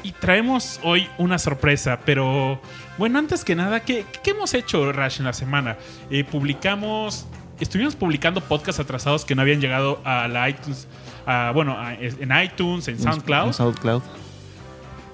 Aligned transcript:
Y 0.02 0.12
traemos 0.12 0.78
hoy 0.82 1.08
una 1.18 1.38
sorpresa, 1.38 2.00
pero 2.04 2.60
bueno, 2.98 3.18
antes 3.18 3.44
que 3.44 3.54
nada, 3.54 3.80
¿qué, 3.80 4.04
qué 4.22 4.30
hemos 4.32 4.52
hecho, 4.54 4.92
Rash, 4.92 5.18
en 5.18 5.24
la 5.26 5.32
semana? 5.34 5.76
Eh, 6.10 6.24
publicamos, 6.24 7.26
estuvimos 7.60 7.96
publicando 7.96 8.40
podcasts 8.42 8.80
atrasados 8.80 9.24
que 9.26 9.34
no 9.34 9.42
habían 9.42 9.60
llegado 9.60 10.00
a 10.04 10.26
la 10.28 10.48
iTunes, 10.50 10.86
a, 11.26 11.52
bueno, 11.54 11.78
a- 11.78 11.94
en 11.94 12.30
iTunes, 12.44 12.88
en 12.88 12.98
SoundCloud. 12.98 13.48
En 13.48 13.54
SoundCloud. 13.54 14.02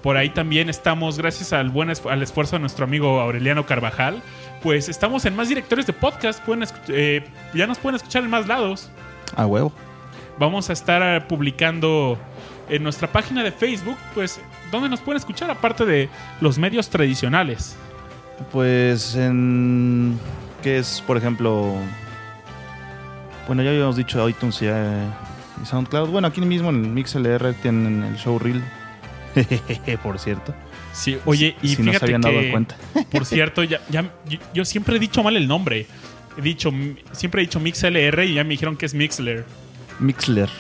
Por 0.07 0.17
ahí 0.17 0.31
también 0.31 0.69
estamos, 0.69 1.19
gracias 1.19 1.53
al 1.53 1.69
buen 1.69 1.91
al 1.91 2.23
esfuerzo 2.23 2.55
de 2.55 2.61
nuestro 2.61 2.85
amigo 2.85 3.21
Aureliano 3.21 3.67
Carvajal, 3.67 4.23
pues 4.63 4.89
estamos 4.89 5.25
en 5.25 5.35
más 5.35 5.49
directores 5.49 5.85
de 5.85 5.93
podcast. 5.93 6.41
Pueden 6.45 6.65
eh, 6.87 7.25
ya 7.53 7.67
nos 7.67 7.79
pueden 7.79 7.97
escuchar 7.97 8.23
en 8.23 8.31
más 8.31 8.47
lados. 8.47 8.89
A 9.35 9.47
huevo. 9.47 9.73
Vamos 10.39 10.71
a 10.71 10.75
estar 10.75 11.03
eh, 11.03 11.21
publicando 11.23 12.17
en 12.69 12.85
nuestra 12.85 13.11
página 13.11 13.43
de 13.43 13.51
Facebook, 13.51 13.97
pues, 14.15 14.41
donde 14.71 14.89
nos 14.89 15.01
pueden 15.01 15.17
escuchar, 15.17 15.51
aparte 15.51 15.85
de 15.85 16.09
los 16.41 16.57
medios 16.57 16.89
tradicionales. 16.89 17.75
Pues 18.53 19.17
en... 19.17 20.21
¿Qué 20.63 20.79
es, 20.79 21.03
por 21.05 21.17
ejemplo? 21.17 21.75
Bueno, 23.49 23.65
ya 23.65 23.71
habíamos 23.71 23.97
dicho 23.97 24.29
iTunes 24.29 24.63
y, 24.63 24.67
eh, 24.69 25.09
y 25.61 25.67
SoundCloud. 25.67 26.11
Bueno, 26.11 26.29
aquí 26.29 26.41
mismo 26.43 26.71
en 26.71 26.85
el 26.85 26.91
MixLR 26.93 27.55
tienen 27.55 28.05
el 28.05 28.15
showreel. 28.15 28.63
por 30.03 30.19
cierto. 30.19 30.55
Sí, 30.93 31.19
oye, 31.25 31.57
y 31.63 31.75
si 31.77 31.83
no 31.83 31.93
se 31.93 32.05
habían 32.05 32.23
que, 32.23 32.33
dado 32.33 32.51
cuenta. 32.51 32.77
por 33.11 33.25
cierto, 33.27 33.63
ya, 33.63 33.81
ya- 33.91 34.11
yo, 34.29 34.39
yo 34.55 34.65
siempre 34.65 34.97
he 34.97 34.99
dicho 34.99 35.23
mal 35.23 35.37
el 35.37 35.47
nombre. 35.47 35.87
He 36.39 36.43
dicho, 36.43 36.71
siempre 37.13 37.43
he 37.43 37.47
dicho 37.47 37.61
MixLR 37.61 38.25
y 38.25 38.35
ya 38.35 38.45
me 38.45 38.51
dijeron 38.51 38.77
que 38.77 38.87
es 38.87 38.95
Mixler. 38.95 39.45
Mixler. 39.99 40.51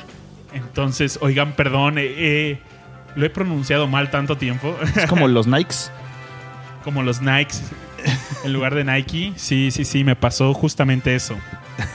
Entonces, 0.53 1.19
oigan, 1.21 1.53
perdón, 1.53 1.99
eh, 1.99 2.15
eh, 2.17 2.59
lo 3.15 3.27
he 3.27 3.31
pronunciado 3.31 3.87
mal 3.87 4.11
tanto 4.11 4.37
tiempo. 4.37 4.77
Es 4.97 5.06
como 5.06 5.29
los 5.29 5.47
Nikes. 5.47 5.91
Como 6.84 7.03
los 7.03 7.21
Nikes 7.21 7.65
en 8.45 8.53
lugar 8.53 8.75
de 8.75 8.84
Nike. 8.84 9.33
Sí, 9.37 9.71
sí, 9.71 9.84
sí, 9.84 10.05
me 10.05 10.17
pasó 10.17 10.55
justamente 10.55 11.15
eso. 11.15 11.37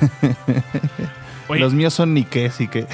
Oye, 1.51 1.62
Los 1.62 1.73
míos 1.73 1.94
son 1.94 2.13
Nike, 2.13 2.45
así 2.45 2.67
que... 2.67 2.88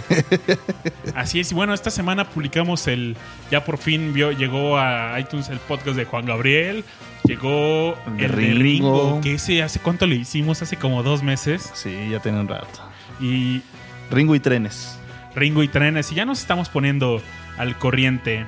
así 1.16 1.40
es. 1.40 1.52
Y 1.52 1.56
bueno, 1.56 1.74
esta 1.74 1.90
semana 1.90 2.30
publicamos 2.30 2.88
el. 2.88 3.16
Ya 3.52 3.64
por 3.64 3.78
fin 3.78 4.14
vio, 4.14 4.32
llegó 4.32 4.78
a 4.78 5.20
iTunes 5.20 5.50
el 5.50 5.60
podcast 5.60 5.96
de 5.96 6.06
Juan 6.06 6.26
Gabriel. 6.26 6.84
Llegó 7.26 7.96
El. 8.18 8.30
Ringo. 8.30 9.22
Que 9.22 9.36
ese, 9.36 9.62
¿hace 9.64 9.80
cuánto 9.80 10.08
le 10.08 10.16
hicimos? 10.16 10.62
Hace 10.62 10.78
como 10.78 11.04
dos 11.04 11.24
meses. 11.24 11.72
sí, 11.74 12.10
ya 12.10 12.20
tiene 12.20 12.40
un 12.40 12.48
rato. 12.48 12.80
Y 13.20 13.62
Ringo 14.10 14.36
y 14.36 14.40
trenes. 14.40 14.98
Ringo 15.36 15.62
y 15.62 15.68
Trenes. 15.68 16.12
Y 16.12 16.16
ya 16.16 16.26
nos 16.26 16.40
estamos 16.40 16.70
poniendo 16.70 17.22
al 17.58 17.78
corriente. 17.78 18.46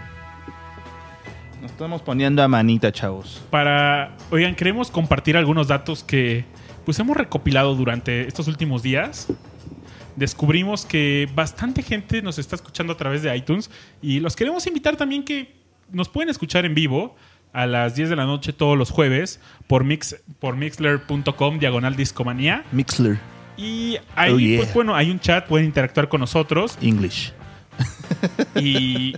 Nos 1.62 1.72
estamos 1.72 2.02
poniendo 2.02 2.42
a 2.42 2.48
manita, 2.48 2.92
chavos. 2.92 3.42
para. 3.50 4.16
Oigan, 4.32 4.56
queremos 4.56 4.90
compartir 4.90 5.38
algunos 5.38 5.68
datos 5.68 6.04
que 6.04 6.46
pues 6.86 6.98
hemos 7.00 7.16
recopilado 7.16 7.76
durante 7.76 8.28
estos 8.28 8.48
últimos 8.48 8.82
días. 8.82 9.28
Descubrimos 10.20 10.86
que 10.86 11.30
bastante 11.34 11.82
gente 11.82 12.22
nos 12.22 12.38
está 12.40 12.56
escuchando 12.58 12.92
a 12.94 12.98
través 12.98 13.24
de 13.24 13.36
iTunes 13.36 13.72
y 14.02 14.20
los 14.20 14.36
queremos 14.36 14.68
invitar 14.68 14.98
también 14.98 15.24
que 15.24 15.56
nos 15.92 16.10
pueden 16.10 16.30
escuchar 16.30 16.66
en 16.66 16.76
vivo 16.76 17.16
a 17.54 17.66
las 17.66 17.96
10 17.96 18.10
de 18.10 18.16
la 18.18 18.26
noche 18.26 18.52
todos 18.54 18.78
los 18.78 18.92
jueves 18.92 19.40
por, 19.68 19.84
mix, 19.86 20.18
por 20.40 20.58
mixler.com 20.58 21.58
diagonal 21.60 21.96
discomanía. 21.96 22.64
Mixler. 22.74 23.18
Y 23.58 23.98
ahí, 24.16 24.34
Oh, 24.34 24.38
yeah. 24.40 24.58
pues 24.60 24.74
bueno, 24.74 24.94
hay 24.96 25.10
un 25.10 25.20
chat, 25.20 25.48
pueden 25.48 25.66
interactuar 25.68 26.10
con 26.10 26.20
nosotros. 26.20 26.78
English. 26.82 27.32
Y, 28.56 29.14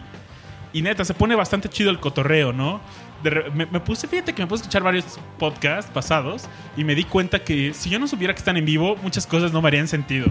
y 0.73 0.81
neta, 0.81 1.03
se 1.05 1.13
pone 1.13 1.35
bastante 1.35 1.67
chido 1.69 1.89
el 1.89 1.99
cotorreo, 1.99 2.53
¿no? 2.53 2.79
De 3.23 3.29
re- 3.29 3.51
me, 3.51 3.65
me 3.65 3.79
puse, 3.79 4.07
fíjate 4.07 4.33
que 4.33 4.41
me 4.41 4.47
puse 4.47 4.61
a 4.61 4.63
escuchar 4.63 4.83
varios 4.83 5.05
podcasts 5.39 5.89
pasados 5.91 6.43
y 6.77 6.83
me 6.83 6.95
di 6.95 7.03
cuenta 7.03 7.39
que 7.43 7.73
si 7.73 7.89
yo 7.89 7.99
no 7.99 8.07
supiera 8.07 8.33
que 8.33 8.39
están 8.39 8.57
en 8.57 8.65
vivo, 8.65 8.95
muchas 9.01 9.25
cosas 9.27 9.51
no 9.51 9.61
me 9.61 9.67
harían 9.67 9.87
sentido. 9.87 10.27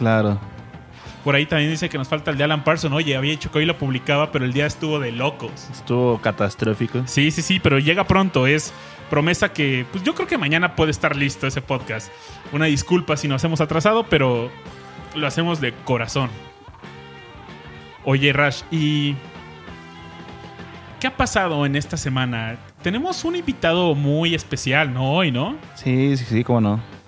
Claro. 0.00 0.40
Por 1.22 1.34
ahí 1.34 1.44
también 1.44 1.70
dice 1.70 1.90
que 1.90 1.98
nos 1.98 2.08
falta 2.08 2.30
el 2.30 2.38
de 2.38 2.44
Alan 2.44 2.64
Parsons. 2.64 2.94
Oye, 2.94 3.14
había 3.14 3.32
dicho 3.32 3.50
que 3.52 3.58
hoy 3.58 3.66
lo 3.66 3.76
publicaba, 3.76 4.32
pero 4.32 4.46
el 4.46 4.54
día 4.54 4.64
estuvo 4.64 4.98
de 4.98 5.12
locos. 5.12 5.68
Estuvo 5.70 6.18
catastrófico. 6.22 7.02
Sí, 7.06 7.30
sí, 7.30 7.42
sí, 7.42 7.60
pero 7.60 7.78
llega 7.78 8.04
pronto. 8.06 8.46
Es 8.46 8.72
promesa 9.10 9.52
que, 9.52 9.84
pues 9.92 10.02
yo 10.02 10.14
creo 10.14 10.26
que 10.26 10.38
mañana 10.38 10.74
puede 10.74 10.90
estar 10.90 11.16
listo 11.16 11.46
ese 11.46 11.60
podcast. 11.60 12.10
Una 12.50 12.64
disculpa 12.64 13.18
si 13.18 13.28
nos 13.28 13.44
hemos 13.44 13.60
atrasado, 13.60 14.04
pero 14.04 14.50
lo 15.14 15.26
hacemos 15.26 15.60
de 15.60 15.74
corazón. 15.84 16.30
Oye, 18.06 18.32
Rash, 18.32 18.62
¿y 18.70 19.14
qué 20.98 21.08
ha 21.08 21.16
pasado 21.18 21.66
en 21.66 21.76
esta 21.76 21.98
semana? 21.98 22.56
Tenemos 22.82 23.26
un 23.26 23.36
invitado 23.36 23.94
muy 23.94 24.34
especial, 24.34 24.94
¿no? 24.94 25.12
Hoy, 25.12 25.30
¿no? 25.30 25.58
Sí, 25.74 26.16
sí, 26.16 26.24
sí, 26.24 26.44
cómo 26.44 26.62
no. 26.62 26.99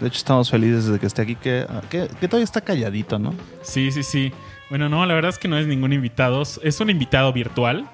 De 0.00 0.06
hecho, 0.08 0.16
estamos 0.18 0.50
felices 0.50 0.86
de 0.86 0.98
que 0.98 1.06
esté 1.06 1.22
aquí, 1.22 1.34
que, 1.36 1.66
que, 1.90 2.08
que 2.20 2.26
todavía 2.28 2.44
está 2.44 2.60
calladito, 2.62 3.18
¿no? 3.18 3.34
Sí, 3.62 3.92
sí, 3.92 4.02
sí. 4.02 4.32
Bueno, 4.70 4.88
no, 4.88 5.04
la 5.04 5.14
verdad 5.14 5.28
es 5.30 5.38
que 5.38 5.46
no 5.48 5.58
es 5.58 5.66
ningún 5.66 5.92
invitado. 5.92 6.42
Es 6.42 6.80
un 6.80 6.88
invitado 6.90 7.32
virtual. 7.32 7.86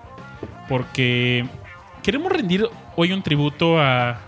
Porque 0.69 1.47
queremos 2.03 2.33
rendir 2.33 2.67
hoy 2.97 3.13
un 3.13 3.23
tributo 3.23 3.81
a. 3.81 4.21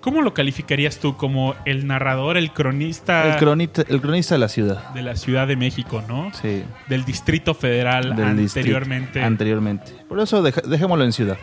¿Cómo 0.00 0.20
lo 0.22 0.34
calificarías 0.34 0.98
tú? 0.98 1.16
Como 1.16 1.54
el 1.64 1.86
narrador, 1.86 2.36
el 2.36 2.52
cronista 2.52 3.32
El, 3.34 3.38
cronita, 3.38 3.82
el 3.88 4.00
cronista 4.00 4.34
de 4.34 4.38
la 4.40 4.48
ciudad. 4.48 4.90
de 4.94 5.02
la 5.02 5.14
Ciudad 5.14 5.46
de 5.46 5.54
México, 5.54 6.02
¿no? 6.08 6.32
Sí. 6.34 6.64
Del 6.88 7.04
Distrito 7.04 7.54
Federal 7.54 8.16
Del 8.16 8.36
distrito. 8.36 8.58
anteriormente. 8.76 9.22
Anteriormente. 9.22 9.92
Por 10.08 10.18
eso 10.18 10.42
dejémoslo 10.42 11.04
en 11.04 11.12
ciudad. 11.12 11.38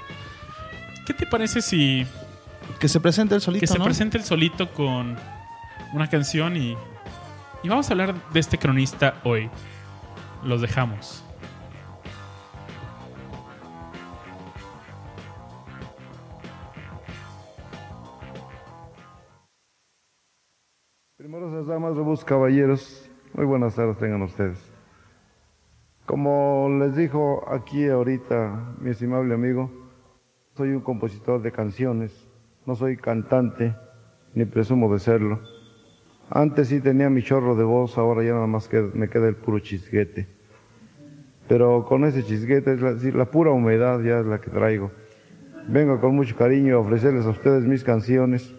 ¿Qué 1.06 1.14
te 1.14 1.26
parece 1.26 1.62
si 1.62 2.06
Que 2.82 2.90
se 2.90 3.00
presente 3.00 3.34
el 3.34 3.40
solito, 3.40 3.62
que 3.62 3.68
se 3.68 3.78
¿no? 3.80 3.86
presente 3.86 4.18
el 4.18 4.26
solito 4.26 4.70
con 4.74 5.16
una 5.94 6.08
canción 6.08 6.56
y, 6.56 6.78
y 7.64 7.70
vamos 7.70 7.90
a 7.90 7.94
hablar 7.94 8.16
de 8.32 8.40
este 8.40 8.58
cronista 8.58 9.16
hoy? 9.24 9.50
Los 10.44 10.62
dejamos. 10.62 11.26
Primerosas 21.18 21.68
damas, 21.68 21.96
robustos 21.96 22.26
caballeros, 22.26 23.10
muy 23.34 23.46
buenas 23.46 23.76
tardes 23.76 23.98
tengan 23.98 24.22
ustedes. 24.22 24.72
Como 26.06 26.70
les 26.80 26.96
dijo 26.96 27.44
aquí 27.48 27.88
ahorita 27.88 28.76
mi 28.80 28.92
estimable 28.92 29.34
amigo, 29.34 29.70
soy 30.56 30.70
un 30.70 30.82
compositor 30.82 31.42
de 31.42 31.52
canciones, 31.52 32.28
no 32.66 32.76
soy 32.76 32.98
cantante, 32.98 33.76
ni 34.34 34.46
presumo 34.46 34.92
de 34.92 35.00
serlo. 35.00 35.59
Antes 36.32 36.68
sí 36.68 36.80
tenía 36.80 37.10
mi 37.10 37.24
chorro 37.24 37.56
de 37.56 37.64
voz, 37.64 37.98
ahora 37.98 38.24
ya 38.24 38.34
nada 38.34 38.48
más 38.48 38.70
me 38.94 39.10
queda 39.10 39.28
el 39.28 39.36
puro 39.36 39.60
chisguete. 39.60 40.28
Pero 41.48 41.86
con 41.86 42.06
ese 42.06 42.24
chisguete, 42.24 42.74
es 42.74 42.82
la, 42.82 42.92
la 42.92 43.26
pura 43.26 43.52
humedad 43.52 44.00
ya 44.02 44.20
es 44.20 44.26
la 44.26 44.40
que 44.40 44.52
traigo. 44.52 44.92
Vengo 45.68 46.00
con 46.00 46.16
mucho 46.16 46.36
cariño 46.36 46.76
a 46.76 46.80
ofrecerles 46.80 47.26
a 47.26 47.30
ustedes 47.30 47.64
mis 47.64 47.84
canciones 47.84 48.54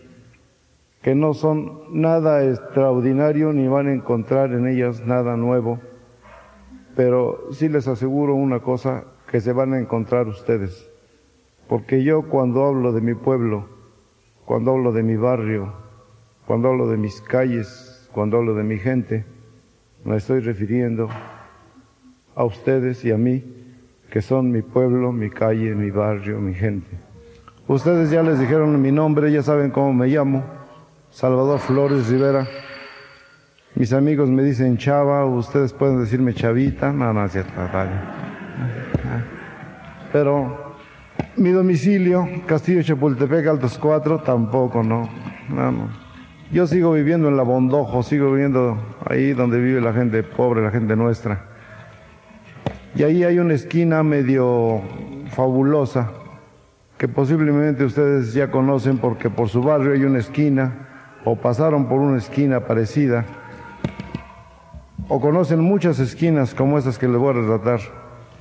que 1.03 1.15
no 1.15 1.33
son 1.33 1.81
nada 1.93 2.45
extraordinario 2.45 3.53
ni 3.53 3.69
van 3.69 3.89
a 3.89 3.93
encontrar 3.93 4.53
en 4.53 4.67
ellas 4.67 5.07
nada 5.07 5.37
nuevo, 5.37 5.81
pero 6.95 7.49
sí 7.53 7.69
les 7.69 7.89
aseguro 7.89 8.35
una 8.35 8.61
cosa 8.61 9.05
que 9.31 9.41
se 9.41 9.53
van 9.53 9.73
a 9.73 9.79
encontrar 9.79 10.29
ustedes, 10.29 10.91
porque 11.69 12.03
yo 12.03 12.23
cuando 12.29 12.65
hablo 12.65 12.93
de 12.93 13.01
mi 13.01 13.15
pueblo, 13.15 13.67
cuando 14.45 14.73
hablo 14.73 14.93
de 14.93 15.03
mi 15.03 15.17
barrio, 15.17 15.73
cuando 16.51 16.69
hablo 16.69 16.89
de 16.89 16.97
mis 16.97 17.21
calles, 17.21 18.09
cuando 18.11 18.39
hablo 18.39 18.57
de 18.57 18.65
mi 18.65 18.77
gente, 18.77 19.25
me 20.03 20.17
estoy 20.17 20.41
refiriendo 20.41 21.09
a 22.35 22.43
ustedes 22.43 23.05
y 23.05 23.13
a 23.13 23.17
mí, 23.17 23.45
que 24.11 24.21
son 24.21 24.51
mi 24.51 24.61
pueblo, 24.61 25.13
mi 25.13 25.31
calle, 25.31 25.77
mi 25.77 25.93
barrio, 25.93 26.41
mi 26.41 26.53
gente. 26.53 26.91
Ustedes 27.69 28.11
ya 28.11 28.25
les 28.25 28.41
dijeron 28.41 28.83
mi 28.83 28.91
nombre, 28.91 29.31
ya 29.31 29.45
saben 29.45 29.71
cómo 29.71 29.93
me 29.93 30.09
llamo. 30.09 30.43
Salvador 31.11 31.61
Flores 31.61 32.09
Rivera. 32.09 32.49
Mis 33.77 33.93
amigos 33.93 34.29
me 34.29 34.43
dicen 34.43 34.77
Chava, 34.77 35.25
ustedes 35.27 35.73
pueden 35.73 36.01
decirme 36.01 36.35
Chavita. 36.35 36.93
Es 37.27 37.31
cierto. 37.31 37.53
vale. 37.73 37.93
Pero 40.13 40.75
mi 41.37 41.51
domicilio, 41.51 42.29
Castillo 42.45 42.83
Chapultepec, 42.83 43.47
Altos 43.47 43.79
4, 43.79 44.23
tampoco, 44.23 44.83
no. 44.83 45.09
No, 45.49 45.71
no. 45.71 46.00
Yo 46.53 46.67
sigo 46.67 46.93
viviendo 46.93 47.29
en 47.29 47.37
la 47.37 47.45
Bondojo, 47.45 48.03
sigo 48.03 48.33
viviendo 48.33 48.77
ahí 49.09 49.35
donde 49.35 49.61
vive 49.61 49.81
la 49.81 49.93
gente 49.93 50.25
pobre, 50.25 50.61
la 50.61 50.73
gente 50.73 50.97
nuestra. 50.97 51.45
Y 52.97 53.05
ahí 53.05 53.23
hay 53.23 53.39
una 53.39 53.55
esquina 53.55 54.03
medio 54.03 54.81
fabulosa 55.31 56.11
que 56.99 57.07
posiblemente 57.07 57.85
ustedes 57.85 58.35
ya 58.35 58.51
conocen 58.51 58.99
porque 58.99 59.31
por 59.31 59.49
su 59.49 59.63
barrio 59.63 59.93
hay 59.93 60.03
una 60.03 60.19
esquina 60.19 60.89
o 61.25 61.37
pasaron 61.37 61.89
por 61.89 62.01
una 62.01 62.19
esquina 62.19 62.67
parecida 62.67 63.25
o 65.09 65.21
conocen 65.21 65.61
muchas 65.61 66.01
esquinas 66.01 66.53
como 66.53 66.79
estas 66.79 66.99
que 66.99 67.07
les 67.07 67.17
voy 67.17 67.31
a 67.31 67.41
retratar 67.41 67.79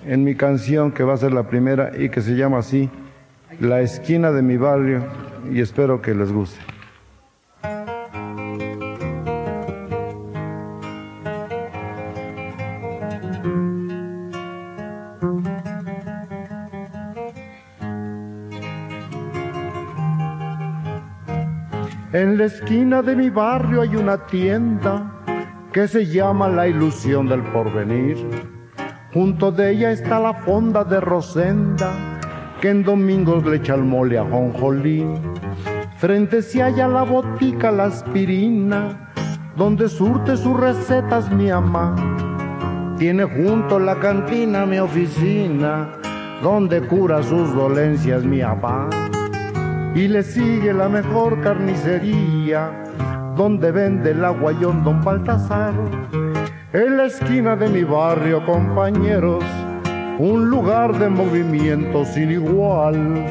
en 0.04 0.24
mi 0.24 0.34
canción 0.34 0.92
que 0.92 1.04
va 1.04 1.14
a 1.14 1.18
ser 1.18 1.32
la 1.32 1.44
primera 1.44 1.92
y 1.96 2.10
que 2.10 2.22
se 2.22 2.36
llama 2.36 2.58
así, 2.58 2.90
La 3.60 3.82
esquina 3.82 4.32
de 4.32 4.42
mi 4.42 4.58
barrio 4.58 5.04
y 5.52 5.62
espero 5.62 6.02
que 6.02 6.16
les 6.16 6.32
guste. 6.32 6.79
En 22.39 22.47
la 22.47 22.53
esquina 22.53 23.01
de 23.01 23.18
mi 23.18 23.30
barrio 23.30 23.81
hay 23.81 23.97
una 23.97 24.25
tienda 24.25 25.12
que 25.74 25.89
se 25.89 26.06
llama 26.06 26.47
La 26.47 26.69
Ilusión 26.69 27.27
del 27.27 27.44
Porvenir. 27.44 28.15
Junto 29.13 29.51
de 29.51 29.71
ella 29.71 29.91
está 29.91 30.21
la 30.21 30.33
fonda 30.33 30.86
de 30.86 31.01
Rosenda, 31.01 31.91
que 32.62 32.69
en 32.69 32.83
domingos 32.83 33.45
le 33.45 33.57
echa 33.57 33.75
el 33.75 33.83
mole 33.83 34.18
a. 34.18 34.25
Frente 35.97 36.41
se 36.41 36.62
halla 36.62 36.88
la 36.88 37.03
botica 37.03 37.74
La 37.74 37.88
Aspirina, 37.88 39.12
donde 39.57 39.89
surte 39.89 40.38
sus 40.38 40.57
recetas 40.57 41.30
mi 41.30 41.50
ama. 41.50 41.94
Tiene 42.97 43.25
junto 43.25 43.80
la 43.80 44.00
cantina 44.00 44.65
mi 44.65 44.80
oficina, 44.80 45.89
donde 46.41 46.88
cura 46.88 47.21
sus 47.21 47.53
dolencias 47.53 48.24
mi 48.24 48.39
papá 48.39 49.09
y 49.95 50.07
le 50.07 50.24
sigue 50.24 50.74
la 50.74 50.88
mejor 50.88 51.41
carnicería, 51.41 52.71
donde 53.36 53.71
vende 53.71 54.12
el 54.12 54.24
aguayón 54.24 54.83
don 54.83 55.03
Baltasar. 55.03 55.74
En 56.74 56.97
la 56.97 57.06
esquina 57.06 57.56
de 57.56 57.68
mi 57.68 57.83
barrio, 57.83 58.45
compañeros, 58.45 59.44
un 60.19 60.50
lugar 60.50 60.97
de 61.00 61.09
movimiento 61.09 62.06
sin 62.06 62.31
igual. 62.31 63.25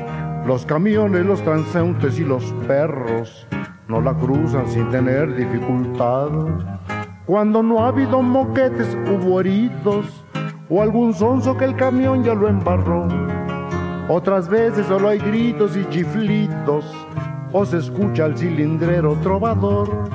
Los 0.46 0.64
camiones, 0.64 1.24
los 1.26 1.42
transeúntes 1.42 2.18
y 2.18 2.24
los 2.24 2.44
perros 2.66 3.46
no 3.86 4.00
la 4.00 4.14
cruzan 4.14 4.66
sin 4.68 4.88
tener 4.90 5.34
dificultad. 5.36 6.28
Cuando 7.26 7.62
no 7.62 7.84
ha 7.84 7.88
habido 7.88 8.22
moquetes, 8.22 8.96
hubo 9.06 9.40
heridos 9.40 10.24
o 10.70 10.82
algún 10.82 11.14
sonso 11.14 11.56
que 11.56 11.66
el 11.66 11.76
camión 11.76 12.24
ya 12.24 12.34
lo 12.34 12.48
embarró. 12.48 13.06
Otras 14.08 14.48
veces 14.48 14.86
solo 14.86 15.10
hay 15.10 15.18
gritos 15.18 15.76
y 15.76 15.84
chiflitos, 15.90 16.84
o 17.52 17.64
se 17.66 17.76
escucha 17.78 18.24
el 18.24 18.38
cilindrero 18.38 19.14
trovador. 19.22 20.08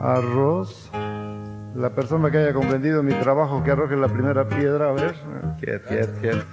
Arroz. 0.00 0.90
La 1.74 1.90
persona 1.90 2.30
que 2.30 2.38
haya 2.38 2.52
comprendido 2.52 3.02
mi 3.02 3.12
trabajo 3.14 3.62
que 3.62 3.70
arroje 3.70 3.96
la 3.96 4.08
primera 4.08 4.48
piedra, 4.48 4.88
a 4.88 4.92
ver. 4.92 5.14
Quiet, 5.60 5.86
quiet, 5.86 6.20
quiet. 6.20 6.44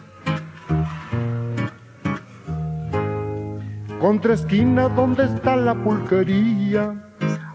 Contra 4.00 4.36
esquina 4.36 4.90
donde 4.90 5.24
está 5.24 5.56
la 5.56 5.74
pulquería, 5.74 6.94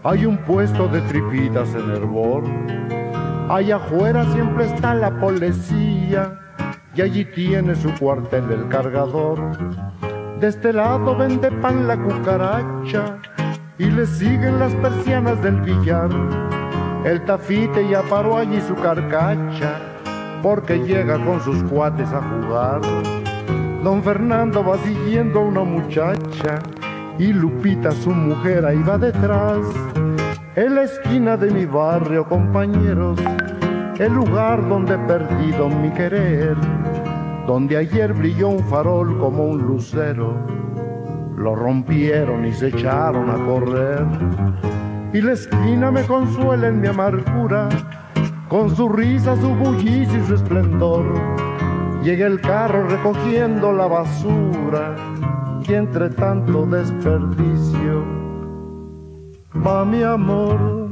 hay 0.03 0.25
un 0.25 0.37
puesto 0.39 0.89
de 0.89 0.99
tripitas 1.01 1.73
en 1.73 1.89
hervor. 1.89 2.43
Allá 3.49 3.77
afuera 3.77 4.25
siempre 4.33 4.65
está 4.65 4.93
la 4.93 5.17
policía 5.21 6.37
y 6.93 7.01
allí 7.01 7.23
tiene 7.23 7.75
su 7.75 7.93
cuartel 7.97 8.51
el 8.51 8.67
cargador. 8.67 9.39
De 10.41 10.47
este 10.47 10.73
lado 10.73 11.15
vende 11.15 11.49
pan 11.49 11.87
la 11.87 11.97
cucaracha 11.97 13.17
y 13.77 13.85
le 13.85 14.05
siguen 14.05 14.59
las 14.59 14.75
persianas 14.75 15.41
del 15.41 15.61
billar. 15.61 16.09
El 17.05 17.25
tafite 17.25 17.85
ya 17.89 18.01
paró 18.03 18.37
allí 18.37 18.61
su 18.61 18.75
carcacha 18.75 19.77
porque 20.41 20.79
llega 20.79 21.17
con 21.25 21.41
sus 21.41 21.61
cuates 21.63 22.07
a 22.13 22.21
jugar. 22.21 22.79
Don 23.83 24.01
Fernando 24.01 24.63
va 24.63 24.77
siguiendo 24.77 25.39
a 25.39 25.43
una 25.43 25.63
muchacha 25.65 26.59
y 27.19 27.33
Lupita 27.33 27.91
su 27.91 28.11
mujer 28.11 28.65
ahí 28.65 28.81
va 28.81 28.97
detrás. 28.97 29.59
En 30.55 30.75
la 30.75 30.83
esquina 30.83 31.35
de 31.35 31.51
mi 31.51 31.65
barrio, 31.65 32.23
compañeros, 32.25 33.19
el 33.99 34.13
lugar 34.13 34.65
donde 34.69 34.95
he 34.95 34.99
perdido 34.99 35.67
mi 35.67 35.89
querer, 35.89 36.55
donde 37.45 37.75
ayer 37.75 38.13
brilló 38.13 38.47
un 38.47 38.63
farol 38.63 39.19
como 39.19 39.43
un 39.43 39.61
lucero, 39.61 40.37
lo 41.35 41.53
rompieron 41.53 42.45
y 42.45 42.53
se 42.53 42.69
echaron 42.69 43.29
a 43.29 43.45
correr 43.45 44.05
y 45.13 45.21
la 45.21 45.33
esquina 45.33 45.91
me 45.91 46.03
consuela 46.03 46.67
en 46.67 46.81
mi 46.81 46.87
amargura, 46.87 47.69
con 48.49 48.75
su 48.75 48.89
risa, 48.89 49.35
su 49.35 49.49
bullicio 49.49 50.19
y 50.19 50.25
su 50.25 50.35
esplendor. 50.35 51.05
Llega 52.03 52.25
el 52.25 52.41
carro 52.41 52.87
recogiendo 52.87 53.71
la 53.71 53.87
basura 53.87 54.95
y 55.67 55.73
entre 55.73 56.09
tanto 56.09 56.65
desperdicio 56.65 58.23
va 59.65 59.85
mi 59.85 60.03
amor. 60.03 60.83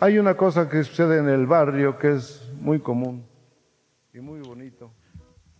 Hay 0.00 0.18
una 0.18 0.36
cosa 0.36 0.68
que 0.68 0.84
sucede 0.84 1.18
en 1.18 1.28
el 1.28 1.46
barrio 1.46 1.98
que 1.98 2.14
es 2.14 2.52
muy 2.60 2.78
común 2.78 3.26
y 4.14 4.20
muy. 4.20 4.47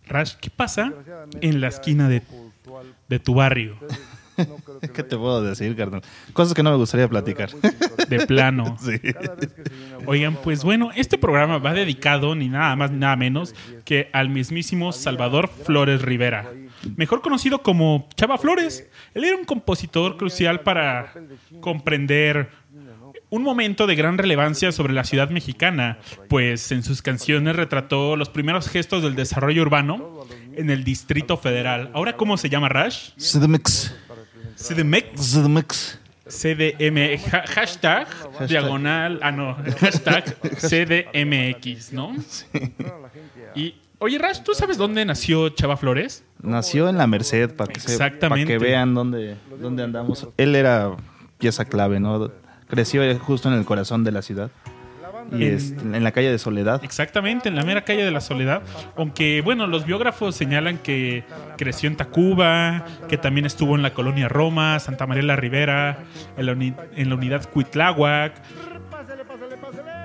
Rash, 0.09 0.35
¿qué 0.41 0.49
pasa 0.49 0.91
en 1.41 1.61
la 1.61 1.67
esquina 1.67 2.09
de, 2.09 2.21
de 3.07 3.19
tu 3.19 3.35
barrio? 3.35 3.77
¿Qué 4.93 5.03
te 5.03 5.17
puedo 5.17 5.43
decir, 5.43 5.75
carnal? 5.75 6.01
Cosas 6.33 6.53
que 6.53 6.63
no 6.63 6.71
me 6.71 6.77
gustaría 6.77 7.07
platicar. 7.07 7.49
De 8.07 8.25
plano. 8.25 8.77
Sí. 8.89 8.97
Oigan, 10.05 10.35
pues 10.37 10.63
bueno, 10.63 10.89
este 10.95 11.17
programa 11.17 11.57
va 11.57 11.73
dedicado 11.73 12.33
ni 12.33 12.47
nada 12.47 12.75
más 12.75 12.91
ni 12.91 12.97
nada 12.97 13.15
menos 13.15 13.53
que 13.83 14.09
al 14.13 14.29
mismísimo 14.29 14.91
Salvador 14.93 15.49
Flores 15.49 16.01
Rivera, 16.01 16.49
mejor 16.95 17.21
conocido 17.21 17.61
como 17.61 18.07
Chava 18.15 18.37
Flores. 18.37 18.87
Él 19.13 19.25
era 19.25 19.35
un 19.35 19.43
compositor 19.45 20.17
crucial 20.17 20.61
para 20.61 21.13
comprender 21.59 22.49
un 23.29 23.43
momento 23.43 23.85
de 23.87 23.95
gran 23.95 24.17
relevancia 24.17 24.71
sobre 24.71 24.93
la 24.93 25.03
ciudad 25.03 25.29
mexicana, 25.29 25.99
pues 26.29 26.71
en 26.71 26.83
sus 26.83 27.01
canciones 27.01 27.55
retrató 27.55 28.15
los 28.15 28.29
primeros 28.29 28.67
gestos 28.69 29.03
del 29.03 29.15
desarrollo 29.15 29.61
urbano 29.61 30.25
en 30.55 30.69
el 30.69 30.83
Distrito 30.83 31.37
Federal. 31.37 31.89
¿Ahora 31.93 32.13
cómo 32.17 32.37
se 32.37 32.49
llama 32.49 32.69
Rash? 32.69 33.11
CDMX. 33.17 33.93
CDMX. 34.55 35.31
CDMX. 35.33 35.99
CDM, 36.27 37.19
ha- 37.33 37.47
hashtag, 37.47 38.07
diagonal, 38.47 39.19
ah 39.23 39.31
no, 39.31 39.55
hashtag 39.79 40.35
CDMX, 40.59 41.91
¿no? 41.91 42.15
Y, 43.55 43.75
oye 43.97 44.17
Rash, 44.19 44.41
¿tú 44.43 44.53
sabes 44.53 44.77
dónde 44.77 45.03
nació 45.05 45.49
Chava 45.49 45.75
Flores? 45.75 46.23
Nació 46.41 46.87
en 46.87 46.97
la 46.99 47.07
Merced 47.07 47.55
para 47.55 47.73
que, 47.73 47.79
se- 47.79 47.91
Exactamente. 47.93 48.45
para 48.45 48.59
que 48.59 48.63
vean 48.63 48.93
dónde, 48.93 49.37
dónde 49.59 49.81
andamos. 49.83 50.27
Él 50.37 50.55
era 50.55 50.91
pieza 51.39 51.65
clave, 51.65 51.99
¿no? 51.99 52.31
Creció 52.69 53.01
justo 53.19 53.49
en 53.49 53.55
el 53.55 53.65
corazón 53.65 54.03
de 54.03 54.11
la 54.11 54.21
ciudad. 54.21 54.49
Y 55.31 55.45
En- 55.45 55.53
este, 55.55 55.81
en 55.81 56.03
la 56.03 56.11
calle 56.11 56.31
de 56.31 56.39
Soledad. 56.39 56.83
Exactamente, 56.83 57.49
en 57.49 57.55
la 57.55 57.63
mera 57.63 57.81
calle 57.83 58.03
de 58.03 58.09
la 58.11 58.21
Soledad. 58.21 58.61
Aunque, 58.95 59.41
bueno, 59.41 59.67
los 59.67 59.85
biógrafos 59.85 60.33
señalan 60.35 60.77
que 60.79 61.23
creció 61.57 61.87
en 61.89 61.97
Tacuba, 61.97 62.85
que 63.07 63.17
también 63.17 63.45
estuvo 63.45 63.75
en 63.75 63.83
la 63.83 63.93
colonia 63.93 64.27
Roma, 64.27 64.79
Santa 64.79 65.05
María 65.05 65.23
la 65.23 65.35
Ribera, 65.35 65.99
en 66.37 66.45
la, 66.45 66.51
en 66.53 67.09
la 67.09 67.15
unidad 67.15 67.47
Cuitláhuac. 67.49 68.33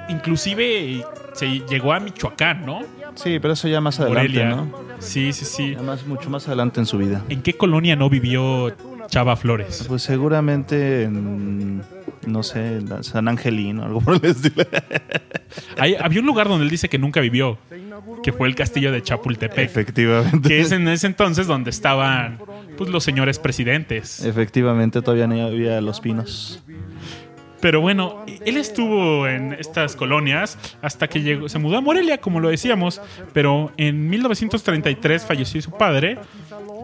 Inclusive 0.08 1.02
se 1.32 1.46
llegó 1.68 1.92
a 1.92 2.00
Michoacán, 2.00 2.66
¿no? 2.66 2.80
Sí, 3.14 3.38
pero 3.40 3.54
eso 3.54 3.68
ya 3.68 3.80
más 3.80 3.98
adelante, 4.00 4.28
Morelia. 4.44 4.56
¿no? 4.56 4.70
Sí, 4.98 5.32
sí, 5.32 5.44
sí. 5.44 5.76
Mucho 6.06 6.28
más 6.30 6.46
adelante 6.46 6.80
en 6.80 6.86
su 6.86 6.98
vida. 6.98 7.22
¿En 7.28 7.40
qué 7.42 7.54
colonia 7.54 7.96
no 7.96 8.10
vivió 8.10 8.74
Chava 9.06 9.36
Flores? 9.36 9.84
Pues 9.88 10.02
seguramente 10.02 11.04
en, 11.04 11.82
no 12.26 12.42
sé, 12.42 12.80
San 13.02 13.28
Angelino, 13.28 13.84
algo 13.84 14.00
por 14.00 14.16
el 14.16 14.30
estilo. 14.30 14.64
Hay- 15.78 15.94
había 15.94 16.20
un 16.20 16.26
lugar 16.26 16.48
donde 16.48 16.64
él 16.64 16.70
dice 16.70 16.88
que 16.88 16.98
nunca 16.98 17.20
vivió, 17.20 17.58
que 18.22 18.32
fue 18.32 18.48
el 18.48 18.54
castillo 18.54 18.90
de 18.92 19.02
Chapultepec, 19.02 19.58
Efectivamente. 19.66 20.48
que 20.48 20.60
es 20.60 20.72
en 20.72 20.88
ese 20.88 21.06
entonces 21.06 21.46
donde 21.46 21.70
estaban 21.70 22.38
pues, 22.76 22.90
los 22.90 23.04
señores 23.04 23.38
presidentes. 23.38 24.24
Efectivamente, 24.24 25.00
todavía 25.02 25.26
no 25.26 25.40
había 25.46 25.80
Los 25.80 26.00
Pinos. 26.00 26.62
Pero 27.64 27.80
bueno, 27.80 28.26
él 28.44 28.58
estuvo 28.58 29.26
en 29.26 29.54
estas 29.54 29.96
colonias 29.96 30.58
hasta 30.82 31.08
que 31.08 31.22
llegó, 31.22 31.48
se 31.48 31.58
mudó 31.58 31.78
a 31.78 31.80
Morelia, 31.80 32.18
como 32.18 32.38
lo 32.38 32.50
decíamos, 32.50 33.00
pero 33.32 33.72
en 33.78 34.10
1933 34.10 35.24
falleció 35.24 35.62
su 35.62 35.70
padre, 35.70 36.18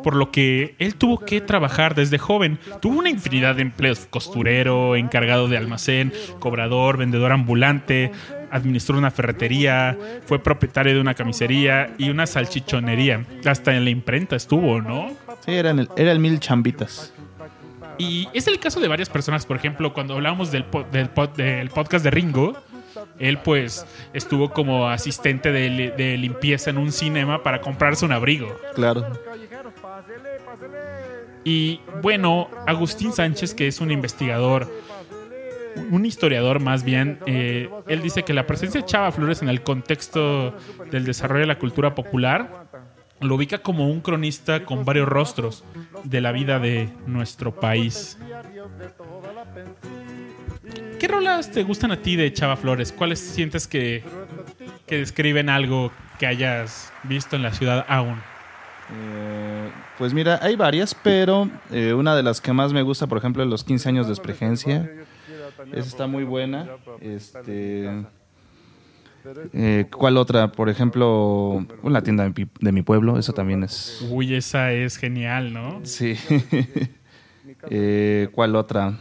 por 0.03 0.17
lo 0.17 0.31
que 0.31 0.77
él 0.79 0.95
tuvo 0.95 1.19
que 1.19 1.43
trabajar 1.43 1.95
desde 1.95 2.17
joven. 2.17 2.59
Tuvo 2.81 2.99
una 2.99 3.11
infinidad 3.11 3.57
de 3.57 3.61
empleos, 3.61 4.07
costurero, 4.09 4.97
encargado 4.97 5.49
de 5.49 5.59
almacén, 5.59 6.15
cobrador, 6.39 6.97
vendedor 6.97 7.33
ambulante, 7.33 8.11
administró 8.51 8.97
una 8.97 9.11
ferretería, 9.11 9.99
fue 10.25 10.39
propietario 10.39 10.95
de 10.95 11.01
una 11.03 11.13
camisería 11.13 11.93
y 11.99 12.09
una 12.09 12.27
salchichonería. 12.27 13.27
Hasta 13.45 13.77
en 13.77 13.85
la 13.85 13.91
imprenta 13.91 14.35
estuvo, 14.35 14.81
¿no? 14.81 15.11
Sí, 15.45 15.53
era, 15.53 15.73
el, 15.73 15.91
era 15.99 16.11
el 16.11 16.21
Mil 16.21 16.41
Chambitas. 16.41 17.13
Y 18.01 18.29
es 18.33 18.47
el 18.47 18.59
caso 18.59 18.81
de 18.81 18.89
varias 18.89 19.09
personas, 19.09 19.47
por 19.47 19.57
ejemplo, 19.57 19.93
cuando 19.93 20.15
hablábamos 20.15 20.51
del, 20.51 20.65
po- 20.65 20.85
del, 20.85 21.09
po- 21.11 21.27
del 21.29 21.71
podcast 21.71 22.03
de 22.05 22.11
Ringo, 22.11 22.57
él 23.19 23.39
pues 23.39 23.87
estuvo 24.13 24.51
como 24.51 24.89
asistente 24.89 25.53
de 25.53 26.17
limpieza 26.19 26.71
en 26.71 26.79
un 26.79 26.93
cinema 26.93 27.43
para 27.43 27.61
comprarse 27.61 28.05
un 28.05 28.13
abrigo. 28.13 28.57
Claro. 28.75 29.07
Y 31.45 31.81
bueno, 32.03 32.49
Agustín 32.67 33.13
Sánchez, 33.13 33.55
que 33.55 33.67
es 33.67 33.81
un 33.81 33.91
investigador, 33.91 34.69
un 35.91 36.05
historiador 36.05 36.61
más 36.61 36.85
bien, 36.85 37.19
eh, 37.27 37.71
él 37.87 38.03
dice 38.03 38.25
que 38.25 38.35
la 38.35 38.47
presencia 38.47 38.81
de 38.81 38.87
Chava 38.87 39.11
Flores 39.13 39.41
en 39.41 39.49
el 39.49 39.63
contexto 39.63 40.55
del 40.91 41.05
desarrollo 41.05 41.41
de 41.41 41.47
la 41.47 41.59
cultura 41.59 41.95
popular 41.95 42.60
lo 43.21 43.35
ubica 43.35 43.59
como 43.59 43.89
un 43.89 44.01
cronista 44.01 44.65
con 44.65 44.85
varios 44.85 45.09
rostros 45.09 45.65
de 46.05 46.21
la 46.21 46.33
vida 46.33 46.59
de 46.59 46.89
nuestro 47.07 47.55
país. 47.55 48.19
¿Qué 50.99 51.09
rolas 51.09 51.51
te 51.51 51.63
gustan 51.63 51.93
a 51.93 51.97
ti 52.03 52.17
de 52.17 52.33
Chava 52.33 52.57
Flores? 52.57 52.93
¿Cuáles 52.93 53.21
sientes 53.21 53.67
que, 53.67 54.03
que 54.87 54.99
describen 54.99 55.49
algo 55.49 55.93
que 56.19 56.27
hayas 56.27 56.93
visto 57.05 57.37
en 57.37 57.43
la 57.43 57.53
ciudad 57.53 57.85
aún? 57.89 58.21
Eh, 58.93 59.71
pues 59.99 60.13
mira, 60.13 60.39
hay 60.43 60.57
varias, 60.57 60.95
pero 60.95 61.49
eh, 61.71 61.95
una 61.95 62.15
de 62.17 62.23
las 62.23 62.41
que 62.41 62.53
más 62.53 62.73
me 62.73 62.83
gusta, 62.83 63.07
por 63.07 63.19
ejemplo, 63.19 63.45
Los 63.45 63.65
15 63.65 63.89
años 63.89 64.07
de 64.07 64.13
Espregencia. 64.13 64.91
Esa 65.73 65.89
está 65.89 66.07
muy 66.07 66.25
buena. 66.25 66.69
Este, 67.01 68.05
eh, 69.53 69.87
¿Cuál 69.91 70.17
otra? 70.17 70.53
Por 70.53 70.69
ejemplo, 70.69 71.67
La 71.85 72.03
tienda 72.03 72.25
de 72.25 72.31
mi, 72.31 72.49
de 72.61 72.73
mi 72.73 72.83
pueblo. 72.83 73.19
Eso 73.19 73.33
también 73.33 73.63
es... 73.63 74.07
Uy, 74.11 74.35
esa 74.35 74.73
es 74.73 74.97
genial, 74.97 75.53
¿no? 75.53 75.81
Sí. 75.85 76.17
Eh, 77.69 78.29
¿Cuál 78.33 78.57
otra? 78.57 78.99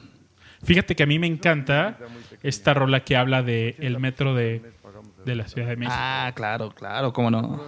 Fíjate 0.64 0.96
que 0.96 1.04
a 1.04 1.06
mí 1.06 1.20
me 1.20 1.28
encanta 1.28 1.98
esta 2.44 2.74
rola 2.74 3.04
que 3.04 3.16
habla 3.16 3.44
de 3.44 3.76
el 3.80 4.00
metro 4.00 4.36
de, 4.36 4.62
de 5.26 5.36
la 5.36 5.48
Ciudad 5.48 5.70
de 5.70 5.78
México. 5.78 5.96
Ah, 5.98 6.32
claro, 6.36 6.72
claro, 6.72 7.14
cómo 7.14 7.32
no. 7.32 7.62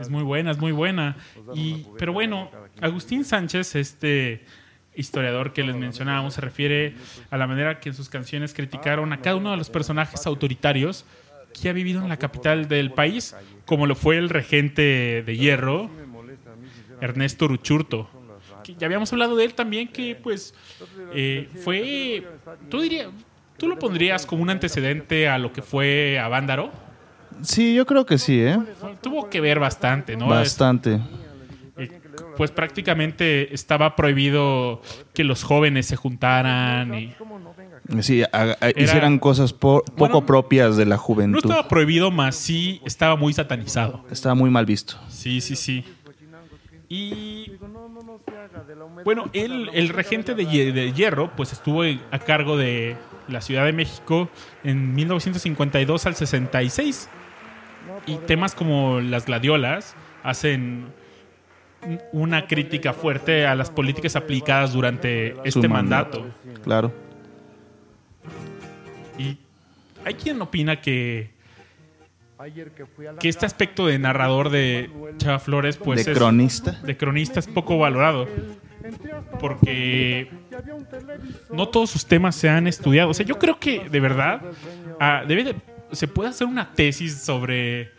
Es 0.00 0.10
muy 0.10 0.22
buena, 0.22 0.50
es 0.50 0.58
muy 0.58 0.72
buena. 0.72 1.16
Y, 1.54 1.86
pero 1.98 2.12
bueno, 2.12 2.50
Agustín 2.80 3.24
Sánchez, 3.24 3.76
este 3.76 4.44
historiador 4.96 5.52
que 5.52 5.62
les 5.62 5.76
mencionábamos, 5.76 6.34
se 6.34 6.40
refiere 6.40 6.94
a 7.30 7.36
la 7.36 7.46
manera 7.46 7.80
que 7.80 7.90
en 7.90 7.94
sus 7.94 8.08
canciones 8.08 8.54
criticaron 8.54 9.12
a 9.12 9.20
cada 9.20 9.36
uno 9.36 9.50
de 9.50 9.56
los 9.56 9.70
personajes 9.70 10.26
autoritarios 10.26 11.04
que 11.60 11.68
ha 11.68 11.72
vivido 11.72 12.02
en 12.02 12.08
la 12.08 12.16
capital 12.16 12.68
del 12.68 12.92
país, 12.92 13.34
como 13.64 13.86
lo 13.86 13.94
fue 13.94 14.18
el 14.18 14.28
regente 14.28 15.22
de 15.24 15.36
hierro, 15.36 15.90
Ernesto 17.00 17.48
Ruchurto. 17.48 18.10
Que 18.62 18.74
ya 18.74 18.86
habíamos 18.86 19.12
hablado 19.12 19.36
de 19.36 19.44
él 19.44 19.54
también, 19.54 19.88
que 19.88 20.16
pues 20.16 20.54
eh, 21.14 21.48
fue, 21.62 22.26
tú 22.68 22.80
dirías, 22.80 23.08
tú 23.56 23.68
lo 23.68 23.78
pondrías 23.78 24.26
como 24.26 24.42
un 24.42 24.50
antecedente 24.50 25.28
a 25.28 25.38
lo 25.38 25.52
que 25.52 25.62
fue 25.62 26.18
a 26.18 26.28
Vándaro. 26.28 26.72
Sí, 27.42 27.74
yo 27.74 27.86
creo 27.86 28.06
que 28.06 28.18
sí, 28.18 28.40
¿eh? 28.40 28.58
Tuvo 29.02 29.28
que 29.28 29.40
ver 29.40 29.60
bastante, 29.60 30.16
¿no? 30.16 30.26
Bastante. 30.26 31.00
Pues 32.36 32.50
prácticamente 32.50 33.54
estaba 33.54 33.96
prohibido 33.96 34.80
que 35.14 35.24
los 35.24 35.42
jóvenes 35.42 35.86
se 35.86 35.96
juntaran 35.96 36.94
y 36.94 37.14
Sí, 38.00 38.22
a- 38.24 38.56
a- 38.60 38.70
hicieran 38.70 39.18
cosas 39.20 39.52
po- 39.52 39.82
poco 39.84 39.94
Bueno, 39.96 40.26
propias 40.26 40.76
de 40.76 40.86
la 40.86 40.96
no 40.96 41.00
juventud. 41.02 41.38
estaba 41.38 41.68
prohibido, 41.68 42.10
más 42.10 42.34
sí 42.34 42.80
estaba 42.84 43.14
muy 43.16 43.32
satanizado. 43.32 44.04
Estaba 44.10 44.34
muy 44.34 44.50
mal 44.50 44.66
visto. 44.66 44.96
Sí, 45.08 45.40
sí, 45.40 45.54
sí. 45.54 45.84
Y 46.88 47.52
bueno, 49.04 49.30
él, 49.32 49.70
el 49.72 49.88
regente 49.88 50.34
de 50.34 50.92
Hierro, 50.92 51.30
pues 51.36 51.52
estuvo 51.52 51.82
a 51.82 52.18
cargo 52.18 52.56
de 52.56 52.96
la 53.28 53.40
Ciudad 53.40 53.64
de 53.64 53.72
México 53.72 54.28
en 54.64 54.94
1952 54.94 56.06
al 56.06 56.14
66. 56.16 57.08
Y 58.06 58.16
temas 58.18 58.54
como 58.54 59.00
las 59.00 59.26
gladiolas 59.26 59.94
hacen 60.22 60.86
una 62.12 62.46
crítica 62.46 62.92
fuerte 62.92 63.46
a 63.46 63.54
las 63.54 63.70
políticas 63.70 64.16
aplicadas 64.16 64.72
durante 64.72 65.34
Su 65.34 65.40
este 65.44 65.68
mandato. 65.68 66.26
Claro. 66.62 66.92
Y 69.18 69.38
hay 70.04 70.14
quien 70.14 70.40
opina 70.42 70.80
que, 70.80 71.30
que 73.20 73.28
este 73.28 73.46
aspecto 73.46 73.86
de 73.86 73.98
narrador 73.98 74.50
de 74.50 74.90
Chava 75.18 75.38
Flores, 75.38 75.76
pues 75.76 76.04
de 76.04 76.12
es, 76.12 76.18
cronista. 76.18 76.72
de 76.72 76.96
cronista 76.96 77.40
es 77.40 77.46
poco 77.46 77.78
valorado. 77.78 78.28
Porque 79.40 80.30
no 81.50 81.68
todos 81.68 81.90
sus 81.90 82.06
temas 82.06 82.36
se 82.36 82.48
han 82.48 82.66
estudiado. 82.66 83.10
O 83.10 83.14
sea, 83.14 83.26
yo 83.26 83.38
creo 83.38 83.58
que 83.58 83.88
de 83.88 84.00
verdad 84.00 84.42
ah, 85.00 85.24
debe 85.26 85.44
de- 85.44 85.56
se 85.92 86.06
puede 86.08 86.30
hacer 86.30 86.46
una 86.46 86.72
tesis 86.72 87.20
sobre 87.22 87.90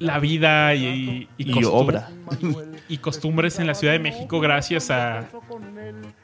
la 0.00 0.18
vida 0.18 0.74
y, 0.74 1.28
y, 1.38 1.60
Y 1.60 1.64
obra. 1.64 2.08
y 2.88 2.98
costumbres 2.98 3.58
en 3.58 3.66
la 3.66 3.74
Ciudad 3.74 3.92
de 3.94 3.98
México 3.98 4.40
gracias 4.40 4.90
a, 4.90 5.24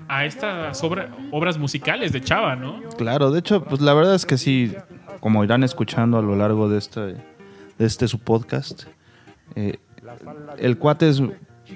a 0.08 0.24
estas 0.24 0.82
obra- 0.82 1.10
obras 1.30 1.58
musicales 1.58 2.12
de 2.12 2.20
Chava, 2.20 2.56
¿no? 2.56 2.80
Claro, 2.96 3.30
de 3.30 3.40
hecho, 3.40 3.64
pues 3.64 3.80
la 3.80 3.94
verdad 3.94 4.14
es 4.14 4.26
que 4.26 4.38
sí, 4.38 4.74
como 5.20 5.44
irán 5.44 5.62
escuchando 5.64 6.18
a 6.18 6.22
lo 6.22 6.36
largo 6.36 6.68
de 6.68 6.78
este, 6.78 7.00
de 7.00 7.16
este 7.78 8.08
su 8.08 8.18
podcast, 8.18 8.84
eh, 9.54 9.78
el 10.58 10.78
cuate 10.78 11.08
es 11.08 11.22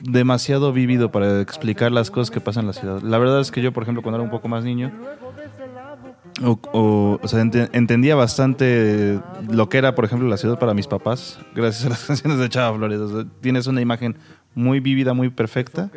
demasiado 0.02 0.72
vívido 0.72 1.12
para 1.12 1.40
explicar 1.40 1.92
las 1.92 2.10
cosas 2.10 2.30
que 2.30 2.40
pasan 2.40 2.62
en 2.62 2.66
la 2.68 2.72
ciudad. 2.72 3.02
La 3.02 3.18
verdad 3.18 3.40
es 3.40 3.50
que 3.50 3.60
yo, 3.60 3.72
por 3.72 3.82
ejemplo, 3.82 4.02
cuando 4.02 4.16
era 4.16 4.24
un 4.24 4.30
poco 4.30 4.48
más 4.48 4.64
niño, 4.64 4.90
o, 6.42 6.58
o- 6.72 7.18
o 7.22 7.28
sea, 7.28 7.40
ente- 7.42 7.68
entendía 7.72 8.14
bastante 8.14 9.20
lo 9.50 9.68
que 9.68 9.78
era, 9.78 9.94
por 9.94 10.04
ejemplo, 10.04 10.28
la 10.28 10.36
ciudad 10.36 10.58
para 10.58 10.72
mis 10.74 10.86
papás, 10.86 11.38
gracias 11.54 11.86
a 11.86 11.88
las 11.90 12.04
canciones 12.06 12.38
de 12.38 12.48
Chava 12.48 12.76
Flores. 12.76 12.98
O 13.00 13.08
sea, 13.08 13.30
tienes 13.40 13.66
una 13.66 13.80
imagen 13.80 14.16
muy 14.54 14.80
vívida, 14.80 15.14
muy 15.14 15.30
perfecta 15.30 15.90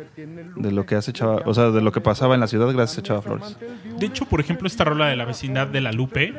de 0.56 0.72
lo 0.72 0.86
que 0.86 0.94
hace 0.94 1.12
Chava, 1.12 1.42
o 1.44 1.52
sea, 1.52 1.70
de 1.70 1.82
lo 1.82 1.92
que 1.92 2.00
pasaba 2.00 2.34
en 2.34 2.40
la 2.40 2.46
ciudad 2.46 2.72
gracias 2.72 2.98
a 2.98 3.02
Chava 3.02 3.22
Flores. 3.22 3.56
De 3.98 4.06
hecho, 4.06 4.24
por 4.24 4.40
ejemplo, 4.40 4.66
esta 4.66 4.84
rola 4.84 5.08
de 5.08 5.16
la 5.16 5.24
vecindad 5.26 5.66
de 5.66 5.80
la 5.82 5.92
Lupe, 5.92 6.32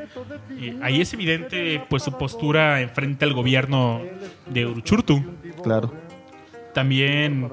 eh, 0.60 0.78
ahí 0.82 1.00
es 1.02 1.14
evidente 1.14 1.82
pues 1.90 2.04
su 2.04 2.12
postura 2.18 2.82
en 2.82 2.90
frente 2.90 3.24
al 3.26 3.34
gobierno 3.34 4.02
de 4.52 4.66
Uruchurtu. 4.66 5.24
Claro. 5.64 5.94
También, 6.74 7.50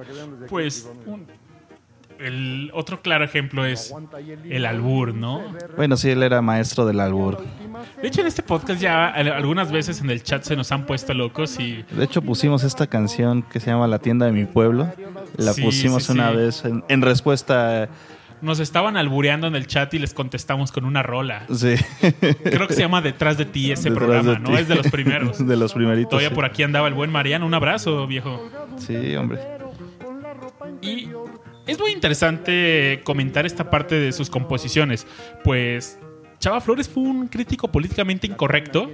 pues, 0.49 0.91
un- 1.07 1.27
el 2.19 2.71
otro 2.75 3.01
claro 3.03 3.25
ejemplo 3.25 3.65
es 3.65 3.95
el 4.49 4.67
albur, 4.67 5.15
¿no? 5.15 5.43
Bueno, 5.77 5.97
sí, 5.97 6.11
él 6.11 6.23
era 6.23 6.41
maestro 6.43 6.87
del 6.87 7.01
albur. 7.01 7.39
De 8.01 8.09
hecho, 8.09 8.21
en 8.21 8.27
este 8.27 8.43
podcast 8.43 8.81
ya 8.81 9.09
algunas 9.09 9.71
veces 9.73 10.01
en 10.01 10.11
el 10.11 10.23
chat 10.23 10.43
se 10.45 10.57
nos 10.57 10.71
han 10.73 10.87
puesto 10.87 11.13
locos 11.15 11.59
y 11.59 11.85
De 11.91 12.05
hecho, 12.05 12.23
pusimos 12.23 12.65
esta 12.65 12.87
canción 12.87 13.43
que 13.43 13.61
se 13.61 13.71
llama 13.71 13.87
La 13.87 13.99
tienda 13.99 14.27
de 14.27 14.33
mi 14.33 14.45
pueblo. 14.45 14.93
La 15.37 15.53
Sí, 15.53 15.63
pusimos 15.63 16.05
sí, 16.05 16.13
una 16.13 16.31
sí. 16.31 16.37
vez 16.37 16.65
en, 16.65 16.85
en 16.89 17.03
respuesta 17.03 17.89
nos 18.43 18.61
estaban 18.61 18.99
albureando 18.99 19.47
en 19.47 19.55
el 19.57 19.67
chat 19.67 19.95
y 19.95 19.99
les 19.99 20.13
contestamos 20.13 20.71
con 20.71 20.85
una 20.85 21.03
rola. 21.03 21.47
Sí. 21.55 21.77
Creo 22.45 22.69
que 22.69 22.75
se 22.75 22.81
llama 22.83 23.01
Detrás 23.01 23.39
de 23.39 23.47
ti 23.47 23.73
ese 23.73 23.89
Detrás 23.89 24.07
programa, 24.07 24.39
¿no? 24.39 24.51
ti. 24.51 24.57
Es 24.57 24.69
de 24.69 24.75
los 24.75 24.89
primeros. 24.89 25.39
De 25.47 25.57
los 25.57 25.73
primeritos. 25.73 26.11
Todavía 26.11 26.31
por 26.35 26.45
aquí 26.45 26.63
andaba 26.63 26.87
el 26.89 26.95
buen 26.95 27.11
Mariano. 27.11 27.47
Un 27.47 27.55
abrazo, 27.55 28.07
viejo. 28.07 28.47
Sí, 28.77 29.17
hombre. 29.17 29.39
Y 30.83 31.09
es 31.67 31.79
muy 31.79 31.93
interesante 31.93 33.01
comentar 33.05 33.47
esta 33.47 33.71
parte 33.71 33.95
de 33.95 34.13
sus 34.13 34.29
composiciones, 34.31 35.07
pues 35.43 35.99
Chava 36.39 36.61
Flores 36.61 36.89
fue 36.89 37.05
un 37.05 37.29
crítico 37.29 37.69
políticamente 37.69 38.27
incorrecto 38.27 38.91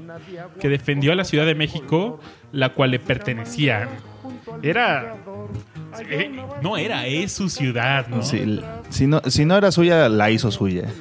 que 0.60 0.68
defendió 0.68 1.12
a 1.12 1.16
la 1.16 1.24
Ciudad 1.24 1.46
de 1.46 1.54
México, 1.56 2.20
la 2.52 2.74
cual 2.74 2.92
le 2.92 2.98
pertenecía. 3.00 3.88
Era... 4.62 5.16
eh, 6.08 6.30
no 6.62 6.76
era, 6.76 7.06
es 7.06 7.32
su 7.32 7.48
ciudad, 7.48 8.06
¿no? 8.08 8.22
Si, 8.90 9.06
no, 9.06 9.20
si 9.26 9.44
no 9.44 9.56
era 9.56 9.72
suya, 9.72 10.08
la 10.08 10.30
hizo 10.30 10.50
suya. 10.52 10.84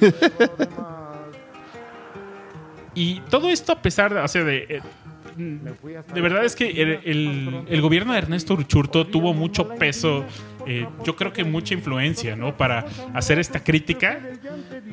Y 2.94 3.20
todo 3.30 3.50
esto 3.50 3.72
a 3.72 3.80
pesar 3.82 4.12
de, 4.12 4.20
o 4.20 4.28
sea, 4.28 4.42
de, 4.42 4.66
eh, 4.68 4.80
de 5.36 6.20
verdad 6.20 6.44
es 6.44 6.56
que 6.56 6.68
el, 6.82 7.00
el- 7.04 7.62
el 7.68 7.80
gobierno 7.80 8.12
de 8.12 8.18
Ernesto 8.18 8.54
Urchurto 8.54 9.06
tuvo 9.06 9.32
mucho 9.32 9.68
peso, 9.68 10.24
eh, 10.66 10.86
yo 11.04 11.16
creo 11.16 11.32
que 11.32 11.44
mucha 11.44 11.74
influencia, 11.74 12.36
¿no? 12.36 12.56
Para 12.56 12.86
hacer 13.14 13.38
esta 13.38 13.62
crítica. 13.62 14.20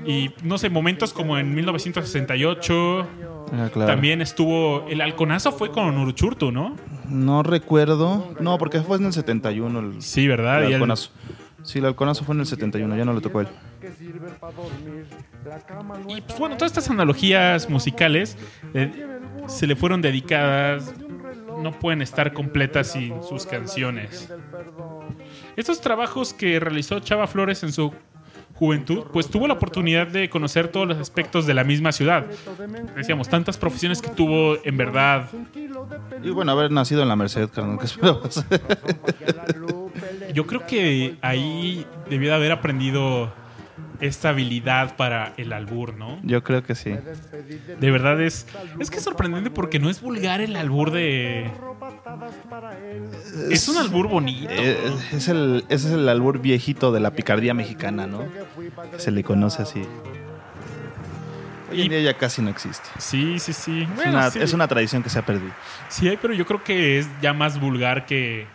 Y 0.05 0.31
no 0.43 0.57
sé, 0.57 0.69
momentos 0.69 1.13
como 1.13 1.38
en 1.38 1.53
1968, 1.55 3.07
Ah, 3.53 3.69
claro. 3.71 3.89
también 3.91 4.21
estuvo, 4.21 4.86
el 4.89 5.00
halconazo 5.01 5.51
fue 5.51 5.71
con 5.71 5.97
Urchurto, 5.97 6.51
¿no? 6.51 6.75
No 7.09 7.43
recuerdo. 7.43 8.33
No, 8.39 8.57
porque 8.57 8.81
fue 8.81 8.97
en 8.97 9.05
el 9.05 9.13
71 9.13 9.79
el, 9.79 10.01
Sí, 10.01 10.27
¿verdad? 10.27 10.63
el 10.65 10.74
halconazo. 10.74 11.12
Sí, 11.63 11.79
el 11.79 11.86
halconazo 11.86 12.24
fue 12.24 12.36
en 12.36 12.41
el 12.41 12.45
71, 12.45 12.95
ya 12.95 13.05
no 13.05 13.13
le 13.13 13.21
tocó 13.21 13.39
a 13.39 13.41
él. 13.43 13.47
Y 16.07 16.21
pues 16.21 16.39
bueno, 16.39 16.55
todas 16.57 16.71
estas 16.71 16.89
analogías 16.89 17.69
musicales 17.69 18.38
eh, 18.74 18.91
se 19.47 19.67
le 19.67 19.75
fueron 19.75 20.01
dedicadas, 20.01 20.93
no 21.62 21.71
pueden 21.71 22.01
estar 22.01 22.33
completas 22.33 22.91
sin 22.91 23.21
sus 23.24 23.45
canciones. 23.45 24.31
Estos 25.58 25.82
trabajos 25.82 26.34
que 26.34 26.60
realizó 26.60 27.00
Chava 27.00 27.26
Flores 27.26 27.64
en 27.64 27.74
su 27.74 27.92
juventud, 28.54 29.06
pues 29.12 29.28
tuvo 29.28 29.48
la 29.48 29.56
oportunidad 29.56 30.06
de 30.06 30.30
conocer 30.30 30.68
todos 30.68 30.88
los 30.88 30.98
aspectos 30.98 31.48
de 31.48 31.56
la 31.56 31.64
misma 31.64 31.92
ciudad. 31.92 32.28
Decíamos, 32.96 33.28
tantas 33.28 33.58
profesiones 33.58 34.00
que 34.00 34.10
tuvo 34.10 34.58
en 34.64 34.78
verdad. 34.78 35.28
Y 36.24 36.30
bueno, 36.30 36.52
haber 36.52 36.72
nacido 36.72 37.02
en 37.02 37.10
la 37.10 37.16
Merced, 37.16 37.50
carnal, 37.50 37.80
que 37.80 37.86
esperabas. 37.86 38.46
Yo 40.32 40.46
creo 40.46 40.68
que 40.68 41.18
ahí 41.22 41.86
debió 42.08 42.30
de 42.30 42.36
haber 42.36 42.52
aprendido 42.52 43.34
esta 44.00 44.29
habilidad 44.29 44.96
para 44.96 45.34
el 45.38 45.53
albur, 45.53 45.96
¿no? 45.96 46.19
Yo 46.24 46.43
creo 46.43 46.63
que 46.63 46.75
sí. 46.75 46.96
De 47.79 47.91
verdad 47.91 48.22
es. 48.22 48.46
Es 48.79 48.89
que 48.91 48.98
es 48.98 49.03
sorprendente 49.03 49.50
porque 49.50 49.79
no 49.79 49.89
es 49.89 50.01
vulgar 50.01 50.41
el 50.41 50.55
albur 50.55 50.91
de. 50.91 51.50
Es 53.50 53.67
un 53.67 53.77
albur 53.77 54.07
bonito. 54.07 54.50
Eh, 54.51 54.77
es 55.13 55.27
el, 55.27 55.65
ese 55.69 55.88
es 55.88 55.93
el 55.93 56.07
albur 56.10 56.39
viejito 56.39 56.91
de 56.91 57.00
la 57.00 57.12
picardía 57.12 57.53
mexicana, 57.53 58.07
¿no? 58.07 58.25
Se 58.98 59.12
le 59.12 59.24
conoce 59.24 59.62
así. 59.62 59.84
Hoy 61.69 61.81
en 61.81 61.89
día 61.89 62.00
ya 62.01 62.13
casi 62.17 62.41
no 62.41 62.50
existe. 62.50 62.88
Sí, 62.98 63.39
sí, 63.39 63.51
sí. 63.51 63.81
Es, 63.81 63.96
Bueno, 63.96 64.12
una, 64.12 64.31
sí. 64.31 64.39
es 64.41 64.53
una 64.53 64.67
tradición 64.67 65.03
que 65.03 65.10
se 65.10 65.19
ha 65.19 65.25
perdido. 65.25 65.51
Sí 65.89 66.17
pero 66.22 66.34
yo 66.34 66.46
creo 66.46 66.63
que 66.63 67.00
es 67.00 67.07
ya 67.22 67.34
más 67.34 67.60
vulgar 67.60 68.06
que. 68.06 68.47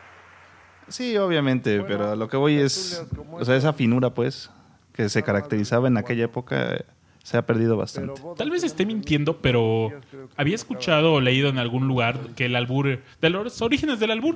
Sí, 0.88 1.16
obviamente, 1.16 1.81
pero 1.83 2.12
a 2.12 2.16
lo 2.16 2.29
que 2.29 2.37
voy 2.37 2.57
es, 2.57 3.05
o 3.31 3.44
sea, 3.44 3.57
esa 3.57 3.73
finura, 3.73 4.11
pues, 4.11 4.51
que 4.92 5.09
se 5.09 5.22
caracterizaba 5.22 5.88
en 5.88 5.96
aquella 5.96 6.24
época, 6.24 6.85
se 7.22 7.37
ha 7.37 7.46
perdido 7.46 7.76
bastante. 7.76 8.20
Tal 8.37 8.50
vez 8.50 8.62
esté 8.64 8.85
mintiendo, 8.85 9.38
pero 9.38 9.90
había 10.37 10.55
escuchado 10.55 11.14
o 11.14 11.20
leído 11.20 11.48
en 11.48 11.59
algún 11.59 11.87
lugar 11.88 12.18
que 12.37 12.46
el 12.46 12.57
albur, 12.57 13.00
de 13.20 13.31
los 13.31 13.62
orígenes 13.62 14.00
del 14.00 14.11
albur, 14.11 14.35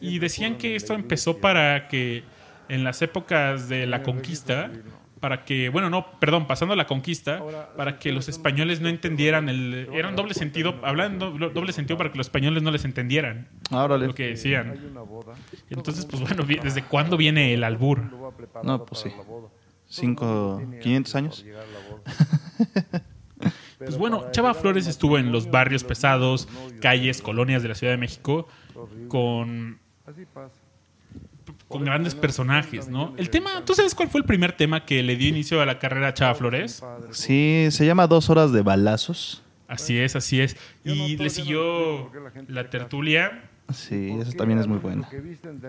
y 0.00 0.18
decían 0.18 0.56
que 0.58 0.74
esto 0.76 0.94
empezó 0.94 1.38
para 1.38 1.88
que 1.88 2.24
en 2.68 2.82
las 2.82 3.02
épocas 3.02 3.68
de 3.68 3.86
la 3.86 3.98
conquista, 4.02 4.70
para 5.20 5.44
que, 5.44 5.68
bueno, 5.70 5.88
no, 5.90 6.18
perdón, 6.18 6.46
pasando 6.46 6.74
la 6.76 6.86
conquista, 6.86 7.38
para 7.76 7.98
que 7.98 8.12
los 8.12 8.28
españoles 8.28 8.80
no 8.82 8.88
entendieran 8.88 9.48
el, 9.48 9.88
era 9.92 10.08
un 10.08 10.16
doble 10.16 10.34
sentido, 10.34 10.74
hablaban 10.82 11.18
do- 11.18 11.30
doble 11.50 11.72
sentido 11.72 11.96
para 11.98 12.10
que 12.10 12.18
los 12.18 12.26
españoles 12.26 12.62
no 12.62 12.70
les 12.70 12.84
entendieran 12.84 13.48
lo 14.08 14.14
que 14.14 14.28
decían. 14.28 14.74
Entonces, 15.70 16.04
pues 16.06 16.22
bueno, 16.22 16.44
¿desde 16.62 16.82
cuándo 16.84 17.16
viene 17.16 17.54
el 17.54 17.64
albur? 17.64 18.00
No, 18.62 18.84
pues 18.84 19.00
sí. 19.02 19.10
Cinco, 19.94 20.60
500 20.82 21.14
años. 21.14 21.44
Pues 23.78 23.98
bueno, 23.98 24.30
Chava 24.30 24.54
Flores 24.54 24.86
estuvo 24.86 25.18
en 25.18 25.30
los 25.30 25.50
barrios 25.50 25.84
pesados, 25.84 26.48
calles, 26.80 27.20
colonias 27.20 27.62
de 27.62 27.68
la 27.68 27.74
Ciudad 27.74 27.92
de 27.92 27.98
México 27.98 28.48
con, 29.08 29.78
con 31.68 31.84
grandes 31.84 32.14
personajes, 32.14 32.88
¿no? 32.88 33.12
El 33.18 33.28
tema, 33.28 33.62
¿tú 33.66 33.74
sabes 33.74 33.94
cuál 33.94 34.08
fue 34.08 34.20
el 34.20 34.26
primer 34.26 34.56
tema 34.56 34.86
que 34.86 35.02
le 35.02 35.16
dio 35.16 35.28
inicio 35.28 35.60
a 35.60 35.66
la 35.66 35.78
carrera 35.78 36.08
a 36.08 36.14
Chava 36.14 36.34
Flores? 36.34 36.82
Sí, 37.10 37.66
se 37.70 37.84
llama 37.84 38.06
Dos 38.06 38.30
Horas 38.30 38.52
de 38.52 38.62
Balazos. 38.62 39.42
Así 39.68 39.98
es, 39.98 40.16
así 40.16 40.40
es. 40.40 40.56
Y 40.84 41.16
le 41.18 41.28
siguió 41.28 42.10
la 42.48 42.70
tertulia. 42.70 43.50
Sí, 43.72 44.14
eso 44.20 44.32
también 44.32 44.58
es 44.60 44.66
muy 44.66 44.78
bueno. 44.78 45.06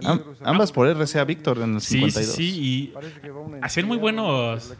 Am- 0.03 0.21
ambas 0.43 0.71
por 0.71 0.87
RCA 0.87 1.23
Víctor 1.23 1.59
en 1.59 1.75
el 1.75 1.81
Sí, 1.81 1.99
sí, 2.11 2.11
52. 2.11 2.35
sí. 2.35 2.43
Y 2.61 2.93
hacían 3.61 3.87
muy 3.87 3.97
buenos 3.97 4.75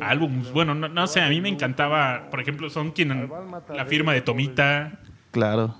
álbumes. 0.00 0.52
Bueno, 0.52 0.74
no, 0.74 0.88
no 0.88 1.06
sé, 1.06 1.20
a 1.20 1.28
mí 1.28 1.40
me 1.40 1.48
encantaba, 1.48 2.28
por 2.30 2.40
ejemplo, 2.40 2.70
son 2.70 2.90
quien 2.92 3.30
la 3.74 3.84
firma 3.86 4.12
de 4.14 4.22
Tomita. 4.22 4.98
Claro. 5.30 5.76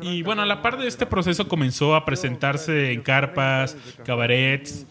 Y 0.00 0.22
bueno, 0.22 0.42
a 0.42 0.46
la 0.46 0.62
par 0.62 0.78
de 0.78 0.86
este 0.86 1.06
proceso 1.06 1.48
comenzó 1.48 1.94
a 1.94 2.04
presentarse 2.04 2.92
en 2.92 3.02
carpas, 3.02 3.76
cabarets, 4.04 4.86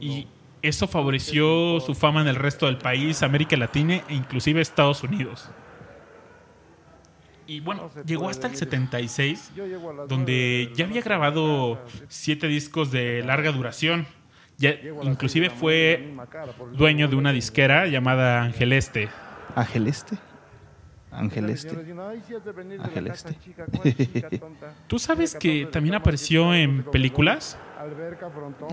y 0.00 0.26
eso 0.62 0.86
favoreció 0.86 1.80
su 1.80 1.94
fama 1.94 2.20
en 2.20 2.28
el 2.28 2.36
resto 2.36 2.66
del 2.66 2.76
país, 2.78 3.22
América 3.22 3.56
Latina 3.56 4.02
e 4.08 4.14
inclusive 4.14 4.60
Estados 4.60 5.02
Unidos. 5.02 5.50
Y 7.50 7.58
bueno, 7.58 7.90
llegó 8.06 8.28
hasta 8.28 8.46
el 8.46 8.54
76, 8.54 9.50
donde 10.06 10.70
ya 10.76 10.84
había 10.84 11.02
grabado 11.02 11.84
siete 12.06 12.46
discos 12.46 12.92
de 12.92 13.24
larga 13.24 13.50
duración. 13.50 14.06
Ya, 14.56 14.76
inclusive 15.02 15.50
fue 15.50 16.14
dueño 16.74 17.08
de 17.08 17.16
una 17.16 17.32
disquera 17.32 17.88
llamada 17.88 18.44
Ángel 18.44 18.72
Este. 18.72 19.08
Ángel 19.56 19.88
Este. 19.88 20.16
Ángel 21.10 21.50
Este. 21.50 21.76
Ángel 22.78 23.06
Este. 23.08 23.34
¿Tú 24.86 25.00
sabes 25.00 25.34
que 25.34 25.66
también 25.66 25.96
apareció 25.96 26.54
en 26.54 26.84
películas? 26.84 27.58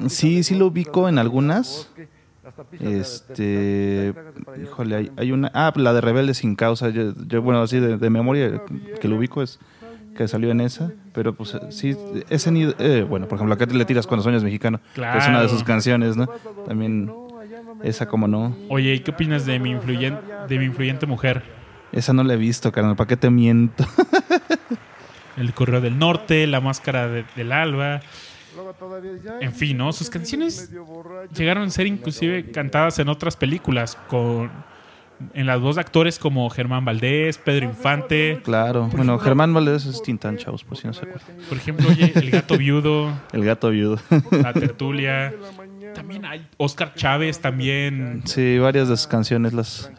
Sí, 0.07 0.43
sí 0.43 0.53
lo 0.53 0.67
ubico 0.67 1.09
en 1.09 1.17
algunas. 1.17 1.91
Este, 2.79 4.13
híjole, 4.61 4.95
hay, 4.95 5.11
hay 5.17 5.31
una, 5.31 5.51
ah, 5.53 5.71
la 5.75 5.93
de 5.93 6.01
Rebelde 6.01 6.33
sin 6.33 6.55
causa. 6.55 6.89
Yo, 6.89 7.13
yo, 7.27 7.41
bueno, 7.41 7.61
así 7.61 7.79
de, 7.79 7.97
de 7.97 8.09
memoria 8.09 8.61
que 8.99 9.07
lo 9.07 9.17
ubico 9.17 9.41
es 9.41 9.59
que 10.15 10.27
salió 10.27 10.49
en 10.51 10.61
esa, 10.61 10.91
pero 11.13 11.33
pues 11.35 11.55
sí, 11.69 11.95
ese 12.29 12.51
ni- 12.51 12.73
eh, 12.79 13.05
bueno, 13.07 13.27
por 13.27 13.35
ejemplo, 13.37 13.53
acá 13.53 13.67
te 13.67 13.75
le 13.75 13.85
tiras 13.85 14.07
cuando 14.07 14.23
sueños 14.23 14.43
mexicano, 14.43 14.79
que 14.95 15.01
es 15.01 15.01
una 15.01 15.13
Claro. 15.25 15.41
de 15.43 15.49
sus 15.49 15.63
canciones, 15.63 16.17
¿no? 16.17 16.27
También 16.65 17.11
esa 17.83 18.07
como 18.07 18.27
no, 18.27 18.55
Oye, 18.69 18.95
¿y 18.95 18.99
qué 19.01 19.11
opinas 19.11 19.45
de 19.45 19.59
mi, 19.59 19.71
influyen- 19.73 20.19
de 20.47 20.57
mi 20.57 20.65
influyente 20.65 21.05
mujer? 21.05 21.43
esa 21.91 22.13
no 22.13 22.23
la 22.23 22.33
he 22.33 22.37
visto, 22.37 22.71
carnal, 22.71 22.95
¿para 22.95 23.07
qué 23.07 23.17
te 23.17 23.29
miento? 23.29 23.85
El 25.37 25.53
Correo 25.53 25.81
del 25.81 25.99
Norte, 25.99 26.47
La 26.47 26.61
Máscara 26.61 27.07
de- 27.07 27.25
del 27.35 27.51
Alba. 27.51 28.01
En 29.41 29.53
fin, 29.53 29.77
¿no? 29.77 29.91
Sus 29.93 30.09
canciones 30.09 30.71
llegaron 31.35 31.63
a 31.63 31.69
ser 31.69 31.87
inclusive 31.87 32.51
cantadas 32.51 32.99
en 32.99 33.09
otras 33.09 33.35
películas 33.35 33.97
con 34.07 34.51
en 35.33 35.47
las 35.47 35.59
voz 35.59 35.75
de 35.75 35.81
actores 35.81 36.19
como 36.19 36.49
Germán 36.49 36.85
Valdés, 36.85 37.37
Pedro 37.39 37.65
Infante. 37.65 38.39
Claro, 38.43 38.87
bueno, 38.87 39.17
Germán 39.17 39.53
Valdés 39.53 39.85
es 39.85 40.01
Tintán, 40.03 40.37
chavos, 40.37 40.63
por 40.63 40.77
si 40.77 40.85
no 40.85 40.93
se 40.93 41.01
acuerdan. 41.05 41.27
Por 41.49 41.57
ejemplo, 41.57 41.89
oye, 41.89 42.11
El 42.15 42.29
Gato 42.29 42.57
Viudo, 42.57 43.11
El 43.33 43.43
gato 43.43 43.69
viudo. 43.71 43.99
La 44.31 44.53
Tertulia. 44.53 45.33
También 45.95 46.25
hay 46.25 46.47
Oscar 46.57 46.93
Chávez, 46.93 47.39
también. 47.39 48.21
Sí, 48.25 48.59
varias 48.59 48.89
de 48.89 48.97
sus 48.97 49.07
canciones 49.07 49.53
las... 49.53 49.91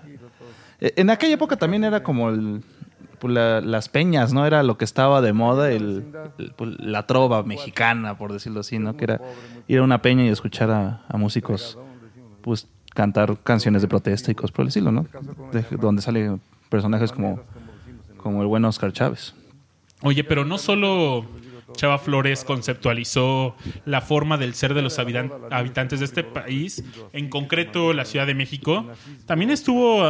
Eh, 0.81 0.93
En 0.97 1.11
aquella 1.11 1.35
época 1.35 1.57
también 1.57 1.83
era 1.83 2.03
como 2.05 2.31
el, 2.31 2.61
pues, 2.61 2.78
la- 3.27 3.61
las 3.61 3.89
peñas, 3.89 4.33
¿no? 4.33 4.47
Era 4.47 4.63
lo 4.63 4.79
que 4.79 4.85
estaba 4.85 5.21
de 5.21 5.33
moda, 5.33 5.71
el, 5.73 6.05
el- 6.39 6.53
pues, 6.57 6.71
la 6.79 7.07
trova 7.07 7.43
mexicana, 7.43 8.17
por 8.17 8.33
decirlo 8.33 8.61
así, 8.61 8.79
¿no? 8.79 8.97
Que 8.97 9.05
era 9.05 9.21
ir 9.67 9.79
a 9.79 9.83
una 9.83 10.01
peña 10.03 10.25
y 10.25 10.29
escuchar 10.29 10.71
a, 10.71 11.03
a 11.09 11.17
músicos, 11.17 11.79
pues, 12.43 12.67
cantar 12.95 13.37
canciones 13.45 13.83
de 13.83 13.89
protesta 13.89 14.31
y 14.31 14.35
cosas 14.35 14.53
por 14.53 14.63
el 14.63 14.69
estilo, 14.69 14.91
¿no? 14.93 15.07
De- 15.53 15.65
donde 15.77 16.03
salen 16.03 16.41
personajes 16.69 17.13
como, 17.13 17.41
como 18.17 18.43
el 18.43 18.47
buen 18.49 18.65
Oscar 18.65 18.93
Chávez. 18.93 19.35
Oye, 20.03 20.23
pero 20.25 20.45
no 20.45 20.59
solo 20.59 21.25
Chava 21.73 21.99
Flores 21.99 22.45
conceptualizó 22.45 23.55
la 23.85 24.01
forma 24.01 24.39
del 24.39 24.55
ser 24.55 24.75
de 24.75 24.81
los 24.83 24.99
habitan- 24.99 25.31
habitantes 25.51 25.99
de 26.01 26.07
este 26.07 26.25
país, 26.25 26.83
en 27.13 27.29
concreto 27.29 27.93
la 27.93 28.05
Ciudad 28.05 28.27
de 28.27 28.35
México. 28.35 28.87
También 29.27 29.51
estuvo 29.51 30.03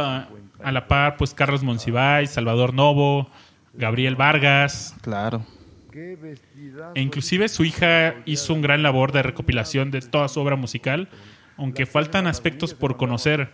a, 0.63 0.71
la 0.71 0.87
par 0.87 1.17
pues 1.17 1.33
Carlos 1.33 1.63
Monsiváis, 1.63 2.29
Salvador 2.31 2.73
Novo, 2.73 3.29
Gabriel 3.73 4.15
Vargas, 4.15 4.95
Claro. 5.01 5.45
e 5.93 7.01
inclusive 7.01 7.47
su 7.49 7.63
hija 7.65 8.15
hizo 8.25 8.53
un 8.53 8.61
gran 8.61 8.83
labor 8.83 9.11
de 9.11 9.23
recopilación 9.23 9.91
de 9.91 10.01
toda 10.01 10.27
su 10.27 10.39
obra 10.39 10.55
musical, 10.55 11.09
aunque 11.57 11.85
faltan 11.85 12.25
aspectos 12.27 12.73
por 12.73 12.95
conocer. 12.95 13.51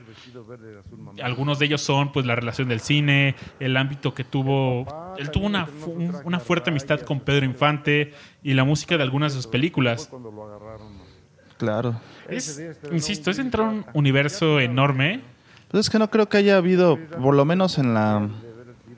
Algunos 1.23 1.57
de 1.59 1.65
ellos 1.65 1.81
son 1.81 2.11
pues 2.11 2.25
la 2.25 2.35
relación 2.35 2.67
del 2.69 2.79
cine, 2.79 3.35
el 3.59 3.75
ámbito 3.77 4.13
que 4.13 4.23
tuvo, 4.23 4.85
él 5.17 5.31
tuvo 5.31 5.45
una, 5.47 5.67
una 6.23 6.39
fuerte 6.39 6.69
amistad 6.69 6.99
con 7.01 7.19
Pedro 7.21 7.45
Infante 7.45 8.13
y 8.43 8.53
la 8.53 8.63
música 8.63 8.97
de 8.97 9.03
algunas 9.03 9.33
de 9.33 9.37
sus 9.41 9.47
películas. 9.47 10.09
Claro. 11.57 11.99
Es, 12.29 12.61
insisto, 12.91 13.31
es 13.31 13.39
entrar 13.39 13.67
a 13.67 13.69
un 13.71 13.85
universo 13.93 14.59
enorme. 14.59 15.21
Pues 15.75 15.87
es 15.87 15.89
que 15.89 15.99
no 15.99 16.09
creo 16.09 16.29
que 16.29 16.37
haya 16.37 16.55
habido, 16.55 16.97
por 17.21 17.35
lo 17.35 17.43
menos 17.43 17.77
en 17.79 17.93
la 17.93 18.29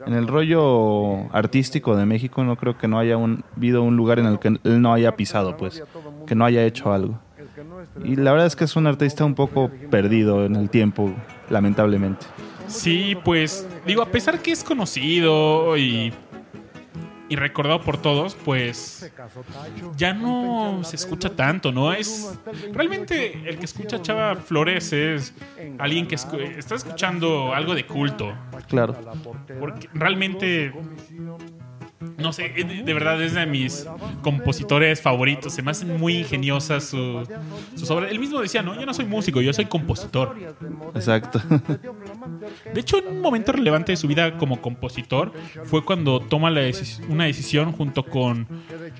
en 0.05 0.13
el 0.13 0.27
rollo 0.27 1.27
artístico 1.33 1.95
de 1.95 2.05
México, 2.05 2.43
no 2.43 2.55
creo 2.55 2.77
que 2.77 2.87
no 2.87 2.99
haya 2.99 3.17
un, 3.17 3.43
habido 3.55 3.81
un 3.81 3.97
lugar 3.97 4.19
en 4.19 4.27
el 4.27 4.37
que 4.37 4.49
él 4.49 4.79
no 4.79 4.93
haya 4.93 5.15
pisado, 5.15 5.57
pues, 5.57 5.83
que 6.27 6.35
no 6.35 6.45
haya 6.45 6.63
hecho 6.63 6.93
algo. 6.93 7.19
Y 8.03 8.15
la 8.15 8.31
verdad 8.31 8.45
es 8.45 8.55
que 8.55 8.65
es 8.65 8.75
un 8.75 8.85
artista 8.85 9.25
un 9.25 9.33
poco 9.33 9.71
perdido 9.89 10.45
en 10.45 10.55
el 10.55 10.69
tiempo, 10.69 11.11
lamentablemente. 11.49 12.27
Sí, 12.67 13.17
pues 13.25 13.67
digo, 13.87 14.03
a 14.03 14.11
pesar 14.11 14.39
que 14.39 14.51
es 14.51 14.63
conocido 14.63 15.75
y, 15.77 16.13
y 17.29 17.35
recordado 17.35 17.81
por 17.81 17.97
todos, 18.01 18.35
pues 18.35 19.11
ya 19.97 20.13
no 20.13 20.81
se 20.83 20.95
escucha 20.95 21.35
tanto, 21.35 21.71
¿no? 21.71 21.91
Es 21.93 22.39
realmente 22.73 23.49
el 23.49 23.57
que 23.59 23.65
escucha 23.65 24.01
Chava 24.01 24.35
Flores 24.35 24.93
es 24.93 25.33
alguien 25.79 26.07
que 26.07 26.15
escu- 26.15 26.39
está 26.57 26.75
escuchando 26.75 27.53
algo 27.53 27.75
de 27.75 27.85
culto, 27.85 28.33
Claro. 28.67 28.95
porque 29.59 29.89
realmente 29.93 30.71
no 32.17 32.31
sé, 32.33 32.49
de, 32.49 32.63
de 32.83 32.93
verdad 32.93 33.21
es 33.21 33.33
de 33.33 33.45
mis 33.45 33.87
compositores 34.21 35.01
favoritos. 35.01 35.53
Se 35.53 35.61
me 35.61 35.71
hacen 35.71 35.97
muy 35.97 36.17
ingeniosas 36.17 36.83
su- 36.85 37.27
sus 37.75 37.89
obras. 37.89 38.11
Él 38.11 38.19
mismo 38.19 38.39
decía, 38.39 38.61
no, 38.61 38.79
yo 38.79 38.85
no 38.85 38.93
soy 38.93 39.05
músico, 39.05 39.41
yo 39.41 39.53
soy 39.53 39.65
compositor. 39.65 40.35
Exacto. 40.95 41.41
De 42.73 42.79
hecho, 42.81 42.97
en 42.99 43.07
un 43.07 43.21
momento 43.21 43.51
relevante 43.51 43.91
de 43.91 43.97
su 43.97 44.07
vida 44.07 44.37
como 44.37 44.61
compositor 44.61 45.31
fue 45.65 45.83
cuando 45.83 46.19
toma 46.19 46.49
la 46.49 46.61
una 47.09 47.25
decisión 47.25 47.71
junto 47.71 48.03
con 48.03 48.47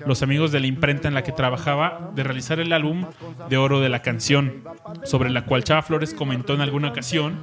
los 0.06 0.22
amigos 0.22 0.52
de 0.52 0.60
la 0.60 0.66
imprenta 0.66 1.08
en 1.08 1.14
la 1.14 1.22
que 1.22 1.32
trabajaba 1.32 2.10
de 2.14 2.22
realizar 2.22 2.60
el 2.60 2.72
álbum 2.72 3.04
de 3.48 3.56
oro 3.56 3.80
de 3.80 3.88
la 3.88 4.02
canción, 4.02 4.62
sobre 5.04 5.30
la 5.30 5.44
cual 5.44 5.64
Chava 5.64 5.82
Flores 5.82 6.14
comentó 6.14 6.54
en 6.54 6.60
alguna 6.60 6.88
ocasión 6.88 7.38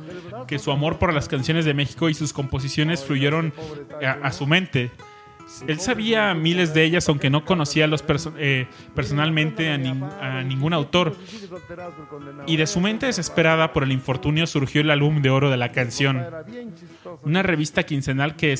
que 0.47 0.59
su 0.59 0.71
amor 0.71 0.97
por 0.99 1.13
las 1.13 1.27
canciones 1.27 1.65
de 1.65 1.73
México 1.73 2.09
y 2.09 2.13
sus 2.13 2.33
composiciones 2.33 3.03
fluyeron 3.03 3.53
a, 4.03 4.11
a 4.27 4.31
su 4.31 4.45
mente. 4.47 4.91
Él 5.67 5.79
sabía 5.79 6.33
miles 6.33 6.73
de 6.73 6.83
ellas, 6.83 7.07
aunque 7.07 7.29
no 7.29 7.45
conocía 7.45 7.87
los 7.87 8.05
perso- 8.05 8.33
eh, 8.37 8.67
personalmente 8.95 9.69
a, 9.69 9.75
a 10.39 10.43
ningún 10.43 10.73
autor. 10.73 11.15
Y 12.47 12.57
de 12.57 12.67
su 12.67 12.81
mente 12.81 13.05
desesperada 13.05 13.71
por 13.71 13.83
el 13.83 13.91
infortunio 13.91 14.47
surgió 14.47 14.81
el 14.81 14.91
álbum 14.91 15.21
de 15.21 15.29
oro 15.29 15.49
de 15.49 15.57
la 15.57 15.71
canción, 15.71 16.25
una 17.23 17.43
revista 17.43 17.83
quincenal 17.83 18.35
que, 18.35 18.55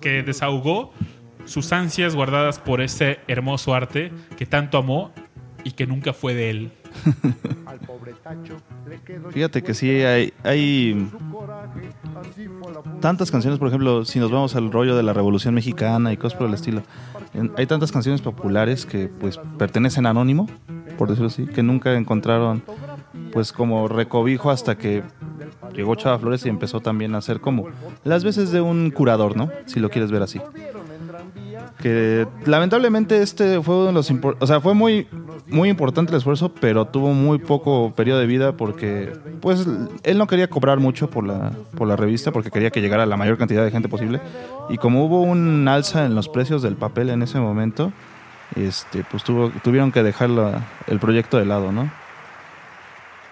que 0.00 0.22
desahogó 0.22 0.92
sus 1.44 1.72
ansias 1.72 2.14
guardadas 2.14 2.58
por 2.58 2.80
ese 2.80 3.20
hermoso 3.28 3.74
arte 3.74 4.10
que 4.36 4.46
tanto 4.46 4.78
amó 4.78 5.12
y 5.64 5.72
que 5.72 5.86
nunca 5.86 6.12
fue 6.12 6.34
de 6.34 6.50
él. 6.50 6.70
Fíjate 9.30 9.62
que 9.62 9.74
sí, 9.74 10.00
hay 10.42 11.08
tantas 13.00 13.30
canciones, 13.30 13.58
por 13.58 13.68
ejemplo, 13.68 14.04
si 14.04 14.18
nos 14.18 14.30
vamos 14.30 14.54
al 14.56 14.70
rollo 14.70 14.96
de 14.96 15.02
la 15.02 15.12
Revolución 15.12 15.54
Mexicana 15.54 16.12
y 16.12 16.16
cosas 16.16 16.38
por 16.38 16.48
el 16.48 16.54
estilo, 16.54 16.82
hay 17.56 17.66
tantas 17.66 17.92
canciones 17.92 18.20
populares 18.20 18.86
que 18.86 19.08
pues 19.08 19.40
pertenecen 19.58 20.06
a 20.06 20.10
Anónimo, 20.10 20.48
por 20.96 21.08
decirlo 21.08 21.28
así, 21.28 21.46
que 21.46 21.62
nunca 21.62 21.94
encontraron 21.94 22.62
pues 23.32 23.52
como 23.52 23.88
recobijo 23.88 24.50
hasta 24.50 24.76
que 24.76 25.02
llegó 25.74 25.94
Chava 25.94 26.18
Flores 26.18 26.44
y 26.46 26.48
empezó 26.48 26.80
también 26.80 27.14
a 27.14 27.18
hacer 27.18 27.40
como 27.40 27.66
las 28.04 28.24
veces 28.24 28.50
de 28.50 28.60
un 28.60 28.90
curador, 28.90 29.36
¿no? 29.36 29.50
Si 29.66 29.80
lo 29.80 29.90
quieres 29.90 30.10
ver 30.10 30.22
así. 30.22 30.40
Que 31.78 32.26
lamentablemente 32.46 33.22
este 33.22 33.60
fue 33.62 33.76
uno 33.76 33.86
de 33.86 33.92
los 33.92 34.10
o 34.40 34.46
sea, 34.46 34.60
fue 34.60 34.74
muy 34.74 35.06
muy 35.46 35.68
importante 35.68 36.12
el 36.12 36.18
esfuerzo, 36.18 36.50
pero 36.60 36.84
tuvo 36.86 37.12
muy 37.14 37.38
poco 37.38 37.92
periodo 37.94 38.20
de 38.20 38.26
vida 38.26 38.52
porque 38.56 39.12
pues 39.40 39.66
él 40.02 40.18
no 40.18 40.26
quería 40.26 40.48
cobrar 40.48 40.78
mucho 40.78 41.08
por 41.10 41.26
la 41.26 41.52
por 41.76 41.86
la 41.88 41.96
revista 41.96 42.32
porque 42.32 42.50
quería 42.50 42.70
que 42.70 42.80
llegara 42.80 43.06
la 43.06 43.16
mayor 43.16 43.38
cantidad 43.38 43.64
de 43.64 43.70
gente 43.70 43.88
posible 43.88 44.20
y 44.68 44.78
como 44.78 45.04
hubo 45.04 45.22
un 45.22 45.66
alza 45.68 46.04
en 46.06 46.14
los 46.14 46.28
precios 46.28 46.62
del 46.62 46.76
papel 46.76 47.10
en 47.10 47.22
ese 47.22 47.38
momento, 47.40 47.92
este 48.56 49.04
pues 49.10 49.24
tuvo, 49.24 49.50
tuvieron 49.62 49.92
que 49.92 50.02
dejar 50.02 50.30
la- 50.30 50.66
el 50.86 50.98
proyecto 50.98 51.38
de 51.38 51.44
lado, 51.46 51.72
¿no? 51.72 51.90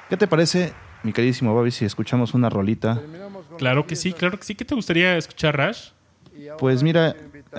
¿Qué 0.09 0.17
te 0.17 0.27
parece, 0.27 0.73
mi 1.03 1.13
queridísimo 1.13 1.55
Babi, 1.55 1.71
si 1.73 1.85
escuchamos 1.85 2.33
una 2.35 2.49
rolita? 2.49 3.03
Claro 3.59 3.87
que 3.87 3.97
sí, 3.97 4.13
claro 4.13 4.39
que 4.39 4.45
sí. 4.45 4.55
¿Qué 4.55 4.65
te 4.65 4.75
gustaría 4.75 5.17
escuchar, 5.17 5.57
Rash? 5.57 5.89
Pues 6.59 6.83
mira, 6.83 7.17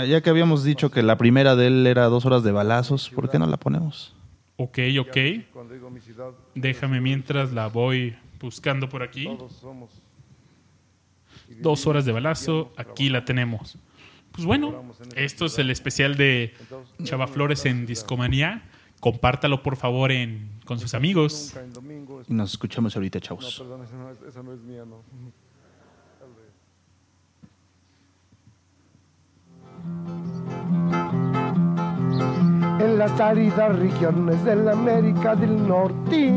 ya 0.08 0.22
que 0.22 0.30
habíamos 0.30 0.64
dicho 0.64 0.92
que 0.92 1.02
la 1.04 1.18
primera 1.18 1.56
de 1.56 1.68
él 1.68 1.88
era 1.88 2.06
dos 2.06 2.26
horas 2.26 2.44
de 2.44 2.52
balazos, 2.52 3.10
¿por 3.10 3.30
qué 3.30 3.40
no 3.40 3.48
la 3.48 3.58
ponemos? 3.58 4.14
Ok, 4.58 4.80
ok. 5.00 5.18
Déjame 6.56 7.00
mientras 7.00 7.54
la 7.54 7.68
voy 7.68 8.16
buscando 8.40 8.90
por 8.90 9.04
aquí. 9.04 9.30
Dos 11.62 11.88
horas 11.88 12.06
de 12.06 12.12
balazo, 12.12 12.74
aquí 12.76 13.10
la 13.10 13.24
tenemos. 13.24 13.78
Pues 14.32 14.46
bueno, 14.46 14.94
esto 15.16 15.46
es 15.46 15.58
el 15.60 15.70
especial 15.70 16.18
de 16.18 16.54
Chava 17.04 17.28
Flores 17.28 17.66
en 17.66 17.86
Discomanía. 17.86 18.70
Compártalo 19.00 19.62
por 19.62 19.76
favor 19.76 20.12
en, 20.12 20.50
con 20.66 20.80
sus 20.80 20.96
amigos. 20.96 21.56
Y 22.28 22.34
nos 22.34 22.52
escuchamos 22.52 22.96
ahorita, 22.96 23.20
chavos. 23.22 23.60
Perdón, 23.60 23.84
esa 24.28 24.44
no 24.44 24.58
en 32.88 32.98
las 32.98 33.20
áridas 33.20 33.78
regiones 33.80 34.44
de 34.46 34.56
la 34.56 34.72
América 34.72 35.36
del 35.36 35.68
Norte. 35.68 36.34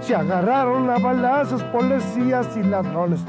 Se 0.00 0.14
agarraron 0.14 0.90
a 0.90 0.98
balazos 0.98 1.62
policías 1.64 2.48
y 2.56 2.64
ladrones, 2.64 3.24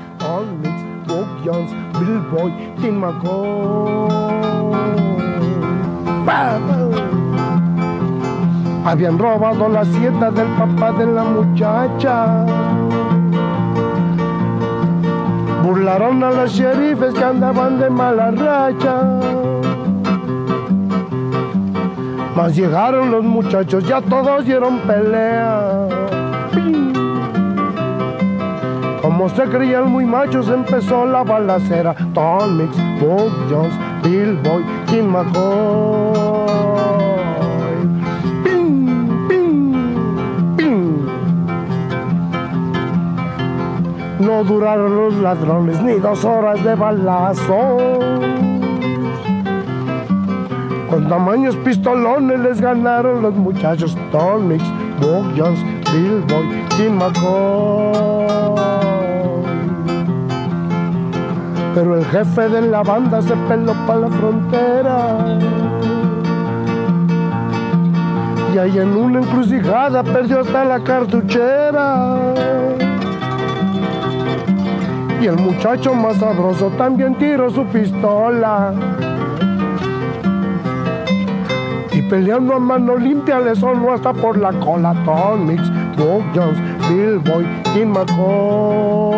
Mix, 0.62 0.74
Bob 1.08 1.28
Jones, 1.46 1.72
Bill 2.00 2.20
Boy, 2.32 2.52
Tim. 2.82 3.04
Habían 8.86 9.20
robado 9.20 9.70
la 9.70 9.82
hacienda 9.82 10.32
del 10.32 10.48
papá 10.48 10.92
de 10.94 11.06
la 11.06 11.24
muchacha. 11.24 13.03
Burlaron 15.64 16.22
a 16.22 16.30
los 16.30 16.52
sheriffes 16.52 17.14
que 17.14 17.24
andaban 17.24 17.80
de 17.80 17.90
mala 17.90 18.32
racha. 18.32 19.02
Mas 22.36 22.54
llegaron 22.54 23.12
los 23.12 23.24
muchachos, 23.24 23.88
ya 23.88 24.02
todos 24.02 24.44
dieron 24.44 24.80
pelea. 24.80 25.88
Como 29.02 29.30
se 29.30 29.44
creían 29.44 29.90
muy 29.90 30.06
machos, 30.06 30.50
empezó 30.50 31.06
la 31.06 31.24
balacera. 31.24 31.96
Tom 32.14 32.58
Mix, 32.58 32.76
Bob 33.00 33.32
Jones, 33.50 33.74
Bill 34.04 34.38
Boy, 34.44 34.66
Kim 34.88 35.06
McCoy. 35.06 36.44
No 44.24 44.42
duraron 44.46 44.96
los 44.96 45.16
ladrones 45.16 45.82
ni 45.82 45.94
dos 45.96 46.24
horas 46.24 46.64
de 46.64 46.76
balazo. 46.76 47.78
Con 50.90 51.10
tamaños 51.10 51.58
pistolones 51.58 52.40
les 52.40 52.62
ganaron 52.62 53.22
los 53.22 53.34
muchachos 53.34 53.98
Mix, 54.48 54.64
Bob 55.02 55.26
Jones, 55.36 55.60
Bill 55.92 56.24
Boy, 56.30 56.64
Tim 56.78 56.98
McCoy. 56.98 58.24
Pero 61.76 61.98
el 61.98 62.06
jefe 62.06 62.48
de 62.48 62.62
la 62.62 62.82
banda 62.82 63.22
se 63.22 63.36
peló 63.36 63.74
para 63.86 64.00
la 64.00 64.08
frontera. 64.08 65.18
Y 68.54 68.58
ahí 68.58 68.78
en 68.78 68.96
una 68.96 69.20
encrucijada 69.20 70.02
perdió 70.02 70.42
hasta 70.42 70.64
la 70.64 70.80
cartuchera. 70.80 72.73
Y 75.24 75.28
el 75.28 75.38
muchacho 75.38 75.94
más 75.94 76.18
sabroso 76.18 76.68
también 76.78 77.16
tiró 77.16 77.50
su 77.50 77.64
pistola. 77.68 78.74
Y 81.94 82.02
peleando 82.10 82.56
a 82.56 82.60
mano 82.60 82.98
limpia 82.98 83.40
le 83.40 83.56
sonó 83.56 83.94
hasta 83.94 84.12
por 84.12 84.38
la 84.38 84.52
cola 84.60 84.94
Tom 85.06 85.48
Mix, 85.48 85.64
Jones, 85.98 86.60
Bill 86.90 87.20
Boy, 87.20 87.48
Tim 87.74 87.94
McCoy. 87.94 89.14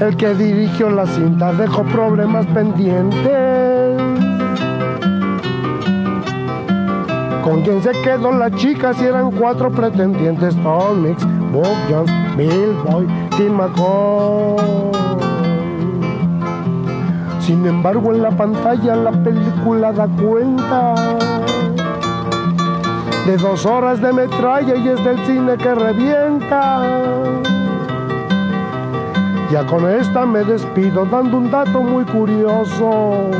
El 0.00 0.16
que 0.16 0.34
dirigió 0.36 0.88
la 0.88 1.06
cinta 1.06 1.52
dejó 1.52 1.82
problemas 1.82 2.46
pendientes. 2.46 3.28
Con 7.44 7.62
quien 7.62 7.82
se 7.82 7.90
quedó 8.02 8.32
la 8.32 8.50
chica 8.52 8.94
si 8.94 9.04
eran 9.04 9.30
cuatro 9.32 9.70
pretendientes 9.70 10.56
Tom 10.62 11.02
Mix, 11.02 11.26
Bob 11.52 11.76
Jones, 11.88 12.36
Bill 12.36 12.74
Boy, 12.84 13.06
Tim 13.36 13.54
McCoy. 13.54 14.56
Sin 17.40 17.64
embargo 17.64 18.12
en 18.12 18.22
la 18.22 18.30
pantalla 18.30 18.94
la 18.94 19.12
película 19.12 19.92
da 19.92 20.06
cuenta 20.06 20.94
de 23.26 23.36
dos 23.38 23.64
horas 23.64 24.00
de 24.00 24.12
metralla 24.12 24.76
y 24.76 24.88
es 24.88 25.02
del 25.04 25.18
cine 25.26 25.56
que 25.56 25.74
revienta. 25.74 26.82
Ya 29.50 29.64
con 29.66 29.88
esta 29.90 30.26
me 30.26 30.44
despido 30.44 31.06
dando 31.06 31.38
un 31.38 31.50
dato 31.50 31.82
muy 31.82 32.04
curioso. 32.04 33.30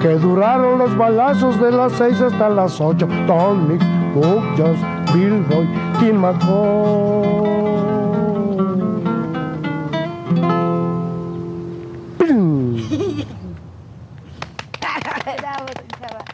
Que 0.00 0.14
duraron 0.14 0.78
los 0.78 0.96
balazos 0.96 1.60
de 1.60 1.72
las 1.72 1.92
seis 1.92 2.20
hasta 2.20 2.48
las 2.48 2.80
ocho. 2.80 3.08
Tom 3.26 3.66
Mix, 3.66 3.84
Book 4.14 4.95
Jones, 5.06 5.14
Bill 5.14 5.42
Boy, 5.42 5.66
Tim 6.00 6.16
McCoy. 6.16 7.26
¡Pum! 12.18 12.76
Bravo, 14.80 15.66
chava. 16.00 16.24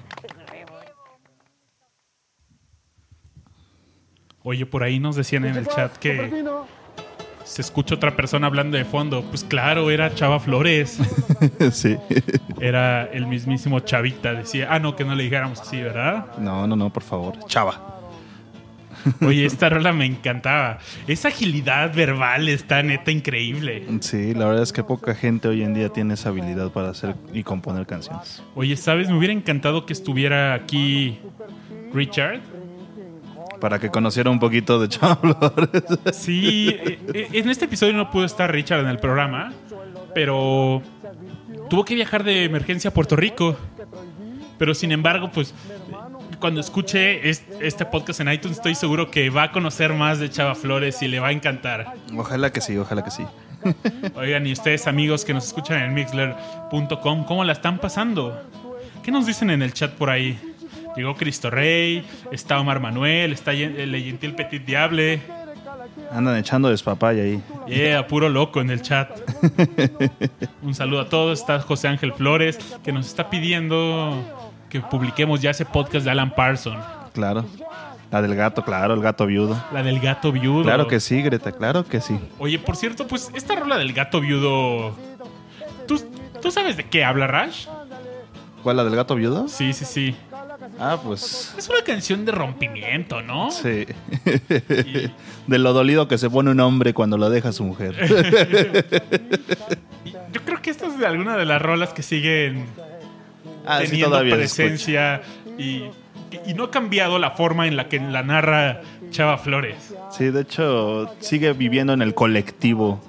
Oye, 4.45 4.67
por 4.67 4.83
ahí 4.83 4.99
nos 4.99 5.17
decían 5.17 5.45
en 5.45 5.57
el 5.57 5.67
chat 5.69 5.97
que 5.99 6.45
se 7.45 7.63
escucha 7.63 7.95
otra 7.95 8.17
persona 8.17 8.49
hablando 8.49 8.77
de 8.77 8.85
fondo. 8.85 9.23
Pues 9.23 9.45
claro, 9.45 9.91
era 9.91 10.15
Chava 10.15 10.41
Flores. 10.41 10.99
sí. 11.73 11.97
Era 12.61 13.05
el 13.05 13.27
mismísimo 13.27 13.81
Chavita. 13.81 14.35
Decía, 14.35 14.69
ah, 14.71 14.79
no, 14.79 14.97
que 14.97 15.05
no 15.05 15.15
le 15.15 15.25
dijéramos 15.25 15.61
así, 15.61 15.81
¿verdad? 15.81 16.39
No, 16.39 16.67
no, 16.67 16.75
no, 16.75 16.91
por 16.91 17.03
favor. 17.03 17.39
Chava. 17.47 18.02
Oye, 19.21 19.47
esta 19.47 19.69
rola 19.69 19.93
me 19.93 20.07
encantaba. 20.07 20.79
Esa 21.07 21.29
agilidad 21.29 21.95
verbal 21.95 22.49
está 22.49 22.83
neta 22.83 23.11
increíble. 23.11 23.87
Sí, 24.01 24.35
la 24.35 24.47
verdad 24.47 24.63
es 24.63 24.73
que 24.73 24.85
poca 24.85 25.15
gente 25.15 25.49
hoy 25.49 25.63
en 25.63 25.75
día 25.75 25.89
tiene 25.89 26.15
esa 26.15 26.31
habilidad 26.31 26.71
para 26.71 26.91
hacer 26.91 27.15
y 27.33 27.43
componer 27.43 27.87
canciones. 27.87 28.43
Oye, 28.55 28.77
¿sabes? 28.77 29.09
Me 29.09 29.17
hubiera 29.17 29.33
encantado 29.33 29.87
que 29.87 29.93
estuviera 29.93 30.55
aquí 30.55 31.19
Richard. 31.93 32.41
Para 33.61 33.79
que 33.79 33.91
conociera 33.91 34.29
un 34.29 34.41
poquito 34.41 34.81
de 34.81 34.89
Chava 34.89 35.17
Flores. 35.17 35.83
Sí, 36.13 36.69
eh, 36.69 36.99
eh, 37.15 37.29
en 37.33 37.49
este 37.49 37.67
episodio 37.67 37.93
no 37.93 38.11
pudo 38.11 38.25
estar 38.25 38.51
Richard 38.51 38.81
en 38.81 38.89
el 38.89 38.99
programa, 38.99 39.53
pero 40.15 40.83
tuvo 41.71 41.85
que 41.85 41.95
viajar 41.95 42.25
de 42.25 42.45
emergencia 42.45 42.91
a 42.91 42.93
Puerto 42.93 43.15
Rico. 43.15 43.57
Pero 44.59 44.75
sin 44.75 44.93
embargo, 44.93 45.31
pues 45.33 45.55
cuando 46.43 46.61
escuche 46.61 47.27
est- 47.31 47.49
este 47.61 47.87
podcast 47.87 48.21
en 48.21 48.31
iTunes, 48.33 48.57
estoy 48.59 48.75
seguro 48.75 49.11
que 49.11 49.31
va 49.31 49.45
a 49.45 49.53
conocer 49.53 49.95
más 49.95 50.19
de 50.19 50.29
Chava 50.29 50.55
Flores 50.57 51.01
y 51.01 51.07
le 51.09 51.21
va 51.21 51.29
a 51.29 51.33
encantar. 51.33 51.95
Ojalá 52.17 52.51
que 52.53 52.61
sí, 52.61 52.77
ojalá 52.77 53.03
que 53.05 53.11
sí. 53.13 53.25
Oigan, 54.17 54.45
y 54.47 54.53
ustedes 54.53 54.89
amigos 54.89 55.25
que 55.25 55.33
nos 55.33 55.47
escuchan 55.47 55.81
en 55.83 55.95
mixler.com, 55.95 57.25
¿cómo 57.25 57.45
la 57.45 57.53
están 57.53 57.79
pasando? 57.79 58.43
¿Qué 59.05 59.13
nos 59.13 59.25
dicen 59.25 59.51
en 59.51 59.63
el 59.63 59.73
chat 59.73 59.93
por 59.93 60.11
ahí? 60.11 60.37
Llegó 60.97 61.15
Cristo 61.17 61.49
Rey, 61.49 62.05
está 62.33 62.59
Omar 62.61 62.81
Manuel, 62.81 63.33
está 63.33 63.53
Yen- 63.55 63.77
el 63.79 63.95
Gentil 64.03 64.35
Petit 64.35 64.65
Diable. 64.65 65.21
Andan 66.11 66.37
echando 66.37 66.69
despapaya 66.71 67.23
ahí. 67.23 67.41
Yeah, 67.69 68.07
puro 68.09 68.29
loco 68.29 68.61
en 68.61 68.71
el 68.71 68.83
chat. 68.83 69.09
Un 70.63 70.75
saludo 70.75 71.01
a 71.03 71.09
todos. 71.09 71.41
Está 71.41 71.61
José 71.61 71.89
Ángel 71.89 72.13
Flores, 72.13 72.59
que 72.85 72.93
nos 72.93 73.07
está 73.07 73.31
pidiendo 73.31 74.42
que 74.73 74.81
publiquemos 74.81 75.43
ya 75.43 75.51
ese 75.51 75.67
podcast 75.67 76.07
de 76.07 76.11
Alan 76.11 76.35
Parson. 76.35 76.79
Claro. 77.13 77.45
La 78.11 78.23
del 78.23 78.35
gato, 78.35 78.65
claro, 78.65 78.95
el 78.95 79.03
gato 79.03 79.27
viudo. 79.27 79.63
La 79.71 79.83
del 79.83 80.01
gato 80.01 80.33
viudo. 80.33 80.63
Claro 80.63 80.89
que 80.89 80.99
sí, 80.99 81.21
Greta, 81.21 81.53
claro 81.53 81.85
que 81.85 82.01
sí. 82.01 82.19
Oye, 82.39 82.59
por 82.59 82.77
cierto, 82.77 83.07
pues 83.07 83.31
esta 83.35 83.55
rola 83.55 83.77
del 83.77 83.93
gato 83.93 84.23
viudo. 84.23 84.95
¿Tú, 85.87 86.03
tú 86.41 86.51
sabes 86.51 86.79
de 86.79 86.85
qué 86.85 87.05
habla, 87.05 87.27
Rash? 87.27 87.67
¿Cuál, 88.63 88.79
la 88.79 88.85
del 88.85 88.97
gato 88.97 89.15
viudo? 89.15 89.47
Sí, 89.47 89.75
sí, 89.75 89.85
sí. 89.85 90.17
Ah, 90.79 90.97
pues 91.05 91.55
Es 91.59 91.69
una 91.69 91.83
canción 91.85 92.25
de 92.25 92.33
rompimiento, 92.33 93.21
¿no? 93.21 93.51
sí. 93.51 93.85
Y- 94.25 95.11
de 95.51 95.59
lo 95.59 95.75
dolido 95.75 96.09
que 96.09 96.17
se 96.17 96.31
pone 96.31 96.51
un 96.51 96.61
hombre 96.61 96.95
cuando 96.95 97.19
lo 97.19 97.29
deja 97.29 97.53
su 97.53 97.65
mujer. 97.65 97.95
yo 100.33 100.41
creo 100.47 100.63
que 100.63 100.71
esta 100.71 100.87
es 100.87 100.99
de 100.99 101.07
alguna 101.07 101.37
de 101.37 101.45
las 101.45 101.61
rolas 101.61 101.93
que 101.93 102.03
siguen 102.03 102.65
Ah, 103.67 103.81
sí, 103.83 103.91
teniendo 103.91 104.17
escucha. 104.17 104.37
presencia 104.37 105.23
y, 105.59 105.85
y 106.47 106.55
no 106.55 106.65
ha 106.65 106.71
cambiado 106.71 107.19
la 107.19 107.31
forma 107.33 107.67
en 107.67 107.77
la 107.77 107.89
que 107.89 107.99
la 108.01 108.23
narra 108.23 108.81
Chava 109.11 109.39
Flores. 109.39 109.95
Sí, 110.11 110.31
de 110.31 110.41
hecho, 110.43 111.15
sigue 111.21 111.53
viviendo 111.53 111.93
en 111.93 112.03
el 112.03 112.15
colectivo. 112.15 113.01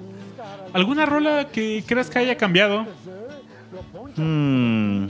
¿Alguna 0.72 1.06
rola 1.06 1.46
que 1.52 1.82
creas 1.86 2.10
que 2.10 2.18
haya 2.18 2.36
cambiado? 2.36 2.86
Hmm. 4.16 5.08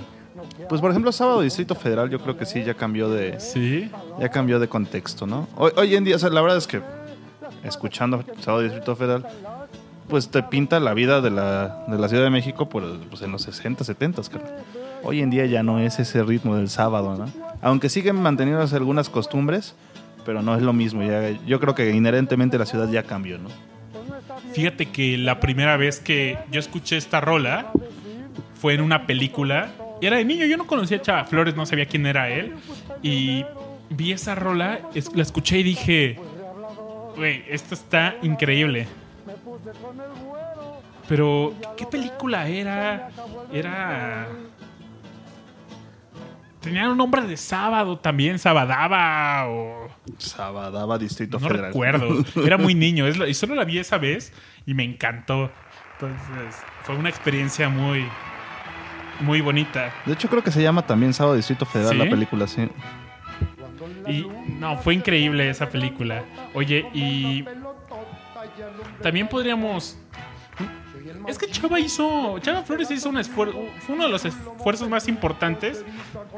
Pues 0.69 0.81
por 0.81 0.91
ejemplo, 0.91 1.13
Sábado 1.13 1.41
Distrito 1.43 1.75
Federal, 1.75 2.11
yo 2.11 2.21
creo 2.21 2.37
que 2.37 2.47
sí 2.47 2.63
ya 2.65 2.75
cambió 2.75 3.09
de, 3.11 3.39
Sí. 3.41 3.91
ya 4.21 4.29
cambió 4.29 4.59
de 4.59 4.69
contexto, 4.69 5.27
¿no? 5.27 5.49
Hoy, 5.57 5.73
hoy 5.77 5.95
en 5.97 6.05
día, 6.05 6.17
o 6.17 6.19
sea, 6.19 6.31
la 6.31 6.41
verdad 6.41 6.59
es 6.59 6.67
que 6.67 6.81
escuchando 7.65 8.23
Sábado 8.41 8.63
Distrito 8.63 8.95
Federal, 8.97 9.27
pues 10.09 10.29
te 10.29 10.43
pinta 10.43 10.81
la 10.81 10.95
vida 10.95 11.21
de 11.21 11.31
la, 11.31 11.85
de 11.89 11.99
la 11.99 12.09
Ciudad 12.09 12.25
de 12.25 12.31
México 12.31 12.69
por, 12.69 12.83
pues, 13.09 13.23
en 13.23 13.33
los 13.33 13.43
60, 13.43 13.85
70, 13.85 14.23
carnal. 14.31 14.53
Hoy 15.05 15.21
en 15.21 15.31
día 15.31 15.45
ya 15.47 15.63
no 15.63 15.79
es 15.79 15.99
ese 15.99 16.23
ritmo 16.23 16.57
del 16.57 16.71
sábado, 16.71 17.17
¿no? 17.17 17.27
Aunque 17.61 17.89
siguen 17.89 18.17
manteniéndose 18.17 18.75
algunas 18.77 19.11
costumbres, 19.11 19.75
pero 20.25 20.43
no 20.43 20.57
es 20.57 20.63
lo 20.63 20.73
mismo. 20.73 21.03
Yo 21.47 21.61
creo 21.61 21.75
que 21.75 21.91
inherentemente 21.91 22.59
la 22.59 22.67
ciudad 22.67 22.89
ya 22.91 23.03
cambió, 23.03 23.39
¿no? 23.39 23.51
Fíjate 24.53 24.87
que 24.87 25.19
la 25.19 25.41
primera 25.41 25.77
vez 25.77 26.01
que 26.01 26.39
yo 26.51 26.59
escuché 26.59 26.97
esta 26.97 27.21
rola 27.21 27.71
fue 28.61 28.75
en 28.75 28.81
una 28.81 29.07
película. 29.07 29.73
Y 30.01 30.07
era 30.07 30.17
de 30.17 30.25
niño, 30.25 30.47
yo 30.47 30.57
no 30.57 30.67
conocía 30.67 30.97
a 30.97 31.03
Chava 31.03 31.25
Flores, 31.25 31.55
no 31.55 31.67
sabía 31.67 31.87
quién 31.87 32.07
era 32.07 32.31
él. 32.31 32.55
Y 33.03 33.45
vi 33.91 34.13
esa 34.13 34.35
rola, 34.35 34.81
la 35.15 35.23
escuché 35.23 35.59
y 35.59 35.63
dije, 35.65 36.19
güey, 37.17 37.45
esto 37.49 37.75
está 37.75 38.15
increíble. 38.23 38.87
Pero, 41.09 41.53
¿qué 41.77 41.85
película 41.85 42.49
era? 42.49 43.11
Era... 43.53 44.29
Tenía 46.65 46.89
un 46.89 46.97
nombre 46.97 47.23
de 47.23 47.37
sábado 47.37 47.99
también, 47.99 48.39
Sabadaba 48.39 49.49
o... 49.49 49.89
Sabadaba 50.19 50.99
Distrito 50.99 51.39
No 51.39 51.49
Federal. 51.49 51.67
recuerdo. 51.67 52.25
Era 52.45 52.57
muy 52.57 52.75
niño. 52.75 53.07
Es 53.07 53.17
y 53.17 53.35
solo 53.35 53.55
la 53.55 53.65
vi 53.65 53.79
esa 53.79 53.99
vez 53.99 54.33
y 54.67 54.75
me 54.75 54.83
encantó. 54.83 55.51
Entonces, 55.93 56.63
fue 56.83 56.97
una 56.97 57.09
experiencia 57.09 57.69
muy, 57.69 58.07
muy 59.21 59.41
bonita. 59.41 59.93
De 60.07 60.15
hecho, 60.15 60.29
creo 60.29 60.43
que 60.43 60.51
se 60.51 60.63
llama 60.63 60.87
también 60.87 61.13
Sábado 61.13 61.37
Distrito 61.37 61.67
Federal 61.67 61.93
¿Sí? 61.93 61.99
la 61.99 62.11
película, 62.11 62.47
sí. 62.49 62.69
Y 64.09 64.27
no, 64.59 64.77
fue 64.79 64.95
increíble 64.95 65.49
esa 65.49 65.69
película. 65.69 66.25
Oye, 66.55 66.87
y 66.93 67.45
también 69.03 69.29
podríamos. 69.29 69.99
Es 71.29 71.39
que 71.39 71.47
Chava 71.49 71.79
hizo. 71.81 72.39
Chava 72.41 72.63
Flores 72.63 72.91
hizo 72.91 73.09
un 73.09 73.19
esfuerzo. 73.19 73.59
Fue 73.81 73.95
uno 73.95 74.05
de 74.05 74.11
los 74.11 74.25
esfuerzos 74.25 74.89
más 74.89 75.09
importantes 75.09 75.85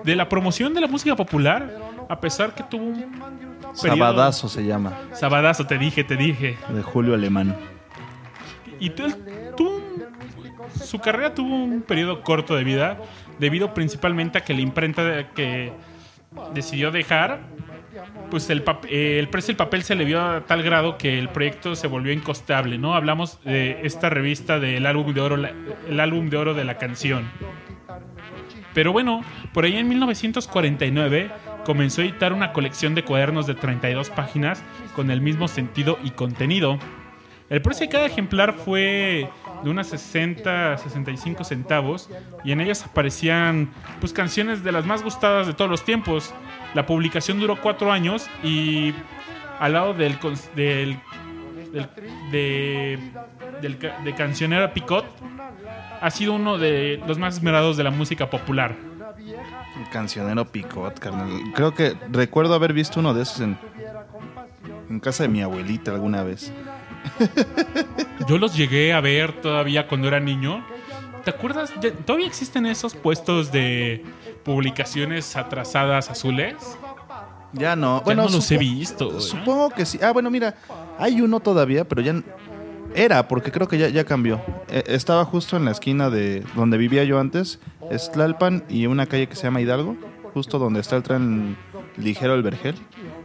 de 0.04 0.16
la 0.16 0.28
promoción 0.28 0.74
de 0.74 0.80
la 0.80 0.86
música 0.86 1.14
popular. 1.16 1.76
A 2.08 2.20
pesar 2.20 2.54
que 2.54 2.62
tuvo 2.62 2.84
un. 2.84 2.94
periodo- 2.94 3.74
Sabadazo 3.74 4.48
se 4.48 4.64
llama, 4.64 4.96
Sabadazo, 5.12 5.66
te 5.66 5.76
dije, 5.78 6.04
te 6.04 6.16
dije. 6.16 6.56
de 6.68 6.82
Julio 6.82 7.14
Alemán. 7.14 7.56
Y 8.78 8.90
tuvo 8.90 9.76
un- 9.76 10.04
su 10.82 10.98
carrera 10.98 11.34
tuvo 11.34 11.54
un 11.54 11.82
periodo 11.82 12.22
corto 12.22 12.54
de 12.56 12.64
vida, 12.64 12.98
debido 13.38 13.74
principalmente 13.74 14.38
a 14.38 14.44
que 14.44 14.54
la 14.54 14.60
imprenta 14.60 15.30
que 15.34 15.72
decidió 16.54 16.90
dejar, 16.90 17.40
pues 18.30 18.50
el, 18.50 18.64
eh, 18.88 19.18
el 19.18 19.28
precio 19.28 19.48
del 19.48 19.56
papel 19.56 19.82
se 19.82 19.94
le 19.94 20.04
vio 20.04 20.20
a 20.20 20.40
tal 20.42 20.62
grado 20.62 20.98
que 20.98 21.18
el 21.18 21.28
proyecto 21.28 21.76
se 21.76 21.86
volvió 21.86 22.12
incostable, 22.12 22.78
¿no? 22.78 22.94
Hablamos 22.94 23.42
de 23.44 23.80
esta 23.84 24.10
revista 24.10 24.58
del 24.58 24.86
álbum 24.86 25.14
de 25.14 25.20
oro, 25.20 25.36
el 25.36 26.00
álbum 26.00 26.28
de 26.28 26.36
oro 26.36 26.54
de 26.54 26.64
la 26.64 26.78
canción. 26.78 27.30
Pero 28.74 28.92
bueno, 28.92 29.22
por 29.54 29.64
ahí 29.64 29.76
en 29.76 29.88
1949, 29.88 31.30
comenzó 31.64 32.02
a 32.02 32.04
editar 32.04 32.32
una 32.32 32.52
colección 32.52 32.94
de 32.94 33.04
cuadernos 33.04 33.46
de 33.46 33.54
32 33.54 34.10
páginas 34.10 34.62
con 34.94 35.10
el 35.10 35.20
mismo 35.20 35.48
sentido 35.48 35.98
y 36.04 36.10
contenido. 36.10 36.78
El 37.48 37.62
precio 37.62 37.86
de 37.86 37.92
cada 37.92 38.06
ejemplar 38.06 38.52
fue 38.52 39.30
de 39.66 39.70
unas 39.72 39.88
60 39.88 40.78
65 40.78 41.42
centavos 41.42 42.08
y 42.44 42.52
en 42.52 42.60
ellas 42.60 42.84
aparecían 42.84 43.68
pues 44.00 44.12
canciones 44.12 44.62
de 44.62 44.70
las 44.70 44.86
más 44.86 45.02
gustadas 45.02 45.48
de 45.48 45.54
todos 45.54 45.68
los 45.68 45.84
tiempos. 45.84 46.32
La 46.74 46.86
publicación 46.86 47.40
duró 47.40 47.60
cuatro 47.60 47.90
años 47.90 48.28
y 48.44 48.94
al 49.58 49.72
lado 49.72 49.92
del, 49.92 50.16
del, 50.54 50.98
del- 51.72 51.88
de, 52.30 52.98
del 53.60 53.78
de 53.78 54.14
cancionero 54.14 54.72
Picot 54.72 55.04
ha 56.00 56.10
sido 56.10 56.34
uno 56.34 56.58
de 56.58 57.02
los 57.06 57.18
más 57.18 57.34
esmerados 57.36 57.76
de 57.76 57.82
la 57.84 57.90
música 57.90 58.30
popular. 58.30 58.76
Cancionero 59.90 60.44
Picot, 60.46 60.98
carnal. 61.00 61.28
Creo 61.54 61.74
que 61.74 61.96
recuerdo 62.12 62.54
haber 62.54 62.72
visto 62.72 63.00
uno 63.00 63.12
de 63.14 63.22
esos 63.22 63.40
en, 63.40 63.58
en 64.88 65.00
casa 65.00 65.24
de 65.24 65.28
mi 65.28 65.42
abuelita 65.42 65.90
alguna 65.90 66.22
vez. 66.22 66.52
Yo 68.28 68.38
los 68.38 68.56
llegué 68.56 68.92
a 68.92 69.00
ver 69.00 69.40
todavía 69.40 69.88
cuando 69.88 70.08
era 70.08 70.20
niño. 70.20 70.64
¿Te 71.24 71.30
acuerdas? 71.30 71.72
¿Todavía 72.04 72.26
existen 72.26 72.66
esos 72.66 72.94
puestos 72.94 73.50
de 73.50 74.04
publicaciones 74.44 75.36
atrasadas 75.36 76.10
azules? 76.10 76.54
Ya 77.52 77.74
no. 77.74 77.98
Ya 77.98 78.04
bueno, 78.04 78.24
no 78.24 78.28
los 78.28 78.50
he 78.50 78.58
visto. 78.58 79.18
¿eh? 79.18 79.20
Supongo 79.20 79.70
que 79.70 79.86
sí. 79.86 79.98
Ah, 80.02 80.12
bueno, 80.12 80.30
mira, 80.30 80.56
hay 80.98 81.20
uno 81.20 81.40
todavía, 81.40 81.84
pero 81.84 82.02
ya 82.02 82.22
era, 82.94 83.28
porque 83.28 83.50
creo 83.50 83.68
que 83.68 83.78
ya, 83.78 83.88
ya 83.88 84.04
cambió. 84.04 84.40
Eh, 84.68 84.84
estaba 84.86 85.24
justo 85.24 85.56
en 85.56 85.64
la 85.64 85.72
esquina 85.72 86.10
de 86.10 86.44
donde 86.54 86.78
vivía 86.78 87.04
yo 87.04 87.18
antes, 87.18 87.60
es 87.90 88.10
Tlalpan 88.12 88.64
y 88.68 88.86
una 88.86 89.06
calle 89.06 89.28
que 89.28 89.36
se 89.36 89.44
llama 89.44 89.60
Hidalgo, 89.60 89.96
justo 90.32 90.58
donde 90.58 90.80
está 90.80 90.96
el 90.96 91.02
tren 91.02 91.56
ligero 91.96 92.34
El 92.34 92.42
Vergel. 92.42 92.76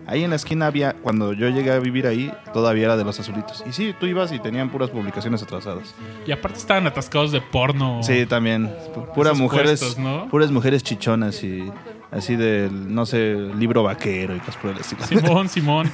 Ahí 0.08 0.24
en 0.24 0.30
la 0.32 0.36
esquina 0.36 0.68
había, 0.68 0.94
cuando 0.94 1.32
yo 1.34 1.48
llegué 1.50 1.72
a 1.72 1.80
vivir 1.80 2.06
ahí, 2.08 2.34
todavía 2.54 2.86
era 2.86 2.98
de 2.98 3.04
los 3.04 3.20
azulitos. 3.20 3.64
Y 3.68 3.72
sí, 3.72 3.94
tú 4.00 4.06
ibas 4.08 4.32
y 4.32 4.40
tenían 4.40 4.70
puras 4.70 4.90
publicaciones 4.90 5.42
atrasadas. 5.44 5.94
Y 6.26 6.32
aparte 6.32 6.58
estaban 6.58 6.86
atascados 6.88 7.32
de 7.32 7.40
porno. 7.42 8.02
Sí, 8.04 8.26
también. 8.26 8.68
Pu- 8.94 9.14
Puras 9.14 9.38
mujeres, 9.38 9.80
puestos, 9.80 9.98
¿no? 10.00 10.28
puras 10.30 10.52
mujeres 10.52 10.84
chichonas 10.84 11.44
y 11.44 11.64
así 12.12 12.36
del, 12.36 12.94
no 12.94 13.06
sé, 13.06 13.36
libro 13.58 13.84
vaquero 13.84 14.36
y 14.36 14.40
cosas 14.40 14.58
por 14.58 14.72
el 14.72 14.78
estilo. 14.80 15.04
Simón, 15.06 15.48
Simón. 15.50 15.92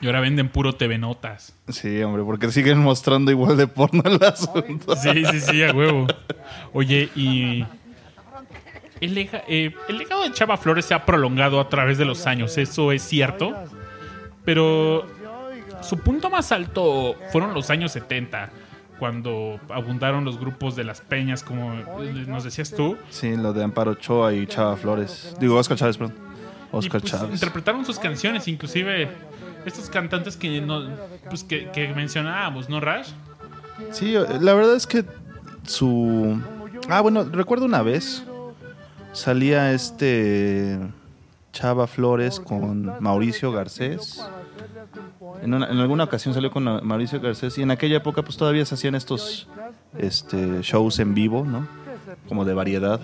Y 0.00 0.06
ahora 0.06 0.20
venden 0.20 0.48
puro 0.48 0.74
TV 0.74 0.98
Notas. 0.98 1.54
Sí, 1.68 2.02
hombre, 2.02 2.22
porque 2.24 2.50
siguen 2.50 2.78
mostrando 2.78 3.30
igual 3.30 3.56
de 3.56 3.66
porno 3.66 4.02
el 4.04 4.22
asunto. 4.22 4.96
Sí, 4.96 5.24
sí, 5.30 5.40
sí, 5.40 5.62
a 5.62 5.72
huevo. 5.72 6.06
Oye, 6.72 7.08
y. 7.14 7.64
El, 9.00 9.18
eh, 9.18 9.74
el 9.88 9.98
legado 9.98 10.22
de 10.22 10.32
Chava 10.32 10.56
Flores 10.56 10.84
se 10.84 10.94
ha 10.94 11.04
prolongado 11.04 11.60
a 11.60 11.68
través 11.68 11.98
de 11.98 12.04
los 12.04 12.26
años, 12.26 12.56
eso 12.58 12.92
es 12.92 13.02
cierto. 13.02 13.54
Pero 14.44 15.06
su 15.82 15.98
punto 15.98 16.30
más 16.30 16.52
alto 16.52 17.16
fueron 17.32 17.54
los 17.54 17.70
años 17.70 17.92
70, 17.92 18.50
cuando 18.98 19.58
abundaron 19.68 20.24
los 20.24 20.38
grupos 20.38 20.76
de 20.76 20.84
las 20.84 21.00
peñas, 21.00 21.42
como 21.42 21.74
nos 22.26 22.44
decías 22.44 22.70
tú. 22.70 22.96
Sí, 23.10 23.36
lo 23.36 23.52
de 23.52 23.64
Amparo 23.64 23.92
Ochoa 23.92 24.32
y 24.32 24.46
Chava 24.46 24.76
Flores. 24.76 25.34
Digo, 25.40 25.56
Oscar 25.56 25.76
Chávez, 25.76 25.98
perdón. 25.98 26.14
Oscar 26.72 27.00
pues, 27.00 27.12
Chávez. 27.12 27.34
interpretaron 27.34 27.84
sus 27.84 27.98
canciones, 27.98 28.48
inclusive 28.48 29.08
estos 29.64 29.88
cantantes 29.88 30.36
que, 30.36 30.60
no, 30.60 30.88
pues, 31.28 31.44
que, 31.44 31.70
que 31.70 31.88
mencionábamos, 31.94 32.68
¿no, 32.68 32.80
Rash? 32.80 33.10
Sí, 33.92 34.14
la 34.40 34.54
verdad 34.54 34.76
es 34.76 34.86
que 34.86 35.04
su... 35.66 36.40
Ah, 36.88 37.00
bueno, 37.00 37.24
recuerdo 37.24 37.64
una 37.64 37.82
vez 37.82 38.24
salía 39.14 39.72
este 39.72 40.78
Chava 41.52 41.86
Flores 41.86 42.40
con 42.40 42.92
Mauricio 43.00 43.52
Garcés. 43.52 44.22
En, 45.42 45.54
en 45.54 45.62
alguna 45.62 46.04
ocasión 46.04 46.34
salió 46.34 46.50
con 46.50 46.64
Mauricio 46.86 47.20
Garcés 47.20 47.56
y 47.58 47.62
en 47.62 47.70
aquella 47.70 47.96
época 47.96 48.22
pues 48.22 48.36
todavía 48.36 48.64
se 48.64 48.74
hacían 48.74 48.94
estos 48.94 49.48
este, 49.96 50.60
shows 50.62 50.98
en 50.98 51.14
vivo, 51.14 51.44
¿no? 51.44 51.66
Como 52.28 52.44
de 52.44 52.54
variedad. 52.54 53.00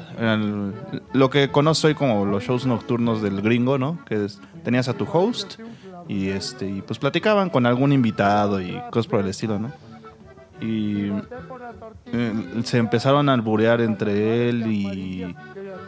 Lo 1.13 1.31
que 1.31 1.51
conozco 1.51 1.87
hoy 1.87 1.95
como 1.95 2.27
los 2.27 2.43
shows 2.43 2.67
nocturnos 2.67 3.23
del 3.23 3.41
gringo, 3.41 3.79
¿no? 3.79 4.05
Que 4.05 4.27
tenías 4.65 4.89
a 4.89 4.95
tu 4.95 5.07
host 5.11 5.61
y 6.09 6.29
este 6.29 6.69
y 6.69 6.83
pues 6.83 6.99
platicaban 6.99 7.51
con 7.51 7.67
algún 7.67 7.93
invitado 7.93 8.61
y 8.61 8.81
cosas 8.91 9.07
por 9.07 9.21
el 9.21 9.29
estilo, 9.29 9.59
¿no? 9.59 9.73
y 10.61 11.11
eh, 12.13 12.33
se 12.65 12.79
empezaron 12.79 13.29
a 13.29 13.35
alburear 13.35 13.81
entre 13.81 14.49
él 14.49 14.67
y 14.71 15.35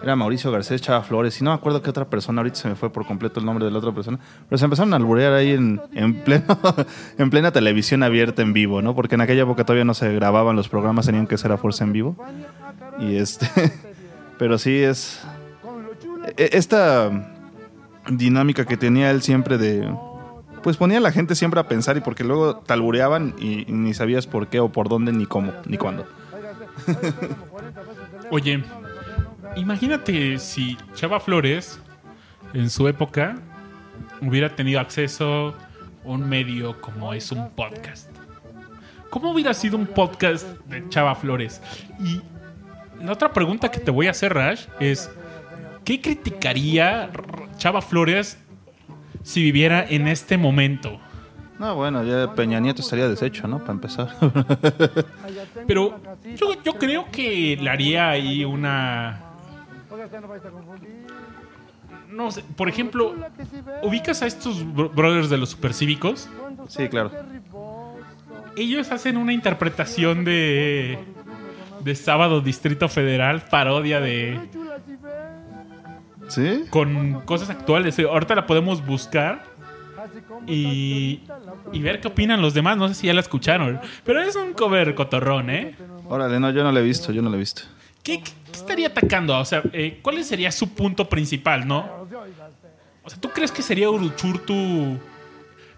era 0.03 0.17
Mauricio 0.17 0.51
Garcés 0.51 0.81
Chava 0.83 1.03
Flores 1.03 1.41
y 1.41 1.45
no 1.45 1.51
me 1.51 1.55
acuerdo 1.55 1.81
qué 1.83 1.91
otra 1.91 2.07
persona 2.07 2.41
ahorita 2.41 2.57
se 2.57 2.69
me 2.69 2.75
fue 2.75 2.91
por 2.91 3.07
completo 3.07 3.41
el 3.41 3.47
nombre 3.47 3.65
de 3.65 3.71
la 3.71 3.79
otra 3.79 3.93
persona 3.93 4.19
pero 4.49 4.59
se 4.59 4.65
empezaron 4.65 4.93
a 4.93 4.97
alburear 4.97 5.33
ahí 5.33 5.51
en, 5.53 5.81
en 5.93 6.15
pleno 6.23 6.45
en 7.19 7.31
plena 7.31 7.53
televisión 7.53 8.03
abierta 8.03 8.43
en 8.43 8.53
vivo 8.53 8.83
no 8.83 8.95
porque 8.95 9.15
en 9.15 9.21
aquella 9.21 9.43
época 9.43 9.65
todavía 9.65 9.85
no 9.85 9.95
se 9.95 10.13
grababan 10.13 10.57
los 10.57 10.69
programas 10.69 11.07
tenían 11.07 11.27
que 11.27 11.39
ser 11.39 11.53
a 11.53 11.57
fuerza 11.57 11.85
en 11.85 11.93
vivo 11.93 12.17
y 12.99 13.17
este 13.17 13.49
pero 14.39 14.59
sí 14.59 14.77
es 14.77 15.21
e- 16.37 16.51
esta 16.53 17.11
dinámica 18.09 18.65
que 18.65 18.77
tenía 18.77 19.11
él 19.11 19.23
siempre 19.23 19.59
de 19.59 19.89
pues 20.63 20.77
ponía 20.77 20.99
a 20.99 21.01
la 21.01 21.11
gente 21.13 21.35
siempre 21.35 21.61
a 21.61 21.67
pensar 21.69 21.97
y 21.97 22.01
porque 22.01 22.25
luego 22.25 22.57
talbureaban 22.57 23.35
y, 23.39 23.69
y 23.69 23.73
ni 23.73 23.95
sabías 23.95 24.27
por 24.27 24.47
qué 24.47 24.61
o 24.61 24.71
por 24.71 24.89
dónde 24.89 25.13
ni 25.13 25.27
cómo 25.27 25.53
ni 25.67 25.77
cuándo. 25.77 26.07
Oye, 28.31 28.63
imagínate 29.57 30.39
si 30.39 30.77
Chava 30.95 31.21
Flores 31.21 31.81
en 32.55 32.71
su 32.71 32.89
época 32.89 33.37
hubiera 34.21 34.55
tenido 34.55 34.81
acceso 34.81 35.49
a 36.05 36.09
un 36.09 36.29
medio 36.29 36.81
como 36.81 37.13
es 37.13 37.33
un 37.33 37.51
podcast. 37.51 38.11
¿Cómo 39.11 39.31
hubiera 39.31 39.53
sido 39.53 39.77
un 39.77 39.87
podcast 39.87 40.47
de 40.67 40.89
Chava 40.89 41.15
Flores? 41.15 41.61
Y 42.01 42.23
la 43.05 43.13
otra 43.13 43.33
pregunta 43.33 43.71
que 43.71 43.79
te 43.81 43.91
voy 43.91 44.07
a 44.07 44.13
hacer, 44.13 44.33
Rash, 44.33 44.67
es 44.81 45.11
¿qué 45.85 46.01
criticaría 46.01 47.11
Chava 47.59 47.83
Flores 47.83 48.39
si 49.23 49.43
viviera 49.43 49.85
en 49.89 50.09
este 50.09 50.39
momento? 50.39 50.99
No, 51.59 51.77
bueno, 51.77 52.03
ya 52.03 52.35
Peña 52.35 52.59
Nieto 52.59 52.83
estaría 52.83 53.09
deshecho, 53.09 53.47
¿no? 53.47 53.61
Para 53.61 53.73
empezar. 53.73 54.17
Pero 55.69 56.01
yo, 56.35 56.61
yo 56.65 56.73
creo 56.75 57.09
que 57.13 57.57
le 57.61 57.71
haría 57.71 58.11
ahí 58.11 58.45
una... 58.45 59.22
No 62.09 62.31
sé, 62.31 62.43
por 62.57 62.69
ejemplo, 62.69 63.15
¿ubicas 63.83 64.23
a 64.23 64.27
estos 64.27 64.63
bro- 64.75 64.91
brothers 64.91 65.31
de 65.31 65.39
los 65.39 65.51
supercívicos? 65.51 66.29
sí, 66.69 66.89
claro. 66.89 67.11
Ellos 68.57 68.91
hacen 68.93 69.17
una 69.17 69.33
interpretación 69.33 70.25
de... 70.25 70.99
De 71.83 71.95
Sábado 71.97 72.41
Distrito 72.41 72.89
Federal, 72.89 73.43
parodia 73.51 74.01
de... 74.01 74.39
¿Sí? 76.29 76.65
Con 76.71 77.23
cosas 77.23 77.51
actuales. 77.51 77.99
Ahorita 77.99 78.35
la 78.37 78.47
podemos 78.47 78.85
buscar 78.87 79.43
y, 80.47 81.23
y 81.73 81.81
ver 81.81 82.01
qué 82.01 82.09
opinan 82.09 82.41
los 82.41 82.55
demás. 82.55 82.77
No 82.77 82.87
sé 82.89 82.95
si 82.95 83.07
ya 83.09 83.15
la 83.15 83.21
escucharon. 83.21 83.81
Pero 84.05 84.21
es 84.21 84.37
un 84.37 84.53
cover 84.53 84.95
cotorrón, 84.95 85.51
¿eh? 85.51 85.75
Órale, 86.09 86.39
no, 86.39 86.51
yo 86.51 86.63
no 86.63 86.71
lo 86.73 86.79
he 86.79 86.83
visto, 86.83 87.11
yo 87.13 87.21
no 87.21 87.31
lo 87.31 87.37
he 87.37 87.41
visto. 87.41 87.63
¿Qué, 88.03 88.23
estaría 88.53 88.89
atacando? 88.89 89.39
O 89.39 89.45
sea, 89.45 89.63
eh, 89.73 89.99
¿cuál 90.03 90.23
sería 90.25 90.51
su 90.53 90.71
punto 90.75 91.09
principal, 91.09 91.67
no? 91.67 92.09
O 93.05 93.11
sea, 93.11 93.21
¿tú 93.21 93.31
crees 93.31 93.51
que 93.53 93.63
sería 93.63 93.91
Uruchurtu? 93.91 94.99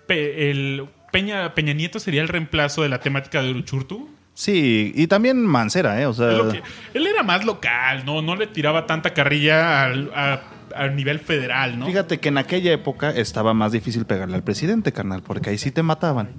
pe- 0.07 0.51
el 0.51 0.87
Peña, 1.13 1.55
Peña 1.55 1.73
Nieto 1.73 1.99
sería 2.01 2.21
el 2.23 2.29
reemplazo 2.29 2.83
de 2.83 2.89
la 2.89 2.99
temática 3.01 3.43
de 3.43 3.51
Uruchurtu? 3.51 4.09
Sí, 4.35 4.93
y 4.97 5.07
también 5.07 5.45
Mancera, 5.47 6.01
¿eh? 6.01 6.07
O 6.07 6.13
sea, 6.13 6.29
que- 6.51 6.63
él 6.93 7.07
era 7.07 7.23
más 7.23 7.45
local, 7.45 8.05
¿no? 8.05 8.21
No 8.21 8.35
le 8.37 8.47
tiraba 8.49 8.87
tanta 8.87 9.15
carrilla 9.15 9.85
al, 9.85 10.11
a- 10.15 10.41
al 10.75 10.97
nivel 10.97 11.21
federal, 11.21 11.79
¿no? 11.79 11.87
fíjate 11.87 12.19
que 12.19 12.31
en 12.31 12.39
aquella 12.39 12.73
época 12.73 13.11
estaba 13.11 13.55
más 13.55 13.71
difícil 13.71 14.07
pegarle 14.07 14.35
al 14.35 14.43
presidente, 14.43 14.93
carnal, 14.93 15.23
porque 15.23 15.51
ahí 15.51 15.59
sí 15.59 15.71
te 15.71 15.83
mataban. 15.85 16.31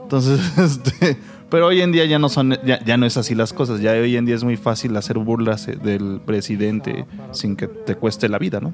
Entonces, 0.00 0.40
este, 0.58 1.16
pero 1.50 1.66
hoy 1.66 1.80
en 1.80 1.92
día 1.92 2.04
ya 2.04 2.18
no 2.18 2.28
son, 2.28 2.56
ya, 2.64 2.82
ya 2.84 2.96
no 2.96 3.06
es 3.06 3.16
así 3.16 3.34
las 3.34 3.52
cosas. 3.52 3.80
Ya 3.80 3.92
hoy 3.92 4.16
en 4.16 4.24
día 4.24 4.34
es 4.34 4.44
muy 4.44 4.56
fácil 4.56 4.96
hacer 4.96 5.18
burlas 5.18 5.68
eh, 5.68 5.76
del 5.76 6.20
presidente 6.24 7.06
sin 7.32 7.56
que 7.56 7.66
te 7.66 7.94
cueste 7.94 8.28
la 8.28 8.38
vida, 8.38 8.60
¿no? 8.60 8.72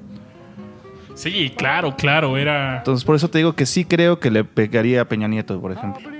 Sí, 1.15 1.53
claro, 1.57 1.97
claro, 1.97 2.37
era... 2.37 2.79
Entonces, 2.79 3.05
por 3.05 3.17
eso 3.17 3.29
te 3.29 3.39
digo 3.39 3.55
que 3.55 3.65
sí 3.65 3.87
creo 3.87 4.21
que 4.21 4.31
le 4.31 4.45
pegaría 4.45 5.01
a 5.01 5.05
Peña 5.07 5.27
Nieto, 5.27 5.59
por 5.61 5.73
ejemplo. 5.73 6.11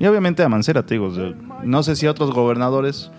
Y 0.00 0.06
obviamente 0.06 0.42
a 0.42 0.48
Mancera, 0.48 0.84
te 0.84 0.94
digo. 0.94 1.12
no 1.62 1.82
sé 1.82 1.96
si 1.96 2.06
a 2.06 2.10
otros 2.10 2.32
gobernadores, 2.32 3.10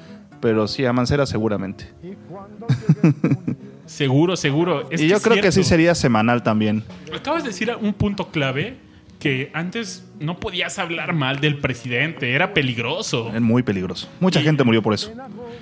pero 0.42 0.68
sí 0.68 0.86
a 0.86 0.94
Mancera 0.94 1.26
seguramente. 1.26 1.90
Seguro, 3.90 4.36
seguro. 4.38 4.88
Es 4.92 5.02
y 5.02 5.08
yo 5.08 5.20
creo 5.20 5.42
que 5.42 5.52
sí 5.52 5.64
sería 5.64 5.96
semanal 5.96 6.44
también. 6.44 6.84
Acabas 7.12 7.42
de 7.42 7.50
decir 7.50 7.76
un 7.82 7.92
punto 7.94 8.28
clave 8.28 8.78
que 9.20 9.52
antes 9.54 10.06
no 10.20 10.40
podías 10.40 10.80
hablar 10.80 11.14
mal 11.14 11.40
del 11.42 11.58
presidente, 11.58 12.34
era 12.34 12.54
peligroso. 12.54 13.32
Es 13.36 13.42
muy 13.42 13.64
peligroso. 13.64 14.08
Mucha 14.20 14.40
Y- 14.40 14.44
gente 14.44 14.64
murió 14.64 14.82
por 14.82 14.94
eso. 14.94 15.12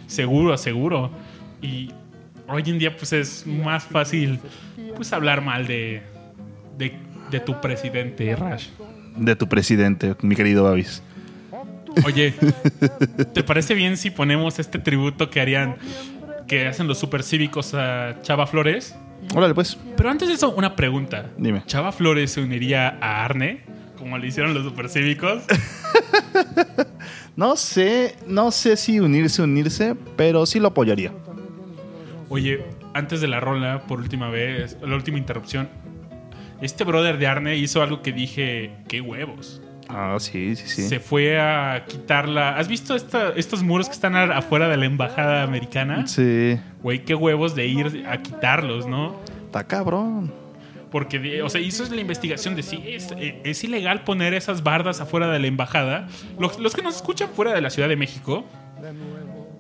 Seguro, 0.06 0.56
seguro. 0.58 1.10
Y 1.62 1.92
hoy 2.48 2.64
en 2.68 2.78
día 2.80 2.96
pues 2.96 3.14
es 3.14 3.48
más 3.48 3.84
fácil 3.84 4.40
pues 4.96 5.12
hablar 5.12 5.42
mal 5.42 5.66
de, 5.68 6.02
de, 6.78 6.94
de 7.32 7.40
tu 7.40 7.60
presidente, 7.60 8.36
Rash. 8.36 8.68
De 9.16 9.36
tu 9.36 9.48
presidente, 9.50 10.16
mi 10.22 10.36
querido 10.36 10.64
Babis. 10.64 11.02
Oye, 12.06 12.36
¿te 13.34 13.44
parece 13.44 13.74
bien 13.74 13.98
si 13.98 14.12
ponemos 14.12 14.60
este 14.60 14.78
tributo 14.78 15.32
que 15.32 15.42
harían, 15.42 15.76
que 16.48 16.68
hacen 16.68 16.88
los 16.88 16.98
supercívicos 16.98 17.74
a 17.74 18.22
Chava 18.22 18.48
Flores? 18.48 18.96
Órale, 19.36 19.54
pues. 19.54 19.78
Pero 19.96 20.10
antes 20.10 20.28
de 20.28 20.36
eso, 20.36 20.50
una 20.52 20.76
pregunta. 20.76 21.32
Dime. 21.38 21.64
¿Chava 21.66 21.92
Flores 21.92 22.32
se 22.32 22.42
uniría 22.42 22.98
a 23.02 23.26
Arne, 23.26 23.64
como 23.98 24.18
le 24.18 24.28
hicieron 24.28 24.54
los 24.54 24.64
supercívicos? 24.64 25.44
No 27.38 27.56
sé, 27.56 28.16
no 28.26 28.50
sé 28.50 28.76
si 28.78 29.00
unirse, 29.00 29.44
unirse, 29.44 29.96
pero 30.16 30.48
sí 30.48 30.60
lo 30.60 30.70
apoyaría. 30.70 31.14
Oye, 32.30 32.66
antes 32.96 33.22
de 33.22 33.28
la 33.28 33.40
rola, 33.40 33.84
por 33.84 34.00
última 34.00 34.32
vez, 34.32 34.76
la 34.82 34.96
última 34.96 35.20
interrupción, 35.20 35.70
este 36.64 36.84
brother 36.84 37.20
de 37.20 37.28
Arne 37.28 37.56
hizo 37.56 37.84
algo 37.84 38.02
que 38.02 38.12
dije, 38.12 38.72
qué 38.88 39.02
huevos. 39.02 39.62
Ah, 39.90 40.18
sí, 40.20 40.56
sí, 40.56 40.68
sí. 40.68 40.88
Se 40.88 41.00
fue 41.00 41.40
a 41.40 41.86
quitarla. 41.88 42.58
¿Has 42.58 42.68
visto 42.68 42.96
esta- 42.96 43.30
estos 43.36 43.64
muros 43.64 43.88
que 43.88 43.94
están 43.94 44.16
afuera 44.16 44.68
de 44.68 44.76
la 44.78 44.86
embajada 44.86 45.44
americana? 45.44 46.06
Sí. 46.08 46.60
Güey, 46.84 47.06
qué 47.06 47.16
huevos 47.16 47.56
de 47.56 47.68
ir 47.68 48.06
a 48.10 48.22
quitarlos, 48.22 48.86
¿no? 48.86 49.16
Está 49.46 49.66
cabrón. 49.66 50.34
Porque, 50.92 51.42
o 51.42 51.50
sea, 51.50 51.60
hizo 51.62 51.84
la 51.94 52.00
investigación 52.02 52.56
de 52.56 52.64
si 52.64 52.82
es, 52.88 53.12
eh, 53.18 53.42
es 53.44 53.64
ilegal 53.64 54.04
poner 54.04 54.34
esas 54.34 54.64
bardas 54.64 55.02
afuera 55.02 55.28
de 55.30 55.40
la 55.40 55.48
embajada. 55.48 56.08
Los, 56.40 56.60
los 56.60 56.74
que 56.76 56.82
nos 56.82 56.96
escuchan 56.98 57.30
fuera 57.36 57.54
de 57.54 57.62
la 57.62 57.70
Ciudad 57.70 57.90
de 57.90 57.96
México, 57.98 58.46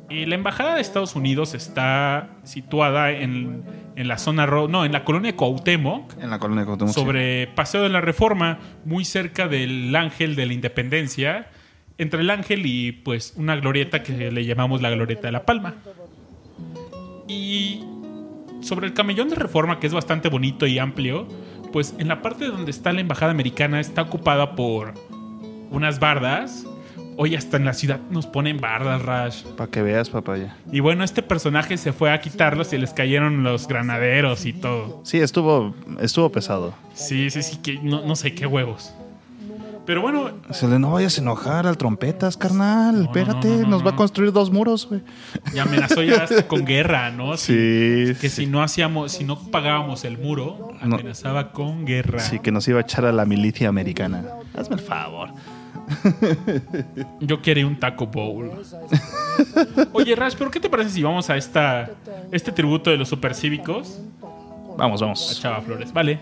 eh, 0.09 0.25
la 0.25 0.35
embajada 0.35 0.75
de 0.75 0.81
Estados 0.81 1.15
Unidos 1.15 1.53
está 1.53 2.29
situada 2.43 3.11
en, 3.11 3.63
en 3.95 4.07
la 4.07 4.17
zona, 4.17 4.45
no, 4.45 4.85
en 4.85 4.91
la 4.91 5.03
colonia 5.03 5.35
Cuauhtémoc, 5.35 6.21
En 6.21 6.29
la 6.29 6.39
colonia 6.39 6.65
Cuauhtémoc, 6.65 6.93
sobre 6.93 7.47
Paseo 7.47 7.83
de 7.83 7.89
la 7.89 8.01
Reforma, 8.01 8.59
muy 8.85 9.05
cerca 9.05 9.47
del 9.47 9.95
Ángel 9.95 10.35
de 10.35 10.45
la 10.45 10.53
Independencia, 10.53 11.49
entre 11.97 12.21
el 12.21 12.29
Ángel 12.29 12.65
y 12.65 12.91
pues 12.91 13.33
una 13.37 13.55
glorieta 13.55 14.03
que 14.03 14.31
le 14.31 14.45
llamamos 14.45 14.81
la 14.81 14.89
Glorieta 14.91 15.27
de 15.27 15.31
la 15.31 15.45
Palma. 15.45 15.75
Y 17.27 17.83
sobre 18.61 18.87
el 18.87 18.93
camellón 18.93 19.29
de 19.29 19.35
Reforma, 19.35 19.79
que 19.79 19.87
es 19.87 19.93
bastante 19.93 20.29
bonito 20.29 20.67
y 20.67 20.79
amplio, 20.79 21.27
pues 21.73 21.95
en 21.97 22.07
la 22.07 22.21
parte 22.21 22.45
donde 22.45 22.71
está 22.71 22.93
la 22.93 23.01
embajada 23.01 23.31
americana 23.31 23.79
está 23.79 24.03
ocupada 24.03 24.55
por 24.55 24.93
unas 25.69 25.99
bardas. 25.99 26.65
Hoy 27.19 27.35
hasta 27.35 27.57
en 27.57 27.65
la 27.65 27.73
ciudad 27.73 27.99
nos 28.11 28.27
ponen 28.27 28.57
bardas, 28.61 29.01
Rash. 29.01 29.43
Para 29.57 29.71
que 29.71 29.81
veas, 29.81 30.09
papaya. 30.09 30.55
Y 30.71 30.81
bueno, 30.81 31.03
este 31.03 31.23
personaje 31.23 31.75
se 31.77 31.91
fue 31.91 32.11
a 32.11 32.21
quitarlos 32.21 32.71
y 32.73 32.77
les 32.77 32.93
cayeron 32.93 33.43
los 33.43 33.67
granaderos 33.67 34.45
y 34.45 34.53
todo. 34.53 35.01
Sí, 35.03 35.17
estuvo, 35.17 35.73
estuvo 35.99 36.31
pesado. 36.31 36.75
Sí, 36.93 37.31
sí, 37.31 37.41
sí, 37.41 37.57
que 37.57 37.79
no, 37.81 38.05
no 38.05 38.15
sé 38.15 38.35
qué 38.35 38.45
huevos. 38.45 38.93
Pero 39.87 40.01
bueno, 40.01 40.31
Se 40.51 40.67
le 40.67 40.79
no 40.79 40.91
vayas 40.91 41.17
a 41.17 41.21
enojar 41.21 41.65
al 41.65 41.77
trompetas, 41.77 42.35
carnal. 42.35 42.95
no, 42.97 43.01
Espérate, 43.05 43.47
no, 43.47 43.61
no, 43.61 43.67
nos 43.69 43.85
va 43.85 43.91
a 43.91 43.95
construir 43.95 44.33
dos 44.33 44.51
muros, 44.51 44.85
güey. 44.87 45.01
ya 45.55 45.63
amenazó 45.63 46.03
ya 46.03 46.23
hasta 46.23 46.45
con 46.45 46.65
guerra, 46.65 47.09
¿no? 47.09 47.37
Sí. 47.37 48.13
Que 48.19 48.29
si 48.29 48.47
no 48.47 48.61
hacíamos, 48.61 49.13
si 49.13 49.23
no 49.23 49.39
pagábamos 49.49 50.03
el 50.03 50.17
muro, 50.17 50.73
amenazaba 50.81 51.51
con 51.53 51.85
guerra. 51.85 52.19
Sí, 52.19 52.39
que 52.39 52.51
nos 52.51 52.67
iba 52.67 52.79
a 52.79 52.81
echar 52.81 53.05
a 53.05 53.11
la 53.13 53.25
milicia 53.25 53.69
americana. 53.69 54.25
Hazme 54.55 54.75
el 54.75 54.81
favor. 54.81 55.29
Yo 57.19 57.41
quería 57.41 57.65
un 57.65 57.79
taco 57.79 58.07
bowl. 58.07 58.51
Oye, 59.93 60.15
Rash, 60.15 60.35
¿pero 60.37 60.51
qué 60.51 60.59
te 60.59 60.69
parece 60.69 60.89
si 60.89 61.03
vamos 61.03 61.29
a 61.29 61.37
esta, 61.37 61.89
este 62.31 62.51
tributo 62.51 62.89
de 62.89 62.97
los 62.97 63.09
supercívicos 63.09 63.99
Vamos, 64.77 65.01
a 65.01 65.05
vamos. 65.05 65.39
Chava 65.41 65.59
Flores? 65.61 65.91
Vale. 65.91 66.19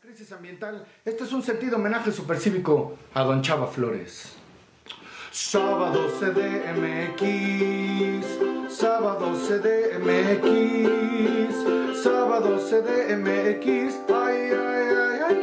Crisis 0.00 0.32
ambiental. 0.32 0.86
Este 1.04 1.24
es 1.24 1.32
un 1.32 1.42
sentido 1.42 1.76
homenaje 1.76 2.10
supercívico 2.10 2.96
a 3.12 3.22
Don 3.22 3.42
Chava 3.42 3.66
Flores. 3.66 4.33
Sábado 5.36 6.06
CDMX, 6.20 7.24
sábado 8.68 9.32
CDMX, 9.34 10.46
sábado 12.04 12.56
CDMX, 12.58 13.96
ay, 14.14 14.52
ay, 14.52 14.88
ay, 14.96 15.18
ay. 15.26 15.36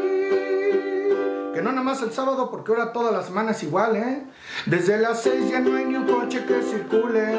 Que 1.53 1.61
no 1.61 1.71
nada 1.71 1.83
más 1.83 2.01
el 2.03 2.13
sábado, 2.13 2.49
porque 2.49 2.71
ahora 2.71 2.93
toda 2.93 3.11
la 3.11 3.21
semana 3.21 3.51
es 3.51 3.63
igual, 3.63 3.97
¿eh? 3.97 4.23
Desde 4.65 4.97
las 4.97 5.23
seis 5.23 5.49
ya 5.51 5.59
no 5.59 5.75
hay 5.75 5.83
ni 5.83 5.95
un 5.95 6.07
coche 6.07 6.45
que 6.45 6.61
circule, 6.61 7.35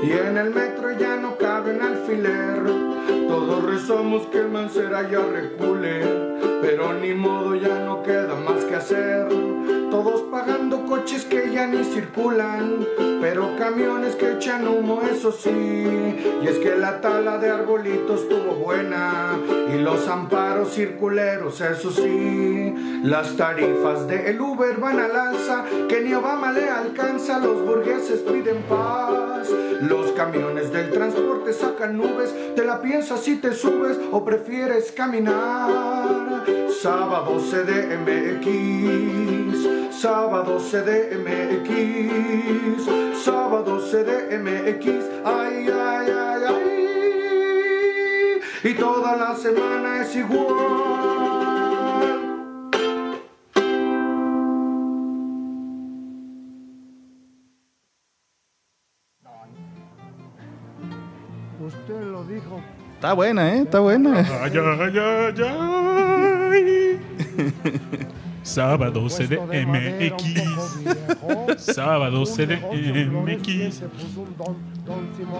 y 0.00 0.12
en 0.12 0.38
el 0.38 0.50
metro 0.50 0.92
ya 0.92 1.16
no 1.16 1.38
cabe 1.38 1.74
un 1.74 1.82
alfiler. 1.82 2.62
Todos 3.26 3.64
rezamos 3.64 4.28
que 4.28 4.38
el 4.38 4.48
Mancera 4.48 5.10
ya 5.10 5.18
recule, 5.18 6.38
pero 6.62 6.92
ni 6.92 7.14
modo 7.14 7.56
ya 7.56 7.80
no 7.80 8.04
queda 8.04 8.36
más 8.36 8.64
que 8.64 8.76
hacer. 8.76 9.49
Todos 10.02 10.22
pagando 10.30 10.86
coches 10.86 11.26
que 11.26 11.52
ya 11.52 11.66
ni 11.66 11.84
circulan, 11.84 12.86
pero 13.20 13.54
camiones 13.58 14.16
que 14.16 14.32
echan 14.32 14.66
humo, 14.66 15.02
eso 15.02 15.30
sí. 15.30 15.50
Y 15.50 16.46
es 16.48 16.56
que 16.56 16.74
la 16.76 17.02
tala 17.02 17.36
de 17.36 17.50
arbolitos 17.50 18.22
estuvo 18.22 18.54
buena, 18.54 19.38
y 19.70 19.76
los 19.76 20.08
amparos 20.08 20.72
circuleros, 20.72 21.60
eso 21.60 21.90
sí. 21.90 22.74
Las 23.02 23.36
tarifas 23.36 24.06
del 24.06 24.40
Uber 24.40 24.78
van 24.78 25.00
al 25.00 25.14
alza, 25.14 25.66
que 25.86 26.00
ni 26.00 26.14
Obama 26.14 26.50
le 26.52 26.70
alcanza, 26.70 27.38
los 27.38 27.60
burgueses 27.62 28.20
piden 28.20 28.62
paz. 28.70 29.50
Los 29.82 30.12
camiones 30.12 30.72
del 30.72 30.90
transporte 30.90 31.52
sacan 31.52 31.98
nubes, 31.98 32.34
te 32.56 32.64
la 32.64 32.80
piensas 32.80 33.20
si 33.20 33.36
te 33.36 33.52
subes 33.52 33.98
o 34.12 34.24
prefieres 34.24 34.92
caminar. 34.92 36.44
Sábado 36.82 37.38
CDMX, 37.38 38.50
sábado 39.90 40.58
CDMX, 40.58 41.72
sábado 43.22 43.78
CDMX, 43.78 45.04
ay, 45.24 45.68
ay, 45.68 46.06
ay, 46.10 46.42
ay. 46.48 46.80
Y 48.62 48.74
toda 48.74 49.16
la 49.16 49.34
semana 49.34 50.02
es 50.02 50.16
igual. 50.16 51.00
Usted 61.60 62.02
lo 62.04 62.24
dijo. 62.24 62.60
Está 62.94 63.12
buena, 63.14 63.54
¿eh? 63.54 63.62
Está 63.62 63.80
buena. 63.80 64.20
Ay, 64.42 64.52
ay, 64.56 64.98
ay, 64.98 65.42
ay. 66.52 67.00
Sábado 68.50 69.06
CDMX. 69.08 70.24
Sábado 71.58 72.24
CDMX. 72.24 73.82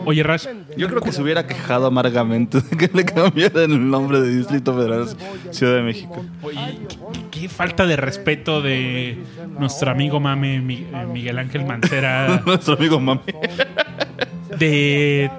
Oye, 0.05 0.23
Rash, 0.23 0.47
Yo 0.77 0.87
creo 0.89 1.01
que 1.01 1.11
se 1.11 1.21
hubiera 1.21 1.45
quejado 1.45 1.87
amargamente 1.87 2.61
de 2.61 2.77
que 2.77 2.89
le 2.95 3.05
cambiaran 3.05 3.73
el 3.73 3.91
nombre 3.91 4.21
de 4.21 4.37
Distrito 4.37 4.75
Federal 4.77 5.09
Ciudad 5.51 5.75
de 5.75 5.83
México. 5.83 6.25
Oye, 6.43 6.79
qué, 6.89 6.97
qué 7.41 7.49
falta 7.49 7.85
de 7.85 7.97
respeto 7.97 8.63
de 8.63 9.19
nuestro 9.59 9.91
amigo 9.91 10.21
mame 10.21 10.57
eh, 10.57 11.07
Miguel 11.13 11.39
Ángel 11.41 11.67
Mancera 11.67 12.43
Nuestro 12.47 12.75
amigo 12.75 13.01
mami. 13.01 13.23
de 14.57 15.31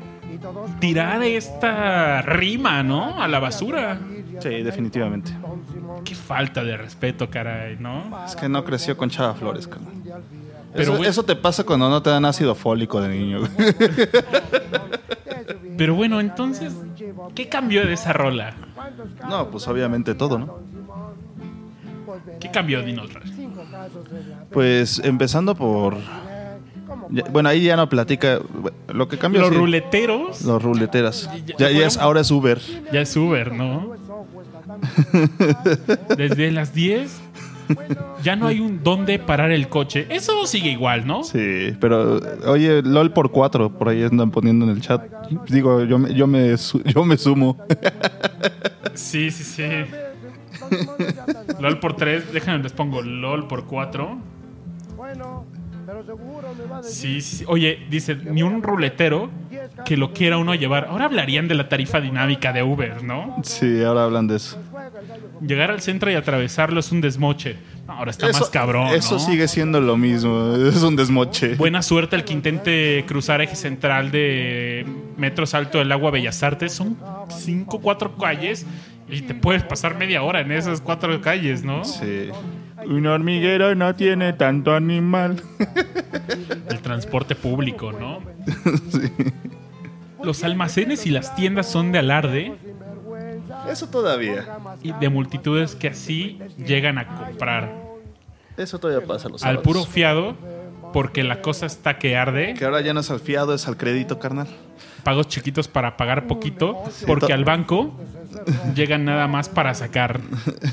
tirar 0.82 1.24
esta 1.24 2.22
rima, 2.22 2.84
¿no? 2.84 3.22
A 3.22 3.30
la 3.30 3.39
basura. 3.39 3.97
Sí, 4.41 4.49
definitivamente. 4.63 5.31
Qué 6.03 6.15
falta 6.15 6.63
de 6.63 6.77
respeto, 6.77 7.29
caray, 7.29 7.77
¿no? 7.79 8.03
Es 8.25 8.35
que 8.35 8.49
no 8.49 8.63
creció 8.63 8.97
con 8.97 9.09
Chava 9.09 9.33
Flores, 9.33 9.67
carnal. 9.67 9.93
Pero, 10.73 11.03
eso, 11.03 11.23
te 11.23 11.35
pasa 11.35 11.65
cuando 11.65 11.89
no 11.89 12.01
te 12.01 12.09
dan 12.09 12.23
ácido 12.25 12.55
fólico 12.55 13.01
de 13.01 13.09
niño. 13.09 13.41
Pero 15.77 15.95
bueno, 15.95 16.19
entonces, 16.19 16.73
¿qué 17.35 17.49
cambió 17.49 17.85
de 17.85 17.93
esa 17.93 18.13
rola? 18.13 18.55
No, 19.27 19.49
pues 19.49 19.67
obviamente 19.67 20.13
todo, 20.15 20.39
¿no? 20.39 20.59
¿Qué 22.39 22.51
cambió, 22.51 22.81
Dinos? 22.83 23.09
Pues 24.51 24.99
empezando 25.03 25.55
por... 25.55 25.97
bueno, 27.31 27.49
ahí 27.49 27.63
ya 27.63 27.75
no 27.75 27.89
platica... 27.89 28.39
Lo 28.93 29.07
que 29.07 29.17
cambió... 29.17 29.41
Los 29.41 29.49
sí, 29.51 29.55
ruleteros 29.55 30.41
Los 30.43 30.61
ruleteras. 30.61 31.29
Ya- 31.45 31.55
Ya, 31.57 31.71
ya 31.71 31.87
es, 31.87 31.97
ahora 31.97 32.21
es 32.21 32.31
Uber. 32.31 32.59
ya 32.91 33.01
es 33.01 33.15
Uber, 33.15 33.51
¿no? 33.53 33.93
Desde 36.17 36.51
las 36.51 36.74
10 36.74 37.22
ya 38.24 38.36
no 38.36 38.47
hay 38.47 38.59
un 38.59 38.84
dónde 38.84 39.19
parar 39.19 39.51
el 39.51 39.67
coche. 39.69 40.07
Eso 40.09 40.45
sigue 40.45 40.69
igual, 40.69 41.07
¿no? 41.07 41.24
Sí, 41.24 41.76
pero 41.80 42.19
oye, 42.45 42.82
LOL 42.82 43.13
por 43.13 43.32
cuatro, 43.32 43.78
por 43.78 43.89
ahí 43.89 44.03
andan 44.03 44.32
poniendo 44.32 44.65
en 44.65 44.72
el 44.72 44.82
chat. 44.82 45.03
Digo, 45.47 45.84
yo 45.84 45.97
me, 45.97 46.13
yo 46.13 46.28
me, 46.28 46.55
yo 46.86 47.05
me 47.05 47.17
sumo. 47.17 47.57
Sí, 48.93 49.32
sí, 49.32 49.43
sí. 49.43 49.63
LOL 51.59 51.80
por 51.80 51.95
3, 51.95 52.34
déjenme 52.34 52.63
les 52.63 52.74
pongo 52.74 53.01
LOL 53.01 53.47
por 53.47 53.65
4. 53.65 54.17
Bueno, 54.95 55.45
pero 55.91 56.05
seguro 56.05 56.55
me 56.57 56.65
va 56.65 56.77
a 56.77 56.81
decir. 56.81 57.21
Sí, 57.21 57.37
sí. 57.37 57.45
Oye, 57.47 57.85
dice, 57.89 58.15
ni 58.15 58.43
un 58.43 58.63
ruletero 58.63 59.29
que 59.85 59.97
lo 59.97 60.13
quiera 60.13 60.37
uno 60.37 60.55
llevar. 60.55 60.85
Ahora 60.89 61.05
hablarían 61.05 61.49
de 61.49 61.55
la 61.55 61.67
tarifa 61.67 61.99
dinámica 61.99 62.53
de 62.53 62.63
Uber, 62.63 63.03
¿no? 63.03 63.35
Sí, 63.43 63.83
ahora 63.83 64.05
hablan 64.05 64.27
de 64.27 64.37
eso. 64.37 64.57
Llegar 65.41 65.69
al 65.69 65.81
centro 65.81 66.09
y 66.09 66.15
atravesarlo 66.15 66.79
es 66.79 66.91
un 66.93 67.01
desmoche. 67.01 67.57
Ahora 67.87 68.11
está 68.11 68.27
más 68.27 68.49
cabrón. 68.49 68.87
Eso 68.87 69.15
¿no? 69.15 69.19
sigue 69.19 69.49
siendo 69.49 69.81
lo 69.81 69.97
mismo. 69.97 70.55
Es 70.71 70.81
un 70.83 70.95
desmoche. 70.95 71.55
Buena 71.55 71.81
suerte 71.81 72.15
el 72.15 72.23
que 72.23 72.31
intente 72.31 73.03
cruzar 73.05 73.41
eje 73.41 73.57
central 73.57 74.11
de 74.11 74.85
Metro 75.17 75.43
Alto 75.51 75.79
del 75.79 75.91
Agua 75.91 76.11
Bellas 76.11 76.41
Artes. 76.41 76.71
Son 76.71 76.97
cinco, 77.27 77.81
cuatro 77.81 78.15
calles 78.15 78.65
y 79.09 79.21
te 79.23 79.33
puedes 79.33 79.63
pasar 79.63 79.97
media 79.97 80.23
hora 80.23 80.39
en 80.39 80.53
esas 80.53 80.79
cuatro 80.79 81.19
calles, 81.19 81.65
¿no? 81.65 81.83
Sí. 81.83 82.29
Un 82.88 83.05
hormiguero 83.07 83.75
no 83.75 83.95
tiene 83.95 84.34
tanto 84.34 84.73
animal. 84.73 85.41
El 86.69 86.79
transporte 86.82 87.36
público, 87.36 87.91
¿no? 87.91 88.19
Los 90.23 90.43
almacenes 90.43 91.05
y 91.07 91.09
las 91.09 91.36
tiendas 91.36 91.65
son 91.67 91.91
de 91.91 91.97
alarde 91.99 92.53
Eso 93.69 93.88
todavía. 93.89 94.45
y 94.84 94.91
de 94.93 95.09
multitudes 95.09 95.73
que 95.75 95.88
así 95.88 96.39
llegan 96.63 96.99
a 96.99 97.07
comprar 97.07 97.73
Eso 98.55 98.77
todavía 98.79 99.05
pasa 99.07 99.29
los 99.29 99.41
al 99.43 99.55
sábados. 99.55 99.63
puro 99.63 99.84
fiado 99.86 100.36
porque 100.93 101.23
la 101.23 101.41
cosa 101.41 101.65
está 101.65 101.97
que 101.97 102.17
arde. 102.17 102.53
Que 102.53 102.65
ahora 102.65 102.82
ya 102.82 102.93
no 102.93 102.99
es 102.99 103.09
al 103.09 103.19
fiado, 103.21 103.53
es 103.55 103.67
al 103.67 103.77
crédito, 103.77 104.19
carnal. 104.19 104.47
Pagos 105.04 105.28
chiquitos 105.28 105.68
para 105.68 105.97
pagar 105.97 106.28
poquito, 106.28 106.84
porque 107.08 107.34
al 107.34 107.43
banco 107.45 107.99
llegan 108.76 109.06
nada 109.06 109.28
más 109.28 109.49
para 109.49 109.74
sacar. 109.74 110.22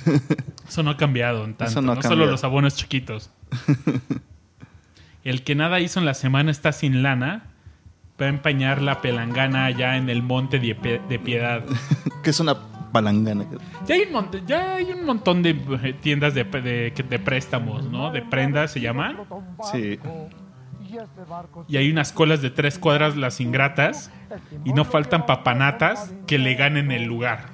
Eso 0.69 0.83
no 0.83 0.91
ha 0.91 0.97
cambiado 0.97 1.45
en 1.45 1.55
tanto, 1.55 1.71
Eso 1.73 1.83
no 1.83 2.01
solo 2.03 2.27
los 2.27 2.45
abonos 2.45 2.77
chiquitos. 2.77 3.31
El 5.25 5.43
que 5.43 5.55
nada 5.55 5.81
hizo 5.81 5.99
en 6.01 6.07
la 6.07 6.15
semana 6.15 6.51
está 6.51 6.73
sin 6.73 7.03
lana, 7.03 7.47
va 8.21 8.27
a 8.27 8.29
empañar 8.29 8.81
la 8.83 9.01
pelangana 9.01 9.67
allá 9.67 9.97
en 9.97 10.09
el 10.11 10.23
monte 10.23 10.59
de, 10.59 10.77
Pie- 10.77 11.01
de 11.09 11.19
Piedad. 11.19 11.63
Que 12.23 12.31
es 12.31 12.41
una 12.41 12.57
palangana. 12.93 13.47
Ya 13.87 13.95
hay 13.95 14.03
un, 14.03 14.13
monte- 14.13 14.43
ya 14.47 14.75
hay 14.75 14.91
un 14.93 15.05
montón 15.05 15.43
de 15.43 15.51
eh, 15.51 15.95
tiendas 16.01 16.35
de, 16.35 16.45
de- 16.45 16.93
de 17.09 17.19
préstamos, 17.19 17.85
¿no? 17.91 18.11
De 18.11 18.23
prendas 18.23 18.73
se 18.73 18.81
llaman. 18.81 19.17
Sí. 19.73 19.99
Y 21.69 21.77
hay 21.77 21.91
unas 21.91 22.13
colas 22.13 22.43
de 22.43 22.51
tres 22.51 22.79
cuadras 22.79 23.17
las 23.17 23.41
ingratas. 23.41 24.11
Y 24.65 24.73
no 24.73 24.85
faltan 24.85 25.27
papanatas 25.27 26.13
que 26.27 26.39
le 26.39 26.55
ganen 26.55 26.91
el 26.93 27.05
lugar. 27.05 27.47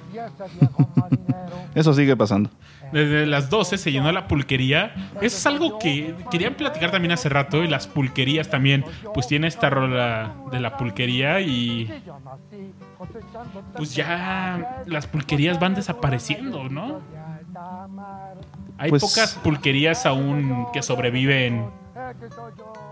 Eso 1.73 1.93
sigue 1.93 2.15
pasando. 2.15 2.49
Desde 2.91 3.25
las 3.25 3.49
12 3.49 3.77
se 3.77 3.91
llenó 3.91 4.11
la 4.11 4.27
pulquería. 4.27 4.93
Eso 5.21 5.37
es 5.37 5.45
algo 5.45 5.79
que 5.79 6.15
querían 6.31 6.53
platicar 6.55 6.91
también 6.91 7.11
hace 7.13 7.29
rato. 7.29 7.63
Y 7.63 7.67
las 7.67 7.87
pulquerías 7.87 8.49
también. 8.49 8.85
Pues 9.13 9.27
tiene 9.27 9.47
esta 9.47 9.69
rola 9.69 10.33
de 10.51 10.59
la 10.59 10.77
pulquería. 10.77 11.41
Y 11.41 11.91
pues 13.75 13.95
ya 13.95 14.83
las 14.85 15.07
pulquerías 15.07 15.59
van 15.59 15.75
desapareciendo, 15.75 16.69
¿no? 16.69 17.01
Hay 18.77 18.89
Pues- 18.89 19.01
pocas 19.01 19.35
pulquerías 19.43 20.05
aún 20.05 20.67
que 20.73 20.81
sobreviven. 20.81 21.65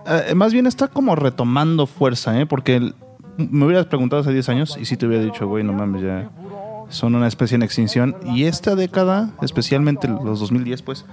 Eh, 0.06 0.36
más 0.36 0.54
bien 0.54 0.68
está 0.68 0.88
como 0.88 1.16
retomando 1.16 1.88
fuerza, 1.88 2.40
¿eh? 2.40 2.46
Porque 2.46 2.94
me 3.38 3.66
hubieras 3.66 3.88
preguntado 3.88 4.22
hace 4.22 4.32
10 4.32 4.50
años 4.50 4.78
y 4.80 4.86
sí 4.86 4.98
te 4.98 5.06
hubiera 5.06 5.24
dicho, 5.24 5.48
güey, 5.48 5.64
no 5.64 5.74
mames, 5.74 6.04
ya 6.04 6.30
son 6.90 7.16
una 7.16 7.28
especie 7.28 7.56
en 7.56 7.64
extinción. 7.64 8.16
Y 8.26 8.46
esta 8.46 8.76
década, 8.76 9.32
especialmente 9.42 10.08
los 10.08 10.40
2010, 10.40 10.82
pues, 10.84 11.06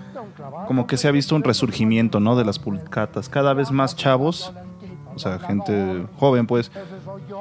como 0.66 0.86
que 0.86 0.96
se 0.96 1.08
ha 1.08 1.10
visto 1.10 1.34
un 1.34 1.42
resurgimiento, 1.42 2.20
¿no? 2.20 2.36
De 2.36 2.44
las 2.44 2.58
pulcatas. 2.58 3.28
Cada 3.28 3.54
vez 3.54 3.70
más 3.70 3.96
chavos, 3.96 4.52
o 5.14 5.18
sea, 5.18 5.38
gente 5.38 6.06
joven, 6.18 6.46
pues, 6.46 6.70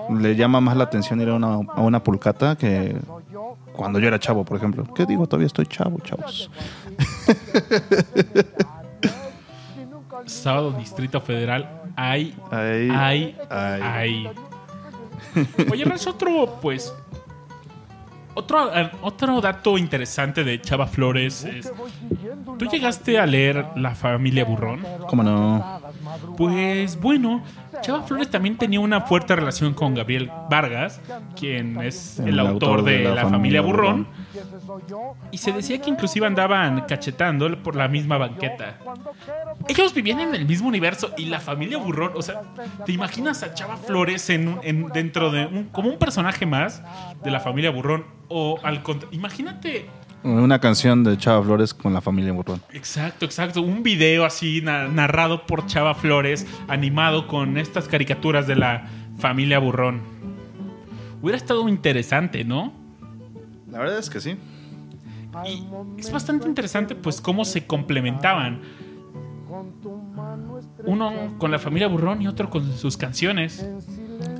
le 0.09 0.35
llama 0.35 0.61
más 0.61 0.77
la 0.77 0.85
atención 0.85 1.21
ir 1.21 1.29
a 1.29 1.35
una, 1.35 1.55
a 1.55 1.81
una 1.81 2.03
pulcata 2.03 2.55
que 2.55 2.97
cuando 3.73 3.99
yo 3.99 4.07
era 4.07 4.19
chavo, 4.19 4.43
por 4.43 4.57
ejemplo. 4.57 4.85
¿Qué 4.93 5.05
digo? 5.05 5.27
Todavía 5.27 5.47
estoy 5.47 5.65
chavo, 5.65 5.99
chavos. 5.99 6.49
Sábado 10.29 10.71
Distrito 10.71 11.19
Federal. 11.21 11.81
Hay, 11.95 12.35
Ay. 12.51 13.35
hay. 13.49 14.29
Oye, 15.71 15.85
Ras, 15.85 16.07
otro, 16.07 16.59
pues. 16.61 16.93
Otro, 18.35 18.73
eh, 18.73 18.89
otro 19.01 19.41
dato 19.41 19.77
interesante 19.77 20.43
de 20.43 20.61
Chava 20.61 20.87
Flores 20.87 21.43
es. 21.43 21.71
¿Tú 22.57 22.65
llegaste 22.67 23.19
a 23.19 23.25
leer 23.25 23.65
La 23.75 23.95
familia 23.95 24.45
Burrón? 24.45 24.85
¿Cómo 25.07 25.23
no? 25.23 25.81
Pues 26.37 26.99
bueno, 26.99 27.43
Chava 27.81 28.03
Flores 28.03 28.29
también 28.29 28.57
tenía 28.57 28.79
una 28.79 29.01
fuerte 29.01 29.35
relación 29.35 29.73
con 29.73 29.93
Gabriel 29.93 30.31
Vargas, 30.49 31.01
quien 31.35 31.81
es 31.81 32.19
el, 32.19 32.39
autor, 32.39 32.83
de, 32.83 33.03
La, 33.03 33.27
familia, 33.27 33.61
Burrón. 33.61 34.07
Y 35.31 35.37
se 35.37 35.51
decía 35.51 35.79
que 35.81 35.89
inclusive 35.89 36.25
andaban 36.27 36.81
cachetando 36.81 37.61
por 37.61 37.75
la 37.75 37.87
misma 37.87 38.17
banqueta. 38.17 38.77
Ellos 39.67 39.93
vivían 39.93 40.19
en 40.19 40.35
el 40.35 40.45
mismo 40.45 40.67
universo 40.67 41.11
y 41.17 41.25
la 41.25 41.39
familia 41.39 41.77
Burrón, 41.77 42.11
o 42.15 42.21
sea, 42.21 42.41
¿te 42.85 42.91
imaginas 42.91 43.43
a 43.43 43.53
Chava 43.53 43.77
Flores 43.77 44.29
en, 44.29 44.59
en- 44.63 44.87
dentro 44.89 45.31
de 45.31 45.45
un, 45.45 45.63
como 45.65 45.89
un 45.89 45.97
personaje 45.97 46.45
más 46.45 46.81
de 47.23 47.31
la 47.31 47.39
familia 47.39 47.71
Burrón? 47.71 48.05
O 48.27 48.59
al 48.63 48.83
contra- 48.83 49.09
imagínate 49.11 49.87
Una 50.23 50.59
canción 50.59 51.03
de 51.03 51.17
Chava 51.17 51.41
Flores 51.43 51.73
con 51.73 51.93
la 51.93 52.01
familia 52.01 52.33
Burrón. 52.33 52.61
Exacto, 52.73 53.25
exacto. 53.25 53.61
Un 53.61 53.83
video 53.83 54.25
así 54.25 54.61
na- 54.61 54.87
narrado 54.87 55.45
por 55.45 55.65
Chava 55.65 55.95
Flores, 55.95 56.45
animado 56.67 57.27
con 57.27 57.57
estas 57.57 57.87
caricaturas 57.87 58.45
de 58.45 58.55
la 58.57 58.85
familia 59.17 59.59
Burrón. 59.59 60.01
Hubiera 61.21 61.37
estado 61.37 61.67
interesante, 61.69 62.43
¿no? 62.45 62.73
La 63.71 63.79
verdad 63.79 63.99
es 63.99 64.09
que 64.09 64.19
sí. 64.19 64.35
Y 65.45 65.99
es 65.99 66.11
bastante 66.11 66.47
interesante, 66.47 66.95
pues, 66.95 67.21
cómo 67.21 67.45
se 67.45 67.65
complementaban. 67.65 68.61
Uno 70.85 71.11
con 71.37 71.51
la 71.51 71.59
familia 71.59 71.87
Burrón 71.87 72.21
y 72.21 72.27
otro 72.27 72.49
con 72.49 72.71
sus 72.73 72.97
canciones. 72.97 73.67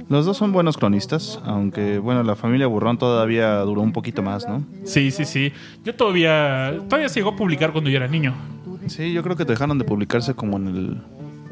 Los 0.08 0.26
dos 0.26 0.38
son 0.38 0.52
buenos 0.52 0.78
cronistas, 0.78 1.40
aunque 1.46 2.00
bueno, 2.00 2.24
la 2.24 2.36
familia 2.36 2.68
Burrón 2.68 2.98
todavía 2.98 3.60
duró 3.60 3.82
un 3.82 3.92
poquito 3.92 4.24
más, 4.24 4.48
¿no? 4.48 4.64
Sí, 4.84 5.12
sí, 5.12 5.26
sí. 5.26 5.54
Yo 5.84 5.96
todavía, 5.96 6.78
todavía 6.88 7.10
se 7.10 7.20
llegó 7.20 7.32
a 7.32 7.36
publicar 7.36 7.72
cuando 7.72 7.90
yo 7.90 7.98
era 7.98 8.08
niño. 8.08 8.34
Sí, 8.88 9.14
yo 9.14 9.22
creo 9.22 9.36
que 9.36 9.46
dejaron 9.46 9.78
de 9.78 9.86
publicarse 9.86 10.34
como 10.34 10.58
en 10.58 10.68
el 10.68 11.02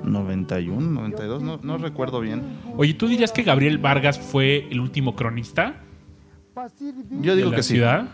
91, 0.03 0.81
92, 0.81 1.43
no, 1.43 1.59
no 1.61 1.77
recuerdo 1.77 2.19
bien. 2.19 2.41
Oye, 2.77 2.93
¿tú 2.95 3.07
dirías 3.07 3.31
que 3.31 3.43
Gabriel 3.43 3.77
Vargas 3.77 4.17
fue 4.19 4.67
el 4.71 4.79
último 4.79 5.15
cronista 5.15 5.81
Yo 7.21 7.35
digo 7.35 7.51
que 7.51 7.63
sí. 7.63 7.75
ciudad? 7.75 8.05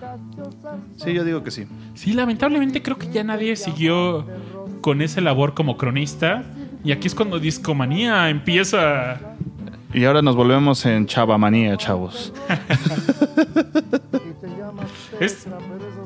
Sí, 0.98 1.14
yo 1.14 1.24
digo 1.24 1.44
que 1.44 1.52
sí. 1.52 1.66
Sí, 1.94 2.14
lamentablemente 2.14 2.82
creo 2.82 2.98
que 2.98 3.10
ya 3.10 3.24
nadie 3.24 3.56
siguió 3.56 4.26
con 4.82 5.02
esa 5.02 5.22
labor 5.22 5.54
como 5.54 5.78
cronista. 5.78 6.44
Y 6.84 6.92
aquí 6.92 7.08
es 7.08 7.16
cuando 7.16 7.40
Discomanía 7.40 8.30
empieza. 8.30 9.20
Y 9.94 10.04
ahora 10.06 10.22
nos 10.22 10.36
volvemos 10.36 10.86
en 10.86 11.06
Chavamanía, 11.06 11.78
chavos. 11.78 12.34
Es, 15.20 15.48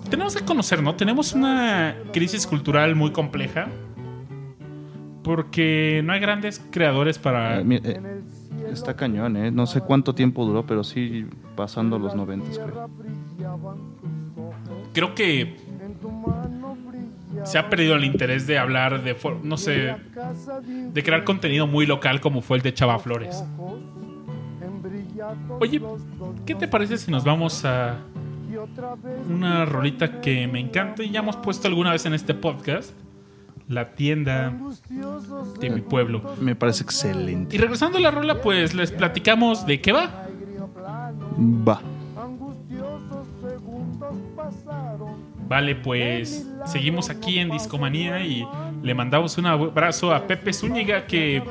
tenemos 0.10 0.36
que 0.36 0.44
conocer, 0.44 0.84
¿no? 0.84 0.94
Tenemos 0.96 1.34
una 1.34 1.96
crisis 2.12 2.46
cultural 2.46 2.94
muy 2.94 3.12
compleja. 3.12 3.68
Porque 5.24 6.02
no 6.04 6.14
hay 6.14 6.20
grandes 6.20 6.62
creadores 6.70 7.18
para. 7.18 7.62
Eh, 7.62 7.66
eh, 7.84 8.22
está 8.72 8.96
cañón, 8.96 9.38
¿eh? 9.38 9.50
No 9.50 9.66
sé 9.66 9.82
cuánto 9.82 10.14
tiempo 10.14 10.46
duró, 10.46 10.66
pero 10.66 10.84
sí 10.84 11.26
pasando 11.58 12.00
los 12.00 12.16
90, 12.16 12.52
creo. 12.52 12.90
Creo 14.94 15.16
que 15.16 15.58
se 17.44 17.58
ha 17.58 17.70
perdido 17.70 17.96
el 17.96 18.06
interés 18.06 18.48
de 18.48 18.58
hablar 18.58 19.04
de, 19.04 19.18
no 19.44 19.58
sé, 19.58 19.96
de 20.66 21.04
crear 21.04 21.26
contenido 21.26 21.68
muy 21.68 21.86
local 21.86 22.22
como 22.22 22.42
fue 22.42 22.58
el 22.58 22.64
de 22.64 22.74
Chava 22.74 22.98
Flores. 23.00 23.44
Oye, 25.60 25.82
¿qué 26.46 26.56
te 26.56 26.68
parece 26.68 26.98
si 26.98 27.12
nos 27.12 27.26
vamos 27.26 27.66
a 27.66 27.98
una 29.30 29.66
rolita 29.66 30.22
que 30.22 30.48
me 30.48 30.60
encanta 30.60 31.04
y 31.04 31.10
ya 31.10 31.20
hemos 31.20 31.36
puesto 31.38 31.68
alguna 31.68 31.92
vez 31.92 32.06
en 32.06 32.14
este 32.14 32.34
podcast? 32.34 32.92
La 33.68 33.96
tienda 33.96 34.54
de 35.60 35.70
mi 35.70 35.82
pueblo. 35.82 36.22
Me 36.40 36.56
parece 36.56 36.84
excelente. 36.84 37.58
Y 37.58 37.60
regresando 37.60 37.98
a 37.98 38.02
la 38.02 38.12
rola, 38.12 38.42
pues 38.42 38.74
les 38.74 38.92
platicamos 38.92 39.66
de 39.66 39.82
qué 39.82 39.92
va. 39.92 40.27
Va. 41.38 41.82
Vale, 45.48 45.76
pues 45.76 46.46
seguimos 46.66 47.10
aquí 47.10 47.40
en 47.40 47.50
Discomanía 47.50 48.20
y 48.26 48.46
le 48.84 48.94
mandamos 48.94 49.38
un 49.38 49.46
abrazo 49.46 50.14
a 50.14 50.28
Pepe 50.28 50.52
Zúñiga 50.52 51.06
que 51.06 51.42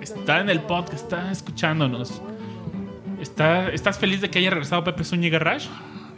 está 0.00 0.40
en 0.40 0.50
el 0.50 0.60
podcast, 0.60 1.04
está 1.04 1.32
escuchándonos. 1.32 2.22
¿Está, 3.20 3.68
¿Estás 3.70 3.98
feliz 3.98 4.20
de 4.20 4.30
que 4.30 4.38
haya 4.38 4.50
regresado 4.50 4.84
Pepe 4.84 5.04
Zúñiga 5.04 5.38
Rash? 5.38 5.66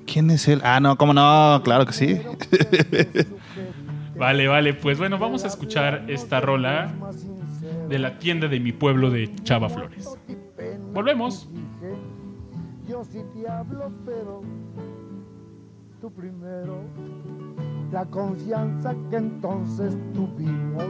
¿Quién 0.07 0.31
es 0.31 0.47
él? 0.49 0.61
Ah, 0.65 0.81
no, 0.81 0.97
¿cómo 0.97 1.15
no? 1.15 1.61
Claro 1.65 1.87
que 1.87 1.93
sí. 1.93 2.21
Vale, 4.15 4.47
vale, 4.47 4.75
pues 4.75 4.99
bueno, 4.99 5.19
vamos 5.19 5.43
a 5.43 5.49
escuchar 5.49 6.05
esta 6.07 6.41
rola 6.41 6.93
de 7.89 7.99
la 7.99 8.21
tienda 8.21 8.47
de 8.47 8.61
mi 8.61 8.71
pueblo 8.71 9.11
de 9.11 9.35
Chava 9.43 9.69
Flores. 9.69 10.17
Volvemos. 10.93 11.49
Yo 12.89 13.05
sí 13.05 13.23
te 13.35 13.49
hablo, 13.49 13.91
pero 14.05 14.43
tú 16.01 16.11
primero. 16.13 16.83
La 17.93 18.07
confianza 18.07 18.95
que 19.11 19.17
entonces 19.17 19.95
tuvimos 20.15 20.87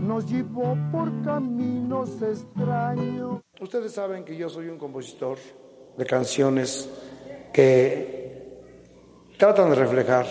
nos 0.00 0.26
llevó 0.26 0.76
por 0.90 1.22
caminos 1.22 2.20
extraños. 2.22 3.40
Ustedes 3.60 3.92
saben 3.92 4.24
que 4.24 4.36
yo 4.36 4.48
soy 4.48 4.68
un 4.68 4.78
compositor 4.78 5.38
de 5.96 6.06
canciones 6.06 6.88
que 7.52 8.58
tratan 9.36 9.70
de 9.70 9.76
reflejar 9.76 10.26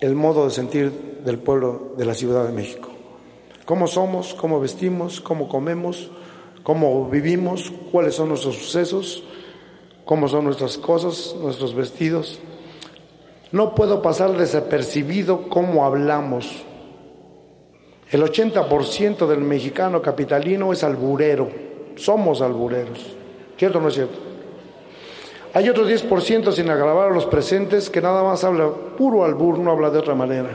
el 0.00 0.14
modo 0.14 0.44
de 0.44 0.50
sentir 0.50 0.90
del 1.24 1.38
pueblo 1.38 1.94
de 1.96 2.04
la 2.04 2.14
Ciudad 2.14 2.46
de 2.46 2.52
México. 2.52 2.88
Cómo 3.64 3.86
somos, 3.86 4.34
cómo 4.34 4.60
vestimos, 4.60 5.20
cómo 5.20 5.48
comemos, 5.48 6.10
cómo 6.62 7.08
vivimos, 7.08 7.72
cuáles 7.90 8.14
son 8.14 8.28
nuestros 8.28 8.56
sucesos, 8.56 9.24
cómo 10.04 10.28
son 10.28 10.44
nuestras 10.44 10.78
cosas, 10.78 11.34
nuestros 11.40 11.74
vestidos. 11.74 12.40
No 13.52 13.74
puedo 13.74 14.02
pasar 14.02 14.36
desapercibido 14.36 15.48
cómo 15.48 15.84
hablamos. 15.84 16.64
El 18.10 18.22
80% 18.22 19.26
del 19.26 19.40
mexicano 19.40 20.02
capitalino 20.02 20.72
es 20.72 20.84
alburero. 20.84 21.48
Somos 21.96 22.42
albureros. 22.42 23.16
¿Cierto 23.56 23.78
o 23.78 23.80
no 23.80 23.88
es 23.88 23.94
cierto? 23.94 24.18
Hay 25.54 25.68
otro 25.68 25.88
10% 25.88 26.52
sin 26.52 26.68
agravar 26.68 27.12
a 27.12 27.14
los 27.14 27.26
presentes 27.26 27.88
que 27.88 28.00
nada 28.00 28.24
más 28.24 28.42
habla 28.42 28.70
puro 28.98 29.24
albur, 29.24 29.58
no 29.58 29.70
habla 29.70 29.90
de 29.90 29.98
otra 29.98 30.16
manera. 30.16 30.50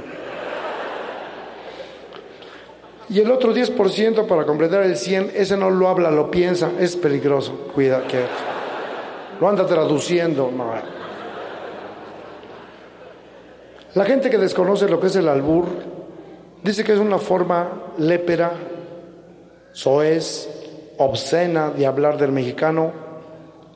Y 3.10 3.20
el 3.22 3.32
otro 3.32 3.56
10% 3.56 4.28
para 4.28 4.46
completar 4.46 4.84
el 4.84 4.98
100, 4.98 5.32
ese 5.34 5.58
no 5.58 5.70
lo 5.70 5.88
habla, 5.88 6.12
lo 6.12 6.30
piensa, 6.30 6.72
es 6.80 6.96
peligroso. 6.96 7.54
Cuida 7.74 8.06
que 8.08 8.26
lo 9.40 9.48
anda 9.48 9.66
traduciendo. 9.66 10.52
La 13.96 14.06
gente 14.06 14.30
que 14.30 14.38
desconoce 14.38 14.88
lo 14.88 15.00
que 15.00 15.08
es 15.08 15.16
el 15.16 15.28
albur 15.28 15.66
dice 16.64 16.84
que 16.84 16.94
es 16.94 17.00
una 17.00 17.18
forma 17.18 17.94
lépera, 17.98 18.52
soez, 19.72 20.50
obscena 20.98 21.72
de 21.72 21.86
hablar 21.86 22.18
del 22.18 22.32
mexicano 22.32 22.92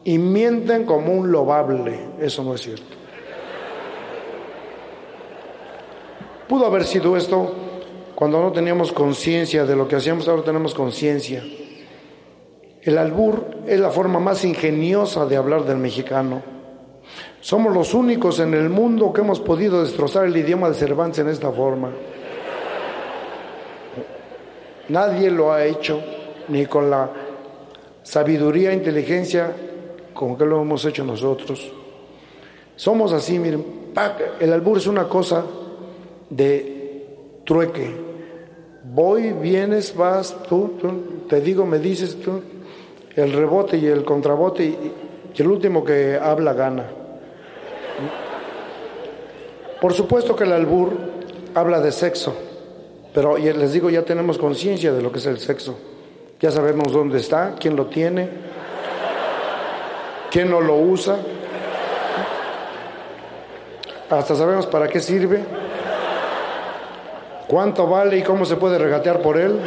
y 0.03 0.17
mienten 0.17 0.85
como 0.85 1.13
un 1.13 1.31
lobable. 1.31 1.99
Eso 2.19 2.43
no 2.43 2.53
es 2.53 2.61
cierto. 2.61 2.83
Pudo 6.47 6.65
haber 6.65 6.83
sido 6.83 7.15
esto 7.15 7.55
cuando 8.13 8.41
no 8.41 8.51
teníamos 8.51 8.91
conciencia 8.91 9.65
de 9.65 9.75
lo 9.75 9.87
que 9.87 9.95
hacíamos, 9.95 10.27
ahora 10.27 10.43
tenemos 10.43 10.73
conciencia. 10.75 11.43
El 12.83 12.97
albur 12.97 13.45
es 13.65 13.79
la 13.79 13.89
forma 13.89 14.19
más 14.19 14.43
ingeniosa 14.43 15.25
de 15.25 15.37
hablar 15.37 15.63
del 15.63 15.77
mexicano. 15.77 16.41
Somos 17.39 17.73
los 17.73 17.93
únicos 17.93 18.39
en 18.39 18.53
el 18.53 18.69
mundo 18.69 19.13
que 19.13 19.21
hemos 19.21 19.39
podido 19.39 19.81
destrozar 19.81 20.25
el 20.25 20.35
idioma 20.35 20.67
de 20.67 20.75
Cervantes 20.75 21.19
en 21.19 21.29
esta 21.29 21.51
forma. 21.51 21.91
Nadie 24.89 25.31
lo 25.31 25.53
ha 25.53 25.63
hecho, 25.63 26.01
ni 26.49 26.65
con 26.65 26.89
la 26.89 27.09
sabiduría 28.03 28.71
e 28.71 28.75
inteligencia 28.75 29.51
con 30.13 30.37
que 30.37 30.45
lo 30.45 30.61
hemos 30.61 30.83
hecho 30.83 31.05
nosotros. 31.05 31.71
Somos 32.75 33.13
así, 33.13 33.39
miren, 33.39 33.65
el 34.41 34.51
albur 34.51 34.77
es 34.77 34.87
una 34.87 35.07
cosa 35.07 35.45
de 36.29 37.07
trueque. 37.45 37.95
Voy, 38.83 39.31
vienes, 39.31 39.95
vas, 39.95 40.35
tú, 40.49 40.73
tú, 40.81 41.25
te 41.29 41.39
digo, 41.39 41.65
me 41.65 41.79
dices 41.79 42.19
tú, 42.19 42.41
el 43.15 43.33
rebote 43.33 43.77
y 43.77 43.85
el 43.85 44.03
contrabote 44.03 44.63
y, 44.63 44.93
el 45.35 45.47
último 45.47 45.83
que 45.83 46.19
habla 46.21 46.53
gana. 46.53 46.85
Por 49.81 49.93
supuesto 49.93 50.35
que 50.35 50.43
el 50.43 50.51
albur 50.51 50.91
habla 51.55 51.79
de 51.81 51.91
sexo, 51.91 52.35
pero 53.13 53.37
les 53.37 53.73
digo, 53.73 53.89
ya 53.89 54.03
tenemos 54.03 54.37
conciencia 54.37 54.93
de 54.93 55.01
lo 55.01 55.11
que 55.11 55.17
es 55.17 55.25
el 55.25 55.39
sexo. 55.39 55.77
Ya 56.39 56.51
sabemos 56.51 56.93
dónde 56.93 57.19
está, 57.19 57.55
quién 57.59 57.75
lo 57.75 57.87
tiene, 57.87 58.29
quién 60.29 60.49
no 60.49 60.61
lo 60.61 60.75
usa. 60.75 61.17
Hasta 64.09 64.35
sabemos 64.35 64.67
para 64.67 64.87
qué 64.87 64.99
sirve, 64.99 65.43
cuánto 67.47 67.87
vale 67.87 68.17
y 68.17 68.23
cómo 68.23 68.45
se 68.45 68.55
puede 68.55 68.77
regatear 68.77 69.21
por 69.21 69.37
él. 69.37 69.59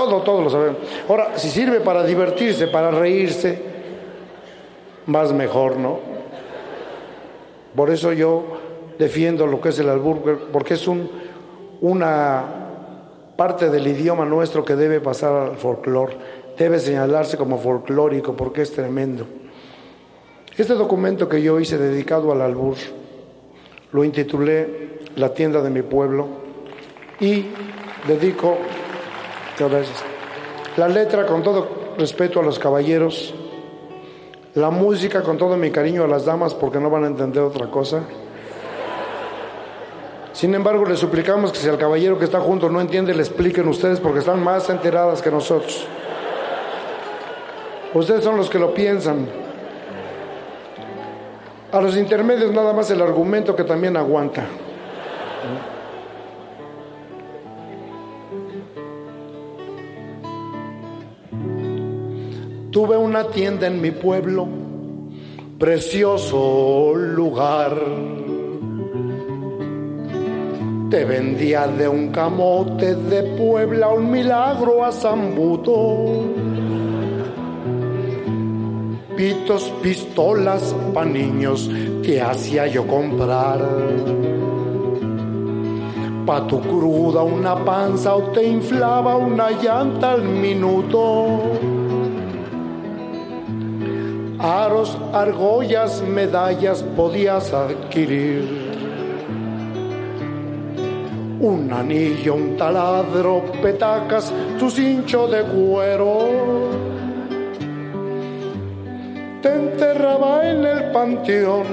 Todo, 0.00 0.22
todo 0.22 0.40
lo 0.40 0.48
sabemos. 0.48 0.78
Ahora, 1.10 1.36
si 1.36 1.50
sirve 1.50 1.80
para 1.80 2.04
divertirse, 2.04 2.68
para 2.68 2.90
reírse, 2.90 3.60
más 5.04 5.30
mejor, 5.34 5.76
¿no? 5.76 5.98
Por 7.76 7.90
eso 7.90 8.14
yo 8.14 8.44
defiendo 8.98 9.46
lo 9.46 9.60
que 9.60 9.68
es 9.68 9.78
el 9.78 9.90
albur, 9.90 10.48
porque 10.50 10.74
es 10.74 10.88
un, 10.88 11.10
una 11.82 12.44
parte 13.36 13.68
del 13.68 13.86
idioma 13.88 14.24
nuestro 14.24 14.64
que 14.64 14.74
debe 14.74 15.00
pasar 15.00 15.34
al 15.34 15.56
folclore, 15.56 16.16
debe 16.56 16.78
señalarse 16.78 17.36
como 17.36 17.58
folclórico, 17.58 18.34
porque 18.34 18.62
es 18.62 18.72
tremendo. 18.72 19.26
Este 20.56 20.72
documento 20.72 21.28
que 21.28 21.42
yo 21.42 21.60
hice 21.60 21.76
dedicado 21.76 22.32
al 22.32 22.40
albur, 22.40 22.76
lo 23.92 24.02
intitulé 24.02 24.88
La 25.16 25.34
tienda 25.34 25.60
de 25.60 25.68
mi 25.68 25.82
pueblo 25.82 26.26
y 27.20 27.48
dedico 28.08 28.56
Gracias. 29.68 30.02
La 30.76 30.88
letra 30.88 31.26
con 31.26 31.42
todo 31.42 31.68
respeto 31.98 32.40
a 32.40 32.42
los 32.42 32.58
caballeros, 32.58 33.34
la 34.54 34.70
música 34.70 35.22
con 35.22 35.36
todo 35.36 35.56
mi 35.56 35.70
cariño 35.70 36.04
a 36.04 36.06
las 36.06 36.24
damas 36.24 36.54
porque 36.54 36.80
no 36.80 36.88
van 36.88 37.04
a 37.04 37.08
entender 37.08 37.42
otra 37.42 37.70
cosa. 37.70 38.02
Sin 40.32 40.54
embargo, 40.54 40.86
les 40.86 40.98
suplicamos 40.98 41.52
que 41.52 41.58
si 41.58 41.68
el 41.68 41.76
caballero 41.76 42.18
que 42.18 42.24
está 42.24 42.40
junto 42.40 42.70
no 42.70 42.80
entiende, 42.80 43.12
le 43.14 43.20
expliquen 43.20 43.68
ustedes 43.68 44.00
porque 44.00 44.20
están 44.20 44.42
más 44.42 44.70
enteradas 44.70 45.20
que 45.20 45.30
nosotros. 45.30 45.86
Ustedes 47.92 48.24
son 48.24 48.36
los 48.36 48.48
que 48.48 48.58
lo 48.58 48.72
piensan. 48.72 49.28
A 51.72 51.80
los 51.80 51.96
intermedios 51.96 52.52
nada 52.52 52.72
más 52.72 52.90
el 52.90 53.02
argumento 53.02 53.54
que 53.54 53.64
también 53.64 53.96
aguanta. 53.96 54.46
Tuve 62.70 62.96
una 62.96 63.24
tienda 63.24 63.66
en 63.66 63.80
mi 63.80 63.90
pueblo, 63.90 64.46
precioso 65.58 66.94
lugar. 66.94 67.76
Te 70.88 71.04
vendía 71.04 71.66
de 71.66 71.88
un 71.88 72.12
camote 72.12 72.94
de 72.94 73.24
Puebla 73.36 73.88
un 73.88 74.12
milagro 74.12 74.84
a 74.84 74.92
Zambuto. 74.92 76.26
Pitos, 79.16 79.72
pistolas 79.82 80.72
pa' 80.94 81.04
niños 81.04 81.68
te 82.04 82.22
hacía 82.22 82.68
yo 82.68 82.86
comprar. 82.86 83.58
Pa' 86.24 86.46
tu 86.46 86.60
cruda 86.60 87.24
una 87.24 87.56
panza 87.64 88.14
o 88.14 88.30
te 88.30 88.44
inflaba 88.46 89.16
una 89.16 89.50
llanta 89.50 90.12
al 90.12 90.22
minuto 90.22 91.79
aros, 94.40 94.96
argollas, 95.12 96.02
medallas 96.02 96.82
podías 96.96 97.52
adquirir. 97.52 98.70
Un 101.40 101.72
anillo, 101.72 102.34
un 102.34 102.56
taladro, 102.56 103.42
petacas, 103.62 104.32
tu 104.58 104.70
cincho 104.70 105.26
de 105.26 105.42
cuero. 105.42 106.28
Te 109.42 109.54
enterraba 109.54 110.48
en 110.50 110.64
el 110.64 110.90
panteón, 110.92 111.66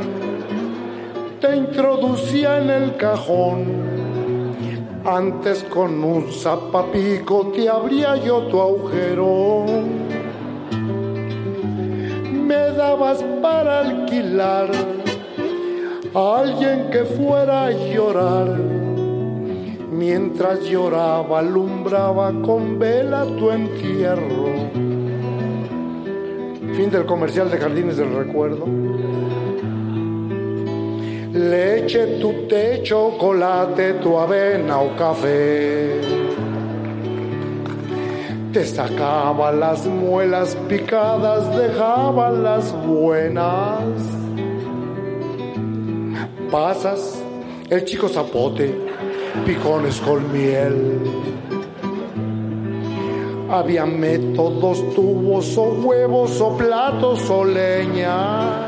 te 1.42 1.56
introducía 1.56 2.60
en 2.60 2.70
el 2.70 2.96
cajón. 2.96 3.88
Antes 5.06 5.64
con 5.64 6.04
un 6.04 6.32
zapapico 6.34 7.52
te 7.56 7.70
abría 7.70 8.18
yo 8.18 8.44
tu 8.48 8.62
agujero 8.62 9.66
me 12.48 12.72
dabas 12.72 13.24
para 13.42 13.82
alquilar 13.82 14.72
a 16.14 16.40
alguien 16.40 16.90
que 16.90 17.04
fuera 17.04 17.66
a 17.66 17.72
llorar. 17.72 18.58
Mientras 19.92 20.62
lloraba, 20.64 21.40
alumbraba 21.40 22.32
con 22.42 22.80
vela 22.80 23.26
tu 23.38 23.52
entierro. 23.52 24.46
Fin 26.76 26.90
del 26.90 27.06
comercial 27.06 27.52
de 27.52 27.58
Jardines 27.58 27.98
del 27.98 28.14
Recuerdo. 28.14 28.66
leche, 31.38 32.20
tu 32.20 32.48
té, 32.48 32.82
chocolate, 32.84 34.00
tu 34.02 34.18
avena 34.18 34.80
o 34.80 34.96
café. 34.96 36.27
Te 38.58 38.66
sacaba 38.66 39.52
las 39.52 39.86
muelas 39.86 40.58
picadas, 40.68 41.56
dejaba 41.56 42.32
las 42.32 42.74
buenas. 42.88 43.78
Pasas 46.50 47.22
el 47.70 47.86
chico 47.86 48.10
zapote, 48.10 48.76
picones 49.46 50.02
con 50.02 50.34
miel. 50.34 51.00
Había 53.48 53.86
métodos, 53.86 54.92
tubos 54.96 55.56
o 55.56 55.74
huevos 55.74 56.42
o 56.42 56.58
platos 56.58 57.30
o 57.30 57.46
leña. 57.46 58.66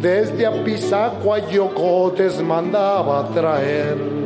Desde 0.00 0.44
Apizaco 0.44 1.34
a 1.34 1.38
Yocotes 1.48 2.42
mandaba 2.42 3.28
traer 3.28 4.21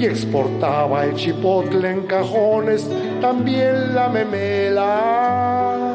y 0.00 0.06
exportaba 0.06 1.04
el 1.04 1.14
chipotle 1.14 1.90
en 1.90 2.02
cajones, 2.06 2.88
también 3.20 3.94
la 3.94 4.08
memela. 4.08 5.94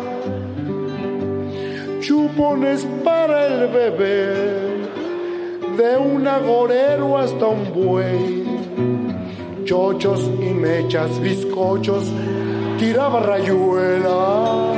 Chupones 2.02 2.86
para 3.04 3.48
el 3.48 3.68
bebé, 3.68 4.86
de 5.76 5.98
un 5.98 6.28
agorero 6.28 7.18
hasta 7.18 7.48
un 7.48 7.74
buey, 7.74 8.44
chochos 9.64 10.30
y 10.40 10.54
mechas, 10.54 11.20
bizcochos, 11.20 12.06
tiraba 12.78 13.22
rayuela. 13.22 14.72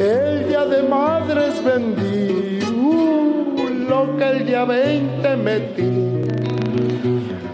El 0.00 0.48
día 0.48 0.64
de 0.64 0.82
madres 0.82 1.62
vendí, 1.64 2.58
uh, 2.74 3.88
lo 3.88 4.16
que 4.16 4.24
el 4.24 4.46
día 4.46 4.64
20 4.64 5.36
metí 5.36 6.17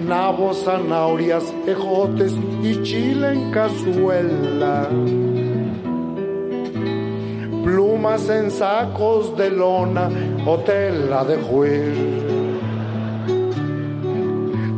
nabos, 0.06 0.64
zanahorias, 0.64 1.44
ejotes 1.66 2.32
y 2.62 2.82
chile 2.82 3.32
en 3.32 3.50
cazuela. 3.50 4.88
Plumas 7.64 8.28
en 8.28 8.50
sacos 8.50 9.36
de 9.36 9.50
lona 9.50 10.10
o 10.46 10.58
tela 10.58 11.24
de 11.24 11.36
juez. 11.36 11.96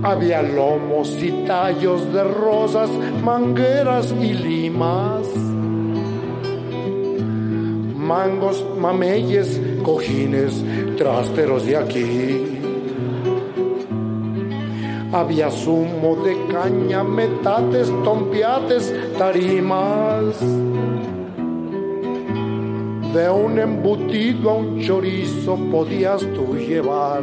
Había 0.03 0.41
lomos 0.43 1.21
y 1.21 1.33
tallos 1.47 2.13
de 2.13 2.23
rosas, 2.23 2.91
mangueras 3.25 4.15
y 4.21 4.33
limas. 4.35 5.27
Mangos, 7.97 8.65
mameyes, 8.79 9.61
cojines, 9.83 10.65
trasteros 10.97 11.67
de 11.67 11.77
aquí. 11.77 12.56
Había 15.17 15.51
zumo 15.51 16.17
de 16.17 16.37
caña, 16.53 17.03
metates, 17.03 17.89
tompiates, 18.05 18.95
tarimas. 19.17 20.39
De 23.15 23.31
un 23.31 23.59
embutido 23.59 24.51
a 24.51 24.55
un 24.57 24.79
chorizo 24.79 25.57
podías 25.73 26.21
tú 26.21 26.55
llevar. 26.55 27.23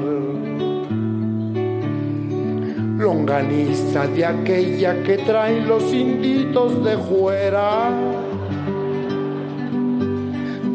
Longaniza 2.98 4.08
de 4.08 4.26
aquella 4.26 5.04
que 5.04 5.20
traen 5.20 5.68
los 5.68 5.94
inditos 5.94 6.84
de 6.84 6.98
fuera. 6.98 7.92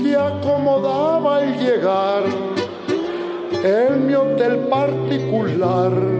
Te 0.00 0.16
acomodaba 0.16 1.38
al 1.38 1.58
llegar 1.58 2.22
en 3.64 4.06
mi 4.06 4.14
hotel 4.14 4.58
particular 4.68 6.17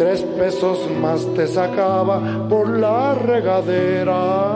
tres 0.00 0.22
pesos 0.22 0.78
más 0.98 1.26
te 1.34 1.46
sacaba 1.46 2.48
por 2.48 2.70
la 2.70 3.12
regadera. 3.12 4.54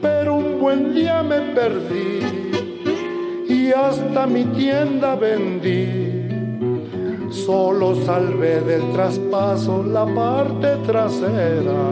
Pero 0.00 0.36
un 0.36 0.60
buen 0.60 0.94
día 0.94 1.24
me 1.24 1.40
perdí 1.56 2.20
y 3.48 3.72
hasta 3.72 4.28
mi 4.28 4.44
tienda 4.44 5.16
vendí. 5.16 6.28
Solo 7.32 7.96
salvé 7.96 8.60
del 8.60 8.92
traspaso 8.92 9.82
la 9.82 10.06
parte 10.06 10.68
trasera. 10.86 11.82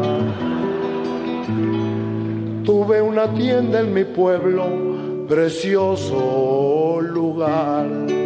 Tuve 2.65 3.03
una 3.03 3.27
tienda 3.35 3.81
en 3.81 3.93
mi 3.93 4.05
pueblo, 4.05 4.69
precioso 5.27 7.01
lugar. 7.01 8.20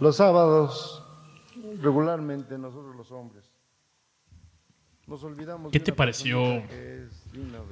Los 0.00 0.16
sábados, 0.16 1.02
regularmente 1.82 2.56
nosotros 2.56 2.94
los 2.96 3.10
hombres, 3.10 3.44
nos 5.06 5.24
olvidamos. 5.24 5.72
¿Qué 5.72 5.80
te 5.80 5.92
pareció 5.92 6.62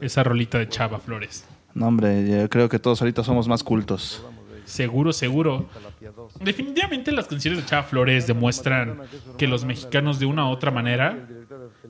esa 0.00 0.24
rolita 0.24 0.58
de 0.58 0.68
Chava 0.68 0.98
Flores? 0.98 1.46
No, 1.74 1.86
hombre, 1.88 2.28
yo 2.28 2.48
creo 2.48 2.68
que 2.68 2.78
todos 2.78 3.00
ahorita 3.02 3.22
somos 3.22 3.46
más 3.46 3.62
cultos. 3.62 4.24
Seguro, 4.64 5.12
seguro. 5.12 5.66
Definitivamente 6.40 7.12
las 7.12 7.28
canciones 7.28 7.60
de 7.60 7.66
Chava 7.66 7.84
Flores 7.84 8.26
demuestran 8.26 9.02
que 9.38 9.46
los 9.46 9.64
mexicanos 9.64 10.18
de 10.18 10.26
una 10.26 10.48
u 10.48 10.50
otra 10.50 10.70
manera 10.72 11.28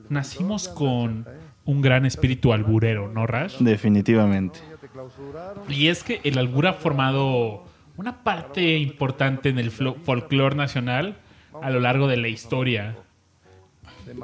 nacimos 0.09 0.67
con 0.67 1.25
un 1.65 1.81
gran 1.81 2.05
espíritu 2.05 2.53
alburero, 2.53 3.11
¿no, 3.11 3.25
Rash? 3.25 3.57
Definitivamente. 3.57 4.59
Y 5.67 5.87
es 5.87 6.03
que 6.03 6.21
el 6.23 6.37
albur 6.37 6.67
ha 6.67 6.73
formado 6.73 7.66
una 7.97 8.23
parte 8.23 8.77
importante 8.77 9.49
en 9.49 9.59
el 9.59 9.71
folclore 9.71 10.55
nacional 10.55 11.17
a 11.61 11.69
lo 11.69 11.79
largo 11.79 12.07
de 12.07 12.17
la 12.17 12.27
historia. 12.27 12.95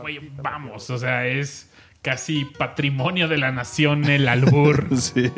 Oye, 0.01 0.21
vamos, 0.41 0.89
o 0.89 0.97
sea, 0.97 1.28
es 1.28 1.71
casi 2.01 2.45
patrimonio 2.45 3.28
de 3.28 3.38
la 3.38 3.51
nación 3.51 4.05
el 4.05 4.28
albur. 4.28 4.88
Sí. 4.97 5.32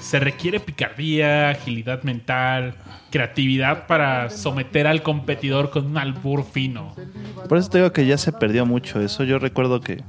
Se 0.00 0.18
requiere 0.18 0.60
picardía, 0.60 1.50
agilidad 1.50 2.02
mental, 2.04 2.74
creatividad 3.10 3.86
para 3.86 4.30
someter 4.30 4.86
al 4.86 5.02
competidor 5.02 5.70
con 5.70 5.86
un 5.86 5.98
albur 5.98 6.44
fino. 6.44 6.94
Por 7.48 7.58
eso 7.58 7.68
te 7.68 7.78
digo 7.78 7.92
que 7.92 8.06
ya 8.06 8.16
se 8.16 8.32
perdió 8.32 8.64
mucho 8.64 9.00
eso. 9.00 9.24
Yo 9.24 9.38
recuerdo 9.38 9.80
que, 9.80 10.02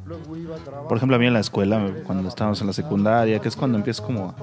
por 0.87 0.97
ejemplo, 0.97 1.17
a 1.17 1.19
mí 1.19 1.27
en 1.27 1.33
la 1.33 1.41
escuela, 1.41 1.91
cuando 2.05 2.29
estábamos 2.29 2.61
en 2.61 2.67
la 2.67 2.73
secundaria, 2.73 3.39
que 3.39 3.49
es 3.49 3.55
cuando 3.55 3.77
empiezas 3.77 4.05
como 4.05 4.33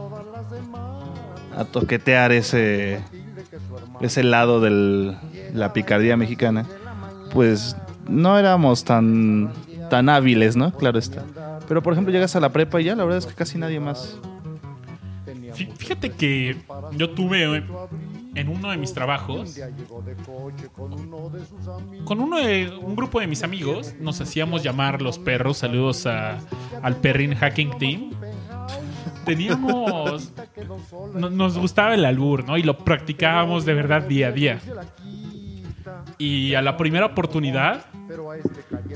a, 1.60 1.64
toquetear 1.64 2.32
ese, 2.32 3.00
ese 4.00 4.22
lado 4.22 4.60
de 4.60 5.14
la 5.54 5.72
picardía 5.72 6.16
mexicana, 6.16 6.64
pues 7.32 7.76
no 8.08 8.38
éramos 8.38 8.84
tan, 8.84 9.52
tan 9.90 10.08
hábiles, 10.08 10.56
¿no? 10.56 10.72
Claro 10.72 10.98
está. 10.98 11.24
Pero, 11.68 11.82
por 11.82 11.92
ejemplo, 11.92 12.12
llegas 12.12 12.34
a 12.36 12.40
la 12.40 12.48
prepa 12.50 12.80
y 12.80 12.84
ya 12.84 12.94
la 12.96 13.04
verdad 13.04 13.18
es 13.18 13.26
que 13.26 13.34
casi 13.34 13.58
nadie 13.58 13.80
más. 13.80 14.16
Fí- 15.54 15.70
Fíjate 15.76 16.10
que 16.10 16.56
yo 16.92 17.10
tuve 17.10 17.62
en 18.34 18.48
uno 18.48 18.70
de 18.70 18.76
mis 18.76 18.92
trabajos 18.94 19.58
con 22.04 22.20
uno 22.20 22.38
de 22.38 22.70
un 22.80 22.94
grupo 22.94 23.20
de 23.20 23.26
mis 23.26 23.42
amigos 23.42 23.94
nos 24.00 24.20
hacíamos 24.20 24.62
llamar 24.62 25.02
los 25.02 25.18
perros 25.18 25.58
saludos 25.58 26.06
a- 26.06 26.38
al 26.82 26.96
perrin 26.96 27.34
hacking 27.34 27.76
team 27.78 28.10
teníamos 29.28 30.32
no- 31.14 31.30
nos 31.30 31.58
gustaba 31.58 31.94
el 31.94 32.04
albur 32.04 32.44
no 32.44 32.56
y 32.56 32.62
lo 32.62 32.78
practicábamos 32.78 33.64
de 33.64 33.74
verdad 33.74 34.02
día 34.02 34.28
a 34.28 34.32
día. 34.32 34.58
Y 36.18 36.54
a 36.54 36.62
la 36.62 36.76
primera 36.76 37.06
oportunidad 37.06 37.84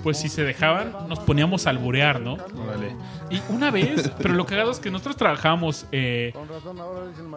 pues 0.02 0.18
si 0.18 0.28
se 0.28 0.42
dejaban 0.42 0.92
nos 1.08 1.20
poníamos 1.20 1.66
a 1.66 1.70
alburear 1.70 2.20
no 2.20 2.36
y 3.30 3.40
una 3.50 3.70
vez 3.70 4.10
pero 4.18 4.34
lo 4.34 4.44
cagado 4.46 4.70
es 4.70 4.78
que 4.80 4.90
nosotros 4.90 5.16
trabajábamos 5.16 5.86
eh, 5.92 6.32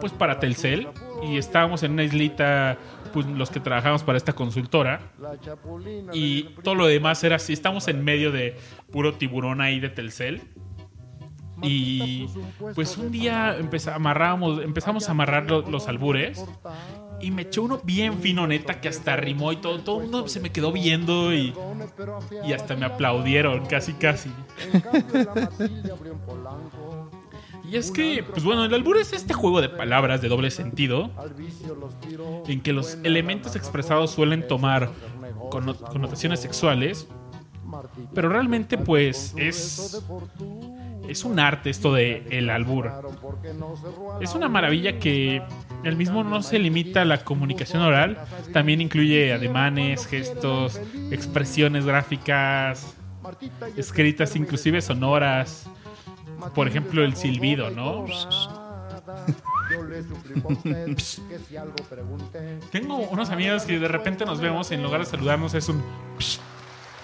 pues 0.00 0.12
para 0.12 0.40
Telcel 0.40 0.88
y 1.22 1.36
estábamos 1.36 1.82
en 1.82 1.92
una 1.92 2.04
islita 2.04 2.76
pues 3.12 3.24
los 3.26 3.50
que 3.50 3.60
trabajamos 3.60 4.02
para 4.02 4.18
esta 4.18 4.34
consultora. 4.34 5.00
Y 6.12 6.42
todo 6.62 6.74
lo 6.74 6.86
demás 6.86 7.22
era 7.24 7.36
así 7.36 7.54
estamos 7.54 7.88
en 7.88 8.04
medio 8.04 8.30
de 8.30 8.56
puro 8.92 9.14
tiburón 9.14 9.60
ahí 9.62 9.80
de 9.80 9.88
Telcel 9.88 10.42
y 11.62 12.28
pues 12.74 12.96
un 12.98 13.10
día 13.10 13.56
amarrábamos, 13.94 14.62
empezamos 14.62 15.08
a 15.08 15.12
amarrar 15.12 15.50
lo- 15.50 15.62
los 15.62 15.88
albures 15.88 16.44
y 17.20 17.30
me 17.30 17.42
echó 17.42 17.62
uno 17.62 17.80
bien 17.82 18.18
fino 18.18 18.46
neta 18.46 18.80
que 18.80 18.88
hasta 18.88 19.16
rimó 19.16 19.52
y 19.52 19.56
todo, 19.56 19.80
todo 19.80 19.96
el 19.98 20.02
mundo 20.10 20.28
se 20.28 20.38
me 20.40 20.50
quedó 20.50 20.70
viendo 20.72 21.32
y, 21.32 21.54
y 22.46 22.52
hasta 22.52 22.76
me 22.76 22.84
aplaudieron 22.86 23.64
casi 23.66 23.94
casi. 23.94 24.30
Y 27.68 27.76
es 27.76 27.90
que, 27.90 28.22
pues 28.22 28.44
bueno, 28.44 28.64
el 28.64 28.72
albur 28.74 28.96
es 28.96 29.12
este 29.12 29.34
juego 29.34 29.60
de 29.60 29.68
palabras 29.68 30.20
de 30.22 30.28
doble 30.28 30.50
sentido 30.50 31.10
en 32.46 32.60
que 32.60 32.72
los 32.72 32.98
elementos 33.02 33.56
expresados 33.56 34.10
suelen 34.12 34.46
tomar 34.46 34.90
conno- 35.50 35.74
connotaciones 35.76 36.38
sexuales, 36.40 37.08
pero 38.14 38.28
realmente 38.28 38.78
pues 38.78 39.34
es 39.36 40.00
es 41.08 41.24
un 41.24 41.38
arte 41.38 41.70
esto 41.70 41.92
de 41.92 42.26
el 42.30 42.50
albur. 42.50 42.92
Es 44.20 44.34
una 44.34 44.48
maravilla 44.48 44.98
que 44.98 45.42
el 45.84 45.96
mismo 45.96 46.24
no 46.24 46.42
se 46.42 46.58
limita 46.58 47.02
a 47.02 47.04
la 47.04 47.24
comunicación 47.24 47.82
oral, 47.82 48.18
también 48.52 48.80
incluye 48.80 49.32
ademanes, 49.32 50.06
gestos, 50.06 50.80
expresiones 51.10 51.84
gráficas, 51.86 52.96
escritas, 53.76 54.36
inclusive 54.36 54.80
sonoras. 54.80 55.68
Por 56.54 56.68
ejemplo, 56.68 57.02
el 57.04 57.16
silbido, 57.16 57.70
¿no? 57.70 58.04
Tengo 62.70 62.98
unos 62.98 63.30
amigos 63.30 63.64
que 63.64 63.78
de 63.78 63.88
repente 63.88 64.24
nos 64.24 64.40
vemos 64.40 64.70
y 64.70 64.74
en 64.74 64.82
lugar 64.82 65.00
de 65.00 65.06
saludarnos 65.06 65.54
es 65.54 65.68
un 65.68 65.82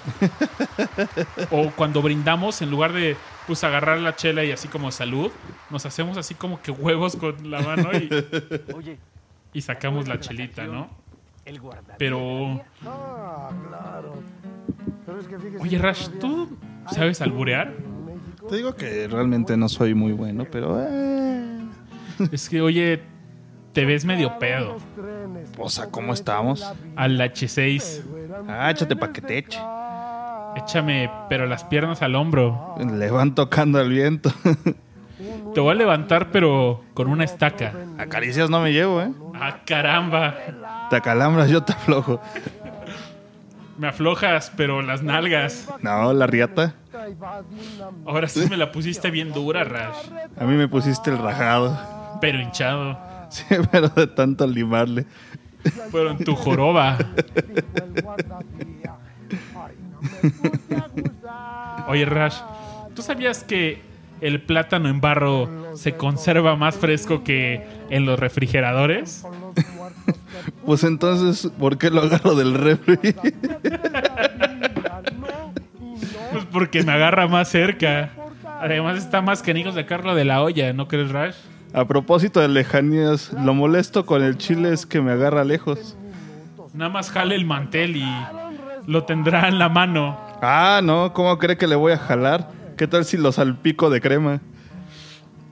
o 1.51 1.71
cuando 1.77 2.03
brindamos 2.03 2.61
en 2.63 2.71
lugar 2.71 2.93
de 2.93 3.17
pues 3.47 3.65
agarrar 3.65 3.99
la 3.99 4.15
chela 4.17 4.45
y 4.45 4.53
así 4.53 4.69
como 4.69 4.91
salud, 4.91 5.31
nos 5.71 5.85
hacemos 5.87 6.17
así 6.17 6.35
como 6.35 6.61
que 6.63 6.71
huevos 6.71 7.17
con 7.17 7.51
la 7.51 7.61
mano 7.61 7.91
y, 7.93 8.09
y 9.53 9.61
sacamos 9.63 10.09
la 10.09 10.21
chelita, 10.21 10.65
¿no? 10.67 10.89
Pero 11.99 12.61
Oye, 15.61 15.79
Rash, 15.79 16.09
¿tú 16.21 16.57
sabes 16.91 17.21
alburear? 17.21 17.73
Te 18.49 18.57
digo 18.57 18.75
que 18.75 19.07
realmente 19.09 19.57
no 19.57 19.69
soy 19.69 19.95
muy 19.95 20.13
bueno, 20.13 20.47
pero... 20.51 20.79
eh, 20.81 21.59
Es 22.31 22.49
que, 22.49 22.61
oye, 22.61 23.01
te 23.73 23.85
ves 23.85 24.05
medio 24.05 24.39
pedo. 24.39 24.77
o 25.59 25.69
sea, 25.69 25.87
¿cómo 25.91 26.13
estamos? 26.13 26.65
Al 26.97 27.19
H6, 27.19 28.03
Ah, 28.49 28.71
échate 28.71 28.97
pa' 28.97 29.13
que 29.13 29.21
te 29.21 29.39
eche. 29.39 29.59
Échame, 30.57 31.11
pero 31.29 31.47
las 31.47 31.65
piernas 31.65 32.03
al 32.03 32.15
hombro. 32.15 32.77
Le 32.79 33.11
van 33.11 33.35
tocando 33.35 33.81
el 33.81 33.91
viento. 33.91 34.33
Te 35.55 35.61
voy 35.61 35.73
a 35.73 35.75
levantar, 35.75 36.31
pero 36.31 36.83
con 36.95 37.09
una 37.09 37.25
estaca. 37.25 37.73
Acaricias 37.99 38.51
no 38.51 38.61
me 38.61 38.73
llevo, 38.73 39.03
¿eh? 39.03 39.13
Ah, 39.35 39.59
caramba. 39.65 40.35
Te 40.91 40.97
acalambras, 40.97 41.51
yo 41.51 41.63
te 41.63 41.73
aflojo. 41.73 42.21
Me 43.79 43.89
aflojas, 43.89 44.53
pero 44.57 44.83
las 44.83 45.03
nalgas. 45.03 45.69
No, 45.81 46.13
la 46.13 46.27
riata. 46.27 46.75
Ahora 48.07 48.29
sí 48.29 48.47
me 48.49 48.57
la 48.57 48.71
pusiste 48.71 49.11
bien 49.11 49.33
dura, 49.33 49.65
Rash. 49.65 50.09
A 50.39 50.45
mí 50.45 50.55
me 50.55 50.69
pusiste 50.69 51.11
el 51.11 51.19
rajado. 51.19 51.79
Pero 52.21 52.41
hinchado. 52.41 52.99
Sí, 53.31 53.45
pero 53.73 53.89
de 53.89 54.07
tanto 54.07 54.47
limarle. 54.47 55.07
Pero 55.91 56.11
en 56.11 56.19
tu 56.19 56.35
joroba. 56.35 56.99
Oye, 61.89 62.05
Rash, 62.05 62.37
¿tú 62.95 63.03
sabías 63.03 63.45
que 63.45 63.83
el 64.21 64.41
plátano 64.41 64.89
en 64.89 65.01
barro 65.01 65.49
se 65.75 65.95
conserva 65.95 66.57
más 66.57 66.77
fresco 66.77 67.25
que 67.25 67.67
en 67.91 68.07
los 68.07 68.19
refrigeradores? 68.19 69.25
Pues 70.67 70.83
entonces, 70.83 71.51
¿por 71.59 71.79
qué 71.79 71.91
lo 71.91 72.03
agarro 72.03 72.35
del 72.35 72.55
refri? 72.55 73.15
Pues 76.33 76.45
porque 76.51 76.83
me 76.83 76.93
agarra 76.93 77.29
más 77.29 77.49
cerca. 77.49 78.11
Además 78.61 78.99
está 78.99 79.21
más 79.23 79.43
que 79.43 79.55
de 79.55 79.73
sacarlo 79.73 80.15
de 80.15 80.25
la 80.25 80.43
olla, 80.43 80.73
¿no 80.73 80.89
crees, 80.89 81.11
Rash? 81.11 81.35
A 81.75 81.85
propósito 81.85 82.41
de 82.41 82.49
lejanías, 82.49 83.33
lo 83.33 83.55
molesto 83.55 84.05
con 84.05 84.23
el 84.23 84.37
chile 84.37 84.73
es 84.73 84.87
que 84.87 85.01
me 85.01 85.13
agarra 85.13 85.45
lejos. 85.45 85.97
Nada 86.75 86.91
más 86.91 87.11
jale 87.11 87.35
el 87.35 87.45
mantel 87.45 87.97
y 87.97 88.05
lo 88.87 89.05
tendrá 89.05 89.49
en 89.49 89.59
la 89.59 89.69
mano. 89.69 90.19
Ah, 90.41 90.81
no, 90.83 91.13
¿cómo 91.13 91.39
cree 91.39 91.57
que 91.57 91.67
le 91.67 91.77
voy 91.77 91.93
a 91.93 91.99
jalar? 91.99 92.49
¿Qué 92.77 92.87
tal 92.87 93.05
si 93.05 93.17
lo 93.17 93.33
salpico 93.33 93.91
de 93.91 94.01
crema? 94.01 94.41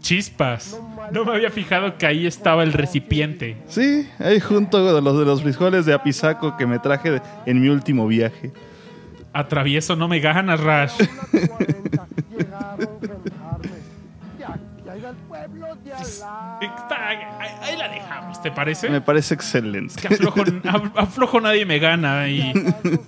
Chispas. 0.00 0.80
No 1.12 1.24
me 1.24 1.32
había 1.32 1.50
fijado 1.50 1.98
que 1.98 2.06
ahí 2.06 2.26
estaba 2.26 2.62
el 2.62 2.72
recipiente. 2.72 3.58
Sí, 3.68 4.08
ahí 4.18 4.40
junto 4.40 4.94
de 4.94 5.02
los 5.02 5.18
de 5.18 5.24
los 5.24 5.42
frijoles 5.42 5.84
de 5.84 5.92
apisaco 5.92 6.56
que 6.56 6.66
me 6.66 6.78
traje 6.78 7.20
en 7.46 7.60
mi 7.60 7.68
último 7.68 8.06
viaje. 8.06 8.52
Atravieso, 9.32 9.96
no 9.96 10.08
me 10.08 10.20
ganas, 10.20 10.60
Rash. 10.60 10.94
Está- 16.60 17.08
ahí, 17.08 17.18
ahí 17.62 17.76
la 17.76 17.88
dejamos, 17.88 18.40
¿te 18.42 18.50
parece? 18.50 18.88
Me 18.90 19.00
parece 19.00 19.34
excelente. 19.34 19.94
Que 20.00 20.08
aflojo, 20.14 20.40
af- 20.44 20.92
aflojo 20.96 21.40
nadie 21.40 21.64
me 21.66 21.78
gana 21.78 22.28
y 22.28 22.52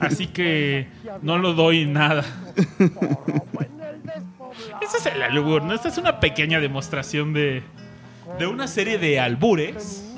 así 0.01 0.27
que 0.29 0.89
no 1.23 1.39
lo 1.39 1.55
doy 1.55 1.87
nada. 1.87 2.25
Ese 4.81 4.97
es 4.99 5.07
el 5.07 5.23
albur, 5.23 5.63
¿no? 5.63 5.73
Esta 5.75 5.89
es 5.89 5.99
una 5.99 6.21
pequeña 6.21 6.61
demostración 6.61 7.33
de, 7.33 7.63
de 8.39 8.47
una 8.47 8.67
serie 8.69 8.99
de 8.99 9.19
albures. 9.21 10.09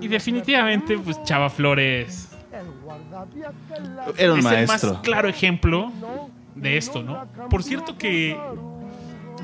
Y 0.00 0.08
definitivamente, 0.08 0.98
pues 0.98 1.22
Chava 1.24 1.50
Flores 1.50 2.30
Era 4.16 4.32
un 4.32 4.38
es 4.40 4.44
el 4.44 4.50
maestro. 4.66 4.92
más 4.94 5.00
claro 5.02 5.28
ejemplo 5.28 5.92
de 6.54 6.76
esto, 6.76 7.02
¿no? 7.02 7.26
Por 7.50 7.62
cierto 7.62 7.96
que 7.98 8.36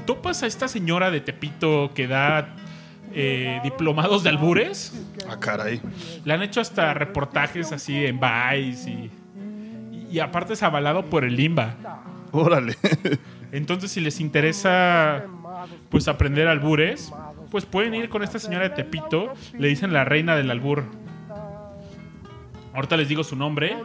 topas 0.07 0.43
a 0.43 0.47
esta 0.47 0.69
señora 0.69 1.11
de 1.11 1.21
Tepito 1.21 1.93
que 1.95 2.07
da 2.07 2.55
eh, 3.13 3.61
diplomados 3.63 4.23
de 4.23 4.31
albures. 4.31 4.93
Ah, 5.29 5.39
caray. 5.39 5.81
Le 6.25 6.35
han 6.35 6.43
hecho 6.43 6.61
hasta 6.61 6.95
reportajes 6.95 7.73
así 7.73 8.05
en 8.05 8.21
Vice 8.21 8.91
y, 8.91 9.11
y 10.11 10.19
aparte 10.21 10.55
es 10.55 10.63
avalado 10.63 11.05
por 11.07 11.25
el 11.25 11.37
Limba. 11.37 11.75
Órale. 12.33 12.77
Entonces, 13.53 13.93
si 13.93 14.01
les 14.01 14.21
interesa 14.21 15.25
pues 15.89 16.09
aprender 16.09 16.49
albures, 16.49 17.13
pues 17.51 17.65
pueden 17.65 17.95
ir 17.95 18.09
con 18.09 18.25
esta 18.25 18.39
señora 18.39 18.69
de 18.69 18.75
Tepito. 18.75 19.33
Le 19.57 19.69
dicen 19.69 19.93
la 19.93 20.05
reina 20.05 20.35
del 20.35 20.51
albur. 20.51 20.85
Ahorita 22.75 22.97
les 22.97 23.09
digo 23.09 23.23
su 23.23 23.37
nombre. 23.37 23.77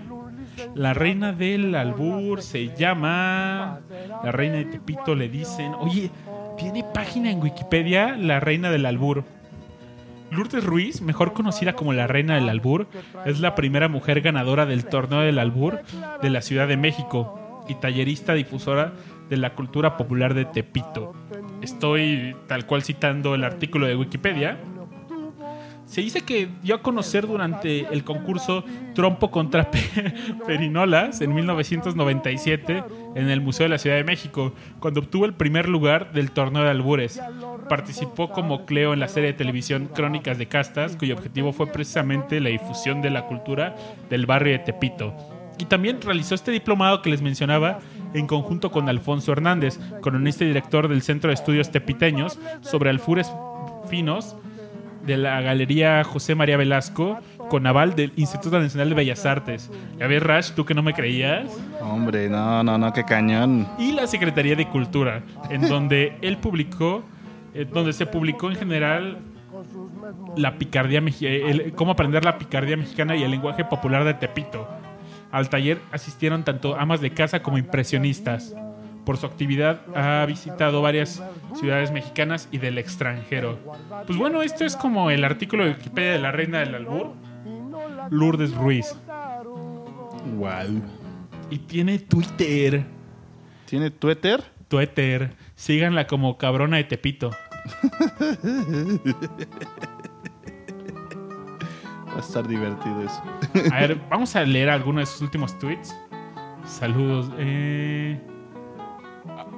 La 0.75 0.93
reina 0.93 1.33
del 1.33 1.75
albur 1.75 2.41
se 2.41 2.75
llama. 2.75 3.79
La 4.23 4.31
reina 4.31 4.57
de 4.57 4.65
Tepito 4.65 5.15
le 5.15 5.29
dicen. 5.29 5.73
Oye, 5.79 6.11
tiene 6.57 6.83
página 6.93 7.31
en 7.31 7.41
Wikipedia 7.41 8.15
la 8.17 8.39
reina 8.39 8.69
del 8.69 8.85
albur. 8.85 9.23
Lourdes 10.31 10.63
Ruiz, 10.63 11.01
mejor 11.01 11.33
conocida 11.33 11.73
como 11.73 11.93
la 11.93 12.05
reina 12.05 12.35
del 12.35 12.49
albur, 12.49 12.87
es 13.25 13.39
la 13.39 13.55
primera 13.55 13.87
mujer 13.87 14.21
ganadora 14.21 14.65
del 14.65 14.85
torneo 14.85 15.21
del 15.21 15.39
albur 15.39 15.79
de 16.21 16.29
la 16.29 16.41
Ciudad 16.41 16.67
de 16.67 16.77
México 16.77 17.65
y 17.67 17.75
tallerista 17.75 18.33
difusora 18.33 18.93
de 19.29 19.37
la 19.37 19.55
cultura 19.55 19.97
popular 19.97 20.33
de 20.33 20.45
Tepito. 20.45 21.13
Estoy 21.61 22.35
tal 22.47 22.65
cual 22.65 22.83
citando 22.83 23.35
el 23.35 23.43
artículo 23.43 23.87
de 23.87 23.95
Wikipedia. 23.95 24.59
Se 25.89 26.01
dice 26.01 26.21
que 26.21 26.47
dio 26.61 26.75
a 26.75 26.81
conocer 26.83 27.25
durante 27.25 27.79
el 27.91 28.03
concurso 28.03 28.63
Trompo 28.93 29.31
contra 29.31 29.71
Pe- 29.71 30.13
Perinolas 30.45 31.19
en 31.21 31.33
1997 31.33 32.83
en 33.15 33.29
el 33.29 33.41
Museo 33.41 33.63
de 33.63 33.69
la 33.69 33.79
Ciudad 33.79 33.95
de 33.95 34.03
México, 34.03 34.53
cuando 34.79 34.99
obtuvo 34.99 35.25
el 35.25 35.33
primer 35.33 35.67
lugar 35.67 36.11
del 36.13 36.29
torneo 36.29 36.61
de 36.63 36.69
albures. 36.69 37.19
Participó 37.67 38.29
como 38.29 38.67
Cleo 38.67 38.93
en 38.93 38.99
la 38.99 39.07
serie 39.07 39.31
de 39.31 39.37
televisión 39.37 39.89
Crónicas 39.93 40.37
de 40.37 40.45
Castas, 40.47 40.95
cuyo 40.95 41.15
objetivo 41.15 41.53
fue 41.53 41.65
precisamente 41.65 42.39
la 42.39 42.49
difusión 42.49 43.01
de 43.01 43.09
la 43.09 43.25
cultura 43.25 43.75
del 44.11 44.27
barrio 44.27 44.53
de 44.53 44.59
Tepito. 44.59 45.15
Y 45.57 45.65
también 45.65 45.99
realizó 46.03 46.35
este 46.35 46.51
diplomado 46.51 47.01
que 47.01 47.09
les 47.09 47.23
mencionaba 47.23 47.79
en 48.13 48.27
conjunto 48.27 48.69
con 48.69 48.87
Alfonso 48.89 49.31
Hernández, 49.31 49.79
cronista 50.03 50.43
y 50.43 50.47
director 50.47 50.87
del 50.87 51.01
Centro 51.01 51.29
de 51.29 51.33
Estudios 51.33 51.71
Tepiteños, 51.71 52.37
sobre 52.61 52.91
alfures 52.91 53.31
finos 53.89 54.35
de 55.09 55.17
la 55.17 55.41
Galería 55.41 56.03
José 56.05 56.35
María 56.35 56.55
Velasco 56.55 57.19
con 57.49 57.67
aval 57.67 57.95
del 57.95 58.13
Instituto 58.15 58.59
Nacional 58.59 58.89
de 58.89 58.95
Bellas 58.95 59.25
Artes. 59.25 59.69
Ya 59.97 60.07
ves, 60.07 60.23
Rash, 60.23 60.51
tú 60.51 60.63
que 60.65 60.73
no 60.73 60.81
me 60.83 60.93
creías. 60.93 61.49
Hombre, 61.81 62.29
no, 62.29 62.63
no, 62.63 62.77
no, 62.77 62.93
qué 62.93 63.03
cañón. 63.03 63.67
Y 63.77 63.91
la 63.91 64.07
Secretaría 64.07 64.55
de 64.55 64.67
Cultura, 64.69 65.23
en 65.49 65.67
donde 65.67 66.13
él 66.21 66.37
publicó, 66.37 67.03
eh, 67.53 67.65
donde 67.71 67.91
se 67.93 68.05
publicó 68.05 68.49
en 68.49 68.55
general 68.55 69.17
la 70.37 70.57
picardía 70.57 70.99
eh, 71.21 71.43
el- 71.47 71.73
cómo 71.73 71.91
aprender 71.91 72.23
la 72.23 72.37
picardía 72.37 72.77
mexicana 72.77 73.15
y 73.15 73.23
el 73.23 73.31
lenguaje 73.31 73.65
popular 73.65 74.03
de 74.05 74.13
Tepito. 74.13 74.67
Al 75.31 75.49
taller 75.49 75.79
asistieron 75.91 76.43
tanto 76.43 76.75
amas 76.79 77.01
de 77.01 77.11
casa 77.11 77.41
como 77.41 77.57
impresionistas. 77.57 78.55
Por 79.09 79.17
su 79.17 79.25
actividad 79.25 79.81
ha 79.95 80.23
visitado 80.27 80.83
varias 80.83 81.23
ciudades 81.55 81.89
mexicanas 81.89 82.47
y 82.51 82.59
del 82.59 82.77
extranjero. 82.77 83.57
Pues 84.05 84.19
bueno, 84.19 84.43
esto 84.43 84.65
es 84.65 84.75
como 84.75 85.09
el 85.09 85.23
artículo 85.23 85.65
de 85.65 85.71
Wikipedia 85.71 86.11
de 86.11 86.19
la 86.19 86.31
reina 86.31 86.59
del 86.59 86.75
albur, 86.75 87.13
Lourdes 88.11 88.53
Ruiz. 88.53 88.95
Wow. 90.35 90.83
Y 91.49 91.57
tiene 91.57 91.97
Twitter. 91.97 92.85
¿Tiene 93.65 93.89
Twitter? 93.89 94.43
Twitter. 94.67 95.33
Síganla 95.55 96.05
como 96.05 96.37
cabrona 96.37 96.77
de 96.77 96.83
Tepito. 96.83 97.31
Va 102.09 102.15
a 102.15 102.19
estar 102.19 102.47
divertido 102.47 103.01
eso. 103.01 103.23
A 103.73 103.79
ver, 103.79 103.99
vamos 104.07 104.35
a 104.35 104.43
leer 104.43 104.69
algunos 104.69 105.01
de 105.01 105.05
sus 105.07 105.21
últimos 105.23 105.57
tweets. 105.57 105.95
Saludos. 106.63 107.31
Eh, 107.39 108.19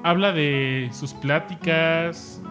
habla 0.04 0.32
de 0.32 0.90
sus 0.94 1.14
pláticas, 1.14 2.42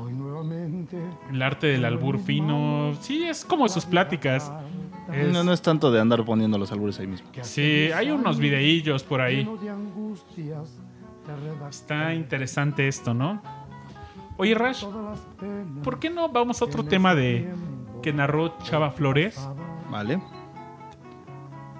Hoy 0.00 0.12
nuevamente. 0.14 0.98
el 1.30 1.42
arte 1.42 1.66
del 1.68 1.84
albur 1.84 2.18
fino. 2.18 2.92
Sí, 3.00 3.24
es 3.24 3.44
como 3.44 3.68
sus 3.68 3.84
pláticas. 3.84 4.50
Es- 5.12 5.32
No, 5.32 5.44
no 5.44 5.52
es 5.52 5.60
tanto 5.62 5.90
de 5.90 6.00
andar 6.00 6.24
poniendo 6.24 6.56
los 6.58 6.72
albures 6.72 6.98
ahí 7.00 7.06
mismo. 7.06 7.28
Sí, 7.42 7.90
hay 7.94 8.10
unos 8.10 8.38
videillos 8.38 9.02
por 9.02 9.20
ahí. 9.20 9.48
Está 11.68 12.14
interesante 12.14 12.88
esto, 12.88 13.14
¿no? 13.14 13.40
Oye, 14.36 14.54
Rash, 14.54 14.84
¿por 15.82 15.98
qué 15.98 16.10
no 16.10 16.28
vamos 16.28 16.60
a 16.60 16.64
otro 16.64 16.84
tema 16.84 17.14
de 17.14 17.48
que 18.02 18.12
narró 18.12 18.58
Chava 18.62 18.90
Flores? 18.90 19.48
Vale. 19.90 20.20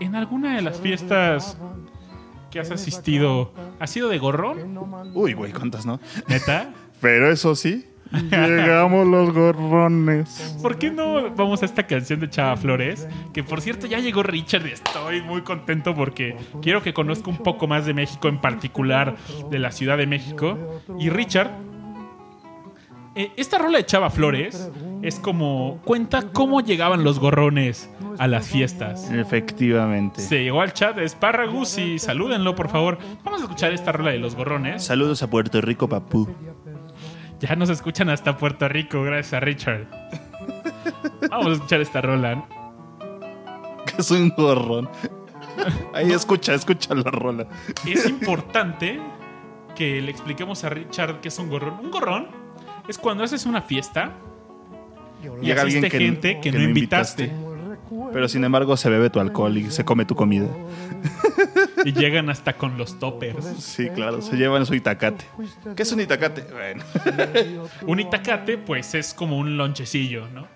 En 0.00 0.14
alguna 0.14 0.56
de 0.56 0.62
las 0.62 0.80
fiestas 0.80 1.58
que 2.54 2.60
has 2.60 2.70
asistido, 2.70 3.52
¿has 3.80 3.90
sido 3.90 4.08
de 4.08 4.16
gorrón? 4.16 4.78
Uy, 5.12 5.32
güey, 5.32 5.50
¿cuántas 5.50 5.84
no? 5.84 5.98
¿Neta? 6.28 6.72
Pero 7.00 7.28
eso 7.28 7.56
sí, 7.56 7.84
llegamos 8.30 9.08
los 9.08 9.34
gorrones. 9.34 10.56
¿Por 10.62 10.78
qué 10.78 10.92
no 10.92 11.34
vamos 11.34 11.62
a 11.62 11.64
esta 11.64 11.84
canción 11.88 12.20
de 12.20 12.30
Chava 12.30 12.56
Flores? 12.56 13.08
Que 13.32 13.42
por 13.42 13.60
cierto 13.60 13.88
ya 13.88 13.98
llegó 13.98 14.22
Richard 14.22 14.64
y 14.68 14.70
estoy 14.70 15.20
muy 15.20 15.42
contento 15.42 15.96
porque 15.96 16.36
quiero 16.62 16.80
que 16.80 16.94
conozca 16.94 17.28
un 17.28 17.38
poco 17.38 17.66
más 17.66 17.86
de 17.86 17.94
México, 17.94 18.28
en 18.28 18.40
particular 18.40 19.16
de 19.50 19.58
la 19.58 19.72
Ciudad 19.72 19.98
de 19.98 20.06
México. 20.06 20.56
Y 20.96 21.10
Richard, 21.10 21.50
eh, 23.16 23.32
esta 23.36 23.58
rola 23.58 23.78
de 23.78 23.86
Chava 23.86 24.10
Flores 24.10 24.70
es 25.02 25.20
como 25.20 25.80
cuenta 25.84 26.32
cómo 26.32 26.60
llegaban 26.60 27.04
los 27.04 27.20
gorrones 27.20 27.88
a 28.18 28.26
las 28.26 28.48
fiestas. 28.48 29.10
Efectivamente. 29.10 30.20
Se 30.20 30.42
llegó 30.42 30.60
al 30.60 30.72
chat 30.72 30.96
de 30.96 31.08
Sparragus 31.08 31.78
y 31.78 31.98
salúdenlo 31.98 32.54
por 32.54 32.68
favor. 32.68 32.98
Vamos 33.22 33.40
a 33.40 33.44
escuchar 33.44 33.72
esta 33.72 33.92
rola 33.92 34.10
de 34.10 34.18
los 34.18 34.34
gorrones. 34.34 34.84
Saludos 34.84 35.22
a 35.22 35.30
Puerto 35.30 35.60
Rico, 35.60 35.88
papú. 35.88 36.28
Ya 37.40 37.54
nos 37.56 37.68
escuchan 37.68 38.08
hasta 38.08 38.36
Puerto 38.36 38.68
Rico, 38.68 39.02
gracias 39.02 39.34
a 39.34 39.40
Richard. 39.40 39.86
Vamos 41.30 41.46
a 41.46 41.52
escuchar 41.52 41.80
esta 41.80 42.00
rola. 42.00 42.44
Que 43.86 44.00
es 44.00 44.10
un 44.10 44.30
gorrón. 44.30 44.88
Ahí 45.92 46.10
escucha, 46.10 46.54
escucha 46.54 46.94
la 46.94 47.10
rola. 47.10 47.46
Es 47.86 48.08
importante 48.08 49.00
que 49.74 50.00
le 50.00 50.10
expliquemos 50.10 50.64
a 50.64 50.70
Richard 50.70 51.20
qué 51.20 51.28
es 51.28 51.38
un 51.38 51.48
gorrón. 51.48 51.78
Un 51.80 51.90
gorrón 51.90 52.43
es 52.88 52.98
cuando 52.98 53.24
haces 53.24 53.46
una 53.46 53.62
fiesta 53.62 54.12
y 55.40 55.46
Llega 55.46 55.62
alguien 55.62 55.82
que- 55.84 55.90
gente 55.90 56.34
que, 56.40 56.50
que 56.50 56.52
no 56.52 56.58
no 56.58 56.64
invitaste. 56.68 57.32
Pero 58.12 58.28
sin 58.28 58.44
embargo 58.44 58.76
se 58.76 58.88
bebe 58.90 59.08
tu 59.10 59.20
alcohol 59.20 59.56
y 59.56 59.70
se 59.70 59.84
come 59.84 60.04
tu 60.04 60.14
comida. 60.14 60.46
Y 61.84 61.92
llegan 61.92 62.30
hasta 62.30 62.54
con 62.54 62.76
los 62.78 62.98
toppers. 62.98 63.44
Sí, 63.58 63.88
claro, 63.90 64.22
se 64.22 64.36
llevan 64.36 64.64
su 64.66 64.74
itacate. 64.74 65.24
¿Qué 65.76 65.82
es 65.82 65.92
un 65.92 66.00
itacate? 66.00 66.44
Bueno, 66.52 66.82
Un 67.86 68.00
itacate, 68.00 68.58
pues 68.58 68.94
es 68.94 69.12
como 69.14 69.38
un 69.38 69.56
lonchecillo, 69.56 70.26
¿no? 70.28 70.46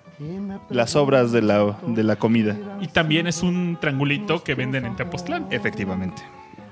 las 0.69 0.97
obras 0.97 1.31
de 1.31 1.43
la, 1.43 1.79
de 1.87 2.03
la 2.03 2.17
comida. 2.17 2.57
Y 2.81 2.89
también 2.89 3.29
es 3.29 3.43
un 3.45 3.79
triangulito 3.81 4.43
que 4.43 4.55
venden 4.57 4.85
en 4.85 4.97
Tepoztlán. 4.97 5.47
Efectivamente. 5.51 6.23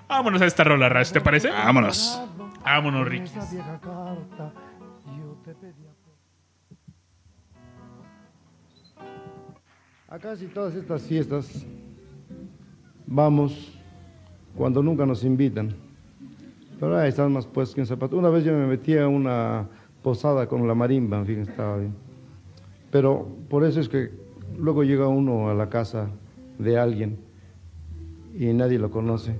Vámonos 0.08 0.42
a 0.42 0.46
esta 0.46 0.64
rola, 0.64 0.88
Rash, 0.88 1.12
¿te 1.12 1.20
parece? 1.20 1.50
Vámonos. 1.50 2.20
Vámonos, 2.64 3.06
Ricky. 3.06 3.30
A 10.16 10.18
casi 10.18 10.46
todas 10.46 10.74
estas 10.74 11.02
fiestas 11.02 11.66
vamos 13.06 13.78
cuando 14.56 14.82
nunca 14.82 15.04
nos 15.04 15.22
invitan. 15.24 15.74
Pero 16.80 16.96
ahí 16.96 17.10
están 17.10 17.30
más 17.34 17.46
puestos 17.46 17.74
que 17.74 17.82
un 17.82 17.86
zapato. 17.86 18.16
Una 18.16 18.30
vez 18.30 18.42
yo 18.42 18.54
me 18.54 18.66
metí 18.66 18.96
a 18.96 19.08
una 19.08 19.68
posada 20.02 20.48
con 20.48 20.66
la 20.66 20.74
marimba, 20.74 21.18
en 21.18 21.26
fin, 21.26 21.40
estaba 21.40 21.76
bien. 21.76 21.92
Pero 22.90 23.28
por 23.50 23.62
eso 23.62 23.78
es 23.78 23.90
que 23.90 24.10
luego 24.58 24.84
llega 24.84 25.06
uno 25.06 25.50
a 25.50 25.54
la 25.54 25.68
casa 25.68 26.08
de 26.58 26.78
alguien 26.78 27.18
y 28.38 28.46
nadie 28.54 28.78
lo 28.78 28.90
conoce. 28.90 29.34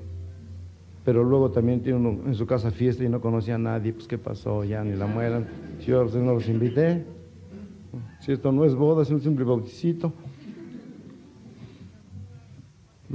Pero 1.07 1.25
luego 1.25 1.53
también 1.53 1.81
tiene 1.81 2.01
uno 2.01 2.21
en 2.27 2.35
su 2.35 2.47
casa 2.47 2.71
fiesta 2.71 3.03
y 3.03 3.09
no 3.09 3.23
conoce 3.23 3.51
a 3.51 3.57
nadie. 3.57 3.95
Pues 3.95 4.07
qué 4.07 4.19
pasó, 4.19 4.63
ya 4.63 4.85
ni 4.85 4.95
la 4.95 5.07
mueran. 5.07 5.47
Si 5.81 5.87
yo 5.87 6.05
ustedes 6.05 6.23
no 6.23 6.35
los 6.35 6.47
invité. 6.51 7.03
Si 8.21 8.33
esto 8.33 8.53
no 8.53 8.67
es 8.67 8.75
boda, 8.75 9.05
es 9.05 9.11
un 9.11 9.23
simple 9.23 9.47
bauticito. 9.47 10.13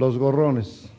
Los 0.02 0.18
gorrones. 0.18 0.92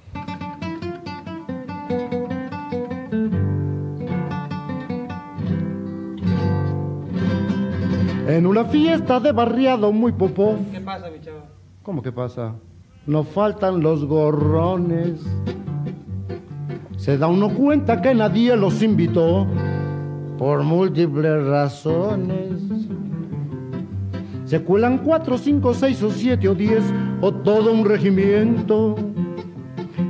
En 8.29 8.47
una 8.47 8.65
fiesta 8.67 9.19
de 9.19 9.33
barriado 9.33 9.91
muy 9.91 10.13
popó. 10.13 10.57
¿Qué 10.71 10.81
pasa, 10.81 11.11
mi 11.11 11.21
chavo? 11.21 11.39
¿Cómo 11.83 12.01
que 12.01 12.13
pasa? 12.13 12.55
No 13.05 13.25
faltan 13.25 13.81
los 13.81 14.05
gorrones. 14.05 15.21
Se 16.97 17.19
da 17.19 17.27
uno 17.27 17.49
cuenta 17.49 18.01
que 18.01 18.15
nadie 18.15 18.55
los 18.55 18.85
invitó 18.85 19.49
por 20.39 20.63
múltiples 20.63 21.45
razones. 21.45 22.53
Se 24.45 24.63
cuelan 24.63 24.99
cuatro, 24.99 25.39
cinco, 25.39 25.75
seis 25.75 26.01
o 26.05 26.11
siete 26.11 26.49
o 26.49 26.55
diez 26.55 26.85
o 27.23 27.33
todo 27.33 27.73
un 27.73 27.87
regimiento. 27.87 28.97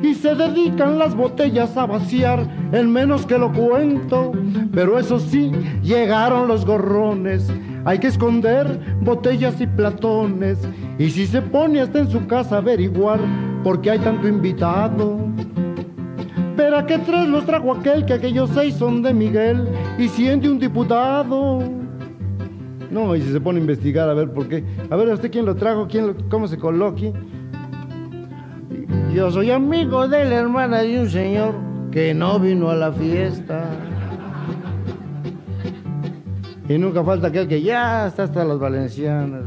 Y 0.02 0.14
se 0.14 0.34
dedican 0.34 0.98
las 0.98 1.14
botellas 1.14 1.76
a 1.76 1.86
vaciar 1.86 2.44
en 2.72 2.90
menos 2.90 3.24
que 3.24 3.38
lo 3.38 3.52
cuento. 3.52 4.32
Pero 4.72 4.98
eso 4.98 5.20
sí, 5.20 5.52
llegaron 5.82 6.48
los 6.48 6.66
gorrones. 6.66 7.48
Hay 7.84 7.98
que 7.98 8.08
esconder 8.08 8.80
botellas 9.00 9.60
y 9.60 9.66
platones. 9.66 10.58
Y 10.98 11.10
si 11.10 11.26
se 11.26 11.42
pone 11.42 11.80
hasta 11.80 12.00
en 12.00 12.10
su 12.10 12.26
casa 12.26 12.56
a 12.56 12.58
averiguar 12.58 13.20
por 13.62 13.80
qué 13.80 13.92
hay 13.92 13.98
tanto 14.00 14.26
invitado. 14.26 15.18
Pero 16.56 16.78
a 16.78 16.86
qué 16.86 16.98
tres 16.98 17.28
los 17.28 17.44
trajo 17.44 17.74
aquel 17.74 18.04
que 18.04 18.14
aquellos 18.14 18.50
seis 18.54 18.74
son 18.74 19.02
de 19.02 19.12
Miguel 19.12 19.68
y 19.98 20.08
siente 20.08 20.48
un 20.48 20.58
diputado. 20.58 21.82
No, 22.93 23.16
y 23.16 23.22
si 23.22 23.32
se 23.32 23.40
pone 23.40 23.59
a 23.59 23.62
investigar 23.62 24.09
a 24.09 24.14
ver 24.14 24.30
por 24.32 24.49
qué. 24.49 24.62
A 24.90 24.97
ver, 24.97 25.11
¿a 25.11 25.14
usted 25.14 25.30
quién 25.30 25.47
lo 25.47 25.55
trajo? 25.57 25.86
¿Quién 25.88 26.09
lo- 26.09 26.28
¿Cómo 26.28 26.47
se 26.47 26.59
coloque? 26.59 27.12
Yo 29.14 29.30
soy 29.30 29.51
amigo 29.51 30.07
de 30.09 30.24
la 30.26 30.34
hermana 30.36 30.80
de 30.82 31.01
un 31.01 31.09
señor 31.09 31.55
que 31.90 32.12
no 32.12 32.38
vino 32.38 32.68
a 32.70 32.74
la 32.76 32.93
fiesta. 32.93 33.64
Y 36.68 36.78
nunca 36.78 37.03
falta 37.03 37.28
aquel 37.28 37.49
que 37.49 37.62
ya 37.62 38.07
está 38.07 38.24
hasta 38.24 38.45
las 38.45 38.59
valencianas. 38.59 39.43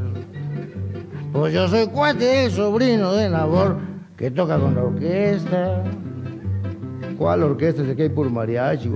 Pues 1.31 1.53
yo 1.53 1.67
soy 1.67 1.87
cuate 1.87 2.25
del 2.25 2.51
sobrino 2.51 3.13
de 3.13 3.29
Nabor 3.29 3.77
que 4.17 4.31
toca 4.31 4.57
con 4.59 4.73
la 4.75 4.83
orquesta. 4.83 5.83
¿Cuál 7.17 7.43
orquesta? 7.43 7.83
Si 7.83 7.91
aquí 7.91 8.03
hay 8.03 8.09
puro 8.09 8.29
mariachi. 8.29 8.89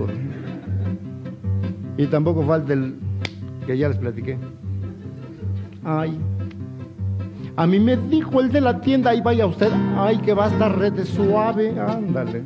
Y 1.96 2.06
tampoco 2.06 2.42
falta 2.42 2.72
el 2.72 2.94
que 3.70 3.78
ya 3.78 3.88
les 3.88 3.98
platiqué. 3.98 4.36
Ay. 5.84 6.18
A 7.54 7.66
mí 7.68 7.78
me 7.78 7.96
dijo 7.96 8.40
el 8.40 8.50
de 8.50 8.60
la 8.60 8.80
tienda, 8.80 9.10
ahí 9.10 9.20
vaya 9.20 9.46
usted, 9.46 9.70
ay, 9.96 10.18
que 10.18 10.34
va 10.34 10.46
a 10.46 10.48
estar 10.48 10.76
red 10.76 10.92
de 10.92 11.04
suave, 11.04 11.78
ándale. 11.78 12.42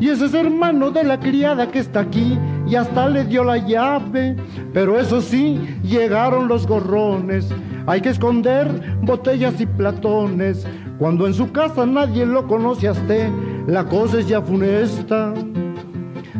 Y 0.00 0.08
ese 0.08 0.26
es 0.26 0.34
hermano 0.34 0.90
de 0.90 1.04
la 1.04 1.20
criada 1.20 1.70
que 1.70 1.78
está 1.78 2.00
aquí 2.00 2.36
y 2.66 2.74
hasta 2.74 3.08
le 3.08 3.24
dio 3.24 3.44
la 3.44 3.58
llave. 3.58 4.34
Pero 4.72 4.98
eso 4.98 5.20
sí, 5.20 5.60
llegaron 5.84 6.48
los 6.48 6.66
gorrones. 6.66 7.48
Hay 7.86 8.00
que 8.00 8.08
esconder 8.08 8.68
botellas 9.02 9.60
y 9.60 9.66
platones. 9.66 10.66
Cuando 10.98 11.28
en 11.28 11.34
su 11.34 11.52
casa 11.52 11.86
nadie 11.86 12.26
lo 12.26 12.48
conoce 12.48 12.88
a 12.88 12.92
usted, 12.92 13.30
la 13.68 13.84
cosa 13.84 14.18
es 14.18 14.26
ya 14.26 14.42
funesta. 14.42 15.32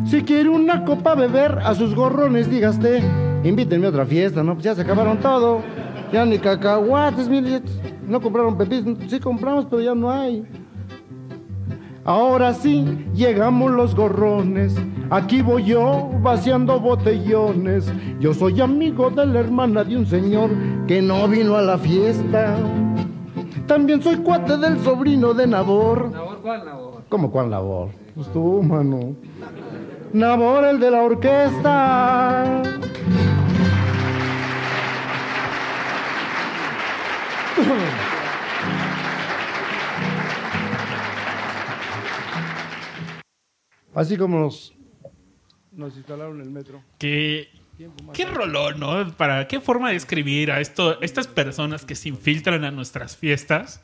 Si 0.05 0.21
quiere 0.21 0.49
una 0.49 0.85
copa 0.85 1.15
beber 1.15 1.59
a 1.63 1.73
sus 1.73 1.95
gorrones, 1.95 2.49
dígaste, 2.49 3.01
invítenme 3.43 3.87
a 3.87 3.89
otra 3.89 4.05
fiesta, 4.05 4.43
¿no? 4.43 4.53
Pues 4.53 4.65
ya 4.65 4.75
se 4.75 4.81
acabaron 4.81 5.17
todo. 5.17 5.61
Ya 6.13 6.23
ni 6.25 6.37
cacahuates, 6.37 7.27
mire, 7.27 7.61
no 8.07 8.21
compraron 8.21 8.55
pepitas. 8.55 9.09
Sí 9.09 9.19
compramos, 9.19 9.65
pero 9.65 9.81
ya 9.81 9.95
no 9.95 10.11
hay. 10.11 10.45
Ahora 12.03 12.53
sí, 12.53 12.85
llegamos 13.15 13.71
los 13.71 13.95
gorrones. 13.95 14.75
Aquí 15.09 15.41
voy 15.41 15.63
yo 15.63 16.11
vaciando 16.21 16.79
botellones. 16.79 17.91
Yo 18.19 18.31
soy 18.35 18.61
amigo 18.61 19.09
de 19.09 19.25
la 19.25 19.39
hermana 19.39 19.83
de 19.83 19.97
un 19.97 20.05
señor 20.05 20.51
que 20.87 21.01
no 21.01 21.27
vino 21.27 21.55
a 21.55 21.63
la 21.63 21.79
fiesta. 21.79 22.55
También 23.65 24.03
soy 24.03 24.17
cuate 24.17 24.55
del 24.57 24.79
sobrino 24.81 25.33
de 25.33 25.47
Nabor. 25.47 26.11
¿Nabor 26.11 26.41
cuál 26.43 26.63
Nabor? 26.63 27.01
¿Cómo 27.09 27.31
cuál 27.31 27.49
Nabor? 27.49 27.89
Pues 28.13 28.27
tú, 28.31 28.61
mano. 28.61 29.15
Nabor, 30.15 30.63
el 30.63 30.79
de 30.79 30.91
la 30.91 31.01
orquesta. 31.01 32.63
Así 43.93 44.15
como 44.15 44.39
nos, 44.39 44.73
nos 45.73 45.97
instalaron 45.97 46.39
el 46.39 46.49
metro. 46.49 46.81
Qué, 46.97 47.49
qué 48.13 48.23
rolón, 48.23 48.79
¿no? 48.79 49.11
Para 49.17 49.49
qué 49.49 49.59
forma 49.59 49.89
de 49.89 49.97
escribir 49.97 50.49
a 50.49 50.61
esto, 50.61 51.01
estas 51.01 51.27
personas 51.27 51.83
que 51.83 51.95
se 51.95 52.07
infiltran 52.07 52.63
a 52.63 52.71
nuestras 52.71 53.17
fiestas 53.17 53.83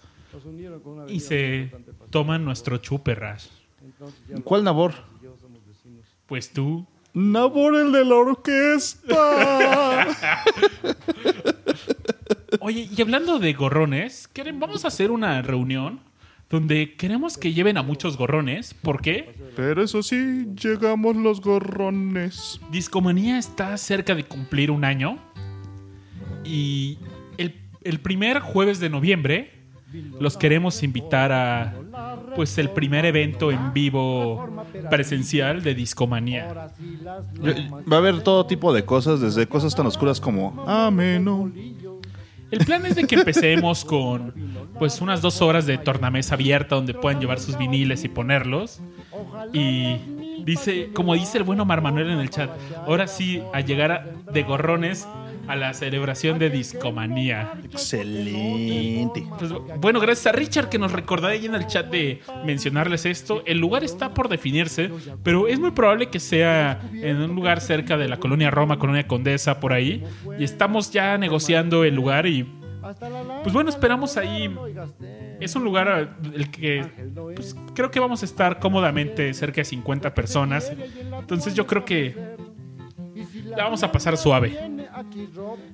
y 1.10 1.20
se 1.20 1.74
toman 2.10 2.46
nuestro 2.46 2.78
chupe, 2.78 3.16
Rash. 3.16 3.48
¿Cuál 4.46 4.64
Nabor? 4.64 4.94
Pues 6.32 6.54
tú. 6.54 6.86
Nabor, 7.14 7.76
el 7.76 7.92
de 7.92 8.06
la 8.06 8.16
orquesta. 8.16 10.08
Oye, 12.62 12.88
y 12.96 13.02
hablando 13.02 13.38
de 13.38 13.52
gorrones, 13.52 14.30
¿quieren- 14.34 14.62
vamos 14.62 14.86
a 14.86 14.88
hacer 14.88 15.12
una 15.12 15.42
reunión 15.42 16.00
donde 16.50 16.94
queremos 16.96 17.38
que 17.38 17.52
lleven 17.52 17.78
a 17.78 17.84
muchos 17.84 18.16
gorrones. 18.16 18.74
¿Por 18.74 19.02
qué? 19.02 19.34
Pero 19.58 19.84
eso 19.84 20.02
sí, 20.04 20.46
llegamos 20.56 21.18
los 21.18 21.42
gorrones. 21.42 22.62
Discomanía 22.72 23.38
está 23.38 23.76
cerca 23.76 24.16
de 24.16 24.24
cumplir 24.24 24.72
un 24.72 24.86
año. 24.86 25.18
Y 26.46 26.98
el, 27.38 27.60
el 27.84 28.00
primer 28.00 28.40
jueves 28.40 28.80
de 28.80 28.90
noviembre 28.90 29.61
los 30.20 30.38
queremos 30.38 30.84
invitar 30.84 31.32
a 31.32 31.74
pues 32.36 32.58
el 32.58 32.70
primer 32.70 33.06
evento 33.06 33.52
en 33.52 33.74
vivo 33.74 34.66
presencial 34.90 35.64
de 35.64 35.76
Discomanía. 35.76 36.70
Va 37.92 37.96
a 37.96 38.00
haber 38.00 38.22
todo 38.22 38.46
tipo 38.46 38.74
de 38.74 38.86
cosas, 38.86 39.20
desde 39.20 39.48
cosas 39.48 39.76
tan 39.76 39.86
oscuras 39.88 40.20
como 40.22 40.64
ameno. 40.68 41.52
El 42.52 42.66
plan 42.66 42.86
es 42.86 42.96
de 42.96 43.06
que 43.08 43.16
empecemos 43.16 43.86
con 43.86 44.34
pues 44.78 45.00
unas 45.00 45.22
dos 45.22 45.42
horas 45.42 45.66
de 45.66 45.78
tornamesa 45.78 46.36
abierta 46.36 46.76
donde 46.76 46.94
puedan 46.94 47.20
llevar 47.22 47.40
sus 47.40 47.58
viniles 47.58 48.04
y 48.04 48.10
ponerlos. 48.10 48.82
Y 49.54 49.96
dice, 50.44 50.90
como 50.94 51.14
dice 51.14 51.38
el 51.38 51.44
bueno 51.46 51.64
Mar 51.66 51.82
Manuel 51.82 52.10
en 52.10 52.20
el 52.20 52.30
chat, 52.30 52.50
ahora 52.86 53.08
sí 53.08 53.42
a 53.54 53.62
llegar 53.62 53.92
a- 53.92 54.06
de 54.34 54.44
gorrones 54.44 55.08
a 55.52 55.56
la 55.56 55.74
celebración 55.74 56.40
de 56.40 56.50
Discomanía. 56.50 57.54
Excelente. 57.66 59.28
Pues, 59.38 59.52
bueno, 59.80 60.00
gracias 60.00 60.28
a 60.28 60.32
Richard 60.32 60.70
que 60.70 60.80
nos 60.80 60.94
recordó 60.94 61.28
ahí 61.28 61.46
en 61.46 61.56
el 61.56 61.68
chat 61.68 61.88
de 61.88 62.22
mencionarles 62.46 63.06
esto. 63.06 63.44
El 63.46 63.58
lugar 63.58 63.84
está 63.84 64.14
por 64.14 64.30
definirse, 64.30 64.90
pero 65.24 65.48
es 65.48 65.60
muy 65.60 65.72
probable 65.72 66.10
que 66.10 66.22
sea 66.22 66.82
en 66.94 67.18
un 67.18 67.36
lugar 67.36 67.60
cerca 67.60 67.98
de 67.98 68.08
la 68.08 68.18
colonia 68.18 68.50
Roma, 68.50 68.80
colonia 68.80 69.08
Condesa, 69.08 69.60
por 69.60 69.74
ahí. 69.74 70.04
Y 70.40 70.46
estamos 70.46 70.92
ya 70.92 71.18
negociando 71.18 71.84
el 71.84 71.96
lugar 71.96 72.26
y 72.28 72.48
pues 73.44 73.54
bueno, 73.54 73.70
esperamos 73.70 74.16
ahí. 74.16 74.56
Es 75.42 75.56
un 75.56 75.66
lugar 75.66 76.18
el 76.34 76.50
que 76.50 76.86
pues, 77.36 77.56
creo 77.76 77.92
que 77.92 78.00
vamos 78.00 78.22
a 78.22 78.26
estar 78.26 78.60
cómodamente 78.60 79.34
cerca 79.34 79.58
de 79.58 79.66
50 79.66 80.14
personas. 80.14 80.72
Entonces 81.20 81.54
yo 81.56 81.68
creo 81.68 81.84
que 81.84 82.16
la 83.46 83.66
vamos 83.66 83.84
a 83.84 83.92
pasar 83.92 84.18
suave. 84.18 84.81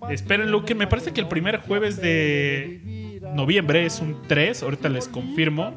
Espérenlo, 0.09 0.65
que 0.65 0.75
me 0.75 0.87
parece 0.87 1.13
que 1.13 1.21
el 1.21 1.27
primer 1.27 1.59
jueves 1.61 2.01
de 2.01 3.19
noviembre 3.33 3.85
es 3.85 3.99
un 3.99 4.21
3, 4.27 4.63
ahorita 4.63 4.89
les 4.89 5.07
confirmo. 5.07 5.73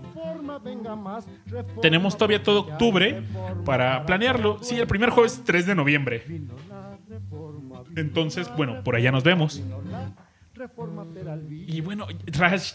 Tenemos 1.80 2.16
todavía 2.16 2.42
todo 2.42 2.61
octubre 2.61 3.22
para 3.64 4.05
planearlo. 4.07 4.59
Sí, 4.62 4.78
el 4.78 4.86
primer 4.86 5.11
jueves 5.11 5.34
es 5.34 5.44
3 5.44 5.66
de 5.66 5.74
noviembre. 5.74 6.24
Entonces, 7.96 8.51
bueno, 8.57 8.82
por 8.84 8.96
allá 8.96 9.11
nos 9.11 9.24
vemos. 9.24 9.62
Y 11.51 11.80
bueno, 11.80 12.07
Rash, 12.26 12.74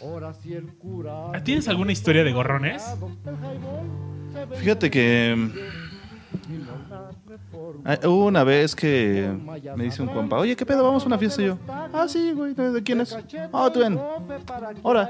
¿tienes 1.44 1.68
alguna 1.68 1.92
historia 1.92 2.24
de 2.24 2.34
gorrones? 2.34 2.84
Fíjate 4.56 4.90
que 4.90 5.52
ah, 7.86 8.00
hubo 8.04 8.26
una 8.26 8.44
vez 8.44 8.76
que 8.76 9.32
me 9.76 9.86
dice 9.86 10.02
un 10.02 10.10
compa, 10.10 10.38
oye, 10.38 10.56
¿qué 10.56 10.66
pedo? 10.66 10.84
Vamos 10.84 11.04
a 11.04 11.08
una 11.08 11.18
fiesta 11.18 11.42
y 11.42 11.46
yo. 11.46 11.58
Ah, 11.68 12.06
sí, 12.08 12.32
güey, 12.32 12.54
¿de, 12.54 12.84
quién 12.84 13.02
es? 13.02 13.18
Ah, 13.54 13.70
tú 13.74 13.80
ven. 13.80 14.00
Ahora. 14.84 15.10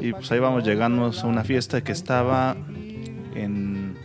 Y 0.00 0.12
pues 0.12 0.30
ahí 0.32 0.38
vamos, 0.38 0.64
llegamos 0.64 1.22
a 1.22 1.26
una 1.26 1.44
fiesta 1.44 1.82
que 1.82 1.92
estaba 1.92 2.56
en, 3.34 3.96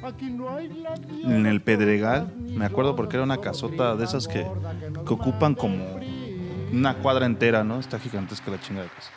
en 1.23 1.45
el 1.45 1.61
Pedregal. 1.61 2.33
Me 2.37 2.65
acuerdo 2.65 2.95
porque 2.95 3.17
era 3.17 3.23
una 3.23 3.37
casota 3.37 3.95
de 3.95 4.05
esas 4.05 4.27
que, 4.27 4.45
que 5.05 5.13
ocupan 5.13 5.55
como 5.55 5.99
una 6.71 6.95
cuadra 6.95 7.25
entera, 7.25 7.63
¿no? 7.63 7.79
Está 7.79 7.99
gigantesca 7.99 8.51
la 8.51 8.59
chingada 8.59 8.87
de 8.87 8.93
casa. 8.93 9.11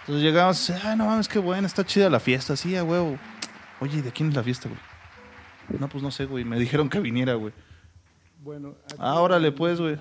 Entonces 0.00 0.24
llegamos, 0.24 0.70
ay, 0.84 0.96
no 0.96 1.06
mames, 1.06 1.28
qué 1.28 1.38
buena, 1.38 1.66
está 1.66 1.84
chida 1.84 2.10
la 2.10 2.18
fiesta, 2.18 2.56
sí, 2.56 2.74
a 2.74 2.82
huevo. 2.82 3.18
Oye, 3.80 3.98
¿y 3.98 4.00
¿de 4.00 4.10
quién 4.10 4.30
es 4.30 4.34
la 4.34 4.42
fiesta, 4.42 4.68
güey? 4.68 4.80
No, 5.78 5.88
pues 5.88 6.02
no 6.02 6.10
sé, 6.10 6.26
güey. 6.26 6.44
Me 6.44 6.58
dijeron 6.58 6.88
que 6.88 7.00
viniera, 7.00 7.34
güey. 7.34 7.52
Ah, 8.98 9.20
órale, 9.20 9.52
pues, 9.52 9.80
güey. 9.80 9.96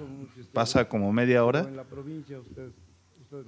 Pasa 0.54 0.88
como 0.88 1.12
media 1.14 1.46
hora. 1.46 1.68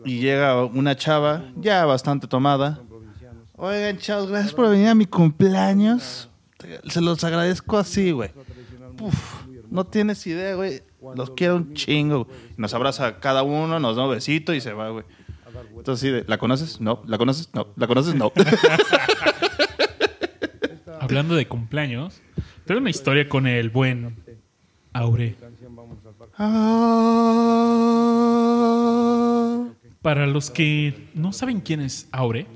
Y 0.05 0.19
llega 0.19 0.63
una 0.65 0.95
chava, 0.95 1.51
ya 1.57 1.85
bastante 1.85 2.27
tomada. 2.27 2.79
Oigan, 3.55 3.97
chavos, 3.97 4.29
gracias 4.29 4.53
por 4.53 4.69
venir 4.69 4.87
a 4.87 4.95
mi 4.95 5.05
cumpleaños. 5.05 6.29
Se 6.87 7.01
los 7.01 7.23
agradezco 7.23 7.77
así, 7.77 8.11
güey. 8.11 8.31
Puf, 8.97 9.45
no 9.69 9.85
tienes 9.85 10.25
idea, 10.27 10.55
güey. 10.55 10.81
Los 11.15 11.31
quiero 11.31 11.57
un 11.57 11.73
chingo. 11.73 12.27
Nos 12.55 12.73
abraza 12.73 13.07
a 13.07 13.19
cada 13.19 13.43
uno, 13.43 13.79
nos 13.79 13.97
da 13.97 14.05
un 14.05 14.11
besito 14.11 14.53
y 14.53 14.61
se 14.61 14.71
va, 14.73 14.89
güey. 14.89 15.03
Entonces, 15.75 16.23
¿la 16.27 16.37
conoces? 16.37 16.79
No. 16.79 17.03
¿La 17.05 17.17
conoces? 17.17 17.49
No. 17.53 17.67
¿La 17.75 17.87
conoces? 17.87 18.15
No. 18.15 18.31
Hablando 21.03 21.35
de 21.35 21.45
cumpleaños, 21.49 22.21
tengo 22.63 22.79
una 22.79 22.89
historia 22.89 23.27
con 23.27 23.45
el 23.45 23.69
buen 23.69 24.15
Aure. 24.93 25.35
Para 30.01 30.27
los 30.27 30.49
que 30.49 31.09
no 31.13 31.33
saben 31.33 31.59
quién 31.59 31.81
es 31.81 32.07
Aure, 32.13 32.47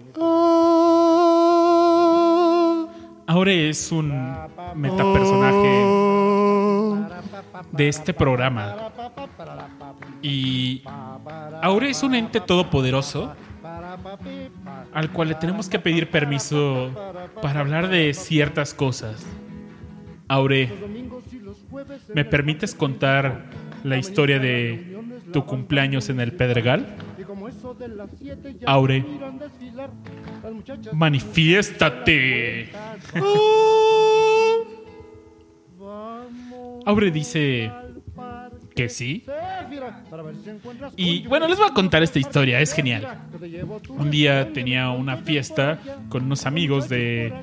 Aure 3.27 3.67
es 3.67 3.91
un 3.91 4.13
metapersonaje 4.75 5.97
de 7.73 7.89
este 7.89 8.13
programa. 8.13 8.93
Y 10.21 10.83
Aure 11.61 11.89
es 11.89 12.01
un 12.01 12.15
ente 12.15 12.39
todopoderoso 12.39 13.35
al 14.93 15.11
cual 15.11 15.29
le 15.29 15.35
tenemos 15.35 15.69
que 15.69 15.79
pedir 15.79 16.09
permiso 16.09 16.91
para 17.41 17.59
hablar 17.61 17.87
de 17.87 18.13
ciertas 18.13 18.73
cosas. 18.73 19.25
Aure, 20.27 20.71
¿me 22.13 22.25
permites 22.25 22.75
contar 22.75 23.45
la 23.83 23.97
historia 23.97 24.39
de 24.39 24.97
tu 25.31 25.45
cumpleaños 25.45 26.09
en 26.09 26.19
el 26.19 26.33
Pedregal? 26.33 26.95
Aure, 28.65 29.05
manifiéstate. 30.93 32.69
Aure 36.85 37.11
dice 37.11 37.71
que 38.77 38.89
sí. 38.89 39.25
Y 40.95 41.27
bueno, 41.27 41.47
les 41.47 41.57
voy 41.57 41.67
a 41.67 41.73
contar 41.73 42.03
esta 42.03 42.19
historia, 42.19 42.61
es 42.61 42.73
genial. 42.73 43.21
Un 43.89 44.11
día 44.11 44.53
tenía 44.53 44.91
una 44.91 45.17
fiesta 45.17 45.79
con 46.09 46.25
unos 46.25 46.45
amigos 46.45 46.87
de 46.87 47.33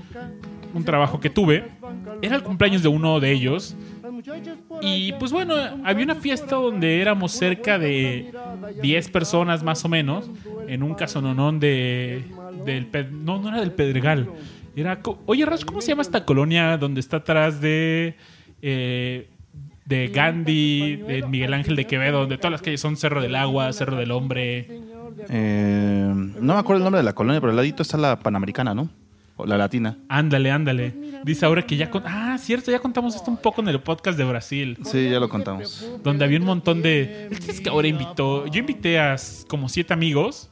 un 0.73 0.85
trabajo 0.85 1.19
que 1.19 1.31
tuve. 1.31 1.65
Era 2.23 2.37
el 2.37 2.43
cumpleaños 2.45 2.83
de 2.83 2.89
uno 2.89 3.19
de 3.19 3.33
ellos. 3.33 3.77
Y 4.81 5.13
pues 5.15 5.33
bueno, 5.33 5.55
había 5.85 6.05
una 6.05 6.15
fiesta 6.15 6.55
donde 6.55 7.01
éramos 7.01 7.33
cerca 7.33 7.81
de 7.81 8.33
10 8.81 9.09
personas 9.11 9.65
más 9.65 9.85
o 9.85 9.89
menos. 9.89 10.31
En 10.69 10.85
un 10.85 10.95
casononón 10.95 11.59
de. 11.59 12.25
Del, 12.65 12.89
no, 13.25 13.41
no 13.41 13.49
era 13.49 13.61
del 13.61 13.73
Pedregal. 13.73 14.31
Era. 14.77 15.01
Oye, 15.27 15.45
Rash, 15.45 15.65
¿cómo 15.65 15.81
se 15.81 15.89
llama 15.89 16.03
esta 16.03 16.25
colonia 16.25 16.79
donde 16.79 17.01
está 17.01 17.19
atrás 17.19 17.61
de. 17.61 18.15
eh, 18.63 19.29
de 19.87 20.09
Gandhi, 20.09 20.97
de 20.97 21.27
Miguel 21.29 21.53
Ángel 21.55 21.77
de 21.77 21.87
Quevedo, 21.87 22.21
donde 22.21 22.37
todas 22.39 22.53
las 22.53 22.63
calles 22.63 22.81
son 22.81 22.97
Cerro 22.97 23.21
del 23.21 23.35
Agua, 23.35 23.73
Cerro 23.73 23.97
del 23.97 24.11
Hombre. 24.11 24.69
Eh, 25.29 26.13
no 26.15 26.55
me 26.55 26.59
acuerdo 26.61 26.79
el 26.79 26.85
nombre 26.85 26.99
de 27.01 27.05
la 27.05 27.15
colonia, 27.15 27.41
pero 27.41 27.51
al 27.51 27.57
ladito 27.57 27.83
está 27.83 27.97
la 27.99 28.19
Panamericana, 28.19 28.75
¿no? 28.75 28.89
O 29.37 29.47
la 29.47 29.59
Latina. 29.59 29.99
Ándale, 30.09 30.51
ándale. 30.53 30.95
Dice 31.25 31.45
ahora 31.45 31.63
que 31.63 31.77
ya... 31.77 31.91
con- 31.91 32.05
Ah, 32.07 32.37
cierto, 32.39 32.71
ya 32.71 32.79
contamos 32.79 33.17
esto 33.17 33.31
un 33.31 33.37
poco 33.37 33.61
en 33.63 33.69
el 33.69 33.81
podcast 33.81 34.17
de 34.17 34.23
Brasil. 34.25 34.79
Sí, 34.85 35.11
ya 35.11 35.19
lo 35.19 35.29
contamos. 35.29 35.85
donde 36.05 36.25
había 36.25 36.39
un 36.39 36.45
montón 36.45 36.83
de. 36.83 37.29
Es 37.49 37.61
que 37.61 37.69
ahora 37.69 37.89
invitó. 37.89 38.47
Yo 38.47 38.61
invité 38.61 39.01
a 39.01 39.17
como 39.49 39.69
siete 39.69 39.93
amigos. 39.93 40.51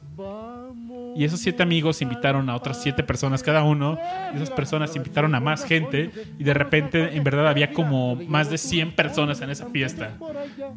Y 1.15 1.23
esos 1.23 1.39
siete 1.39 1.63
amigos 1.63 2.01
invitaron 2.01 2.49
a 2.49 2.55
otras 2.55 2.81
siete 2.81 3.03
personas 3.03 3.43
cada 3.43 3.63
uno. 3.63 3.97
Y 4.33 4.37
esas 4.37 4.49
personas 4.49 4.95
invitaron 4.95 5.35
a 5.35 5.39
más 5.39 5.63
gente. 5.65 6.11
Y 6.37 6.43
de 6.43 6.53
repente, 6.53 7.15
en 7.15 7.23
verdad, 7.23 7.47
había 7.47 7.71
como 7.73 8.15
más 8.15 8.49
de 8.49 8.57
100 8.57 8.93
personas 8.93 9.41
en 9.41 9.49
esa 9.49 9.67
fiesta. 9.67 10.11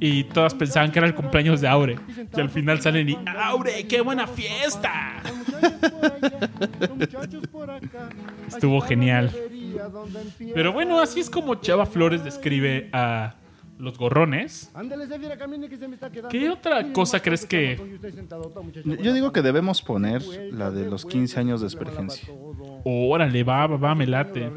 Y 0.00 0.24
todas 0.24 0.54
pensaban 0.54 0.92
que 0.92 0.98
era 0.98 1.08
el 1.08 1.14
cumpleaños 1.14 1.60
de 1.60 1.68
Aure. 1.68 1.96
Y 2.36 2.40
al 2.40 2.50
final 2.50 2.80
salen 2.80 3.08
y 3.08 3.18
¡Aure, 3.26 3.86
qué 3.86 4.00
buena 4.00 4.26
fiesta! 4.26 5.22
Estuvo 8.48 8.80
genial. 8.80 9.30
Pero 10.54 10.72
bueno, 10.72 11.00
así 11.00 11.20
es 11.20 11.30
como 11.30 11.56
Chava 11.56 11.86
Flores 11.86 12.24
describe 12.24 12.88
a 12.92 13.34
los 13.78 13.98
gorrones. 13.98 14.73
¿Qué 16.31 16.51
otra 16.51 16.93
cosa 16.93 17.20
crees 17.20 17.47
que.? 17.47 17.98
Yo 18.85 19.12
digo 19.12 19.32
que 19.32 19.43
debemos 19.43 19.82
poner 19.82 20.23
la 20.53 20.70
de 20.70 20.89
los 20.89 21.05
15 21.05 21.40
años 21.40 21.61
de 21.61 21.66
experiencia. 21.66 22.28
Órale, 22.85 23.44
va, 23.44 23.66
va, 23.66 23.77
va, 23.77 23.94
me 23.94 24.07
late. 24.07 24.51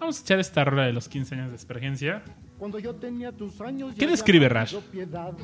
Vamos 0.00 0.18
a 0.18 0.22
echar 0.22 0.38
esta 0.38 0.64
rola 0.64 0.84
de 0.84 0.92
los 0.92 1.08
15 1.08 1.34
años 1.34 1.48
de 1.50 1.56
experiencia. 1.56 2.22
¿Qué 3.98 4.06
describe 4.06 4.48
Rash? 4.48 4.76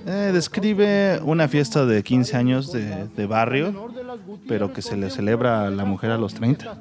Eh, 0.06 0.30
describe 0.32 1.20
una 1.24 1.48
fiesta 1.48 1.84
de 1.84 2.02
15 2.02 2.36
años 2.36 2.72
de, 2.72 3.08
de 3.08 3.26
barrio, 3.26 3.90
pero 4.46 4.72
que 4.72 4.80
se 4.80 4.96
le 4.96 5.10
celebra 5.10 5.66
a 5.66 5.70
la 5.70 5.84
mujer 5.84 6.12
a 6.12 6.18
los 6.18 6.34
30. 6.34 6.66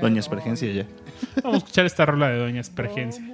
Doña 0.00 0.18
Experiencia 0.18 0.72
ya. 0.72 0.86
Vamos 1.42 1.54
a 1.54 1.58
escuchar 1.58 1.86
esta 1.86 2.06
rola 2.06 2.28
de 2.28 2.38
Doña 2.38 2.60
Experiencia. 2.60 3.24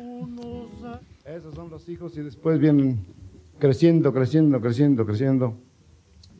Esos 1.25 1.55
son 1.55 1.71
los 1.71 1.89
hijos 1.89 2.17
y 2.17 2.23
después 2.23 2.59
vienen 2.59 3.05
creciendo, 3.59 4.13
creciendo, 4.13 4.61
creciendo, 4.61 5.05
creciendo. 5.05 5.57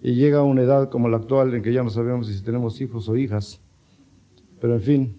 Y 0.03 0.15
llega 0.15 0.43
una 0.43 0.63
edad 0.63 0.89
como 0.89 1.09
la 1.09 1.19
actual 1.19 1.55
en 1.55 1.63
que 1.63 1.73
ya 1.73 1.83
no 1.83 1.91
sabemos 1.91 2.29
si 2.29 2.43
tenemos 2.43 2.81
hijos 2.81 3.09
o 3.09 3.17
hijas. 3.17 3.61
Pero 4.61 4.75
en 4.75 4.81
fin, 4.81 5.19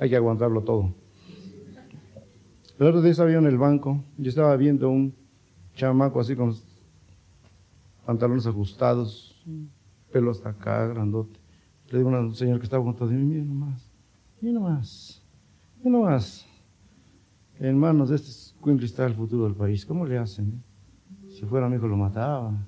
hay 0.00 0.10
que 0.10 0.16
aguantarlo 0.16 0.62
todo. 0.62 0.94
El 2.80 2.86
otro 2.86 3.02
día 3.02 3.10
estaba 3.10 3.30
yo 3.30 3.40
en 3.40 3.44
el 3.44 3.58
banco, 3.58 4.02
yo 4.16 4.30
estaba 4.30 4.56
viendo 4.56 4.88
un 4.88 5.14
chamaco 5.74 6.18
así 6.18 6.34
con 6.34 6.54
pantalones 8.06 8.46
ajustados, 8.46 9.44
pelo 10.10 10.30
hasta 10.30 10.48
acá, 10.48 10.86
grandote. 10.86 11.38
Le 11.90 11.98
digo 11.98 12.08
a 12.08 12.20
un 12.20 12.34
señor 12.34 12.58
que 12.58 12.64
estaba 12.64 12.82
junto 12.82 13.04
a 13.04 13.06
mí, 13.08 13.22
mira 13.22 13.44
nomás, 13.44 13.92
mira 14.40 14.54
nomás, 14.54 15.22
mira 15.76 15.90
nomás. 15.90 16.46
En 17.58 17.76
manos 17.76 18.08
de 18.08 18.16
este 18.16 18.30
Quincy 18.64 18.86
está 18.86 19.04
el 19.04 19.12
futuro 19.12 19.44
del 19.44 19.54
país. 19.54 19.84
¿Cómo 19.84 20.06
le 20.06 20.16
hacen? 20.16 20.62
Si 21.28 21.44
fuera 21.44 21.68
mi 21.68 21.76
hijo 21.76 21.86
lo 21.86 21.98
mataba. 21.98 22.66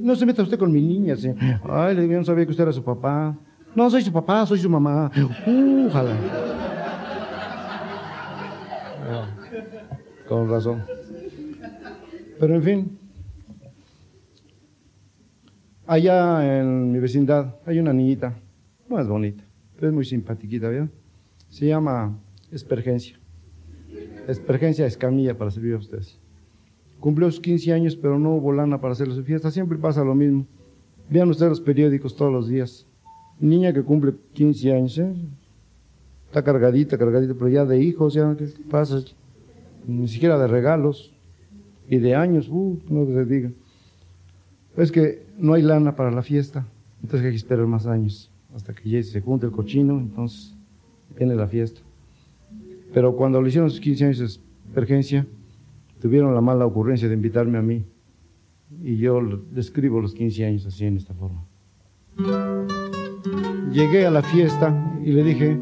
No 0.00 0.16
se 0.16 0.26
meta 0.26 0.42
usted 0.42 0.58
con 0.58 0.72
mi 0.72 0.82
niña. 0.82 1.14
Ay, 1.70 1.94
le 1.94 2.00
digo, 2.00 2.14
yo 2.14 2.18
no 2.18 2.24
sabía 2.24 2.44
que 2.44 2.50
usted 2.50 2.64
era 2.64 2.72
su 2.72 2.82
papá. 2.82 3.38
No, 3.76 3.88
soy 3.90 4.02
su 4.02 4.12
papá, 4.12 4.44
soy 4.44 4.58
su 4.58 4.68
mamá. 4.68 5.12
Uh, 5.46 6.55
Con 10.28 10.48
razón. 10.48 10.82
Pero 12.38 12.54
en 12.54 12.62
fin, 12.62 12.98
allá 15.86 16.60
en 16.60 16.92
mi 16.92 16.98
vecindad 16.98 17.56
hay 17.64 17.78
una 17.78 17.92
niñita, 17.92 18.34
no 18.88 19.00
es 19.00 19.06
bonita, 19.06 19.44
pero 19.76 19.88
es 19.88 19.94
muy 19.94 20.04
simpatiquita, 20.04 20.68
¿verdad? 20.68 20.88
Se 21.48 21.66
llama 21.66 22.18
Espergencia. 22.50 23.18
Espergencia 24.28 24.86
Escamilla 24.86 25.38
para 25.38 25.50
servir 25.50 25.74
a 25.74 25.78
ustedes. 25.78 26.18
Cumplió 27.00 27.30
sus 27.30 27.40
15 27.40 27.72
años, 27.72 27.96
pero 27.96 28.18
no 28.18 28.34
hubo 28.34 28.52
lana 28.52 28.80
para 28.80 28.92
hacerle 28.92 29.14
su 29.14 29.22
fiesta. 29.22 29.50
Siempre 29.50 29.78
pasa 29.78 30.02
lo 30.02 30.14
mismo. 30.14 30.46
Vean 31.08 31.30
ustedes 31.30 31.50
los 31.50 31.60
periódicos 31.60 32.16
todos 32.16 32.32
los 32.32 32.48
días. 32.48 32.86
Niña 33.38 33.72
que 33.72 33.82
cumple 33.82 34.14
15 34.32 34.72
años, 34.72 34.98
¿eh? 34.98 35.14
está 36.26 36.42
cargadita, 36.42 36.98
cargadita, 36.98 37.34
pero 37.34 37.48
ya 37.48 37.64
de 37.64 37.78
hijos, 37.78 38.14
ya, 38.14 38.34
¿qué 38.36 38.48
pasa? 38.68 39.02
Ni 39.86 40.08
siquiera 40.08 40.38
de 40.38 40.46
regalos 40.46 41.14
y 41.88 41.98
de 41.98 42.14
años, 42.14 42.48
uh, 42.48 42.78
no 42.88 43.06
se 43.06 43.24
diga. 43.24 43.50
Es 44.76 44.92
que 44.92 45.24
no 45.38 45.54
hay 45.54 45.62
lana 45.62 45.96
para 45.96 46.10
la 46.10 46.22
fiesta, 46.22 46.66
entonces 47.02 47.24
hay 47.24 47.32
que 47.32 47.36
esperar 47.36 47.66
más 47.66 47.86
años 47.86 48.30
hasta 48.54 48.74
que 48.74 48.88
ya 48.88 49.02
se 49.02 49.20
junte 49.20 49.46
el 49.46 49.52
cochino, 49.52 49.98
entonces 49.98 50.54
viene 51.16 51.34
la 51.34 51.46
fiesta. 51.46 51.80
Pero 52.92 53.14
cuando 53.14 53.40
le 53.42 53.48
hicieron 53.48 53.70
sus 53.70 53.80
15 53.80 54.04
años 54.04 54.18
de 54.18 54.72
emergencia, 54.72 55.26
tuvieron 56.00 56.34
la 56.34 56.40
mala 56.40 56.64
ocurrencia 56.64 57.06
de 57.08 57.14
invitarme 57.14 57.58
a 57.58 57.62
mí. 57.62 57.84
Y 58.82 58.96
yo 58.96 59.20
describo 59.50 60.00
los 60.00 60.14
15 60.14 60.44
años 60.46 60.66
así 60.66 60.86
en 60.86 60.96
esta 60.96 61.14
forma. 61.14 61.44
Llegué 63.70 64.06
a 64.06 64.10
la 64.10 64.22
fiesta 64.22 64.98
y 65.04 65.12
le 65.12 65.22
dije, 65.22 65.58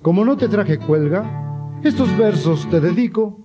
como 0.00 0.24
no 0.24 0.38
te 0.38 0.48
traje 0.48 0.78
cuelga, 0.78 1.49
estos 1.82 2.16
versos 2.16 2.68
te 2.68 2.80
dedico 2.80 3.38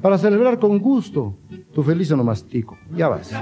para 0.00 0.18
celebrar 0.18 0.58
con 0.58 0.78
gusto 0.78 1.34
tu 1.74 1.82
feliz 1.82 2.10
onomastico. 2.12 2.76
Ya 2.94 3.08
vas. 3.08 3.32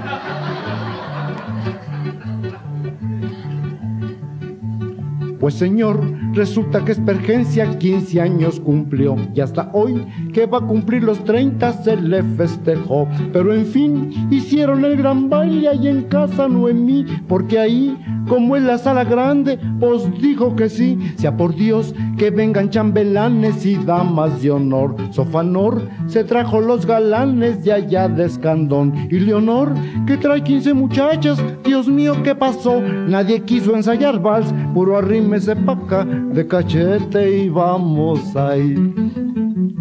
Pues 5.39 5.55
señor, 5.55 5.99
resulta 6.33 6.83
que 6.83 6.91
Espergencia 6.91 7.77
15 7.77 8.21
años 8.21 8.59
cumplió 8.59 9.15
y 9.33 9.41
hasta 9.41 9.69
hoy 9.73 10.05
que 10.33 10.45
va 10.45 10.59
a 10.59 10.67
cumplir 10.67 11.03
los 11.03 11.23
30 11.23 11.73
se 11.83 11.95
le 11.95 12.23
festejó. 12.23 13.07
Pero 13.31 13.53
en 13.53 13.65
fin, 13.65 14.27
hicieron 14.29 14.83
el 14.85 14.97
gran 14.97 15.29
baile 15.29 15.69
ahí 15.69 15.87
en 15.87 16.03
casa 16.03 16.47
Noemí, 16.47 17.05
porque 17.27 17.59
ahí, 17.59 17.97
como 18.27 18.55
en 18.55 18.67
la 18.67 18.77
sala 18.77 19.03
grande, 19.03 19.59
pues 19.79 20.03
dijo 20.21 20.55
que 20.55 20.69
sí, 20.69 20.97
sea 21.17 21.37
por 21.37 21.55
Dios 21.55 21.93
que 22.17 22.31
vengan 22.31 22.69
chambelanes 22.69 23.65
y 23.65 23.75
damas 23.75 24.41
de 24.41 24.51
honor. 24.51 24.95
Sofanor 25.11 25.87
se 26.07 26.23
trajo 26.23 26.61
los 26.61 26.85
galanes 26.85 27.63
de 27.63 27.73
allá 27.73 28.07
de 28.07 28.25
Escandón 28.25 28.93
y 29.09 29.19
Leonor 29.19 29.73
que 30.07 30.17
trae 30.17 30.43
15 30.43 30.73
muchachas, 30.73 31.41
Dios 31.63 31.87
mío, 31.87 32.15
¿qué 32.23 32.35
pasó? 32.35 32.81
Nadie 32.81 33.41
quiso 33.41 33.75
ensayar 33.75 34.21
vals, 34.21 34.53
puro 34.73 34.97
arrímese 34.97 35.55
pa' 35.55 35.73
acá 35.73 36.07
de 36.31 36.47
cachete 36.47 37.43
y 37.43 37.49
vamos 37.49 38.35
ahí. 38.35 38.75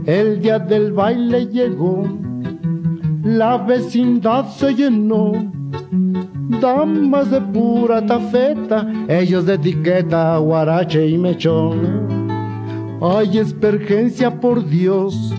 El 0.07 0.41
día 0.41 0.59
del 0.59 0.93
baile 0.93 1.47
llegó, 1.47 2.07
la 3.23 3.59
vecindad 3.59 4.49
se 4.49 4.75
llenó. 4.75 5.33
Damas 6.61 7.31
de 7.31 7.41
pura 7.41 8.05
tafeta, 8.05 8.87
ellos 9.09 9.47
de 9.47 9.55
etiqueta, 9.55 10.37
guarache 10.39 11.09
y 11.09 11.19
mechón. 11.19 12.09
Ay, 13.01 13.39
espergencia 13.39 14.41
por 14.41 14.69
Dios, 14.69 15.35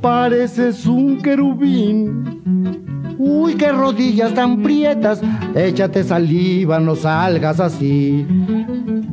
pareces 0.00 0.86
un 0.86 1.22
querubín. 1.22 3.16
Uy, 3.18 3.54
qué 3.54 3.72
rodillas 3.72 4.34
tan 4.34 4.62
prietas, 4.62 5.22
échate 5.54 6.04
saliva, 6.04 6.78
no 6.78 6.94
salgas 6.94 7.60
así. 7.60 8.26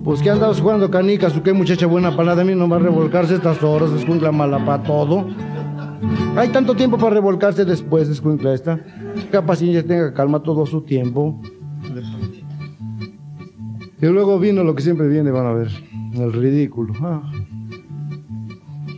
Pues 0.04 0.22
que 0.22 0.30
andas 0.30 0.60
jugando 0.60 0.92
canicas, 0.92 1.36
o 1.38 1.44
qué 1.44 1.54
muchacha 1.54 1.88
buena 1.88 2.16
para 2.16 2.34
a 2.34 2.44
mí 2.44 2.54
no 2.56 2.68
va 2.68 2.76
a 2.76 2.80
revolcarse 2.80 3.36
estas 3.36 3.64
horas, 3.64 3.92
escuincla 3.92 4.32
mala 4.32 4.64
para 4.66 4.84
todo. 4.84 5.28
Hay 6.36 6.50
tanto 6.50 6.76
tiempo 6.76 6.98
para 6.98 7.12
revolcarse 7.16 7.64
después, 7.64 8.10
escuincla 8.10 8.54
esta. 8.54 8.80
Capaz 9.32 9.62
ella 9.62 9.86
tenga 9.86 10.14
calma 10.14 10.44
todo 10.44 10.66
su 10.66 10.82
tiempo. 10.82 11.40
Y 14.02 14.06
luego 14.08 14.38
vino 14.40 14.64
lo 14.66 14.76
que 14.76 14.82
siempre 14.82 15.08
viene, 15.08 15.32
van 15.32 15.46
a 15.46 15.54
ver, 15.54 15.70
el 16.16 16.34
ridículo. 16.34 16.94
Ah. 17.02 17.22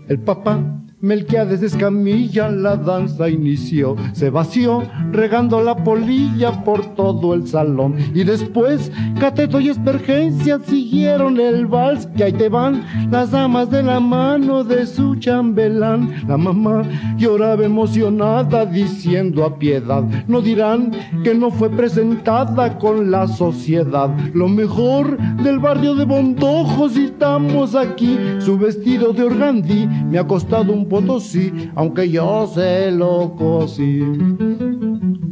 El 0.07 0.19
papá 0.19 0.84
Melquiades 1.01 1.61
Escamilla 1.61 2.49
la 2.49 2.77
danza 2.77 3.29
inició, 3.29 3.97
se 4.13 4.29
vació 4.29 4.81
regando 5.11 5.61
la 5.61 5.75
polilla 5.75 6.63
por 6.63 6.95
todo 6.95 7.33
el 7.33 7.45
salón 7.47 7.95
y 8.13 8.23
después 8.23 8.91
Cateto 9.19 9.59
y 9.59 9.69
Espergencia 9.69 10.57
siguieron 10.65 11.37
el 11.37 11.67
vals 11.67 12.07
que 12.15 12.23
ahí 12.23 12.33
te 12.33 12.47
van 12.47 12.85
las 13.11 13.31
damas 13.31 13.69
de 13.69 13.83
la 13.83 13.99
mano 13.99 14.63
de 14.63 14.85
su 14.85 15.15
chambelán. 15.15 16.23
La 16.27 16.37
mamá 16.37 16.83
lloraba 17.17 17.65
emocionada 17.65 18.65
diciendo 18.65 19.43
a 19.43 19.59
piedad, 19.59 20.03
no 20.27 20.41
dirán 20.41 20.91
que 21.25 21.35
no 21.35 21.51
fue 21.51 21.69
presentada 21.69 22.77
con 22.77 23.11
la 23.11 23.27
sociedad. 23.27 24.09
Lo 24.33 24.47
mejor 24.47 25.17
del 25.43 25.59
barrio 25.59 25.93
de 25.95 26.05
Bondojos 26.05 26.95
estamos 26.95 27.75
aquí, 27.75 28.17
su 28.39 28.57
vestido 28.57 29.11
de 29.11 29.23
organdí 29.23 29.87
me 29.87 30.19
ha 30.19 30.25
costado 30.25 30.71
un 30.71 30.85
potosí, 30.95 31.51
aunque 31.75 32.09
yo 32.09 32.47
se 32.47 32.89
lo 32.91 33.35
cosí. 33.37 34.01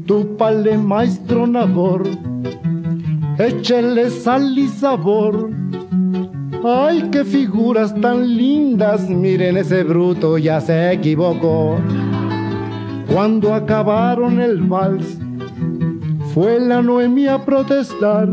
Tu 0.06 0.36
pale 0.36 0.78
maestro 0.78 1.48
nador, 1.48 2.04
échele 3.38 4.10
sal 4.10 4.58
y 4.58 4.68
sabor. 4.68 5.52
Ay, 6.66 7.10
qué 7.12 7.24
figuras 7.24 7.94
tan 8.02 8.38
lindas, 8.38 9.10
miren 9.10 9.58
ese 9.58 9.84
bruto, 9.84 10.38
ya 10.38 10.60
se 10.60 10.92
equivocó. 10.92 11.78
Cuando 13.12 13.54
acabaron 13.54 14.42
el 14.42 14.62
vals, 14.62 15.18
fue 16.34 16.60
la 16.60 16.82
Noemí 16.82 17.28
a 17.28 17.44
protestar. 17.46 18.30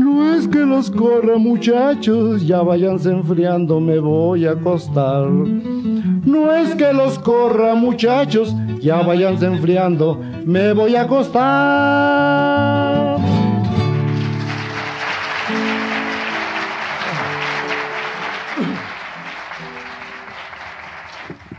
No 0.00 0.34
es 0.34 0.48
que 0.48 0.60
los 0.60 0.90
corra 0.90 1.38
muchachos, 1.38 2.46
ya 2.46 2.62
váyanse 2.62 3.10
enfriando, 3.10 3.80
me 3.80 3.98
voy 3.98 4.46
a 4.46 4.52
acostar. 4.52 5.28
No 6.24 6.54
es 6.54 6.74
que 6.76 6.92
los 6.92 7.18
corra 7.18 7.74
muchachos, 7.74 8.54
ya 8.80 9.02
váyanse 9.02 9.46
enfriando, 9.46 10.22
me 10.44 10.72
voy 10.72 10.94
a 10.94 11.02
acostar. 11.02 11.42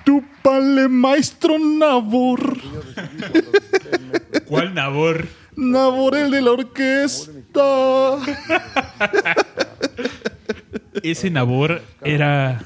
Túpale, 0.06 0.88
maestro 0.88 1.60
Nabor. 1.60 2.58
¿Cuál 4.48 4.74
Nabor? 4.74 5.28
Nabor, 5.58 6.16
el 6.16 6.32
de 6.32 6.42
la 6.42 6.52
orquesta. 6.52 8.18
Ese 11.04 11.30
Nabor 11.30 11.82
era 12.02 12.62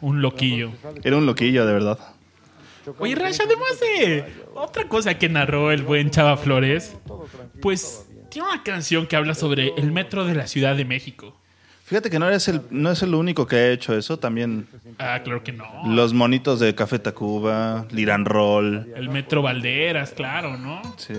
un 0.00 0.22
loquillo. 0.22 0.72
Era 1.04 1.16
un 1.16 1.26
loquillo, 1.26 1.66
de 1.66 1.72
verdad. 1.72 1.98
Oye, 2.98 3.14
Rash, 3.16 3.38
además 3.44 3.80
de 3.80 4.24
otra 4.54 4.88
cosa 4.88 5.18
que 5.18 5.28
narró 5.28 5.72
el 5.72 5.82
buen 5.82 6.10
Chava 6.10 6.36
Flores, 6.36 6.96
pues 7.60 8.06
tiene 8.30 8.48
una 8.48 8.62
canción 8.62 9.06
que 9.06 9.16
habla 9.16 9.34
sobre 9.34 9.72
el 9.76 9.90
metro 9.90 10.24
de 10.24 10.34
la 10.34 10.46
Ciudad 10.46 10.76
de 10.76 10.84
México. 10.84 11.34
Fíjate 11.84 12.10
que 12.10 12.18
no, 12.18 12.26
eres 12.28 12.48
el, 12.48 12.62
no 12.70 12.90
es 12.90 13.02
el 13.02 13.14
único 13.14 13.46
que 13.46 13.56
ha 13.56 13.70
hecho 13.70 13.96
eso. 13.96 14.18
También 14.18 14.66
Ah, 14.98 15.20
claro 15.22 15.42
que 15.44 15.52
no. 15.52 15.64
los 15.86 16.12
monitos 16.14 16.58
de 16.60 16.74
Café 16.74 16.98
Tacuba, 16.98 17.86
Liran 17.90 18.24
Roll. 18.24 18.92
El 18.96 19.08
metro 19.08 19.40
Valderas, 19.42 20.10
claro, 20.10 20.56
¿no? 20.56 20.82
Sí. 20.96 21.14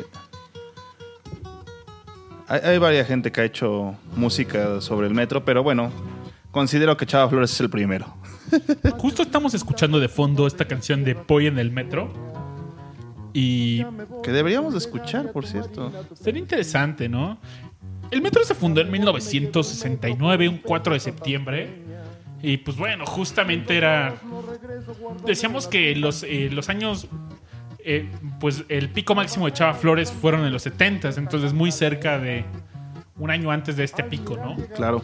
Hay, 2.49 2.59
hay 2.63 2.77
varias 2.77 3.07
gente 3.07 3.31
que 3.31 3.41
ha 3.41 3.45
hecho 3.45 3.95
música 4.15 4.79
sobre 4.81 5.07
el 5.07 5.13
metro, 5.13 5.43
pero 5.43 5.63
bueno, 5.63 5.91
considero 6.51 6.95
que 6.97 7.05
Chava 7.05 7.29
Flores 7.29 7.51
es 7.53 7.59
el 7.61 7.69
primero. 7.69 8.16
Justo 8.97 9.23
estamos 9.23 9.53
escuchando 9.53 9.99
de 9.99 10.07
fondo 10.07 10.47
esta 10.47 10.65
canción 10.65 11.03
de 11.03 11.15
Poi 11.15 11.47
en 11.47 11.59
el 11.59 11.71
metro. 11.71 12.11
Y 13.33 13.83
Que 14.23 14.31
deberíamos 14.31 14.73
de 14.73 14.79
escuchar, 14.79 15.31
por 15.31 15.45
cierto. 15.45 15.91
sería 16.15 16.39
interesante, 16.41 17.07
¿no? 17.07 17.37
El 18.09 18.21
metro 18.21 18.43
se 18.43 18.55
fundó 18.55 18.81
en 18.81 18.89
1969, 18.89 20.49
un 20.49 20.57
4 20.57 20.93
de 20.93 20.99
septiembre. 20.99 21.87
Y 22.41 22.57
pues 22.57 22.77
bueno, 22.77 23.05
justamente 23.05 23.77
era. 23.77 24.15
Decíamos 25.25 25.67
que 25.67 25.95
los, 25.95 26.23
eh, 26.23 26.49
los 26.51 26.69
años. 26.69 27.07
eh, 27.79 28.09
pues 28.39 28.63
el 28.69 28.89
pico 28.89 29.15
máximo 29.15 29.45
de 29.45 29.53
Chava 29.53 29.73
Flores 29.73 30.11
fueron 30.11 30.45
en 30.45 30.53
los 30.53 30.61
70 30.63 31.09
entonces 31.17 31.53
muy 31.53 31.71
cerca 31.71 32.17
de. 32.19 32.45
Un 33.19 33.31
año 33.31 33.49
antes 33.49 33.75
de 33.75 33.83
este 33.83 34.03
pico, 34.03 34.37
¿no? 34.37 34.55
Claro. 34.75 35.01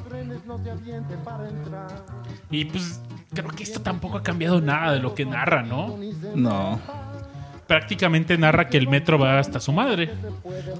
Y 2.51 2.65
pues 2.65 3.01
creo 3.33 3.49
que 3.49 3.63
esto 3.63 3.81
tampoco 3.81 4.17
ha 4.17 4.23
cambiado 4.23 4.61
nada 4.61 4.93
de 4.93 4.99
lo 4.99 5.15
que 5.15 5.25
narra, 5.25 5.63
¿no? 5.63 5.97
No. 6.35 6.79
prácticamente 7.67 8.37
narra 8.37 8.67
que 8.67 8.77
el 8.77 8.87
metro 8.87 9.17
va 9.17 9.39
hasta 9.39 9.59
su 9.59 9.71
madre. 9.71 10.11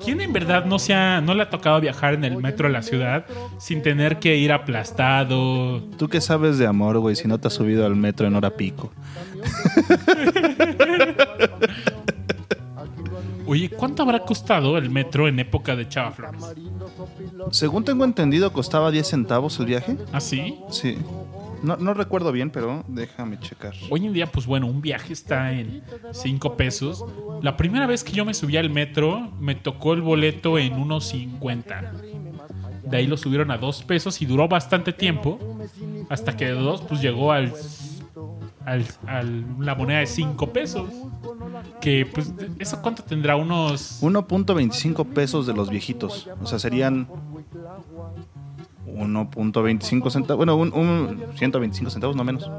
¿Quién 0.03 0.21
en 0.21 0.33
verdad 0.33 0.65
no 0.65 0.77
se 0.77 0.93
ha, 0.93 1.21
no 1.21 1.33
le 1.33 1.43
ha 1.43 1.49
tocado 1.49 1.79
viajar 1.81 2.13
en 2.13 2.23
el 2.23 2.37
metro 2.37 2.67
de 2.67 2.73
la 2.73 2.83
ciudad 2.83 3.25
sin 3.57 3.81
tener 3.81 4.19
que 4.19 4.35
ir 4.35 4.51
aplastado? 4.51 5.81
¿Tú 5.97 6.07
qué 6.09 6.21
sabes 6.21 6.57
de 6.57 6.67
amor, 6.67 6.99
güey, 6.99 7.15
si 7.15 7.27
no 7.27 7.39
te 7.39 7.47
has 7.47 7.53
subido 7.53 7.85
al 7.85 7.95
metro 7.95 8.27
en 8.27 8.35
hora 8.35 8.51
pico? 8.51 8.91
Oye, 13.45 13.69
¿cuánto 13.69 14.03
habrá 14.03 14.19
costado 14.19 14.77
el 14.77 14.89
metro 14.89 15.27
en 15.27 15.37
época 15.39 15.75
de 15.75 15.87
Chava 15.89 16.11
Flores? 16.11 16.43
Según 17.51 17.83
tengo 17.83 18.05
entendido, 18.05 18.51
costaba 18.53 18.89
10 18.89 19.05
centavos 19.05 19.59
el 19.59 19.65
viaje. 19.65 19.97
¿Ah, 20.11 20.21
sí? 20.21 20.59
Sí. 20.69 20.97
No, 21.63 21.77
no 21.77 21.93
recuerdo 21.93 22.31
bien, 22.31 22.49
pero 22.49 22.83
déjame 22.87 23.39
checar. 23.39 23.73
Hoy 23.89 24.05
en 24.05 24.13
día, 24.13 24.31
pues 24.31 24.45
bueno, 24.45 24.67
un 24.67 24.81
viaje 24.81 25.13
está 25.13 25.51
en 25.53 25.81
5 26.11 26.57
pesos. 26.57 27.05
La 27.41 27.55
primera 27.57 27.87
vez 27.87 28.03
que 28.03 28.11
yo 28.11 28.25
me 28.25 28.33
subí 28.33 28.57
al 28.57 28.69
metro, 28.69 29.31
me 29.39 29.55
tocó 29.55 29.93
el 29.93 30.01
boleto 30.01 30.57
en 30.59 30.73
unos 30.73 31.07
50. 31.07 31.93
De 32.83 32.97
ahí 32.97 33.07
lo 33.07 33.15
subieron 33.17 33.49
a 33.51 33.57
2 33.57 33.83
pesos 33.83 34.21
y 34.21 34.25
duró 34.25 34.47
bastante 34.47 34.91
tiempo. 34.93 35.39
Hasta 36.09 36.35
que 36.35 36.45
de 36.45 36.51
2 36.51 36.81
pues 36.81 37.01
llegó 37.01 37.31
al, 37.31 37.53
al, 38.65 38.85
al- 39.07 39.45
la 39.59 39.73
moneda 39.75 39.99
de 39.99 40.05
5 40.07 40.51
pesos. 40.51 40.89
Que 41.79 42.05
pues, 42.05 42.33
¿eso 42.59 42.81
cuánto 42.81 43.03
tendrá? 43.03 43.35
Unos... 43.37 44.01
1.25 44.03 45.05
pesos 45.13 45.47
de 45.47 45.53
los 45.53 45.69
viejitos. 45.69 46.29
O 46.41 46.45
sea, 46.45 46.59
serían 46.59 47.07
1.25 48.93 50.09
centavos. 50.11 50.37
Bueno, 50.37 50.55
un, 50.55 50.73
un 50.73 51.23
125 51.35 51.91
centavos, 51.91 52.15
no 52.15 52.23
menos. 52.23 52.49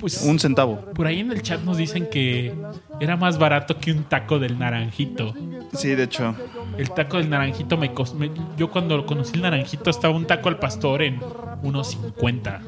Pues, 0.00 0.22
Un 0.22 0.38
centavo. 0.38 0.80
por 0.94 1.06
ahí 1.06 1.20
en 1.20 1.30
el 1.32 1.40
chat 1.40 1.62
nos 1.62 1.78
dicen 1.78 2.08
que 2.10 2.52
era 3.00 3.16
más 3.16 3.38
barato 3.38 3.78
que 3.78 3.90
un 3.90 4.04
taco 4.04 4.38
del 4.38 4.58
naranjito. 4.58 5.32
Sí, 5.72 5.94
de 5.94 6.02
hecho. 6.02 6.34
El 6.76 6.90
taco 6.90 7.16
del 7.16 7.30
naranjito 7.30 7.78
me 7.78 7.92
costó. 7.94 8.18
Yo 8.58 8.70
cuando 8.70 9.06
conocí 9.06 9.36
el 9.36 9.42
naranjito 9.42 9.88
estaba 9.88 10.14
un 10.14 10.26
taco 10.26 10.50
al 10.50 10.58
pastor 10.58 11.00
en 11.02 11.20
unos 11.62 11.92
50. 11.92 12.60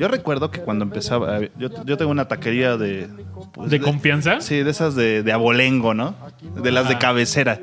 Yo 0.00 0.08
recuerdo 0.08 0.50
que 0.50 0.60
cuando 0.62 0.82
empezaba. 0.84 1.38
eh, 1.38 1.52
Yo, 1.58 1.68
yo 1.84 1.96
tengo 1.96 2.10
una 2.10 2.26
taquería 2.26 2.76
de. 2.76 3.08
pues, 3.52 3.70
¿De 3.70 3.78
confianza? 3.80 4.40
Sí, 4.40 4.62
de 4.64 4.70
esas 4.70 4.96
de, 4.96 5.22
de 5.22 5.32
abolengo, 5.32 5.94
¿no? 5.94 6.16
De 6.60 6.72
las 6.72 6.88
de 6.88 6.98
cabecera. 6.98 7.60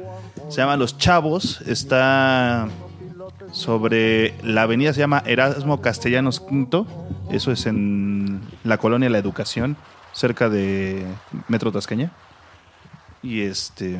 Se 0.47 0.57
llama 0.61 0.77
Los 0.77 0.97
Chavos. 0.97 1.59
Está 1.67 2.69
sobre 3.57 4.35
la 4.43 4.63
avenida, 4.63 4.93
se 4.93 4.99
llama 4.99 5.23
Erasmo 5.25 5.81
Castellanos 5.81 6.43
V. 6.49 6.85
Eso 7.31 7.51
es 7.51 7.65
en 7.65 8.41
la 8.63 8.77
colonia 8.77 9.09
La 9.09 9.17
Educación, 9.17 9.75
cerca 10.13 10.47
de 10.47 11.03
Metro 11.47 11.71
Tasqueña. 11.71 12.11
Y 13.23 13.41
este. 13.41 13.99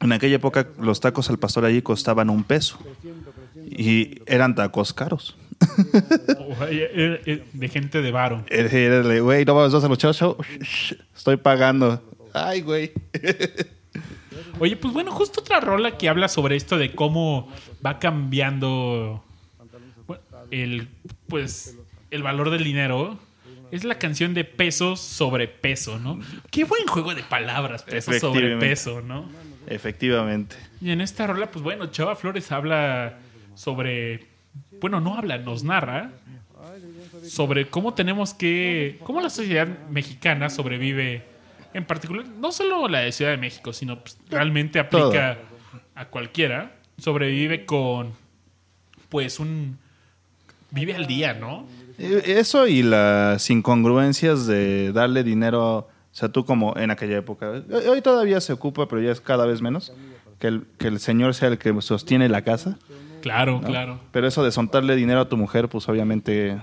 En 0.00 0.12
aquella 0.12 0.36
época 0.36 0.68
los 0.78 1.00
tacos 1.00 1.28
al 1.30 1.38
pastor 1.38 1.64
allí 1.64 1.82
costaban 1.82 2.30
un 2.30 2.44
peso. 2.44 2.78
Y 3.68 4.20
eran 4.26 4.54
tacos 4.54 4.92
caros. 4.92 5.36
Eh, 6.70 7.20
eh, 7.26 7.44
De 7.52 7.68
gente 7.68 8.00
de 8.00 8.10
varo. 8.12 8.44
De, 8.50 9.20
güey, 9.20 9.44
no 9.44 9.54
vamos 9.54 9.74
a 9.74 9.88
los. 9.88 10.38
Estoy 11.16 11.36
pagando. 11.36 12.00
Ay, 12.32 12.60
güey. 12.60 12.92
Oye, 14.58 14.76
pues 14.76 14.92
bueno, 14.92 15.10
justo 15.10 15.40
otra 15.40 15.60
rola 15.60 15.96
que 15.98 16.08
habla 16.08 16.28
sobre 16.28 16.56
esto 16.56 16.78
de 16.78 16.94
cómo 16.94 17.52
va 17.84 17.98
cambiando 17.98 19.24
bueno, 20.06 20.22
el 20.50 20.88
pues 21.28 21.76
el 22.10 22.22
valor 22.22 22.50
del 22.50 22.64
dinero. 22.64 23.18
Es 23.70 23.84
la 23.84 23.98
canción 23.98 24.34
de 24.34 24.44
pesos 24.44 25.00
sobre 25.00 25.48
peso, 25.48 25.98
¿no? 25.98 26.20
Qué 26.50 26.64
buen 26.64 26.86
juego 26.86 27.14
de 27.14 27.22
palabras, 27.22 27.82
peso 27.84 28.12
sobre 28.12 28.58
peso, 28.58 29.00
¿no? 29.00 29.30
Efectivamente. 29.66 30.56
Y 30.82 30.90
en 30.90 31.00
esta 31.00 31.26
rola, 31.26 31.50
pues 31.50 31.62
bueno, 31.62 31.86
Chava 31.86 32.14
Flores 32.14 32.52
habla 32.52 33.18
sobre. 33.54 34.26
Bueno, 34.78 35.00
no 35.00 35.16
habla, 35.16 35.38
nos 35.38 35.64
narra 35.64 36.10
sobre 37.24 37.68
cómo 37.68 37.94
tenemos 37.94 38.34
que. 38.34 38.98
cómo 39.04 39.20
la 39.20 39.30
sociedad 39.30 39.68
mexicana 39.88 40.50
sobrevive. 40.50 41.31
En 41.74 41.84
particular, 41.84 42.26
no 42.26 42.52
solo 42.52 42.88
la 42.88 43.00
de 43.00 43.12
Ciudad 43.12 43.30
de 43.30 43.36
México, 43.36 43.72
sino 43.72 44.00
pues, 44.00 44.18
realmente 44.28 44.78
aplica 44.78 45.38
a 45.94 46.06
cualquiera. 46.06 46.76
Sobrevive 46.98 47.64
con. 47.64 48.12
Pues 49.08 49.40
un. 49.40 49.78
Vive 50.70 50.94
al 50.94 51.06
día, 51.06 51.34
¿no? 51.34 51.66
Eh, 51.98 52.22
Eso 52.38 52.66
y 52.66 52.82
las 52.82 53.50
incongruencias 53.50 54.46
de 54.46 54.92
darle 54.92 55.22
dinero, 55.22 55.76
o 55.78 55.88
sea, 56.12 56.30
tú 56.30 56.44
como 56.44 56.74
en 56.76 56.90
aquella 56.90 57.18
época. 57.18 57.50
Hoy 57.50 57.86
hoy 57.88 58.02
todavía 58.02 58.40
se 58.40 58.52
ocupa, 58.52 58.88
pero 58.88 59.02
ya 59.02 59.12
es 59.12 59.20
cada 59.20 59.46
vez 59.46 59.60
menos. 59.60 59.92
Que 60.38 60.48
el, 60.48 60.66
que 60.78 60.88
el 60.88 60.98
señor 60.98 61.34
sea 61.34 61.48
el 61.48 61.58
que 61.58 61.72
sostiene 61.82 62.28
la 62.28 62.42
casa. 62.42 62.78
Claro, 63.20 63.60
¿no? 63.60 63.68
claro. 63.68 64.00
Pero 64.10 64.26
eso 64.26 64.42
de 64.42 64.50
soltarle 64.50 64.96
dinero 64.96 65.20
a 65.20 65.28
tu 65.28 65.36
mujer, 65.36 65.68
pues 65.68 65.88
obviamente 65.88 66.58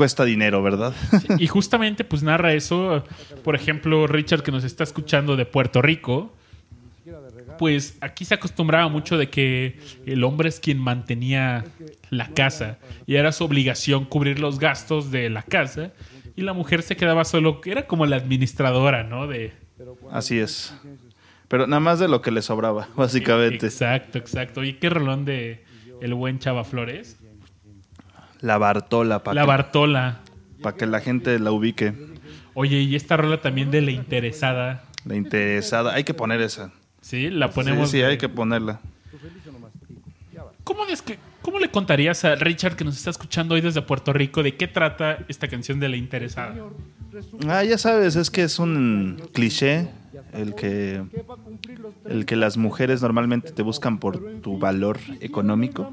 cuesta 0.00 0.24
dinero, 0.24 0.62
¿verdad? 0.62 0.94
Y 1.38 1.46
justamente, 1.46 2.04
pues 2.04 2.22
narra 2.22 2.54
eso. 2.54 3.04
Por 3.44 3.54
ejemplo, 3.54 4.06
Richard, 4.06 4.42
que 4.42 4.50
nos 4.50 4.64
está 4.64 4.82
escuchando 4.82 5.36
de 5.36 5.44
Puerto 5.44 5.82
Rico, 5.82 6.32
pues 7.58 7.98
aquí 8.00 8.24
se 8.24 8.32
acostumbraba 8.32 8.88
mucho 8.88 9.18
de 9.18 9.28
que 9.28 9.78
el 10.06 10.24
hombre 10.24 10.48
es 10.48 10.58
quien 10.58 10.78
mantenía 10.78 11.66
la 12.08 12.28
casa 12.28 12.78
y 13.06 13.16
era 13.16 13.30
su 13.32 13.44
obligación 13.44 14.06
cubrir 14.06 14.38
los 14.38 14.58
gastos 14.58 15.10
de 15.10 15.28
la 15.28 15.42
casa 15.42 15.92
y 16.34 16.40
la 16.40 16.54
mujer 16.54 16.80
se 16.80 16.96
quedaba 16.96 17.26
solo, 17.26 17.60
era 17.66 17.86
como 17.86 18.06
la 18.06 18.16
administradora, 18.16 19.02
¿no? 19.02 19.26
De, 19.26 19.52
Así 20.10 20.38
es. 20.38 20.74
Pero 21.48 21.66
nada 21.66 21.80
más 21.80 21.98
de 21.98 22.08
lo 22.08 22.22
que 22.22 22.30
le 22.30 22.40
sobraba, 22.40 22.88
básicamente. 22.96 23.66
Exacto, 23.66 24.16
exacto. 24.16 24.64
¿Y 24.64 24.72
qué 24.72 24.88
rolón 24.88 25.26
de 25.26 25.62
el 26.00 26.14
buen 26.14 26.38
Chava 26.38 26.64
Flores? 26.64 27.19
La 28.40 28.58
Bartola, 28.58 29.16
La 29.16 29.22
para 29.22 29.44
Bartola. 29.44 30.20
que, 30.78 30.86
la 30.86 31.00
gente 31.00 31.38
la 31.38 31.52
ubique. 31.52 31.92
Oye, 32.54 32.78
y 32.80 32.96
esta 32.96 33.16
rola 33.16 33.40
también 33.40 33.70
de 33.70 33.80
la 33.82 33.90
interesada. 33.90 34.84
La 35.04 35.16
interesada. 35.16 35.94
Hay 35.94 36.04
que 36.04 36.14
poner 36.14 36.40
esa. 36.40 36.72
Sí, 37.00 37.30
la 37.30 37.48
Sí, 37.48 37.52
ponemos. 37.54 37.90
sí, 37.90 38.02
hay 38.02 38.18
que 38.18 38.28
ponerla. 38.28 38.80
¿Cómo, 40.64 40.84
descri- 40.86 41.16
¿Cómo 41.42 41.58
le 41.58 41.70
contarías 41.70 42.24
a 42.24 42.34
Richard 42.36 42.76
que 42.76 42.84
nos 42.84 42.96
está 42.96 43.10
escuchando 43.10 43.54
hoy 43.54 43.60
desde 43.60 43.82
Puerto 43.82 44.12
Rico 44.12 44.42
de 44.42 44.56
qué 44.56 44.68
trata 44.68 45.18
esta 45.28 45.48
canción 45.48 45.80
de 45.80 45.88
la 45.88 45.96
interesada? 45.96 46.54
Ah, 47.48 47.64
ya 47.64 47.76
sabes, 47.78 48.14
es 48.16 48.30
que 48.30 48.42
es 48.42 48.58
un 48.58 49.20
cliché 49.32 49.88
el 50.32 50.54
que 50.54 51.02
el 52.08 52.24
que 52.26 52.36
las 52.36 52.56
mujeres 52.56 53.02
normalmente 53.02 53.50
te 53.52 53.62
buscan 53.62 53.98
por 53.98 54.40
tu 54.42 54.58
valor 54.58 54.98
económico, 55.20 55.92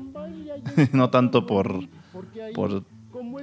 no 0.92 1.10
tanto 1.10 1.48
por 1.48 1.86
por 2.54 2.84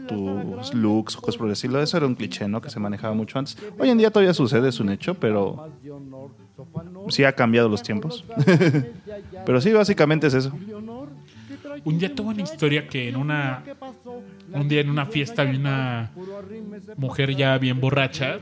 tus 0.09 0.75
looks 0.75 1.17
o 1.17 1.21
cosas 1.21 1.37
por 1.37 1.51
estilo. 1.51 1.81
Eso 1.83 1.97
era 1.97 2.07
un 2.07 2.15
cliché, 2.15 2.49
¿no? 2.49 2.61
Que 2.61 2.71
se 2.71 2.79
manejaba 2.81 3.15
mucho 3.15 3.39
antes. 3.39 3.57
Hoy 3.79 3.91
en 3.91 3.99
día 3.99 4.11
todavía 4.11 4.35
sucede, 4.35 4.69
es 4.69 4.81
un 4.81 4.91
hecho, 4.91 5.15
pero 5.15 5.71
sí 7.09 7.25
ha 7.25 7.33
cambiado 7.33 7.69
los 7.69 7.83
tiempos. 7.83 8.25
pero 9.47 9.61
sí, 9.61 9.73
básicamente 9.73 10.27
es 10.27 10.35
eso. 10.35 10.53
Un 11.85 11.99
día 11.99 12.15
tuve 12.15 12.29
una 12.31 12.43
historia 12.43 12.87
que 12.89 13.09
en 13.09 13.17
una. 13.17 13.63
Un 14.53 14.69
día 14.69 14.81
en 14.81 14.91
una 14.91 15.07
fiesta 15.07 15.45
vi 15.45 15.57
una 15.57 16.13
mujer 16.97 17.35
ya 17.35 17.59
bien 17.59 17.81
borracha 17.81 18.41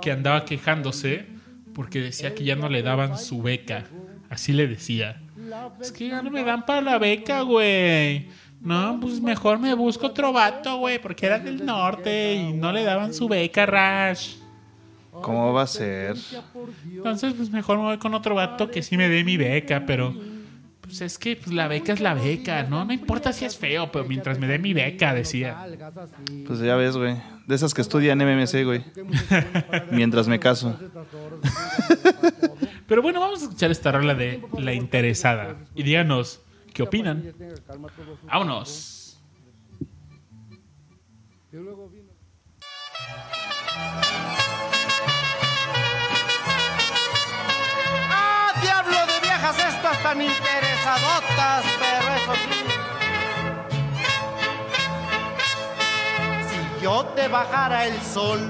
que 0.00 0.12
andaba 0.12 0.44
quejándose 0.44 1.26
porque 1.74 2.00
decía 2.00 2.34
que 2.34 2.44
ya 2.44 2.56
no 2.56 2.68
le 2.68 2.82
daban 2.82 3.18
su 3.18 3.42
beca. 3.42 3.84
Así 4.30 4.52
le 4.52 4.66
decía. 4.66 5.20
Es 5.80 5.92
que 5.92 6.08
ya 6.08 6.22
no 6.22 6.30
me 6.30 6.42
dan 6.42 6.64
para 6.64 6.80
la 6.80 6.98
beca, 6.98 7.42
güey. 7.42 8.28
No, 8.64 8.98
pues 8.98 9.20
mejor 9.20 9.58
me 9.58 9.74
busco 9.74 10.06
otro 10.06 10.32
vato, 10.32 10.78
güey, 10.78 10.98
porque 10.98 11.26
era 11.26 11.38
del 11.38 11.64
norte 11.66 12.34
y 12.34 12.54
no 12.54 12.72
le 12.72 12.82
daban 12.82 13.12
su 13.12 13.28
beca, 13.28 13.66
Rash. 13.66 14.36
¿Cómo 15.12 15.52
va 15.52 15.62
a 15.62 15.66
ser? 15.66 16.16
Entonces, 16.90 17.34
pues 17.34 17.50
mejor 17.50 17.76
me 17.76 17.84
voy 17.84 17.98
con 17.98 18.14
otro 18.14 18.34
vato 18.34 18.70
que 18.70 18.82
sí 18.82 18.96
me 18.96 19.08
dé 19.10 19.22
mi 19.22 19.36
beca, 19.36 19.84
pero 19.86 20.14
pues 20.80 21.02
es 21.02 21.18
que 21.18 21.36
pues, 21.36 21.54
la 21.54 21.68
beca 21.68 21.92
es 21.92 22.00
la 22.00 22.14
beca, 22.14 22.62
¿no? 22.64 22.86
No 22.86 22.92
importa 22.92 23.34
si 23.34 23.44
es 23.44 23.56
feo, 23.56 23.92
pero 23.92 24.06
mientras 24.06 24.38
me 24.38 24.46
dé 24.46 24.58
mi 24.58 24.72
beca, 24.72 25.12
decía. 25.12 25.56
Pues 26.46 26.58
ya 26.60 26.74
ves, 26.76 26.96
güey. 26.96 27.16
De 27.46 27.54
esas 27.54 27.74
que 27.74 27.82
estudian 27.82 28.18
MMC, 28.18 28.64
güey. 28.64 28.82
Mientras 29.90 30.26
me 30.26 30.40
caso. 30.40 30.78
Pero 32.86 33.02
bueno, 33.02 33.20
vamos 33.20 33.40
a 33.40 33.44
escuchar 33.44 33.70
esta 33.70 33.92
rola 33.92 34.14
de 34.14 34.42
La 34.58 34.72
Interesada. 34.72 35.56
Y 35.74 35.82
díganos, 35.82 36.40
¿qué 36.74 36.82
opinan? 36.82 37.32
Vámonos. 38.24 39.16
¡Ah, 48.10 48.52
diablo 48.60 48.96
de 49.06 49.20
viejas 49.22 49.58
estas 49.58 50.02
tan 50.02 50.20
interesadotas! 50.20 51.64
Pero 51.78 52.14
eso 52.16 52.34
sí. 52.34 52.64
Si 56.48 56.82
yo 56.82 57.04
te 57.14 57.28
bajara 57.28 57.86
el 57.86 58.00
sol, 58.02 58.40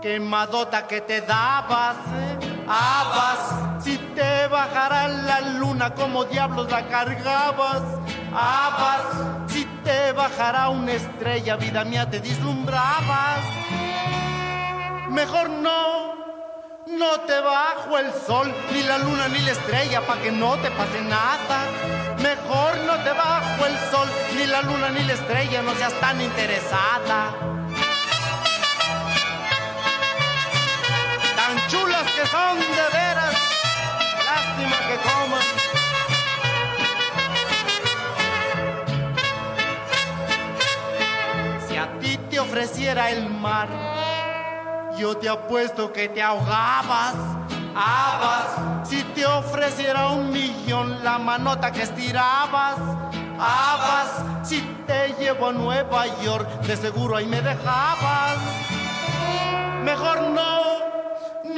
quemadota 0.00 0.86
que 0.86 1.00
te 1.00 1.20
dabas, 1.22 1.96
¿eh? 2.14 2.57
Habas. 2.68 3.82
Si 3.84 3.96
te 3.96 4.46
bajara 4.48 5.08
la 5.08 5.40
luna, 5.40 5.94
como 5.94 6.24
diablos 6.24 6.70
la 6.70 6.86
cargabas, 6.88 7.82
habas. 8.32 9.02
Si 9.48 9.64
te 9.84 10.12
bajara 10.12 10.68
una 10.68 10.92
estrella, 10.92 11.56
vida 11.56 11.84
mía, 11.84 12.08
te 12.10 12.20
dislumbrabas. 12.20 13.40
Mejor 15.08 15.48
no, 15.48 16.14
no 16.86 17.20
te 17.26 17.40
bajo 17.40 17.98
el 17.98 18.12
sol, 18.26 18.54
ni 18.72 18.82
la 18.82 18.98
luna, 18.98 19.28
ni 19.28 19.38
la 19.40 19.52
estrella, 19.52 20.02
pa' 20.06 20.18
que 20.18 20.30
no 20.30 20.56
te 20.56 20.70
pase 20.70 21.00
nada. 21.00 21.64
Mejor 22.22 22.76
no 22.86 22.96
te 23.02 23.12
bajo 23.12 23.66
el 23.66 23.78
sol, 23.90 24.08
ni 24.36 24.46
la 24.46 24.62
luna, 24.62 24.90
ni 24.90 25.02
la 25.04 25.14
estrella, 25.14 25.62
no 25.62 25.74
seas 25.74 25.94
tan 25.94 26.20
interesada. 26.20 27.32
Chulas 31.68 32.04
que 32.12 32.26
son 32.26 32.58
de 32.58 32.86
veras, 32.92 33.34
lástima 34.24 34.76
que 34.88 34.96
coman. 35.08 35.46
Si 41.68 41.76
a 41.76 41.98
ti 42.00 42.18
te 42.30 42.40
ofreciera 42.40 43.10
el 43.10 43.28
mar, 43.28 43.68
yo 44.96 45.16
te 45.16 45.28
apuesto 45.28 45.92
que 45.92 46.08
te 46.08 46.22
ahogabas, 46.22 47.14
habas. 47.74 48.88
Si 48.88 49.02
te 49.14 49.26
ofreciera 49.26 50.08
un 50.08 50.30
millón, 50.32 51.04
la 51.04 51.18
manota 51.18 51.70
que 51.70 51.82
estirabas, 51.82 52.78
habas. 53.38 54.48
Si 54.48 54.60
te 54.86 55.14
llevo 55.20 55.48
a 55.48 55.52
Nueva 55.52 56.06
York, 56.22 56.48
de 56.62 56.76
seguro 56.76 57.16
ahí 57.16 57.26
me 57.26 57.42
dejabas. 57.42 58.38
Mejor 59.84 60.20
no, 60.22 60.77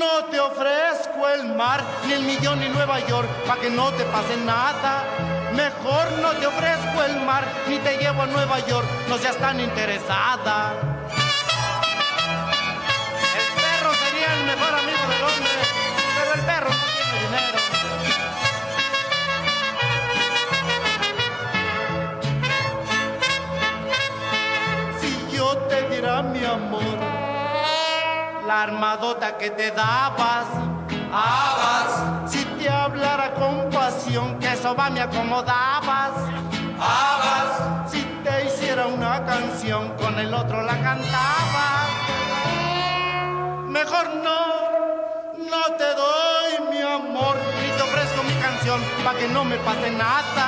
no 0.00 0.24
te 0.30 0.40
ofrezco 0.40 1.28
el 1.28 1.44
mar, 1.54 1.84
ni 2.06 2.14
el 2.14 2.22
millón 2.22 2.58
ni 2.58 2.68
Nueva 2.70 2.98
York, 3.06 3.28
pa' 3.46 3.56
que 3.56 3.68
no 3.68 3.92
te 3.92 4.04
pase 4.04 4.34
nada. 4.38 5.04
Mejor 5.52 6.04
no 6.22 6.30
te 6.40 6.46
ofrezco 6.46 7.02
el 7.02 7.20
mar, 7.26 7.44
ni 7.68 7.78
te 7.80 7.98
llevo 7.98 8.22
a 8.22 8.26
Nueva 8.26 8.58
York, 8.66 8.86
no 9.10 9.18
seas 9.18 9.36
tan 9.36 9.60
interesada. 9.60 10.72
El 13.40 13.48
perro 13.62 13.92
sería 14.02 14.28
el 14.38 14.44
mejor 14.52 14.72
amigo 14.82 15.04
del 15.12 15.22
hombre, 15.28 15.60
pero 16.16 16.30
el 16.38 16.42
perro 16.50 16.70
no 16.70 16.86
tiene 16.96 17.14
dinero. 17.26 17.58
Si 25.00 25.10
yo 25.36 25.46
te 25.68 25.78
diera 25.90 26.22
mi 26.22 26.42
amor, 26.42 26.99
la 28.50 28.62
armadota 28.62 29.38
que 29.38 29.50
te 29.50 29.70
dabas, 29.70 30.46
habas. 31.12 32.32
Si 32.32 32.44
te 32.44 32.68
hablara 32.68 33.32
con 33.34 33.70
pasión, 33.70 34.40
que 34.40 34.48
eso 34.54 34.74
va 34.74 34.90
me 34.90 35.00
acomodabas, 35.00 36.10
habas. 36.80 37.92
Si 37.92 38.02
te 38.24 38.46
hiciera 38.46 38.88
una 38.88 39.24
canción, 39.24 39.90
con 40.02 40.18
el 40.18 40.34
otro 40.34 40.62
la 40.62 40.76
cantabas. 40.82 41.90
Mejor 43.68 44.06
no, 44.26 44.42
no 45.52 45.62
te 45.80 45.90
doy 46.02 46.52
mi 46.72 46.80
amor, 46.82 47.36
ni 47.62 47.68
te 47.76 47.82
ofrezco 47.82 48.20
mi 48.24 48.34
canción, 48.46 48.80
pa' 49.04 49.14
que 49.14 49.28
no 49.28 49.44
me 49.44 49.58
pase 49.58 49.92
nada. 49.92 50.46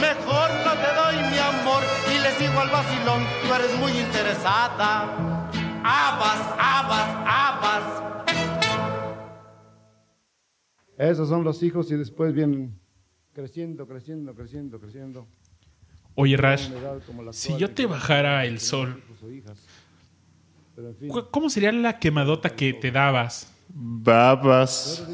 Mejor 0.00 0.48
no 0.66 0.72
te 0.82 0.90
doy 1.00 1.16
mi 1.30 1.38
amor, 1.38 1.84
y 2.12 2.18
le 2.18 2.32
sigo 2.32 2.60
al 2.60 2.70
vacilón, 2.70 3.24
tú 3.46 3.54
eres 3.54 3.72
muy 3.78 3.92
interesada. 3.92 5.37
Habas, 5.90 6.40
habas, 6.58 7.08
habas. 7.26 7.84
Esos 10.98 11.28
son 11.30 11.44
los 11.44 11.62
hijos 11.62 11.90
y 11.90 11.94
después 11.96 12.34
vienen 12.34 12.78
creciendo, 13.32 13.86
creciendo, 13.86 14.34
creciendo, 14.34 14.78
creciendo. 14.78 15.26
Oye, 16.14 16.36
Rash, 16.36 16.68
si 17.30 17.56
yo 17.56 17.70
te 17.70 17.86
bajara 17.86 18.44
el 18.44 18.60
sol, 18.60 19.02
hijos 19.06 19.22
o 19.22 19.30
hijas. 19.32 19.58
Pero 20.76 20.88
en 20.88 20.96
fin, 20.96 21.08
¿cu- 21.08 21.28
¿cómo 21.30 21.48
sería 21.48 21.72
la 21.72 21.98
quemadota 21.98 22.50
que 22.50 22.74
te 22.74 22.90
dabas? 22.90 23.50
Babas. 23.70 25.06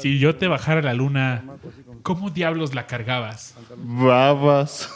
Si 0.00 0.18
yo 0.18 0.36
te 0.36 0.46
bajara 0.48 0.82
la 0.82 0.92
luna, 0.92 1.44
¿cómo 2.02 2.28
diablos 2.30 2.74
la 2.74 2.86
cargabas? 2.86 3.54
Babas. 3.78 4.90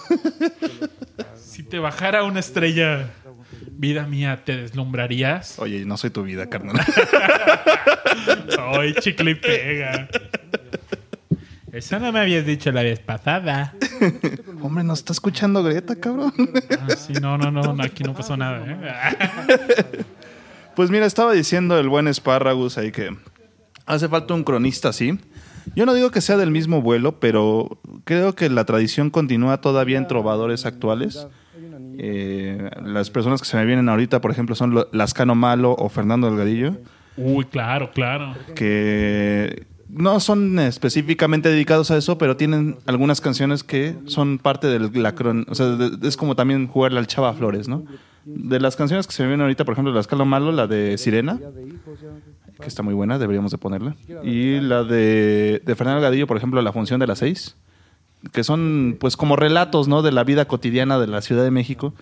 Si 1.36 1.62
te 1.62 1.78
bajara 1.78 2.24
una 2.24 2.40
estrella, 2.40 3.10
vida 3.76 4.06
mía, 4.06 4.42
¿te 4.44 4.56
deslumbrarías? 4.56 5.58
Oye, 5.58 5.84
no 5.84 5.96
soy 5.96 6.10
tu 6.10 6.22
vida, 6.22 6.48
carnal. 6.48 6.76
Ay, 8.58 8.94
chicle 8.94 9.32
y 9.32 9.34
pega. 9.34 10.08
Eso 11.72 11.98
no 11.98 12.10
me 12.10 12.20
habías 12.20 12.46
dicho 12.46 12.72
la 12.72 12.82
vez 12.82 13.00
pasada. 13.00 13.74
Hombre, 14.62 14.82
nos 14.82 15.00
está 15.00 15.12
escuchando 15.12 15.62
Greta, 15.62 15.96
cabrón. 15.96 16.32
Ah, 16.70 16.96
sí, 16.96 17.12
no, 17.14 17.36
no, 17.36 17.50
no, 17.50 17.74
no, 17.74 17.82
aquí 17.82 18.02
no 18.02 18.14
pasó 18.14 18.36
nada. 18.36 18.64
¿eh? 18.66 20.04
Pues 20.74 20.90
mira, 20.90 21.06
estaba 21.06 21.32
diciendo 21.32 21.78
el 21.78 21.88
buen 21.88 22.06
Espárragus 22.06 22.76
ahí 22.76 22.92
que 22.92 23.16
hace 23.86 24.08
falta 24.08 24.34
un 24.34 24.44
cronista 24.44 24.90
así. 24.90 25.18
Yo 25.74 25.86
no 25.86 25.94
digo 25.94 26.10
que 26.10 26.20
sea 26.20 26.36
del 26.36 26.50
mismo 26.50 26.82
vuelo, 26.82 27.18
pero 27.18 27.78
creo 28.04 28.34
que 28.34 28.50
la 28.50 28.66
tradición 28.66 29.08
continúa 29.08 29.62
todavía 29.62 29.96
en 29.96 30.06
trovadores 30.06 30.66
actuales. 30.66 31.26
Eh, 31.98 32.70
las 32.84 33.10
personas 33.10 33.40
que 33.40 33.46
se 33.48 33.56
me 33.56 33.64
vienen 33.64 33.88
ahorita, 33.88 34.20
por 34.20 34.30
ejemplo, 34.30 34.54
son 34.54 34.74
Lascano 34.92 35.34
Malo 35.34 35.72
o 35.78 35.88
Fernando 35.88 36.28
Delgadillo, 36.28 36.76
Uy, 37.16 37.44
claro, 37.46 37.90
claro. 37.94 38.34
que 38.54 39.64
no 39.88 40.20
son 40.20 40.58
específicamente 40.58 41.48
dedicados 41.48 41.90
a 41.90 41.96
eso, 41.96 42.18
pero 42.18 42.36
tienen 42.36 42.76
algunas 42.86 43.20
canciones 43.20 43.62
que 43.64 43.94
son 44.06 44.38
parte 44.38 44.66
de 44.66 45.00
la 45.00 45.14
cron... 45.14 45.46
O 45.48 45.54
sea, 45.54 45.66
de- 45.68 46.06
es 46.08 46.16
como 46.16 46.34
también 46.34 46.66
jugarle 46.66 46.98
al 46.98 47.06
Chava 47.06 47.32
Flores, 47.34 47.68
¿no? 47.68 47.84
De 48.24 48.58
las 48.60 48.74
canciones 48.76 49.06
que 49.06 49.12
se 49.14 49.22
me 49.22 49.28
vienen 49.28 49.42
ahorita, 49.42 49.64
por 49.64 49.72
ejemplo, 49.72 49.94
la 49.94 50.00
escala 50.00 50.24
malo, 50.24 50.50
la 50.52 50.66
de 50.66 50.98
Sirena, 50.98 51.38
que 52.60 52.66
está 52.66 52.82
muy 52.82 52.92
buena, 52.94 53.18
deberíamos 53.18 53.52
de 53.52 53.58
ponerla. 53.58 53.94
Y 54.24 54.58
la 54.60 54.82
de, 54.82 55.62
de 55.64 55.74
Fernando 55.76 56.00
Gadillo, 56.02 56.26
por 56.26 56.36
ejemplo, 56.36 56.60
La 56.60 56.72
función 56.72 56.98
de 56.98 57.06
las 57.06 57.20
seis, 57.20 57.56
que 58.32 58.44
son 58.44 58.96
pues 58.98 59.16
como 59.16 59.36
relatos, 59.36 59.88
¿no? 59.88 60.02
De 60.02 60.12
la 60.12 60.24
vida 60.24 60.46
cotidiana 60.46 60.98
de 60.98 61.06
la 61.06 61.22
Ciudad 61.22 61.44
de 61.44 61.50
México. 61.50 61.94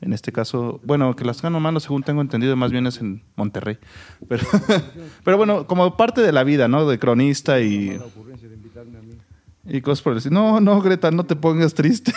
En 0.00 0.14
este 0.14 0.32
caso, 0.32 0.80
bueno, 0.82 1.14
que 1.14 1.24
la 1.24 1.32
escala 1.32 1.58
malo, 1.58 1.78
según 1.78 2.02
tengo 2.02 2.22
entendido, 2.22 2.56
más 2.56 2.72
bien 2.72 2.86
es 2.86 3.00
en 3.00 3.22
Monterrey. 3.36 3.78
Pero, 4.28 4.46
pero 5.24 5.36
bueno, 5.36 5.66
como 5.66 5.96
parte 5.96 6.22
de 6.22 6.32
la 6.32 6.42
vida, 6.42 6.68
¿no? 6.68 6.88
De 6.88 6.98
cronista 6.98 7.60
y... 7.60 7.98
Y 9.66 9.82
cosas 9.82 10.02
por 10.02 10.14
decir, 10.14 10.32
no, 10.32 10.58
no, 10.58 10.80
Greta, 10.80 11.10
no 11.10 11.24
te 11.24 11.36
pongas 11.36 11.74
triste. 11.74 12.12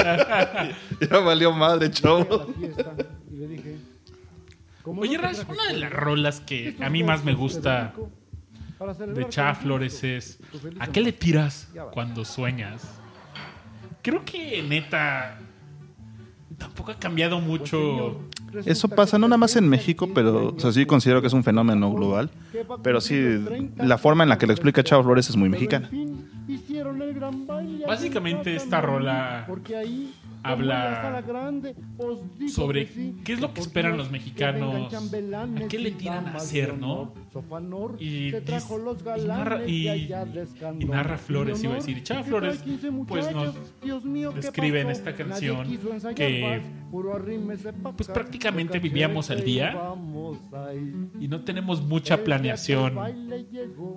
ya 1.00 1.18
valió 1.18 1.52
madre, 1.52 1.90
chavo. 1.90 2.46
Oye, 4.84 5.16
Rash, 5.16 5.40
una 5.48 5.68
de 5.68 5.78
las 5.78 5.90
rolas 5.90 6.40
que 6.40 6.76
a 6.80 6.90
mí 6.90 7.02
más 7.02 7.24
me 7.24 7.32
gusta 7.34 7.94
de 8.92 9.28
Chava 9.28 9.54
Flores 9.54 10.04
es 10.04 10.38
¿A 10.78 10.86
qué 10.88 11.00
le 11.00 11.12
tiras 11.12 11.68
cuando 11.92 12.24
sueñas? 12.24 12.82
Creo 14.02 14.24
que 14.24 14.62
neta 14.62 15.38
tampoco 16.58 16.92
ha 16.92 16.98
cambiado 16.98 17.40
mucho. 17.40 18.20
Eso 18.64 18.88
pasa 18.88 19.18
no 19.18 19.26
nada 19.26 19.38
más 19.38 19.56
en 19.56 19.68
México, 19.68 20.08
pero 20.14 20.54
o 20.56 20.60
sea, 20.60 20.72
sí 20.72 20.86
considero 20.86 21.20
que 21.20 21.26
es 21.26 21.32
un 21.32 21.42
fenómeno 21.42 21.92
global. 21.92 22.30
Pero 22.82 23.00
sí, 23.00 23.16
la 23.76 23.98
forma 23.98 24.22
en 24.22 24.28
la 24.28 24.38
que 24.38 24.46
lo 24.46 24.52
explica 24.52 24.84
Chavo 24.84 25.04
Flores 25.04 25.28
es 25.28 25.36
muy 25.36 25.48
mexicana. 25.48 25.90
Básicamente 27.86 28.54
esta 28.54 28.80
rola 28.80 29.46
habla 30.44 31.22
sobre 32.48 32.86
qué 33.24 33.32
es 33.32 33.40
lo 33.40 33.52
que 33.54 33.60
esperan 33.60 33.96
los 33.96 34.10
mexicanos, 34.10 34.92
a 35.56 35.68
qué 35.68 35.78
le 35.78 35.90
tiran 35.92 36.26
a 36.26 36.34
hacer, 36.36 36.76
¿no? 36.78 37.12
Y, 38.00 38.30
narra, 39.26 39.64
y- 39.66 39.88
y 40.80 40.84
narra 40.84 41.18
Flores, 41.18 41.62
iba 41.64 41.72
a 41.72 41.76
decir. 41.76 42.02
Chava 42.02 42.22
Flores, 42.22 42.62
pues 43.06 43.26
nos 43.34 43.54
describe 44.34 44.80
en 44.80 44.90
esta 44.90 45.14
canción 45.14 45.66
que 46.14 46.60
pues 47.96 48.08
prácticamente 48.08 48.78
vivíamos 48.78 49.30
al 49.30 49.42
día 49.44 49.76
y 51.20 51.28
no 51.28 51.40
tenemos 51.40 51.82
mucha 51.82 52.18
planeación 52.24 52.94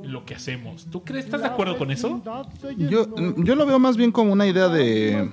en 0.04 0.12
lo 0.12 0.26
que 0.26 0.36
hacemos. 0.36 0.86
¿Tú 0.90 1.04
crees? 1.04 1.26
¿Estás 1.26 1.42
de 1.42 1.48
acuerdo 1.48 1.78
con 1.78 1.92
eso? 1.92 2.22
Yo, 2.78 3.08
yo 3.38 3.56
lo 3.56 3.66
veo 3.66 3.80
más 3.80 3.98
bien 3.98 4.12
como 4.12 4.34
una 4.34 4.48
idea 4.48 4.68
de. 4.70 5.30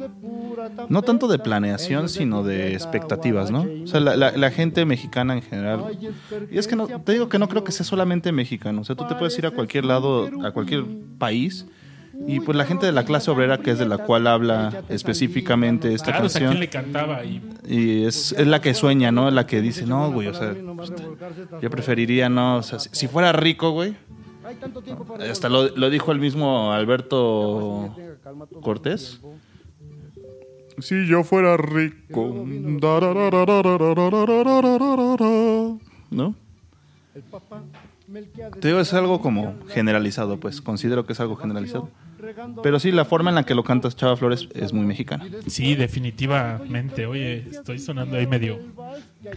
No 0.88 1.02
tanto 1.02 1.28
de 1.28 1.38
planeación, 1.38 2.08
sino 2.08 2.42
de 2.42 2.72
expectativas, 2.72 3.50
¿no? 3.50 3.66
O 3.82 3.86
sea, 3.86 4.00
la, 4.00 4.16
la- 4.16 4.32
la 4.36 4.50
gente 4.50 4.84
mexicana 4.84 5.34
en 5.34 5.42
general. 5.42 5.84
Y 6.50 6.58
es 6.58 6.66
que 6.68 6.76
no, 6.76 6.86
te 6.86 7.12
digo 7.12 7.28
que 7.28 7.38
no 7.38 7.48
creo 7.48 7.64
que 7.64 7.72
sea 7.72 7.84
solamente 7.84 8.32
mexicano. 8.32 8.80
O 8.80 8.84
sea, 8.84 8.94
tú 8.96 9.06
te 9.06 9.14
puedes 9.14 9.36
ir 9.38 9.46
a 9.46 9.50
cualquier 9.50 9.84
lado, 9.84 10.28
a 10.44 10.50
cualquier 10.52 10.84
país. 11.18 11.66
Y 12.26 12.40
pues 12.40 12.56
la 12.56 12.64
gente 12.64 12.86
de 12.86 12.92
la 12.92 13.04
clase 13.04 13.30
obrera, 13.30 13.58
que 13.58 13.70
es 13.72 13.78
de 13.78 13.86
la 13.86 13.98
cual 13.98 14.26
habla 14.26 14.82
específicamente 14.88 15.92
esta 15.92 16.12
Claro, 16.12 16.26
o 16.26 16.28
sea, 16.28 16.40
canción. 16.40 16.52
¿quién 16.52 16.60
le 16.60 16.68
cantaba? 16.68 17.24
Y 17.24 17.42
Y 17.66 18.04
es, 18.04 18.32
es 18.32 18.46
la 18.46 18.60
que 18.60 18.72
sueña, 18.74 19.12
¿no? 19.12 19.30
La 19.30 19.46
que 19.46 19.60
dice, 19.60 19.84
no, 19.86 20.10
güey, 20.10 20.28
o 20.28 20.34
sea, 20.34 20.54
yo 21.60 21.70
preferiría, 21.70 22.28
no, 22.28 22.56
o 22.56 22.62
sea, 22.62 22.78
si, 22.78 22.88
si 22.92 23.08
fuera 23.08 23.32
rico, 23.32 23.72
güey. 23.72 23.96
Hasta 25.30 25.48
lo, 25.48 25.68
lo 25.76 25.90
dijo 25.90 26.12
el 26.12 26.18
mismo 26.20 26.72
Alberto 26.72 27.94
Cortés. 28.62 29.20
Si 30.78 31.06
yo 31.06 31.24
fuera 31.24 31.56
rico. 31.56 32.44
¿No? 36.10 36.34
Te 38.60 38.68
digo, 38.68 38.80
es 38.80 38.94
algo 38.94 39.20
como 39.20 39.54
generalizado, 39.68 40.38
pues. 40.38 40.60
Considero 40.60 41.04
que 41.06 41.12
es 41.14 41.20
algo 41.20 41.36
generalizado. 41.36 41.90
Pero 42.62 42.80
sí, 42.80 42.90
la 42.92 43.04
forma 43.04 43.30
en 43.30 43.36
la 43.36 43.44
que 43.44 43.54
lo 43.54 43.64
cantas 43.64 43.96
Chava 43.96 44.16
Flores 44.16 44.48
es 44.54 44.72
muy 44.72 44.86
mexicana. 44.86 45.26
Sí, 45.46 45.74
definitivamente. 45.74 47.06
Oye, 47.06 47.48
estoy 47.50 47.78
sonando 47.78 48.16
ahí 48.16 48.26
medio 48.26 48.58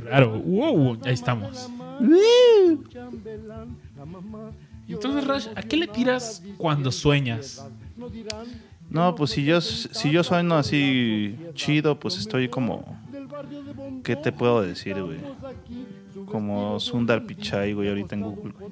raro. 0.06 0.40
Wow, 0.40 1.00
ahí 1.04 1.14
estamos. 1.14 1.70
Entonces, 4.88 5.28
Rash, 5.28 5.48
¿a 5.56 5.62
qué 5.64 5.78
le 5.78 5.88
tiras 5.88 6.44
cuando 6.58 6.92
sueñas? 6.92 7.66
No, 8.90 9.16
pues 9.16 9.32
si 9.32 9.44
yo, 9.44 9.60
si 9.60 10.12
yo 10.12 10.24
sueno 10.24 10.56
así 10.56 11.38
chido, 11.54 12.00
pues 12.00 12.18
estoy 12.18 12.48
como... 12.48 12.98
¿Qué 14.04 14.16
te 14.16 14.32
puedo 14.32 14.62
decir, 14.62 15.02
güey? 15.04 15.18
Como 16.28 16.80
Sundar 16.80 17.26
Pichai, 17.26 17.74
güey, 17.74 17.90
ahorita 17.90 18.16
en 18.16 18.22
Google. 18.22 18.54
güey. 18.60 18.72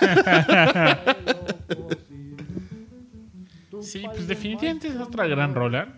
Sí, 3.82 4.02
pues 4.04 4.28
definitivamente 4.28 4.88
es 4.88 4.96
otra 4.96 5.26
gran 5.26 5.54
rola. 5.54 5.88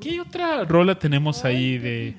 ¿Qué 0.00 0.20
otra 0.20 0.64
rola 0.64 0.98
tenemos 0.98 1.42
ahí 1.44 1.78
de... 1.78 2.16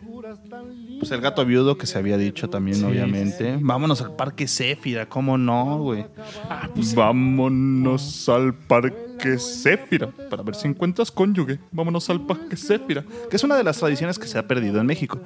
Pues 1.00 1.12
el 1.12 1.22
gato 1.22 1.46
viudo 1.46 1.78
que 1.78 1.86
se 1.86 2.00
había 2.00 2.18
dicho 2.18 2.50
también, 2.50 2.78
Sí, 2.78 2.84
obviamente. 2.84 3.60
Vámonos 3.62 4.02
al 4.02 4.16
Parque 4.16 4.48
Céfira, 4.48 5.08
¿cómo 5.08 5.38
no, 5.38 5.78
güey? 5.78 6.06
Ah, 6.50 6.68
pues 6.74 6.96
Vámonos 6.96 8.28
al 8.30 8.56
Parque 8.56 9.38
Céfira 9.38 10.10
para 10.30 10.42
ver 10.42 10.56
si 10.56 10.68
encuentras 10.68 11.12
cónyuge. 11.12 11.60
Vámonos 11.72 12.10
al 12.10 12.26
Parque 12.26 12.58
Céfira. 12.58 13.04
Que 13.30 13.36
es 13.36 13.44
una 13.44 13.56
de 13.56 13.64
las 13.64 13.78
tradiciones 13.78 14.18
que 14.18 14.28
se 14.28 14.40
ha 14.40 14.48
perdido 14.48 14.80
en 14.82 14.88
México. 14.88 15.20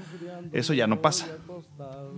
Eso 0.52 0.74
ya 0.74 0.88
no 0.88 1.02
pasa. 1.02 1.28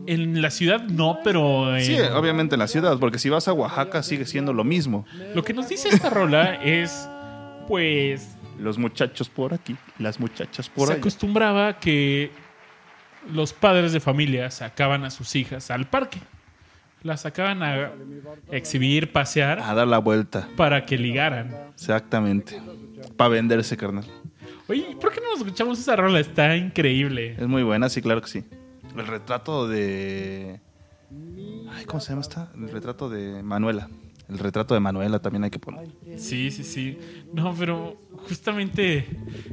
en 0.07 0.41
la 0.41 0.49
ciudad 0.49 0.81
no, 0.81 1.19
pero 1.23 1.75
en- 1.77 1.83
Sí, 1.85 1.95
obviamente 2.15 2.55
en 2.55 2.59
la 2.59 2.67
ciudad, 2.67 2.97
porque 2.99 3.19
si 3.19 3.29
vas 3.29 3.47
a 3.47 3.53
Oaxaca 3.53 4.01
sigue 4.03 4.25
siendo 4.25 4.51
lo 4.53 4.63
mismo. 4.63 5.05
lo 5.35 5.43
que 5.43 5.53
nos 5.53 5.69
dice 5.69 5.89
esta 5.89 6.09
rola 6.09 6.55
es, 6.63 7.07
pues, 7.67 8.35
Los 8.59 8.77
muchachos 8.77 9.29
por 9.29 9.53
aquí, 9.53 9.75
las 9.99 10.19
muchachas 10.19 10.69
por 10.69 10.87
se 10.87 10.93
allá. 10.93 10.99
acostumbraba 11.01 11.79
que 11.79 12.31
los 13.31 13.53
padres 13.53 13.91
de 13.93 13.99
familia 13.99 14.49
sacaban 14.51 15.03
a 15.03 15.09
sus 15.09 15.35
hijas 15.35 15.69
al 15.71 15.87
parque. 15.87 16.19
Las 17.03 17.21
sacaban 17.21 17.63
a 17.63 17.91
exhibir, 18.51 19.11
pasear, 19.11 19.59
A 19.59 19.73
dar 19.73 19.87
la 19.87 19.97
vuelta, 19.97 20.47
para 20.55 20.85
que 20.85 20.97
ligaran. 20.97 21.55
exactamente. 21.73 22.61
Para 23.17 23.29
venderse, 23.29 23.75
carnal. 23.77 24.05
Oye, 24.71 24.95
¿por 25.01 25.11
qué 25.11 25.19
no 25.19 25.31
nos 25.31 25.39
escuchamos 25.39 25.77
esa 25.79 25.97
rola? 25.97 26.21
Está 26.21 26.55
increíble. 26.55 27.35
Es 27.37 27.45
muy 27.45 27.61
buena, 27.61 27.89
sí, 27.89 28.01
claro 28.01 28.21
que 28.21 28.29
sí. 28.29 28.45
El 28.95 29.05
retrato 29.05 29.67
de... 29.67 30.61
Ay, 31.73 31.83
¿cómo 31.83 31.99
se 31.99 32.11
llama 32.11 32.21
esta? 32.21 32.49
El 32.55 32.69
retrato 32.69 33.09
de 33.09 33.43
Manuela. 33.43 33.89
El 34.29 34.39
retrato 34.39 34.73
de 34.73 34.79
Manuela 34.79 35.19
también 35.19 35.43
hay 35.43 35.49
que 35.49 35.59
poner. 35.59 35.89
Sí, 36.15 36.51
sí, 36.51 36.63
sí. 36.63 36.97
No, 37.33 37.53
pero 37.53 37.97
justamente 38.29 39.05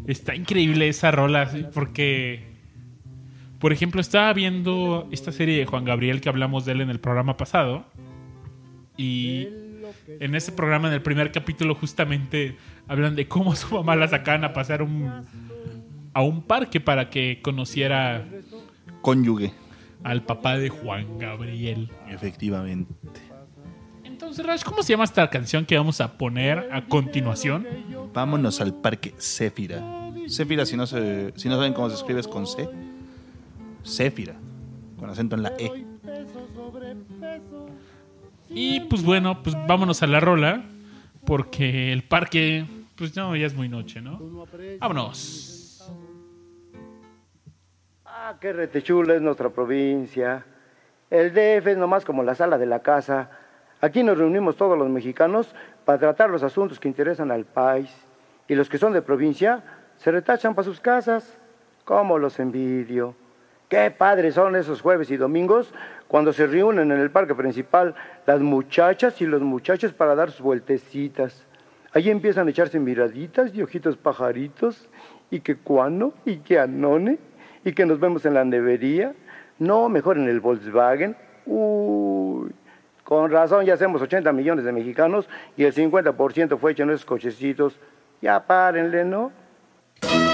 está 0.07 0.37
increíble 0.37 0.89
esa 0.89 1.11
rola, 1.11 1.51
sí, 1.51 1.67
porque, 1.75 2.53
por 3.59 3.73
ejemplo, 3.73 4.01
estaba 4.01 4.33
viendo 4.35 5.09
esta 5.11 5.33
serie 5.33 5.59
de 5.59 5.67
Juan 5.67 5.85
Gabriel 5.85 6.21
que 6.21 6.29
hablamos 6.29 6.65
de 6.65 6.71
él 6.71 6.81
en 6.83 6.91
el 6.91 7.01
programa 7.01 7.37
pasado. 7.37 7.87
Y 8.97 9.49
en 10.21 10.37
ese 10.37 10.53
programa, 10.53 10.87
en 10.87 10.95
el 10.95 11.03
primer 11.03 11.33
capítulo, 11.33 11.75
justamente 11.75 12.57
hablan 12.89 13.15
de 13.15 13.29
cómo 13.29 13.55
su 13.57 13.75
mamá 13.75 13.95
la 13.97 14.09
sacaban 14.09 14.45
a 14.45 14.53
pasear 14.53 14.83
un, 14.83 15.25
a 16.13 16.23
un 16.23 16.43
parque 16.43 16.81
para 16.81 17.11
que 17.11 17.41
conociera 17.43 18.25
Cónyuge, 19.03 19.53
al 20.03 20.23
papá 20.23 20.59
de 20.59 20.71
Juan 20.71 21.19
Gabriel. 21.19 21.91
efectivamente. 22.09 22.93
Entonces, 24.05 24.45
Rash, 24.45 24.65
¿cómo 24.65 24.83
se 24.83 24.93
llama 24.93 25.05
esta 25.05 25.31
canción 25.31 25.65
que 25.65 25.77
vamos 25.77 26.01
a 26.01 26.19
poner 26.19 26.69
a 26.73 26.85
continuación? 26.87 27.67
Vámonos 28.13 28.61
al 28.61 28.75
Parque 28.75 29.15
Céfira. 29.17 29.81
Céfira, 30.29 30.67
si 30.67 30.77
no, 30.77 30.87
se, 30.87 31.33
si 31.37 31.49
no 31.49 31.55
saben 31.57 31.73
cómo 31.73 31.89
se 31.89 31.95
escribe, 31.95 32.19
es 32.19 32.27
con 32.27 32.47
C. 32.47 32.69
Céfira, 33.85 34.35
con 34.99 35.09
acento 35.09 35.37
en 35.37 35.43
la 35.45 35.53
E. 35.57 35.85
Y 38.51 38.81
pues 38.81 39.05
bueno, 39.05 39.41
pues 39.43 39.57
vámonos 39.69 40.03
a 40.03 40.09
la 40.09 40.19
rola. 40.19 40.65
Porque 41.25 41.93
el 41.93 42.05
parque, 42.05 42.65
pues 42.99 43.17
no, 43.17 43.37
ya 43.37 43.47
es 43.47 43.55
muy 43.55 43.69
noche, 43.69 44.01
¿no? 44.01 44.19
Vámonos. 44.81 45.89
Ah, 48.05 48.37
qué 48.41 48.53
retechula 48.53 49.15
es 49.15 49.23
nuestra 49.23 49.51
provincia. 49.51 50.45
El 51.09 51.33
DF 51.33 51.69
es 51.69 51.79
nomás 51.79 52.05
como 52.05 52.25
la 52.25 52.35
sala 52.35 52.59
de 52.59 52.67
la 52.67 52.81
casa. 52.81 53.31
Aquí 53.81 54.03
nos 54.03 54.19
reunimos 54.19 54.57
todos 54.57 54.77
los 54.77 54.89
mexicanos 54.89 55.55
para 55.85 55.99
tratar 55.99 56.29
los 56.29 56.43
asuntos 56.43 56.81
que 56.81 56.89
interesan 56.89 57.31
al 57.31 57.45
país. 57.45 57.95
Y 58.49 58.57
los 58.57 58.69
que 58.69 58.79
son 58.79 58.93
de 58.93 59.03
provincia 59.03 59.63
se 59.97 60.11
retachan 60.11 60.55
para 60.55 60.65
sus 60.65 60.81
casas. 60.81 61.39
¿Cómo 61.85 62.19
los 62.19 62.41
envidio? 62.41 63.15
Qué 63.69 63.91
padres 63.91 64.35
son 64.35 64.57
esos 64.57 64.81
jueves 64.81 65.11
y 65.11 65.17
domingos 65.17 65.73
cuando 66.09 66.33
se 66.33 66.47
reúnen 66.47 66.91
en 66.91 66.99
el 66.99 67.11
parque 67.11 67.35
principal 67.35 67.95
las 68.27 68.41
muchachas 68.41 69.21
y 69.21 69.27
los 69.27 69.43
muchachos 69.43 69.93
para 69.93 70.15
dar 70.15 70.31
sus 70.31 70.41
vueltecitas. 70.41 71.48
Ahí 71.99 72.11
empiezan 72.11 72.47
a 72.47 72.51
echarse 72.51 72.79
miraditas 72.79 73.53
y 73.53 73.61
ojitos 73.61 73.97
pajaritos 73.97 74.89
y 75.33 75.41
que 75.41 75.57
cuándo, 75.57 76.15
y 76.25 76.37
que 76.37 76.61
anone, 76.61 77.19
y 77.65 77.73
que 77.73 77.85
nos 77.87 77.99
vemos 77.99 78.25
en 78.25 78.35
la 78.35 78.45
nevería. 78.45 79.15
No, 79.59 79.89
mejor 79.89 80.17
en 80.17 80.29
el 80.29 80.39
Volkswagen. 80.39 81.17
Uy, 81.45 82.53
con 83.03 83.33
razón 83.33 83.67
ya 83.67 83.75
hacemos 83.75 84.01
80 84.01 84.33
millones 84.33 84.65
de 84.65 84.71
mexicanos 84.71 85.29
y 85.57 85.65
el 85.65 85.75
50% 85.75 86.57
fue 86.57 86.71
hecho 86.71 86.85
en 86.85 86.91
esos 86.91 87.05
cochecitos. 87.05 87.81
Ya 88.23 88.47
párenle, 88.47 89.05
¿no? 89.05 89.33
Rueda, 90.01 90.31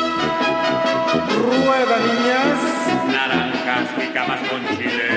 niñas. 1.97 2.59
Naranjas, 3.11 3.89
picamas 3.99 4.41
con 4.51 4.77
chile. 4.77 5.14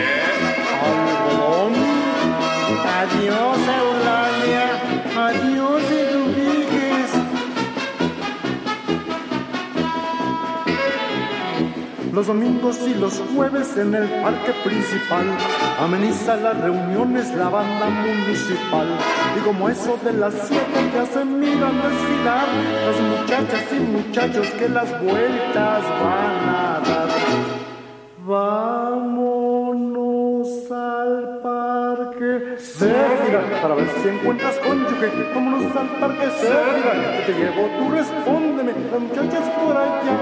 Los 12.18 12.26
domingos 12.26 12.80
y 12.88 12.96
los 12.96 13.22
jueves 13.36 13.78
en 13.78 13.94
el 13.94 14.10
parque 14.24 14.52
principal 14.66 15.28
ameniza 15.80 16.36
las 16.38 16.60
reuniones 16.60 17.32
la 17.36 17.48
banda 17.48 17.92
municipal. 17.92 18.88
Y 19.38 19.40
como 19.42 19.70
eso 19.70 20.00
de 20.04 20.14
las 20.14 20.34
siete 20.48 20.92
ya 20.96 21.06
se 21.06 21.24
miran 21.24 21.80
desfilar 21.80 22.48
las 22.88 23.00
muchachas 23.20 23.72
y 23.72 23.80
muchachos 23.82 24.48
que 24.58 24.68
las 24.68 24.90
vueltas 25.00 25.84
van 26.02 26.50
a 26.50 26.82
dar. 26.88 27.10
Vámonos 28.26 30.07
al 30.72 31.40
parque 31.42 32.58
Sérgida 32.58 33.62
para 33.62 33.76
ver 33.76 33.88
si 34.02 34.10
encuentras 34.10 34.56
cónyuge. 34.60 35.08
Vámonos 35.34 35.76
al 35.76 35.88
parque 36.00 36.28
que 36.28 37.32
te 37.32 37.40
llevo, 37.40 37.68
tú 37.78 37.92
respóndeme. 37.92 38.72
Las 38.92 39.00
muchachas 39.02 39.50
por 39.60 39.76
allá, 39.76 40.16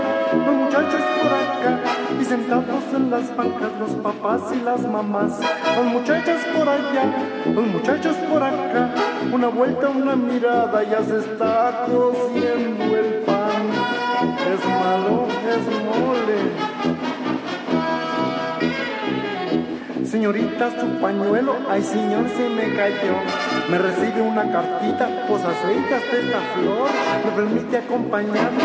los 0.46 0.56
muchachos 0.56 1.02
por 1.22 1.32
acá. 1.34 1.80
Y 2.20 2.26
sentados 2.26 2.84
en 2.96 3.12
las 3.12 3.36
bancas 3.36 3.72
los 3.80 3.92
papás 4.02 4.42
y 4.54 4.62
las 4.64 4.82
mamás. 4.82 5.40
Las 5.40 5.86
muchachas 5.86 6.42
por 6.56 6.68
allá, 6.68 7.04
los 7.54 7.68
muchachos 7.68 8.16
por 8.30 8.44
acá. 8.44 8.94
Una 9.32 9.48
vuelta, 9.48 9.90
una 9.90 10.16
mirada, 10.16 10.84
ya 10.84 11.04
se 11.04 11.18
está 11.20 11.86
cociendo 11.88 12.84
el 12.84 13.22
pan. 13.26 13.64
Es 14.54 14.66
malo, 14.66 15.28
es 15.54 15.66
mole. 15.86 16.75
Señorita, 20.16 20.72
su 20.80 20.88
pañuelo, 21.02 21.58
ay 21.70 21.82
señor, 21.82 22.30
se 22.30 22.48
me 22.48 22.74
cayó. 22.74 23.16
Me 23.70 23.78
recibe 23.78 24.22
una 24.22 24.50
cartita, 24.50 25.10
pues 25.28 25.44
aceitaste 25.44 26.22
esta 26.22 26.40
flor, 26.54 26.90
me 27.26 27.32
permite 27.32 27.80
acompañarme. 27.80 28.64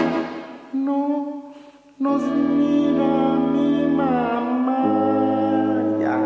No, 0.72 1.52
nos 1.98 2.22
mira 2.22 3.34
mi 3.52 3.84
mamá. 3.84 4.84
Ya. 6.00 6.20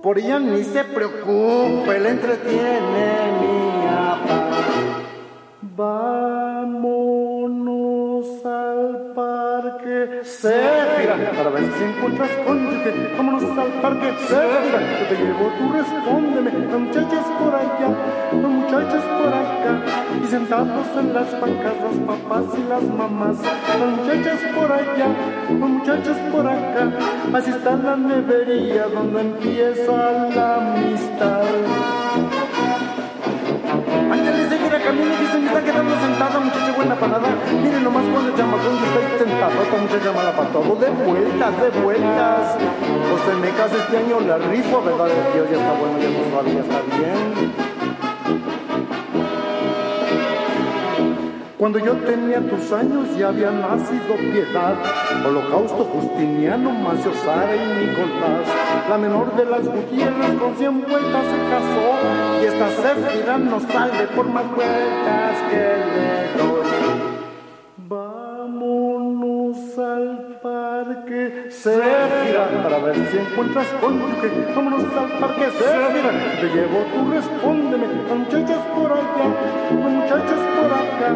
Por 0.00 0.20
ella 0.20 0.38
ni 0.38 0.62
se 0.62 0.84
preocupe, 0.84 1.98
le 1.98 2.10
entretiene 2.10 3.32
mi 3.40 3.84
papá. 3.84 4.58
Vámonos 8.18 8.44
al 8.46 9.12
parque 9.14 10.24
Sérgida 10.24 11.30
para 11.36 11.50
ver 11.50 11.70
si 11.72 11.84
encuentras 11.84 12.30
cónyuge. 12.44 13.14
Vámonos 13.16 13.44
al 13.44 13.72
parque 13.80 14.12
Sérgida, 14.26 14.78
que 14.98 15.14
te 15.14 15.22
llevo, 15.22 15.52
tú 15.56 15.72
respóndeme. 15.72 16.50
Las 16.50 16.80
muchachas 16.80 17.24
por 17.38 17.54
allá, 17.54 17.88
los 18.32 18.50
muchachos 18.50 19.04
por 19.04 19.28
acá. 19.28 19.82
Y 20.20 20.26
sentados 20.26 20.86
en 20.98 21.14
las 21.14 21.40
bancas 21.40 21.74
los 21.80 21.96
papás 22.08 22.44
y 22.58 22.68
las 22.68 22.82
mamás. 22.82 23.36
Las 23.78 23.88
muchachas 23.88 24.40
por 24.52 24.72
allá, 24.72 25.06
los 25.48 25.70
muchachos 25.70 26.16
por 26.32 26.46
acá. 26.48 26.92
Así 27.34 27.50
está 27.50 27.76
la 27.76 27.96
nevería 27.96 28.88
donde 28.88 29.20
empieza 29.20 30.28
la 30.34 30.56
amistad. 30.56 31.44
Sentada, 36.18 36.40
muchacha 36.40 36.72
buena 36.72 36.94
para 36.96 37.12
nada. 37.12 37.28
Miren 37.62 37.84
nomás 37.84 38.04
el 38.04 38.34
chamacón 38.36 38.78
que 38.78 38.84
está 38.86 38.98
ahí 38.98 39.18
sentado, 39.18 39.62
esta 39.62 39.76
muchacha 39.76 40.12
mala 40.12 40.32
para 40.32 40.48
todo. 40.50 40.74
De 40.76 40.90
vueltas, 40.90 41.62
de 41.62 41.80
vueltas. 41.80 42.56
Pues 42.58 43.22
se 43.22 43.34
me 43.34 43.50
casa 43.56 43.76
este 43.76 43.98
año 43.98 44.20
la 44.20 44.38
rifo, 44.38 44.82
¿verdad? 44.82 45.06
Dios 45.32 45.48
ya 45.50 45.56
está 45.56 45.72
bueno, 45.72 45.98
ya 45.98 46.10
no 46.10 46.30
suave, 46.30 46.54
ya 46.54 46.60
está 46.60 46.80
bien. 46.96 47.67
Cuando 51.58 51.80
yo 51.80 51.94
tenía 51.96 52.38
tus 52.38 52.70
años 52.70 53.18
ya 53.18 53.28
había 53.30 53.50
nacido 53.50 54.14
piedad, 54.32 54.76
holocausto 55.26 55.84
justiniano, 55.86 56.70
Macio 56.70 57.12
Sara 57.14 57.56
y 57.56 57.58
Nicolás. 57.84 58.46
La 58.88 58.96
menor 58.96 59.34
de 59.34 59.44
las 59.44 59.66
Gutiérrez 59.66 60.38
con 60.38 60.56
cien 60.56 60.82
vueltas 60.82 61.24
se 61.26 61.36
casó 61.50 61.98
y 62.40 62.46
esta 62.46 62.68
Céfira 62.68 63.38
no 63.38 63.58
sale 63.58 64.06
por 64.14 64.26
más 64.28 64.46
vueltas 64.54 65.36
que 65.50 65.56
le 65.56 66.32
doy. 66.38 66.68
Vámonos 67.88 69.78
al 69.78 70.27
parque 70.48 71.46
Céfira 71.50 72.48
para 72.62 72.78
ver 72.78 72.96
si 73.10 73.18
encuentras 73.18 73.66
cónyuge. 73.80 74.28
Vámonos 74.54 74.84
al 74.96 75.10
parque 75.20 75.46
Céfira, 75.58 76.12
te 76.40 76.46
llevo, 76.54 76.78
tú 76.92 77.10
respóndeme. 77.10 77.86
Los 78.08 78.18
muchachos 78.18 78.62
por 78.74 78.92
allá, 78.92 79.26
los 79.70 79.92
muchachos 79.92 80.40
por 80.54 80.70
acá. 80.82 81.08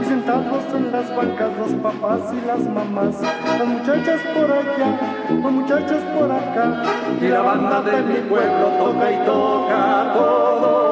Y 0.00 0.04
sentados 0.04 0.64
en 0.74 0.92
las 0.92 1.16
bancas 1.16 1.50
los 1.58 1.72
papás 1.84 2.20
y 2.32 2.46
las 2.46 2.60
mamás. 2.60 3.14
Las 3.58 3.68
muchachas 3.68 4.20
por 4.34 4.50
allá, 4.50 4.88
los 5.42 5.52
muchachos 5.52 6.02
por 6.14 6.30
acá. 6.30 6.82
Y 7.20 7.28
la 7.28 7.42
banda 7.42 7.82
de 7.82 8.02
mi 8.02 8.20
pueblo 8.28 8.66
toca 8.78 9.12
y 9.12 9.16
toca 9.26 10.12
todo 10.14 10.87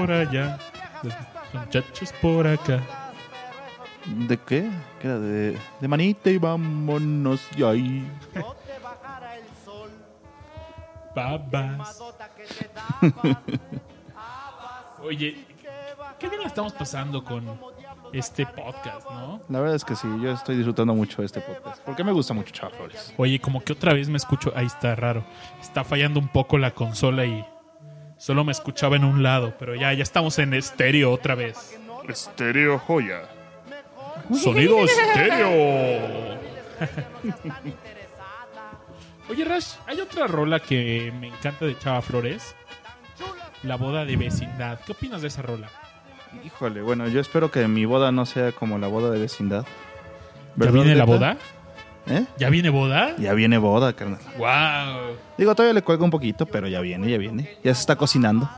por 0.00 0.12
allá, 0.12 0.58
los 1.02 1.14
muchachos 1.52 2.12
por 2.22 2.46
acá. 2.46 2.80
¿De 4.06 4.38
qué? 4.38 4.70
¿Qué 4.98 5.06
era? 5.06 5.18
De, 5.18 5.58
de 5.78 5.88
manita 5.88 6.30
y 6.30 6.38
vámonos 6.38 7.46
y 7.54 7.62
ahí. 7.62 8.10
Babas. 11.14 12.02
Oye, 15.02 15.44
qué 16.18 16.28
bien 16.28 16.40
la 16.40 16.46
estamos 16.46 16.72
pasando 16.72 17.22
con 17.22 17.46
este 18.12 18.46
podcast, 18.46 19.10
¿no? 19.10 19.40
La 19.50 19.60
verdad 19.60 19.76
es 19.76 19.84
que 19.84 19.96
sí, 19.96 20.08
yo 20.22 20.30
estoy 20.30 20.56
disfrutando 20.56 20.94
mucho 20.94 21.20
de 21.20 21.26
este 21.26 21.42
podcast. 21.42 21.82
Porque 21.84 22.04
me 22.04 22.12
gusta 22.12 22.32
mucho 22.32 22.52
Chava 22.52 22.70
Flores. 22.70 23.12
Oye, 23.18 23.38
como 23.38 23.62
que 23.62 23.74
otra 23.74 23.92
vez 23.92 24.08
me 24.08 24.16
escucho. 24.16 24.50
Ahí 24.56 24.66
está 24.66 24.94
raro. 24.94 25.24
Está 25.60 25.84
fallando 25.84 26.20
un 26.20 26.28
poco 26.28 26.56
la 26.56 26.70
consola 26.70 27.26
y 27.26 27.44
solo 28.20 28.44
me 28.44 28.52
escuchaba 28.52 28.96
en 28.96 29.04
un 29.04 29.22
lado, 29.22 29.54
pero 29.58 29.74
ya, 29.74 29.94
ya 29.94 30.02
estamos 30.02 30.38
en 30.38 30.52
estéreo 30.52 31.10
otra 31.10 31.34
vez. 31.34 31.78
Estéreo 32.06 32.78
joya. 32.78 33.22
Sonido 34.34 34.84
estéreo. 34.84 36.38
Oye, 39.30 39.44
Rash, 39.44 39.72
hay 39.86 40.00
otra 40.00 40.26
rola 40.26 40.60
que 40.60 41.12
me 41.18 41.28
encanta 41.28 41.64
de 41.64 41.78
Chava 41.78 42.02
Flores. 42.02 42.54
La 43.62 43.76
boda 43.76 44.04
de 44.04 44.16
vecindad. 44.16 44.80
¿Qué 44.84 44.92
opinas 44.92 45.22
de 45.22 45.28
esa 45.28 45.40
rola? 45.40 45.70
Híjole, 46.44 46.82
bueno, 46.82 47.08
yo 47.08 47.20
espero 47.20 47.50
que 47.50 47.66
mi 47.68 47.86
boda 47.86 48.12
no 48.12 48.26
sea 48.26 48.52
como 48.52 48.78
la 48.78 48.86
boda 48.86 49.10
de 49.10 49.18
vecindad. 49.18 49.64
¿Ya 49.64 49.68
¿Verdad, 50.56 50.74
viene 50.74 50.94
la 50.94 51.04
boda? 51.04 51.36
¿Eh? 52.06 52.24
¿Ya 52.38 52.50
viene 52.50 52.70
boda? 52.70 53.14
Ya 53.18 53.34
viene 53.34 53.58
boda, 53.58 53.92
carnal. 53.92 54.20
¡Wow! 54.38 55.16
Digo, 55.38 55.54
todavía 55.54 55.74
le 55.74 55.82
cuelga 55.82 56.04
un 56.04 56.10
poquito, 56.10 56.46
pero 56.46 56.66
ya 56.66 56.80
viene, 56.80 57.10
ya 57.10 57.18
viene. 57.18 57.58
Ya 57.62 57.74
se 57.74 57.80
está 57.80 57.96
cocinando. 57.96 58.48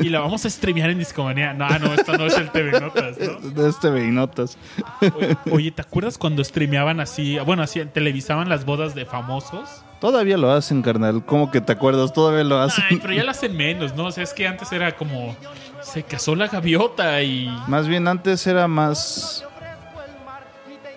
Y 0.00 0.08
la 0.08 0.20
vamos 0.20 0.44
a 0.44 0.50
streamear 0.50 0.90
en 0.90 0.98
Discomanía. 0.98 1.52
No, 1.52 1.68
no, 1.78 1.94
esto 1.94 2.16
no 2.16 2.26
es 2.26 2.36
el 2.36 2.50
TV 2.50 2.80
Notas, 2.80 3.16
¿no? 3.18 3.50
De 3.50 3.68
este 3.68 3.90
Beinotas. 3.90 4.58
Oye, 5.00 5.36
oye, 5.50 5.70
¿te 5.70 5.82
acuerdas 5.82 6.18
cuando 6.18 6.42
streameaban 6.42 7.00
así? 7.00 7.38
Bueno, 7.46 7.62
así 7.62 7.84
televisaban 7.86 8.48
las 8.48 8.64
bodas 8.64 8.94
de 8.94 9.06
famosos. 9.06 9.82
Todavía 10.00 10.36
lo 10.36 10.50
hacen, 10.50 10.82
carnal. 10.82 11.24
¿Cómo 11.24 11.50
que 11.50 11.60
te 11.60 11.72
acuerdas? 11.72 12.12
Todavía 12.12 12.44
lo 12.44 12.60
hacen. 12.60 12.84
Ay, 12.90 12.98
pero 13.00 13.14
ya 13.14 13.24
lo 13.24 13.30
hacen 13.30 13.56
menos, 13.56 13.94
¿no? 13.94 14.06
O 14.06 14.10
sea, 14.10 14.24
es 14.24 14.34
que 14.34 14.46
antes 14.46 14.70
era 14.72 14.96
como. 14.96 15.36
Se 15.80 16.02
casó 16.02 16.34
la 16.34 16.48
gaviota 16.48 17.22
y. 17.22 17.48
Más 17.68 17.86
bien 17.86 18.08
antes 18.08 18.46
era 18.46 18.66
más... 18.68 19.44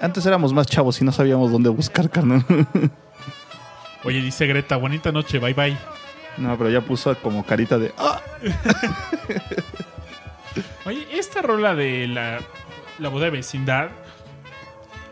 Antes 0.01 0.25
éramos 0.25 0.53
más 0.53 0.67
chavos 0.67 1.01
y 1.01 1.05
no 1.05 1.11
sabíamos 1.11 1.51
dónde 1.51 1.69
buscar, 1.69 2.09
carnal. 2.09 2.45
Oye, 4.03 4.21
dice 4.21 4.45
Greta, 4.45 4.77
bonita 4.77 5.11
noche, 5.11 5.39
bye 5.39 5.53
bye. 5.53 5.77
No, 6.37 6.55
pero 6.57 6.69
ya 6.69 6.81
puso 6.81 7.15
como 7.17 7.43
carita 7.43 7.77
de... 7.79 7.91
¡Ah! 7.97 8.21
Oye, 10.85 11.07
esta 11.11 11.41
rola 11.41 11.75
de 11.75 12.07
la, 12.07 12.39
la 12.99 13.09
boda 13.09 13.25
de 13.25 13.31
vecindad, 13.31 13.89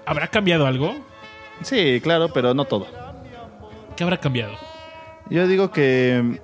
¿habrá 0.06 0.28
cambiado 0.28 0.66
algo? 0.68 0.96
Sí, 1.62 2.00
claro, 2.02 2.30
pero 2.30 2.54
no 2.54 2.66
todo. 2.66 2.88
¿Qué 3.96 4.04
habrá 4.04 4.18
cambiado? 4.20 4.54
Yo 5.30 5.48
digo 5.48 5.72
que 5.72 6.42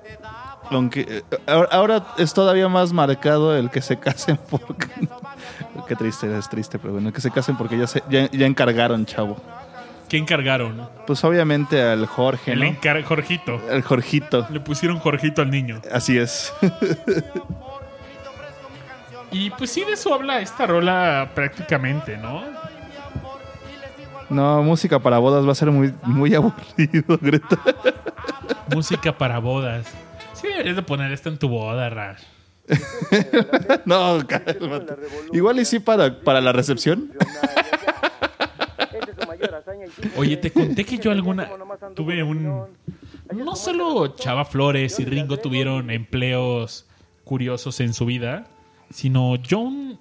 aunque 0.71 1.01
eh, 1.01 1.23
ahora- 1.47 2.07
es 2.17 2.33
todavía 2.33 2.67
más 2.69 2.93
marcado 2.93 3.55
el 3.55 3.69
que 3.69 3.81
se 3.81 3.99
casen 3.99 4.39
porque 4.49 4.87
qué 5.87 5.95
triste 5.95 6.37
es 6.37 6.49
triste 6.49 6.79
pero 6.79 6.93
bueno 6.93 7.11
que 7.13 7.21
se 7.21 7.31
casen 7.31 7.55
porque 7.57 7.77
ya 7.77 7.87
se 7.87 8.03
ya, 8.09 8.29
ya 8.31 8.45
encargaron 8.45 9.05
chavo 9.05 9.37
¿Qué 10.09 10.17
encargaron? 10.17 10.89
pues 11.07 11.23
obviamente 11.23 11.81
al 11.81 12.05
Jorge 12.05 12.51
El 12.51 12.59
¿no? 12.59 12.65
encar 12.65 13.01
Jorgito. 13.03 13.61
el 13.69 13.81
Jorgito 13.81 14.45
Le 14.49 14.59
pusieron 14.59 14.99
Jorgito 14.99 15.41
al 15.41 15.49
niño. 15.51 15.81
así 15.91 16.17
es 16.17 16.53
Y 19.31 19.49
pues 19.51 19.71
sí, 19.71 19.85
de 19.85 19.93
eso 19.93 20.13
habla 20.13 20.41
esta 20.41 20.67
rola 20.67 21.29
prácticamente, 21.33 22.17
¿no? 22.17 22.43
no 24.29 24.61
música 24.63 24.99
para 24.99 25.17
bodas 25.19 25.47
va 25.47 25.53
a 25.53 25.55
ser 25.55 25.71
muy 25.71 25.93
muy 26.03 26.33
aburrido 26.35 27.17
Greta 27.21 27.57
Música 28.73 29.17
para 29.17 29.39
bodas. 29.39 29.87
Sí, 30.33 30.47
deberías 30.47 30.75
de 30.77 30.81
poner 30.81 31.11
esto 31.11 31.29
en 31.29 31.37
tu 31.37 31.47
boda, 31.49 31.89
Rash. 31.89 32.21
no 33.85 34.19
cálmate 34.27 34.93
igual 35.33 35.59
y 35.59 35.65
sí 35.65 35.79
para 35.79 36.19
para 36.21 36.39
la 36.41 36.51
recepción. 36.51 37.11
Oye, 40.17 40.37
te 40.37 40.51
conté 40.51 40.85
que 40.85 40.97
yo 40.97 41.11
alguna 41.11 41.49
tuve 41.95 42.23
un 42.23 42.67
no 43.33 43.55
solo 43.55 44.15
Chava 44.15 44.45
Flores 44.45 44.99
y 44.99 45.05
Ringo 45.05 45.37
tuvieron 45.37 45.89
empleos 45.89 46.85
curiosos 47.23 47.79
en 47.79 47.93
su 47.93 48.05
vida, 48.05 48.45
sino 48.89 49.35
yo 49.37 49.59
un- 49.59 49.99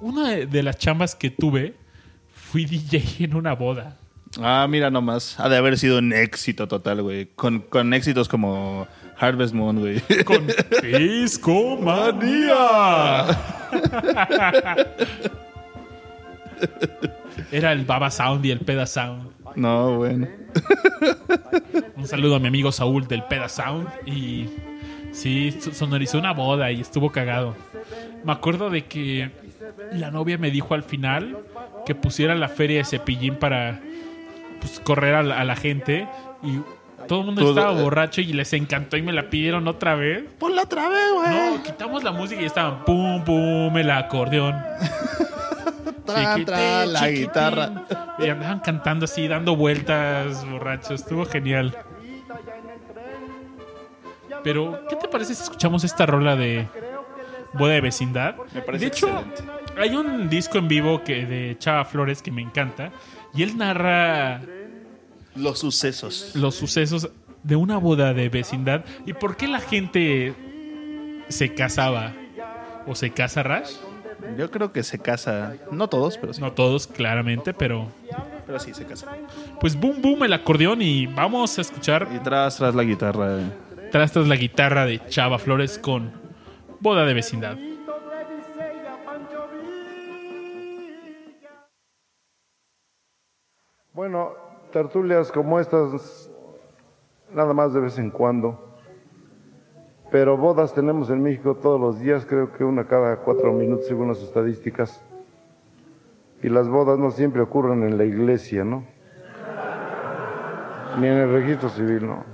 una 0.00 0.30
de, 0.30 0.46
de 0.46 0.62
las 0.62 0.76
chambas 0.76 1.14
que 1.14 1.30
tuve 1.30 1.74
fui 2.34 2.64
DJ 2.66 3.24
en 3.24 3.34
una 3.36 3.54
boda. 3.54 3.96
ah 4.40 4.66
mira 4.68 4.90
nomás. 4.90 5.38
Ha 5.38 5.48
de 5.48 5.56
haber 5.56 5.78
sido 5.78 5.98
un 5.98 6.12
éxito 6.12 6.66
total 6.68 7.02
güey. 7.02 7.26
Con 7.34 7.60
con 7.60 7.94
éxitos 7.94 8.28
como 8.28 8.86
Harvest 9.18 9.54
Moon 9.54 9.78
güey 9.80 10.00
Con 10.24 10.46
Disco 10.82 11.76
Manía. 11.80 13.26
Era 17.50 17.72
el 17.72 17.84
Baba 17.84 18.10
Sound 18.10 18.44
y 18.46 18.50
el 18.50 18.60
Peda 18.60 18.86
Sound. 18.86 19.30
no 19.56 19.96
bueno 19.98 20.28
Un 21.96 22.06
saludo 22.06 22.36
a 22.36 22.38
mi 22.38 22.48
amigo 22.48 22.70
Saúl 22.72 23.06
del 23.08 23.24
Peda 23.24 23.48
Sound. 23.48 23.88
Y 24.06 24.46
sí, 25.12 25.52
so- 25.60 25.72
sonorizó 25.72 26.18
una 26.18 26.32
boda 26.32 26.70
y 26.70 26.80
estuvo 26.80 27.10
cagado. 27.10 27.54
Me 28.24 28.32
acuerdo 28.32 28.70
de 28.70 28.84
que 28.84 29.30
la 29.92 30.10
novia 30.10 30.38
me 30.38 30.50
dijo 30.50 30.74
al 30.74 30.82
final 30.82 31.38
que 31.86 31.94
pusiera 31.94 32.34
la 32.34 32.48
feria 32.48 32.78
de 32.78 32.84
cepillín 32.84 33.36
para 33.36 33.80
pues, 34.60 34.80
correr 34.80 35.14
a 35.14 35.22
la, 35.22 35.40
a 35.40 35.44
la 35.44 35.56
gente. 35.56 36.08
Y 36.42 36.58
todo 37.06 37.20
el 37.20 37.26
mundo 37.26 37.42
Todo- 37.42 37.50
estaba 37.58 37.80
borracho 37.82 38.20
y 38.20 38.32
les 38.32 38.52
encantó 38.52 38.96
y 38.96 39.02
me 39.02 39.12
la 39.12 39.28
pidieron 39.30 39.66
otra 39.68 39.94
vez. 39.94 40.24
ponla 40.38 40.62
otra 40.62 40.88
vez 40.88 41.12
güey 41.12 41.30
No, 41.56 41.62
quitamos 41.62 42.02
la 42.04 42.12
música 42.12 42.40
y 42.42 42.44
estaban 42.46 42.84
pum, 42.84 43.22
pum, 43.24 43.76
el 43.76 43.90
acordeón. 43.90 44.56
Tra, 46.06 46.84
la 46.86 47.00
chiquitín. 47.00 47.22
guitarra. 47.26 47.70
Y 48.18 48.28
andaban 48.28 48.60
cantando 48.60 49.06
así, 49.06 49.26
dando 49.26 49.56
vueltas, 49.56 50.48
borrachos. 50.48 51.00
Estuvo 51.00 51.24
genial. 51.24 51.74
Pero, 54.42 54.82
¿qué 54.88 54.96
te 54.96 55.08
parece 55.08 55.34
si 55.34 55.42
escuchamos 55.42 55.84
esta 55.84 56.04
rola 56.06 56.36
de 56.36 56.68
Boda 57.54 57.72
de 57.72 57.80
Vecindad? 57.80 58.34
Me 58.52 58.60
parece 58.60 58.84
de 58.84 58.88
hecho, 58.88 59.08
excelente. 59.08 59.80
hay 59.80 59.96
un 59.96 60.28
disco 60.28 60.58
en 60.58 60.68
vivo 60.68 61.02
que 61.02 61.24
de 61.24 61.56
Chava 61.58 61.84
Flores 61.84 62.20
que 62.20 62.30
me 62.30 62.42
encanta. 62.42 62.90
Y 63.32 63.42
él 63.42 63.56
narra 63.56 64.40
Los 65.34 65.58
sucesos. 65.58 66.32
los 66.34 66.54
sucesos 66.54 67.08
de 67.42 67.56
una 67.56 67.76
boda 67.78 68.14
de 68.14 68.28
vecindad 68.28 68.84
y 69.06 69.12
por 69.12 69.36
qué 69.36 69.48
la 69.48 69.60
gente 69.60 70.34
se 71.28 71.54
casaba 71.54 72.12
o 72.86 72.94
se 72.94 73.10
casa 73.10 73.42
Rash. 73.42 73.72
Yo 74.38 74.50
creo 74.50 74.72
que 74.72 74.82
se 74.82 74.98
casa, 74.98 75.54
no 75.70 75.88
todos, 75.88 76.16
pero 76.16 76.32
sí. 76.32 76.40
No 76.40 76.52
todos, 76.52 76.86
claramente, 76.86 77.52
pero 77.52 77.88
Pero 78.46 78.58
sí, 78.58 78.72
se 78.72 78.86
casa. 78.86 79.06
pues 79.60 79.74
boom 79.78 80.00
boom 80.00 80.24
el 80.24 80.32
acordeón 80.32 80.80
y 80.80 81.06
vamos 81.06 81.58
a 81.58 81.60
escuchar 81.60 82.08
Y 82.14 82.18
tras, 82.20 82.56
tras 82.56 82.74
la 82.74 82.84
guitarra. 82.84 83.40
eh. 83.40 83.52
tras 83.90 84.12
tras 84.12 84.26
la 84.28 84.36
guitarra 84.36 84.86
de 84.86 85.00
Chava 85.08 85.38
Flores 85.38 85.78
con 85.78 86.12
Boda 86.80 87.04
de 87.04 87.14
vecindad. 87.14 87.56
Bueno, 93.92 94.32
tertulias 94.74 95.30
como 95.30 95.60
estas, 95.60 96.28
nada 97.32 97.54
más 97.54 97.72
de 97.72 97.78
vez 97.78 97.96
en 97.96 98.10
cuando. 98.10 98.58
Pero 100.10 100.36
bodas 100.36 100.74
tenemos 100.74 101.10
en 101.10 101.22
México 101.22 101.54
todos 101.54 101.80
los 101.80 102.00
días, 102.00 102.26
creo 102.26 102.52
que 102.52 102.64
una 102.64 102.84
cada 102.84 103.18
cuatro 103.18 103.52
minutos 103.52 103.86
según 103.86 104.08
las 104.08 104.20
estadísticas. 104.20 105.00
Y 106.42 106.48
las 106.48 106.68
bodas 106.68 106.98
no 106.98 107.12
siempre 107.12 107.40
ocurren 107.40 107.84
en 107.84 107.96
la 107.96 108.04
iglesia, 108.04 108.64
¿no? 108.64 108.84
Ni 110.98 111.06
en 111.06 111.18
el 111.18 111.32
registro 111.32 111.68
civil, 111.68 112.08
¿no? 112.08 112.24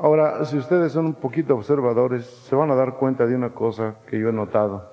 Ahora, 0.00 0.44
si 0.44 0.56
ustedes 0.56 0.92
son 0.92 1.06
un 1.06 1.14
poquito 1.14 1.56
observadores, 1.56 2.26
se 2.26 2.54
van 2.54 2.70
a 2.70 2.76
dar 2.76 2.94
cuenta 2.94 3.26
de 3.26 3.34
una 3.34 3.50
cosa 3.50 3.96
que 4.06 4.20
yo 4.20 4.28
he 4.28 4.32
notado. 4.32 4.88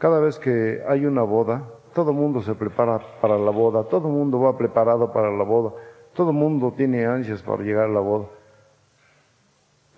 Cada 0.00 0.18
vez 0.18 0.38
que 0.40 0.82
hay 0.88 1.06
una 1.06 1.22
boda, 1.22 1.62
todo 1.94 2.10
el 2.10 2.16
mundo 2.16 2.42
se 2.42 2.54
prepara 2.54 3.00
para 3.20 3.38
la 3.38 3.50
boda, 3.50 3.84
todo 3.84 4.08
el 4.08 4.14
mundo 4.14 4.40
va 4.40 4.56
preparado 4.56 5.12
para 5.12 5.30
la 5.30 5.44
boda, 5.44 5.72
todo 6.14 6.30
el 6.30 6.36
mundo 6.36 6.72
tiene 6.76 7.06
ansias 7.06 7.42
para 7.42 7.62
llegar 7.62 7.84
a 7.84 7.92
la 7.92 8.00
boda. 8.00 8.26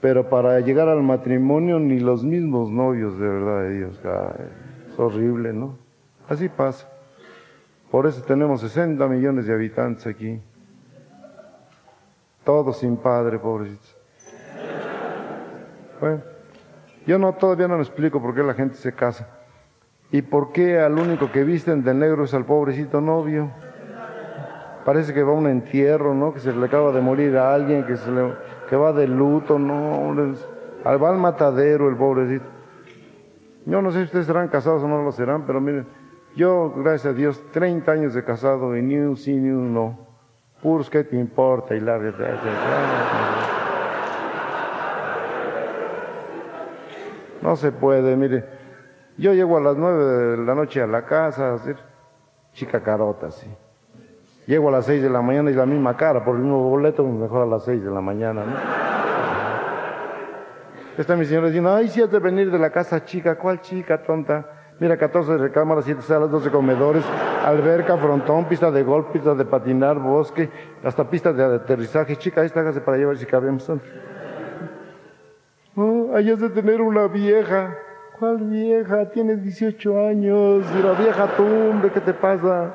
Pero 0.00 0.28
para 0.28 0.58
llegar 0.60 0.88
al 0.88 1.02
matrimonio 1.02 1.78
ni 1.78 1.98
los 1.98 2.24
mismos 2.24 2.70
novios, 2.70 3.18
de 3.18 3.28
verdad 3.28 3.62
de 3.62 3.76
Dios, 3.76 4.00
es 4.88 4.98
horrible, 4.98 5.52
¿no? 5.52 5.76
Así 6.28 6.48
pasa. 6.48 6.88
Por 7.90 8.06
eso 8.06 8.22
tenemos 8.22 8.60
60 8.60 9.06
millones 9.08 9.46
de 9.46 9.52
habitantes 9.52 10.06
aquí. 10.06 10.40
Todos 12.44 12.78
sin 12.78 12.96
padre, 12.96 13.38
pobrecitos. 13.38 13.96
Bueno, 16.00 16.22
yo 17.06 17.18
no, 17.18 17.34
todavía 17.34 17.68
no 17.68 17.76
me 17.76 17.82
explico 17.82 18.22
por 18.22 18.34
qué 18.34 18.42
la 18.42 18.54
gente 18.54 18.76
se 18.76 18.92
casa. 18.94 19.28
¿Y 20.12 20.23
por 20.23 20.53
qué 20.53 20.81
al 20.81 20.99
único 20.99 21.31
que 21.31 21.45
visten 21.45 21.85
de 21.85 21.95
negro 21.95 22.24
es 22.24 22.35
al 22.35 22.45
pobrecito 22.45 23.01
novio? 23.01 23.51
Parece 24.85 25.15
que 25.15 25.23
va 25.23 25.31
a 25.31 25.35
un 25.35 25.47
entierro, 25.47 26.15
¿no? 26.15 26.35
Que 26.35 26.41
se 26.41 26.53
le 26.53 26.66
acaba 26.66 26.91
de 26.91 27.01
morir 27.01 27.37
a 27.37 27.55
alguien, 27.55 27.85
que, 27.85 27.97
se 27.97 28.11
le, 28.11 28.32
que 28.69 28.74
va 28.74 28.93
de 28.93 29.07
luto, 29.07 29.59
¿no? 29.59 30.15
Va 30.85 31.09
al 31.09 31.19
matadero 31.19 31.89
el 31.89 31.97
pobrecito. 31.97 32.47
Yo 33.66 33.82
no 33.82 33.93
sé 33.93 33.99
si 33.99 34.05
ustedes 34.05 34.27
serán 34.27 34.49
casados 34.49 34.82
o 34.82 34.89
no 34.89 35.03
lo 35.03 35.12
serán, 35.12 35.45
pero 35.47 35.61
miren, 35.61 35.87
yo, 36.35 36.73
gracias 36.77 37.12
a 37.12 37.16
Dios, 37.16 37.43
30 37.53 37.93
años 37.93 38.15
de 38.15 38.24
casado 38.24 38.77
y 38.77 38.82
ni 38.82 38.97
un 38.97 39.16
sí 39.16 39.35
ni 39.35 39.51
un 39.51 39.73
no. 39.73 39.99
Puros, 40.62 40.91
¿qué 40.91 41.05
te 41.05 41.16
importa? 41.16 41.74
Y 41.74 41.81
lárgate. 41.81 42.24
No 47.43 47.57
se 47.57 47.70
puede, 47.70 48.16
mire. 48.16 48.60
Yo 49.20 49.34
llego 49.34 49.59
a 49.59 49.60
las 49.60 49.76
nueve 49.76 50.02
de 50.02 50.36
la 50.38 50.55
noche 50.55 50.80
a 50.80 50.86
la 50.86 51.05
casa, 51.05 51.52
así, 51.52 51.72
chica 52.55 52.82
carota, 52.82 53.30
sí. 53.30 53.47
Llego 54.47 54.70
a 54.70 54.72
las 54.72 54.86
seis 54.86 55.02
de 55.02 55.10
la 55.10 55.20
mañana 55.20 55.51
y 55.51 55.55
la 55.55 55.66
misma 55.66 55.94
cara, 55.94 56.24
por 56.24 56.36
el 56.36 56.42
mismo 56.42 56.70
boleto, 56.70 57.05
mejor 57.05 57.42
a 57.42 57.47
las 57.47 57.64
seis 57.64 57.84
de 57.84 57.90
la 57.90 58.01
mañana, 58.01 58.47
¿no? 58.47 58.55
Está 60.97 61.16
mi 61.16 61.26
señora 61.26 61.48
diciendo, 61.48 61.74
ay, 61.74 61.88
si 61.88 62.01
has 62.01 62.10
de 62.10 62.18
venir 62.18 62.51
de 62.51 62.59
la 62.59 62.70
casa 62.70 63.05
chica, 63.05 63.36
¿cuál 63.36 63.60
chica, 63.60 64.02
tonta? 64.02 64.74
Mira, 64.80 64.97
14 64.97 65.36
recámaras, 65.36 65.84
7 65.84 66.01
salas, 66.01 66.30
12 66.30 66.51
comedores, 66.51 67.05
alberca, 67.44 67.98
frontón, 67.98 68.47
pista 68.47 68.70
de 68.70 68.82
golf, 68.82 69.09
pista 69.12 69.34
de 69.34 69.44
patinar, 69.44 69.98
bosque, 69.98 70.48
hasta 70.82 71.05
pista 71.10 71.34
de 71.34 71.44
aterrizaje. 71.56 72.16
Chica, 72.16 72.42
esta 72.42 72.60
hágase 72.60 72.80
para 72.80 72.97
llevar 72.97 73.18
si 73.18 73.26
cabemos. 73.26 73.70
No, 75.76 76.16
ahí 76.16 76.30
has 76.30 76.40
de 76.40 76.48
tener 76.48 76.80
una 76.80 77.06
vieja. 77.06 77.76
¿Cuál 78.20 78.36
vieja? 78.36 79.09
Tienes 79.12 79.42
18 79.42 80.06
años. 80.09 80.66
Y 80.78 80.82
la 80.82 80.92
vieja 80.92 81.26
tú, 81.38 81.42
hombre, 81.42 81.90
¿qué 81.90 82.02
te 82.02 82.12
pasa? 82.12 82.74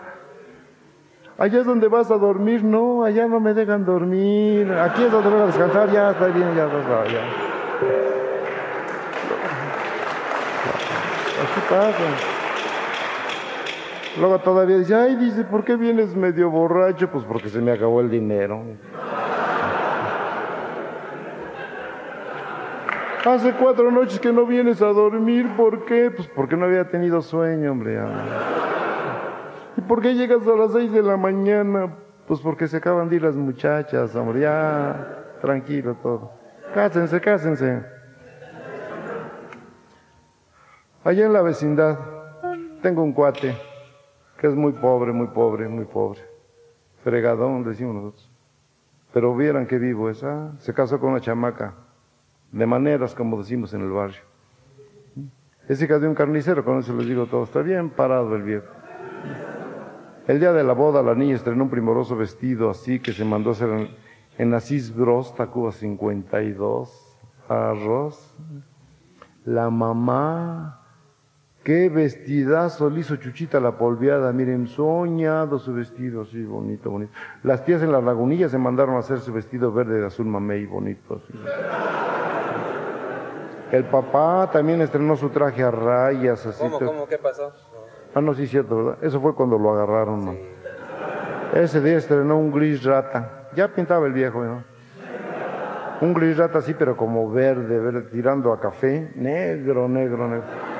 Allá 1.37 1.59
es 1.59 1.65
donde 1.67 1.87
vas 1.87 2.09
a 2.09 2.17
dormir. 2.17 2.63
No, 2.63 3.03
allá 3.03 3.27
no 3.27 3.39
me 3.39 3.53
dejan 3.53 3.85
dormir. 3.85 4.71
Aquí 4.71 5.03
es 5.03 5.11
donde 5.11 5.29
voy 5.29 5.41
a 5.41 5.45
descansar. 5.45 5.91
Ya 5.91 6.09
está 6.09 6.25
bien, 6.29 6.55
ya 6.55 6.65
está, 6.65 7.05
ya. 7.05 7.21
Así 11.43 11.61
pasa. 11.69 11.93
Luego 14.19 14.39
todavía 14.39 14.79
dice, 14.79 14.95
ay, 14.95 15.15
dice, 15.15 15.43
¿por 15.43 15.63
qué 15.63 15.75
vienes 15.75 16.15
medio 16.15 16.49
borracho? 16.49 17.11
Pues 17.11 17.23
porque 17.23 17.49
se 17.49 17.61
me 17.61 17.71
acabó 17.71 18.01
el 18.01 18.09
dinero. 18.09 18.63
Hace 23.25 23.53
cuatro 23.53 23.89
noches 23.89 24.19
que 24.19 24.31
no 24.31 24.45
vienes 24.45 24.83
a 24.83 24.87
dormir, 24.93 25.49
¿por 25.57 25.83
qué? 25.85 26.11
Pues 26.11 26.27
porque 26.27 26.55
no 26.55 26.65
había 26.65 26.87
tenido 26.87 27.23
sueño, 27.23 27.71
hombre. 27.71 27.99
¿Y 29.75 29.81
por 29.81 29.99
qué 29.99 30.13
llegas 30.13 30.47
a 30.47 30.55
las 30.55 30.73
seis 30.73 30.91
de 30.91 31.01
la 31.01 31.17
mañana? 31.17 31.91
Pues 32.27 32.39
porque 32.39 32.67
se 32.67 32.77
acaban 32.77 33.09
de 33.09 33.15
ir 33.15 33.23
las 33.23 33.35
muchachas, 33.35 34.15
hombre, 34.15 34.41
ya, 34.41 35.37
tranquilo 35.41 35.95
todo. 36.03 36.33
Cásense, 36.75 37.19
cásense. 37.19 37.83
Allá 41.03 41.25
en 41.25 41.33
la 41.33 41.41
vecindad 41.41 41.97
tengo 42.83 43.01
un 43.01 43.11
cuate 43.11 43.55
que 44.37 44.45
es 44.45 44.53
muy 44.53 44.73
pobre, 44.73 45.11
muy 45.11 45.27
pobre, 45.27 45.67
muy 45.67 45.85
pobre. 45.85 46.21
Fregadón, 47.03 47.63
decimos 47.63 47.95
nosotros. 47.95 48.31
Pero 49.13 49.35
vieran 49.35 49.65
qué 49.65 49.79
vivo 49.79 50.11
es, 50.11 50.23
¿ah? 50.23 50.51
Se 50.59 50.75
casó 50.75 50.99
con 50.99 51.09
una 51.09 51.21
chamaca, 51.21 51.73
de 52.51 52.65
maneras 52.65 53.13
como 53.15 53.37
decimos 53.37 53.73
en 53.73 53.81
el 53.81 53.91
barrio. 53.91 54.21
Es 55.67 55.81
hija 55.81 55.97
de 55.97 56.07
un 56.07 56.13
carnicero, 56.13 56.63
con 56.63 56.79
eso 56.79 56.95
les 56.95 57.07
digo 57.07 57.25
todo. 57.25 57.43
Está 57.43 57.61
bien 57.61 57.89
parado 57.89 58.35
el 58.35 58.43
viejo. 58.43 58.67
El 60.27 60.39
día 60.39 60.53
de 60.53 60.63
la 60.63 60.73
boda 60.73 61.01
la 61.01 61.15
niña 61.15 61.35
estrenó 61.35 61.63
un 61.63 61.69
primoroso 61.69 62.15
vestido 62.15 62.69
así 62.69 62.99
que 62.99 63.13
se 63.13 63.25
mandó 63.25 63.49
a 63.49 63.53
hacer 63.53 63.69
en, 63.69 63.89
en 64.37 64.53
Asís 64.53 64.95
Bros, 64.95 65.35
Tacuba 65.35 65.71
52, 65.71 67.17
arroz. 67.47 68.35
La 69.43 69.69
mamá, 69.69 70.84
qué 71.65 71.89
vestidazo 71.89 72.91
le 72.91 72.99
hizo 73.01 73.15
Chuchita 73.17 73.59
la 73.59 73.71
polviada. 73.71 74.31
Miren, 74.31 74.67
soñado 74.67 75.57
su 75.57 75.73
vestido 75.73 76.21
así, 76.21 76.43
bonito, 76.45 76.91
bonito. 76.91 77.11
Las 77.43 77.65
tías 77.65 77.81
en 77.81 77.91
las 77.91 78.03
lagunillas 78.03 78.51
se 78.51 78.57
mandaron 78.59 78.95
a 78.95 78.99
hacer 78.99 79.19
su 79.19 79.33
vestido 79.33 79.73
verde 79.73 79.99
de 79.99 80.05
azul 80.05 80.27
mamey, 80.27 80.67
bonito 80.67 81.15
así. 81.15 81.33
El 83.71 83.83
papá 83.85 84.49
también 84.53 84.79
estrenó 84.81 85.17
su 85.17 85.29
traje 85.29 85.63
a 85.63 85.71
rayas 85.71 86.45
así. 86.45 86.63
¿Cómo, 86.63 86.79
cómo? 86.79 87.07
¿Qué 87.07 87.17
pasó? 87.17 87.51
Ah, 88.13 88.21
no, 88.21 88.35
sí, 88.35 88.45
cierto, 88.45 88.77
¿verdad? 88.77 89.03
Eso 89.03 89.19
fue 89.19 89.33
cuando 89.33 89.57
lo 89.57 89.73
agarraron, 89.73 90.23
¿no? 90.23 90.35
Ese 91.53 91.81
día 91.81 91.97
estrenó 91.97 92.37
un 92.37 92.51
gris 92.51 92.83
rata. 92.83 93.49
Ya 93.55 93.67
pintaba 93.69 94.05
el 94.05 94.13
viejo, 94.13 94.43
¿no? 94.43 94.63
Un 95.99 96.13
gris 96.13 96.37
rata 96.37 96.59
así, 96.59 96.75
pero 96.75 96.95
como 96.95 97.31
verde, 97.31 97.79
verde, 97.79 98.03
tirando 98.03 98.53
a 98.53 98.59
café. 98.59 99.11
Negro, 99.15 99.89
negro, 99.89 100.27
negro. 100.27 100.74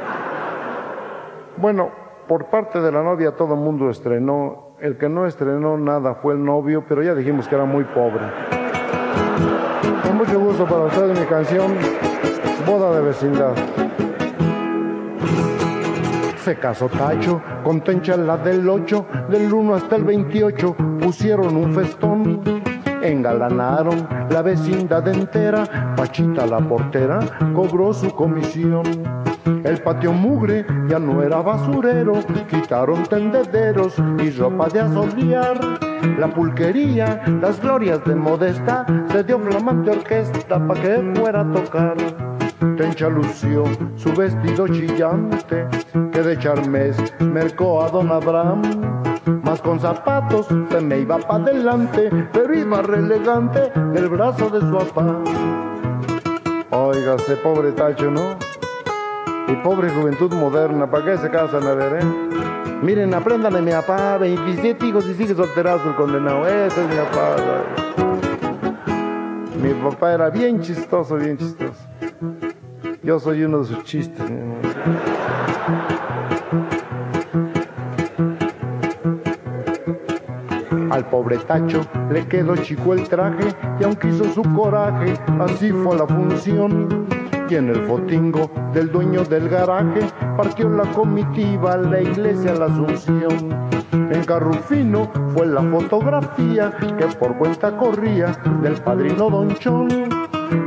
Bueno, 1.58 1.90
por 2.28 2.48
parte 2.48 2.82
de 2.82 2.92
la 2.92 3.02
novia 3.02 3.32
todo 3.36 3.54
el 3.54 3.60
mundo 3.62 3.90
estrenó. 3.90 4.76
El 4.82 4.98
que 4.98 5.08
no 5.08 5.26
estrenó 5.26 5.78
nada 5.78 6.16
fue 6.16 6.34
el 6.34 6.44
novio, 6.44 6.84
pero 6.88 7.02
ya 7.02 7.16
dijimos 7.16 7.48
que 7.48 7.56
era 7.56 7.64
muy 7.64 7.86
pobre. 7.86 8.26
Con 10.04 10.18
mucho 10.18 10.38
gusto 10.40 10.66
para 10.66 10.86
ustedes 10.86 11.18
mi 11.18 11.26
canción, 11.26 11.76
Boda 12.68 12.94
de 12.96 13.02
Vecindad. 13.02 13.56
Se 16.44 16.58
casó 16.58 16.90
Tacho 16.90 17.42
con 17.64 17.82
Tencha 17.82 18.18
la 18.18 18.38
del 18.38 18.68
8, 18.68 19.06
del 19.30 19.52
1 19.52 19.76
hasta 19.76 19.96
el 19.96 20.04
28, 20.04 20.76
pusieron 21.00 21.56
un 21.56 21.74
festón. 21.74 22.42
Engalanaron 23.02 24.08
la 24.30 24.42
vecindad 24.42 25.08
entera, 25.08 25.94
Pachita 25.96 26.46
la 26.46 26.60
portera 26.60 27.20
cobró 27.56 27.94
su 27.94 28.14
comisión. 28.14 28.84
El 29.46 29.82
patio 29.82 30.12
mugre 30.12 30.66
ya 30.88 30.98
no 30.98 31.22
era 31.22 31.42
basurero, 31.42 32.14
quitaron 32.50 33.04
tendederos 33.04 33.96
y 34.24 34.32
ropa 34.32 34.68
de 34.70 34.82
asolear. 34.82 35.60
La 36.18 36.28
pulquería, 36.28 37.22
las 37.42 37.62
glorias 37.62 38.04
de 38.06 38.16
Modesta, 38.16 38.86
se 39.12 39.24
dio 39.24 39.40
flamante 39.40 39.92
orquesta 39.92 40.68
pa' 40.68 40.74
que 40.76 41.14
fuera 41.16 41.42
a 41.42 41.52
tocar. 41.52 41.96
Tencha 42.78 43.08
lució 43.08 43.64
su 43.96 44.12
vestido 44.14 44.68
chillante, 44.68 45.68
que 46.12 46.22
de 46.22 46.38
charmes 46.40 46.98
mercó 47.20 47.84
a 47.84 47.90
don 47.90 48.12
Abraham. 48.12 48.62
Mas 49.44 49.62
con 49.62 49.80
zapatos 49.80 50.48
se 50.70 50.82
me 50.82 51.00
iba 51.00 51.20
pa' 51.20 51.36
adelante, 51.36 52.10
pero 52.34 52.54
iba 52.56 52.82
re 52.82 52.98
elegante 52.98 53.72
del 53.94 54.10
brazo 54.10 54.50
de 54.50 54.60
su 54.62 54.72
papá. 54.72 55.24
Óigase, 56.72 57.36
pobre 57.38 57.72
tacho, 57.72 58.10
¿no? 58.10 58.55
Y 59.48 59.56
pobre 59.58 59.90
juventud 59.92 60.34
moderna, 60.34 60.90
¿para 60.90 61.06
qué 61.06 61.18
se 61.18 61.30
casan 61.30 61.68
a 61.68 61.74
ver, 61.74 62.02
eh? 62.02 62.06
Miren, 62.82 63.14
aprendan 63.14 63.54
de 63.54 63.62
mi 63.62 63.72
papá, 63.72 64.18
27 64.18 64.86
hijos 64.88 65.08
y 65.08 65.14
sigue 65.14 65.36
solterazo 65.36 65.90
el 65.90 65.96
condenado, 65.96 66.48
ese 66.48 66.82
es 66.82 66.90
mi 66.90 66.96
papá. 66.96 67.36
Mi 69.62 69.74
papá 69.74 70.14
era 70.14 70.30
bien 70.30 70.62
chistoso, 70.62 71.16
bien 71.16 71.38
chistoso. 71.38 71.74
Yo 73.04 73.20
soy 73.20 73.44
uno 73.44 73.60
de 73.60 73.66
sus 73.66 73.84
chistes. 73.84 74.26
Al 80.90 81.10
pobre 81.10 81.38
Tacho 81.38 81.82
le 82.10 82.28
quedó 82.28 82.56
chico 82.58 82.94
el 82.94 83.08
traje 83.08 83.54
y 83.80 83.84
aunque 83.84 84.08
hizo 84.08 84.26
su 84.26 84.42
coraje, 84.56 85.14
así 85.40 85.72
fue 85.72 85.98
la 85.98 86.08
función. 86.08 87.15
Y 87.48 87.56
en 87.56 87.70
el 87.70 87.86
fotingo 87.86 88.50
del 88.74 88.92
dueño 88.92 89.24
del 89.24 89.48
garaje 89.50 90.02
partió 90.36 90.68
la 90.68 90.84
comitiva 90.94 91.74
a 91.74 91.78
la 91.78 92.02
iglesia 92.02 92.56
la 92.56 92.66
Asunción. 92.66 93.70
En 93.92 94.24
Carrufino 94.26 95.12
fue 95.34 95.46
la 95.46 95.62
fotografía 95.62 96.74
que 96.80 97.06
por 97.20 97.38
cuenta 97.38 97.78
corría 97.78 98.36
del 98.64 98.74
padrino 98.82 99.30
Don 99.30 99.54
Chón. 99.56 99.88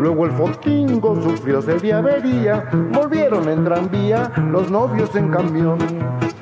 Luego 0.00 0.26
el 0.26 0.32
fotingo 0.32 1.20
sufrió 1.20 1.60
seria 1.60 1.98
avería, 1.98 2.68
volvieron 2.92 3.48
en 3.48 3.64
tranvía 3.64 4.30
los 4.50 4.70
novios 4.70 5.14
en 5.16 5.30
camión. 5.30 5.78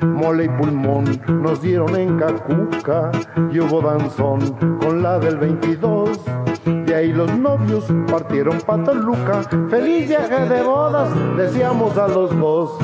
Mole 0.01 0.45
y 0.45 0.49
pulmón 0.49 1.05
nos 1.41 1.61
dieron 1.61 1.95
en 1.95 2.17
Cacuca 2.17 3.11
y 3.51 3.59
hubo 3.59 3.81
danzón 3.81 4.39
con 4.79 5.01
la 5.01 5.17
del 5.17 5.37
22. 5.37 6.21
De 6.67 6.93
ahí 6.93 7.13
los 7.13 7.33
novios 7.37 7.85
partieron 8.11 8.59
pa' 8.59 8.83
Toluca, 8.83 9.43
feliz 9.69 10.09
viaje 10.09 10.49
de 10.49 10.61
bodas, 10.63 11.09
decíamos 11.37 11.97
a 11.97 12.09
los 12.09 12.37
dos. 12.37 12.77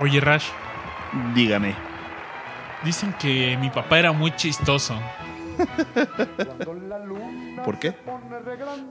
Oye, 0.00 0.20
Rash, 0.20 0.48
Dígame. 1.34 1.74
dicen 2.84 3.14
que 3.18 3.56
mi 3.56 3.70
papá 3.70 3.98
era 3.98 4.12
muy 4.12 4.30
chistoso. 4.36 4.94
¿Por 7.64 7.78
qué? 7.78 7.94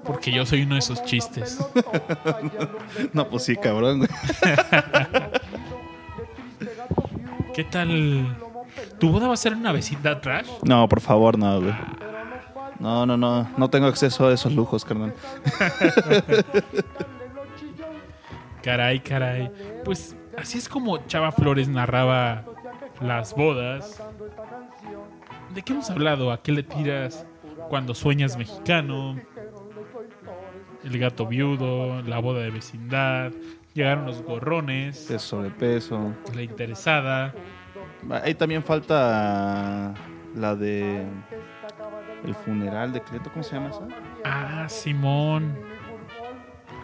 Porque 0.04 0.32
yo 0.32 0.46
soy 0.46 0.64
uno 0.64 0.76
de 0.76 0.80
esos 0.80 1.04
chistes. 1.04 1.60
No, 3.14 3.30
pues 3.30 3.44
sí, 3.44 3.56
cabrón, 3.56 4.00
güey. 4.00 4.10
¿Qué 7.54 7.64
tal? 7.64 8.36
¿Tu 9.00 9.10
boda 9.10 9.28
va 9.28 9.34
a 9.34 9.38
ser 9.38 9.54
una 9.54 9.72
vecindad, 9.72 10.20
Rash? 10.24 10.48
No, 10.64 10.88
por 10.90 11.02
favor, 11.02 11.38
no, 11.38 11.62
güey. 11.62 11.74
No, 12.80 13.06
no, 13.06 13.18
no. 13.18 13.48
No 13.58 13.70
tengo 13.70 13.88
acceso 13.88 14.28
a 14.28 14.34
esos 14.34 14.54
lujos, 14.54 14.86
carnal. 14.86 15.14
Caray, 18.64 19.00
caray. 19.00 19.52
Pues 19.86 20.16
así 20.38 20.58
es 20.58 20.68
como 20.68 20.98
Chava 21.08 21.32
Flores 21.32 21.70
narraba 21.70 22.44
las 23.00 23.34
bodas. 23.34 24.02
¿De 25.54 25.62
qué 25.62 25.74
hemos 25.74 25.90
hablado? 25.90 26.32
¿A 26.32 26.42
qué 26.42 26.52
le 26.52 26.64
tiras 26.64 27.26
cuando 27.70 27.94
sueñas 27.94 28.38
mexicano? 28.38 29.20
El 30.84 31.00
gato 31.00 31.26
viudo, 31.28 32.02
la 32.04 32.20
boda 32.20 32.42
de 32.42 32.50
vecindad, 32.52 33.32
llegaron 33.74 34.06
los 34.06 34.22
gorrones, 34.22 35.06
Peso 35.08 35.20
sobre 35.38 35.50
peso. 35.50 36.14
la 36.34 36.42
interesada. 36.42 37.34
Ahí 38.24 38.34
también 38.36 38.64
falta 38.64 39.94
la 40.36 40.56
de. 40.56 41.04
El 42.26 42.34
funeral 42.34 42.94
de 42.94 43.02
Cleto, 43.02 43.30
¿cómo 43.32 43.44
se 43.44 43.56
llama 43.56 43.70
esa? 43.70 43.88
Ah, 44.24 44.66
Simón, 44.70 45.58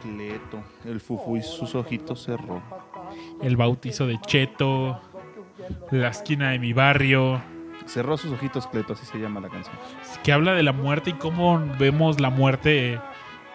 Cleto. 0.01 0.64
El 0.85 0.99
fufu 0.99 1.38
y 1.38 1.41
sus 1.41 1.73
ojitos 1.76 2.23
cerró. 2.23 2.61
el 3.41 3.55
bautizo 3.57 4.05
de 4.07 4.19
Cheto, 4.22 4.99
la 5.91 6.10
esquina 6.10 6.51
de 6.51 6.60
mi 6.60 6.73
barrio, 6.73 7.41
Cerró 7.94 8.18
sus 8.18 8.32
ojitos, 8.32 8.65
Cleto, 8.65 8.94
así 8.94 9.06
se 9.06 9.20
llama 9.20 9.40
la 9.40 9.49
canción. 9.49 9.76
que 10.24 10.32
habla 10.34 10.53
de 10.53 10.64
la 10.64 10.72
muerte 10.74 11.11
y 11.11 11.14
cómo 11.14 11.64
vemos 11.78 12.20
la 12.20 12.32
muerte, 12.32 12.99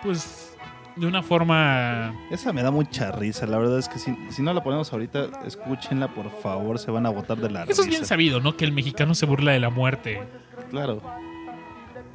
pues, 0.02 0.56
de 0.94 1.06
una 1.06 1.24
forma 1.24 2.14
Esa 2.30 2.52
me 2.52 2.62
da 2.62 2.70
mucha 2.70 3.10
risa. 3.10 3.46
La 3.46 3.58
verdad 3.58 3.80
es 3.80 3.88
que 3.88 3.98
si, 3.98 4.16
si 4.30 4.42
no 4.42 4.52
la 4.52 4.62
ponemos 4.62 4.92
ahorita, 4.92 5.26
escúchenla, 5.44 6.08
por 6.08 6.30
favor. 6.40 6.78
Se 6.78 6.92
van 6.92 7.06
a 7.06 7.10
botar 7.10 7.36
de 7.38 7.50
la 7.50 7.64
Eso 7.64 7.82
es 7.82 7.88
bien 7.88 8.06
sabido, 8.06 8.40
¿no? 8.40 8.56
Que 8.56 8.64
el 8.64 8.70
mexicano 8.72 9.14
se 9.16 9.26
burla 9.26 9.50
de 9.50 9.58
la 9.58 9.70
muerte. 9.70 10.22
Claro. 10.70 11.02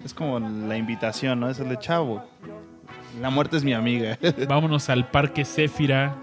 Es 0.05 0.13
como 0.13 0.39
la 0.39 0.77
invitación, 0.77 1.41
¿no? 1.41 1.49
Es 1.49 1.59
el 1.59 1.67
de 1.67 1.77
chavo. 1.77 2.23
La 3.21 3.29
muerte 3.29 3.57
es 3.57 3.65
mi 3.65 3.73
amiga. 3.73 4.17
Vámonos 4.47 4.89
al 4.89 5.09
Parque 5.09 5.43
Céfira. 5.43 6.15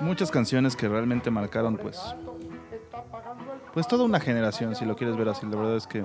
Muchas 0.00 0.30
canciones 0.30 0.74
que 0.76 0.88
realmente 0.88 1.30
marcaron, 1.30 1.76
pues, 1.76 2.00
pues 3.72 3.86
toda 3.86 4.04
una 4.04 4.20
generación, 4.20 4.74
si 4.74 4.84
lo 4.84 4.96
quieres 4.96 5.16
ver 5.16 5.28
así. 5.28 5.46
La 5.46 5.56
verdad 5.56 5.76
es 5.76 5.86
que 5.86 6.04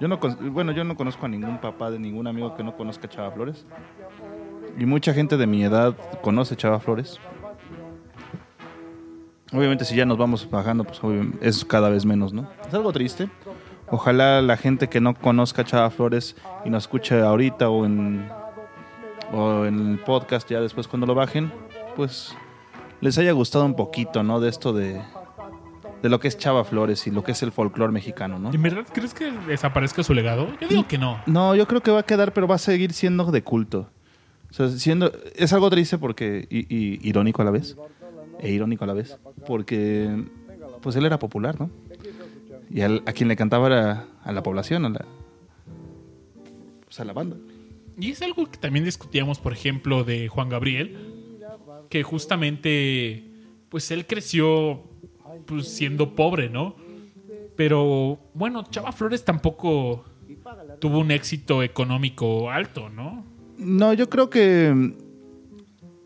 yo 0.00 0.08
no, 0.08 0.18
bueno, 0.50 0.72
yo 0.72 0.84
no 0.84 0.96
conozco 0.96 1.26
a 1.26 1.28
ningún 1.28 1.60
papá 1.60 1.90
de 1.90 1.98
ningún 1.98 2.26
amigo 2.26 2.54
que 2.56 2.62
no 2.62 2.76
conozca 2.76 3.06
a 3.06 3.10
Chava 3.10 3.30
Flores. 3.30 3.66
Y 4.78 4.86
mucha 4.86 5.14
gente 5.14 5.36
de 5.36 5.46
mi 5.46 5.64
edad 5.64 5.94
conoce 6.22 6.54
a 6.54 6.56
Chava 6.56 6.80
Flores. 6.80 7.18
Obviamente 9.52 9.84
si 9.84 9.94
ya 9.94 10.04
nos 10.04 10.18
vamos 10.18 10.48
bajando, 10.50 10.84
pues 10.84 11.00
es 11.40 11.64
cada 11.64 11.88
vez 11.88 12.04
menos, 12.04 12.32
¿no? 12.32 12.48
Es 12.66 12.74
algo 12.74 12.92
triste. 12.92 13.28
Ojalá 13.88 14.42
la 14.42 14.56
gente 14.56 14.88
que 14.88 15.00
no 15.00 15.14
conozca 15.14 15.62
a 15.62 15.64
Chava 15.64 15.90
Flores 15.90 16.36
y 16.64 16.70
nos 16.70 16.84
escuche 16.84 17.20
ahorita 17.20 17.68
o 17.68 17.86
en, 17.86 18.28
o 19.32 19.64
en 19.64 19.92
el 19.92 19.98
podcast 20.00 20.50
ya 20.50 20.60
después 20.60 20.88
cuando 20.88 21.06
lo 21.06 21.14
bajen, 21.14 21.52
pues 21.94 22.34
les 23.00 23.16
haya 23.18 23.32
gustado 23.32 23.64
un 23.64 23.76
poquito, 23.76 24.22
¿no? 24.22 24.40
De 24.40 24.48
esto 24.48 24.72
de, 24.72 25.00
de 26.06 26.10
lo 26.10 26.20
que 26.20 26.28
es 26.28 26.38
Chava 26.38 26.62
Flores 26.62 27.04
y 27.08 27.10
lo 27.10 27.24
que 27.24 27.32
es 27.32 27.42
el 27.42 27.50
folclore 27.50 27.92
mexicano, 27.92 28.38
¿no? 28.38 28.52
¿En 28.52 28.62
verdad 28.62 28.84
crees 28.92 29.12
que 29.12 29.32
desaparezca 29.48 30.04
su 30.04 30.14
legado? 30.14 30.46
Yo 30.60 30.68
digo 30.68 30.86
que 30.86 30.98
no. 30.98 31.20
No, 31.26 31.56
yo 31.56 31.66
creo 31.66 31.82
que 31.82 31.90
va 31.90 32.00
a 32.00 32.02
quedar, 32.04 32.32
pero 32.32 32.46
va 32.46 32.54
a 32.54 32.58
seguir 32.58 32.92
siendo 32.92 33.24
de 33.32 33.42
culto. 33.42 33.90
O 34.50 34.54
sea, 34.54 34.68
siendo, 34.68 35.10
es 35.34 35.52
algo 35.52 35.68
triste 35.68 35.98
porque, 35.98 36.46
y, 36.48 36.60
y 36.74 37.00
irónico 37.08 37.42
a 37.42 37.44
la 37.44 37.50
vez, 37.50 37.76
e 38.40 38.52
irónico 38.52 38.84
a 38.84 38.86
la 38.86 38.92
vez, 38.94 39.18
porque 39.46 40.24
pues 40.80 40.94
él 40.94 41.04
era 41.04 41.18
popular, 41.18 41.58
¿no? 41.60 41.68
Y 42.70 42.82
al- 42.82 43.02
a 43.06 43.12
quien 43.12 43.28
le 43.28 43.34
cantaba 43.36 43.66
era 43.66 44.06
a 44.22 44.30
la 44.32 44.42
población, 44.44 44.84
a 44.84 44.88
la, 44.90 45.04
pues, 46.84 47.00
a 47.00 47.04
la 47.04 47.12
banda. 47.12 47.36
Y 47.98 48.10
es 48.12 48.22
algo 48.22 48.46
que 48.50 48.58
también 48.58 48.84
discutíamos, 48.84 49.38
por 49.40 49.52
ejemplo, 49.52 50.04
de 50.04 50.28
Juan 50.28 50.48
Gabriel, 50.48 50.96
que 51.88 52.02
justamente, 52.02 53.24
pues 53.68 53.90
él 53.90 54.06
creció 54.06 54.82
pues, 55.46 55.68
siendo 55.68 56.14
pobre, 56.14 56.48
¿no? 56.48 56.76
Pero 57.56 58.18
bueno, 58.34 58.64
Chava 58.70 58.92
Flores 58.92 59.24
tampoco 59.24 60.04
tuvo 60.78 60.98
un 60.98 61.10
éxito 61.10 61.62
económico 61.62 62.50
alto, 62.50 62.88
¿no? 62.90 63.24
No, 63.58 63.92
yo 63.94 64.10
creo 64.10 64.28
que... 64.28 64.94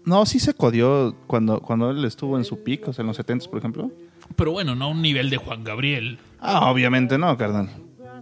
No, 0.04 0.24
sí 0.26 0.38
se 0.38 0.54
codió 0.54 1.14
cuando, 1.26 1.60
cuando 1.60 1.90
él 1.90 2.04
estuvo 2.04 2.38
en 2.38 2.44
su 2.44 2.62
pico, 2.62 2.90
o 2.90 2.92
sea, 2.92 3.02
en 3.02 3.08
los 3.08 3.16
70 3.16 3.50
por 3.50 3.58
ejemplo. 3.58 3.90
Pero 4.36 4.52
bueno, 4.52 4.74
no 4.74 4.86
a 4.86 4.88
un 4.88 5.02
nivel 5.02 5.28
de 5.28 5.36
Juan 5.36 5.62
Gabriel. 5.62 6.18
Ah, 6.38 6.70
obviamente 6.70 7.18
no, 7.18 7.36
carnal. 7.36 7.68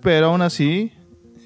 Pero 0.02 0.26
aún 0.26 0.42
así, 0.42 0.92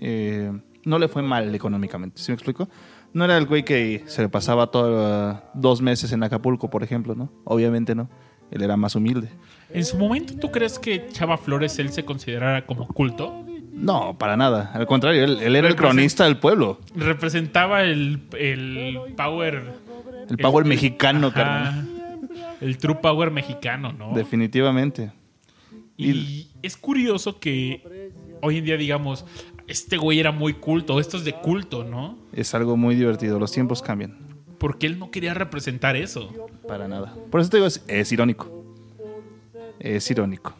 eh, 0.00 0.52
no 0.84 0.98
le 0.98 1.08
fue 1.08 1.22
mal 1.22 1.54
económicamente, 1.54 2.20
¿sí 2.22 2.30
me 2.30 2.34
explico? 2.34 2.68
No 3.12 3.24
era 3.24 3.36
el 3.36 3.46
güey 3.46 3.64
que 3.64 4.04
se 4.06 4.22
le 4.22 4.28
pasaba 4.28 4.68
todo, 4.68 5.42
dos 5.54 5.82
meses 5.82 6.12
en 6.12 6.22
Acapulco, 6.22 6.70
por 6.70 6.82
ejemplo, 6.82 7.14
¿no? 7.14 7.30
Obviamente 7.44 7.94
no. 7.94 8.08
Él 8.50 8.62
era 8.62 8.76
más 8.76 8.94
humilde. 8.94 9.30
En 9.74 9.84
su 9.84 9.96
momento, 9.96 10.34
¿tú 10.36 10.50
crees 10.50 10.78
que 10.78 11.08
Chava 11.12 11.38
Flores 11.38 11.78
él 11.78 11.90
se 11.90 12.04
considerara 12.04 12.66
como 12.66 12.86
culto? 12.86 13.44
No, 13.72 14.16
para 14.18 14.36
nada. 14.36 14.70
Al 14.74 14.86
contrario, 14.86 15.24
él, 15.24 15.38
él 15.42 15.56
era 15.56 15.66
el 15.68 15.76
cronista 15.76 16.24
del 16.24 16.36
pueblo. 16.36 16.78
Representaba 16.94 17.82
el, 17.82 18.20
el 18.38 18.98
power... 19.16 19.72
El 20.28 20.36
power 20.36 20.64
mexicano, 20.64 21.28
Ajá. 21.28 21.34
carnal. 21.34 21.88
El 22.60 22.78
true 22.78 22.96
power 23.02 23.30
mexicano, 23.30 23.92
¿no? 23.92 24.12
Definitivamente. 24.14 25.10
Y 25.96 26.48
es 26.62 26.76
curioso 26.76 27.38
que 27.40 28.10
hoy 28.40 28.58
en 28.58 28.64
día 28.64 28.76
digamos, 28.76 29.24
este 29.66 29.96
güey 29.96 30.20
era 30.20 30.32
muy 30.32 30.54
culto, 30.54 31.00
esto 31.00 31.16
es 31.16 31.24
de 31.24 31.34
culto, 31.34 31.84
¿no? 31.84 32.18
Es 32.32 32.54
algo 32.54 32.76
muy 32.76 32.94
divertido. 32.94 33.38
Los 33.38 33.52
tiempos 33.52 33.82
cambian. 33.82 34.16
Porque 34.58 34.86
él 34.86 34.98
no 34.98 35.10
quería 35.10 35.34
representar 35.34 35.96
eso. 35.96 36.32
Para 36.68 36.86
nada. 36.86 37.14
Por 37.30 37.40
eso 37.40 37.50
te 37.50 37.56
digo, 37.56 37.66
es, 37.66 37.82
es 37.88 38.12
irónico. 38.12 38.61
Es 39.82 40.10
irónico. 40.10 40.54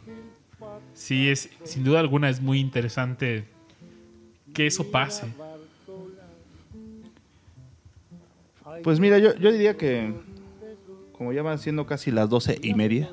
Sí, 0.95 1.29
es 1.29 1.49
sin 1.65 1.85
duda 1.85 2.01
alguna 2.01 2.29
es 2.29 2.41
muy 2.41 2.59
interesante 2.59 3.45
que 4.53 4.67
eso 4.67 4.91
pase. 4.91 5.27
Pues 8.83 8.99
mira, 9.01 9.19
yo, 9.19 9.35
yo 9.37 9.53
diría 9.53 9.77
que 9.77 10.13
como 11.13 11.33
ya 11.33 11.43
van 11.43 11.59
siendo 11.59 11.87
casi 11.87 12.11
las 12.11 12.29
doce 12.29 12.59
y 12.63 12.75
media, 12.75 13.09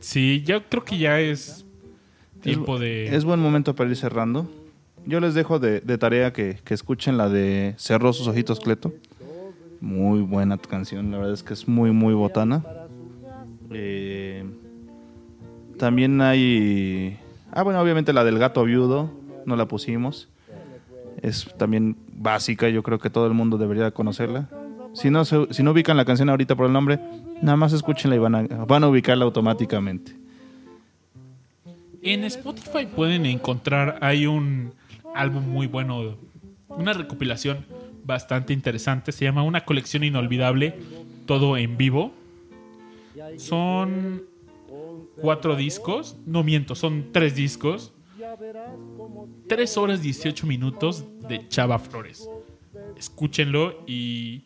Sí, 0.00 0.42
yo 0.44 0.64
creo 0.68 0.84
que 0.84 0.98
ya 0.98 1.20
es 1.20 1.64
tiempo 2.40 2.76
es, 2.76 2.80
de... 2.80 3.16
es 3.16 3.24
buen 3.24 3.40
momento 3.40 3.74
para 3.74 3.90
ir 3.90 3.96
cerrando. 3.96 4.48
Yo 5.06 5.20
les 5.20 5.34
dejo 5.34 5.58
de, 5.58 5.80
de 5.80 5.98
tarea 5.98 6.32
que, 6.32 6.58
que 6.64 6.74
escuchen 6.74 7.16
la 7.16 7.28
de 7.28 7.74
Cerró 7.78 8.12
sus 8.12 8.28
ojitos 8.28 8.60
Cleto. 8.60 8.92
Muy 9.80 10.20
buena 10.22 10.58
canción, 10.58 11.10
la 11.10 11.18
verdad 11.18 11.34
es 11.34 11.42
que 11.42 11.54
es 11.54 11.66
muy, 11.66 11.92
muy 11.92 12.14
botana. 12.14 12.64
Eh, 13.70 14.44
también 15.78 16.20
hay... 16.20 17.18
Ah, 17.52 17.62
bueno, 17.62 17.80
obviamente 17.80 18.12
la 18.12 18.24
del 18.24 18.38
gato 18.38 18.64
viudo, 18.64 19.10
no 19.46 19.56
la 19.56 19.66
pusimos. 19.66 20.28
Es 21.22 21.52
también 21.56 21.96
básica, 22.12 22.68
yo 22.68 22.82
creo 22.82 22.98
que 22.98 23.10
todo 23.10 23.26
el 23.26 23.34
mundo 23.34 23.58
debería 23.58 23.90
conocerla. 23.90 24.48
Si 24.92 25.10
no, 25.10 25.24
si 25.24 25.62
no 25.62 25.70
ubican 25.70 25.96
la 25.96 26.04
canción 26.04 26.28
ahorita 26.28 26.54
por 26.56 26.66
el 26.66 26.72
nombre, 26.72 26.98
nada 27.42 27.56
más 27.56 27.72
escúchenla 27.72 28.16
y 28.16 28.18
van 28.18 28.34
a, 28.34 28.42
van 28.42 28.84
a 28.84 28.88
ubicarla 28.88 29.24
automáticamente. 29.24 30.12
En 32.02 32.24
Spotify 32.24 32.86
pueden 32.86 33.26
encontrar, 33.26 33.98
hay 34.00 34.26
un 34.26 34.72
álbum 35.14 35.46
muy 35.48 35.66
bueno, 35.66 36.16
una 36.68 36.92
recopilación 36.92 37.66
bastante 38.04 38.52
interesante, 38.52 39.12
se 39.12 39.24
llama 39.24 39.42
Una 39.42 39.64
colección 39.64 40.04
inolvidable, 40.04 40.74
todo 41.26 41.56
en 41.56 41.76
vivo. 41.76 42.12
Son 43.36 44.22
cuatro 45.20 45.56
discos, 45.56 46.16
no 46.26 46.42
miento, 46.44 46.74
son 46.74 47.10
tres 47.12 47.34
discos. 47.34 47.92
Tres 49.48 49.76
horas 49.76 50.02
18 50.02 50.46
minutos 50.46 51.04
de 51.28 51.48
Chava 51.48 51.78
Flores. 51.78 52.28
Escúchenlo 52.96 53.82
y... 53.86 54.44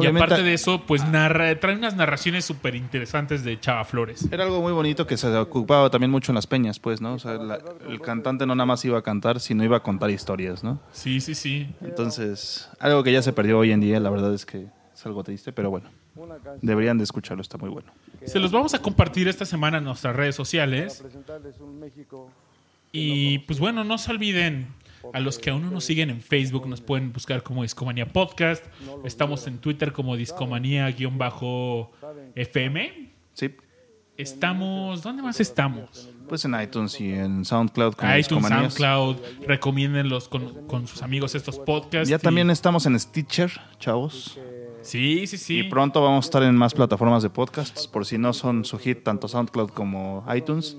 Y 0.00 0.06
aparte 0.06 0.42
de 0.42 0.54
eso, 0.54 0.82
pues 0.86 1.06
narra, 1.08 1.58
trae 1.60 1.76
unas 1.76 1.94
narraciones 1.94 2.44
súper 2.44 2.74
interesantes 2.74 3.44
de 3.44 3.60
Chava 3.60 3.84
Flores. 3.84 4.26
Era 4.32 4.42
algo 4.42 4.60
muy 4.60 4.72
bonito 4.72 5.06
que 5.06 5.16
se 5.16 5.28
ocupaba 5.36 5.88
también 5.88 6.10
mucho 6.10 6.32
en 6.32 6.34
las 6.34 6.48
peñas, 6.48 6.80
pues, 6.80 7.00
¿no? 7.00 7.14
O 7.14 7.18
sea, 7.20 7.34
la- 7.34 7.60
el 7.88 8.00
cantante 8.00 8.44
no 8.44 8.56
nada 8.56 8.66
más 8.66 8.84
iba 8.84 8.98
a 8.98 9.02
cantar, 9.02 9.38
sino 9.38 9.62
iba 9.62 9.76
a 9.76 9.82
contar 9.84 10.10
historias, 10.10 10.64
¿no? 10.64 10.80
Sí, 10.90 11.20
sí, 11.20 11.36
sí. 11.36 11.68
Entonces, 11.80 12.68
algo 12.80 13.04
que 13.04 13.12
ya 13.12 13.22
se 13.22 13.32
perdió 13.32 13.58
hoy 13.60 13.70
en 13.70 13.80
día, 13.80 14.00
la 14.00 14.10
verdad 14.10 14.34
es 14.34 14.44
que 14.44 14.66
es 14.92 15.06
algo 15.06 15.22
triste, 15.22 15.52
pero 15.52 15.70
bueno. 15.70 15.88
Deberían 16.62 16.98
de 16.98 17.04
escucharlo, 17.04 17.42
está 17.42 17.58
muy 17.58 17.70
bueno. 17.70 17.90
Se 18.24 18.38
los 18.38 18.52
vamos 18.52 18.74
a 18.74 18.78
compartir 18.80 19.26
esta 19.28 19.44
semana 19.44 19.78
en 19.78 19.84
nuestras 19.84 20.14
redes 20.14 20.36
sociales. 20.36 21.02
Y 22.92 23.38
pues 23.40 23.58
bueno, 23.58 23.82
no 23.84 23.98
se 23.98 24.10
olviden, 24.12 24.68
a 25.12 25.18
los 25.20 25.38
que 25.38 25.50
aún 25.50 25.62
no 25.62 25.70
nos 25.70 25.84
siguen 25.84 26.10
en 26.10 26.20
Facebook, 26.20 26.68
nos 26.68 26.80
pueden 26.80 27.12
buscar 27.12 27.42
como 27.42 27.62
Discomanía 27.62 28.06
Podcast. 28.12 28.64
Estamos 29.04 29.46
en 29.48 29.58
Twitter 29.58 29.92
como 29.92 30.16
Discomanía-FM. 30.16 33.10
Sí, 33.32 33.54
Estamos, 34.16 35.02
¿dónde 35.02 35.22
más 35.22 35.40
estamos? 35.40 36.08
pues 36.28 36.44
en 36.44 36.54
iTunes 36.58 37.00
y 37.00 37.12
en 37.12 37.44
SoundCloud 37.44 37.94
como 37.94 38.08
iTunes, 38.16 38.28
Discomanías. 38.28 38.74
SoundCloud, 38.74 39.16
recomiéndenlos 39.46 40.28
con, 40.28 40.66
con 40.68 40.86
sus 40.86 41.02
amigos 41.02 41.34
estos 41.34 41.58
podcasts. 41.58 42.08
Ya 42.08 42.16
y- 42.16 42.20
también 42.20 42.48
estamos 42.50 42.86
en 42.86 42.98
Stitcher, 42.98 43.50
chavos. 43.80 44.38
Sí, 44.84 45.26
sí, 45.26 45.38
sí. 45.38 45.58
Y 45.60 45.62
pronto 45.64 46.02
vamos 46.02 46.24
a 46.24 46.26
estar 46.26 46.42
en 46.42 46.54
más 46.54 46.74
plataformas 46.74 47.22
de 47.22 47.30
podcasts, 47.30 47.88
por 47.88 48.04
si 48.06 48.18
no 48.18 48.32
son 48.32 48.64
su 48.64 48.78
hit 48.78 49.02
tanto 49.02 49.28
SoundCloud 49.28 49.70
como 49.70 50.24
iTunes. 50.34 50.76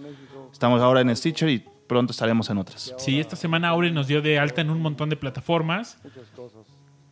Estamos 0.52 0.82
ahora 0.82 1.02
en 1.02 1.14
Stitcher 1.16 1.50
y 1.50 1.64
pronto 1.88 2.12
estaremos 2.12 2.50
en 2.50 2.58
otras. 2.60 2.94
Sí, 2.98 3.20
esta 3.20 3.36
semana 3.36 3.70
Aure 3.70 3.92
nos 3.92 4.08
dio 4.08 4.22
de 4.22 4.40
alta 4.40 4.62
en 4.62 4.70
un 4.70 4.82
montón 4.82 5.10
de 5.10 5.16
plataformas. 5.16 5.98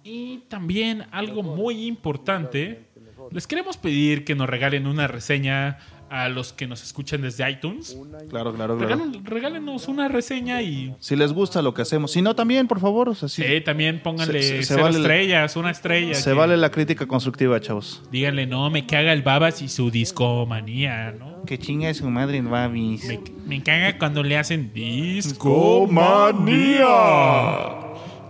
Y 0.04 0.40
también 0.50 1.06
algo 1.12 1.44
muy 1.44 1.86
importante, 1.86 2.86
les 3.32 3.48
queremos 3.48 3.78
pedir 3.78 4.26
que 4.26 4.36
nos 4.36 4.50
regalen 4.50 4.86
una 4.86 5.08
reseña 5.08 5.80
a 6.16 6.30
los 6.30 6.54
que 6.54 6.68
nos 6.68 6.84
escuchan 6.84 7.24
desde 7.24 7.50
iTunes. 7.50 7.98
Claro, 8.30 8.54
claro, 8.54 8.78
claro. 8.78 9.02
Regálenos 9.24 9.88
una 9.88 10.08
reseña 10.08 10.62
y 10.62 10.94
Si 11.00 11.16
les 11.16 11.34
gusta 11.34 11.64
lo 11.64 11.74
que 11.74 11.82
hacemos. 11.82 12.12
Si 12.12 12.22
no, 12.22 12.36
también, 12.36 12.68
por 12.68 12.80
favor. 12.80 13.10
O 13.10 13.16
sea, 13.16 13.28
sí, 13.28 13.42
sí, 13.42 13.62
también 13.62 14.00
pónganle 14.04 14.44
Se- 14.44 14.50
se- 14.50 14.58
se 14.58 14.64
cero 14.76 14.84
vale 14.84 15.00
la- 15.00 15.02
estrellas, 15.02 15.56
una 15.56 15.72
estrella. 15.72 16.14
se 16.14 16.30
que- 16.30 16.36
vale 16.38 16.56
la 16.58 16.70
crítica 16.70 17.08
constructiva, 17.08 17.60
chavos. 17.60 18.04
Díganle, 18.12 18.46
no, 18.46 18.70
me 18.70 18.86
caga 18.86 19.12
el 19.12 19.24
babas 19.24 19.64
y 19.64 19.70
su 19.70 19.90
discomanía, 19.90 21.14
¿no? 21.18 21.42
Que 21.46 21.58
chinga 21.58 21.92
su 21.96 22.08
madre, 22.10 22.42
babis. 22.42 23.06
Me, 23.06 23.20
me 23.48 23.64
caga 23.64 23.98
cuando 23.98 24.22
le 24.22 24.38
hacen 24.38 24.72
discomanía. 24.72 26.86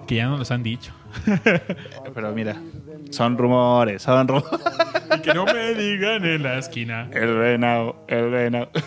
Que 0.07 0.15
ya 0.15 0.27
no 0.27 0.38
los 0.38 0.49
han 0.51 0.64
dicho. 0.64 0.93
Pero 2.14 2.31
mira, 2.34 2.61
son 3.14 3.38
rumores, 3.38 4.02
son 4.02 4.27
rumores. 4.27 4.60
Y 5.18 5.22
que 5.22 5.34
no 5.34 5.45
me 5.45 5.73
digan 5.73 6.26
en 6.26 6.44
la 6.44 6.57
esquina. 6.57 7.10
El 7.11 7.38
venado, 7.38 8.03
el 8.07 8.30
venado. 8.30 8.69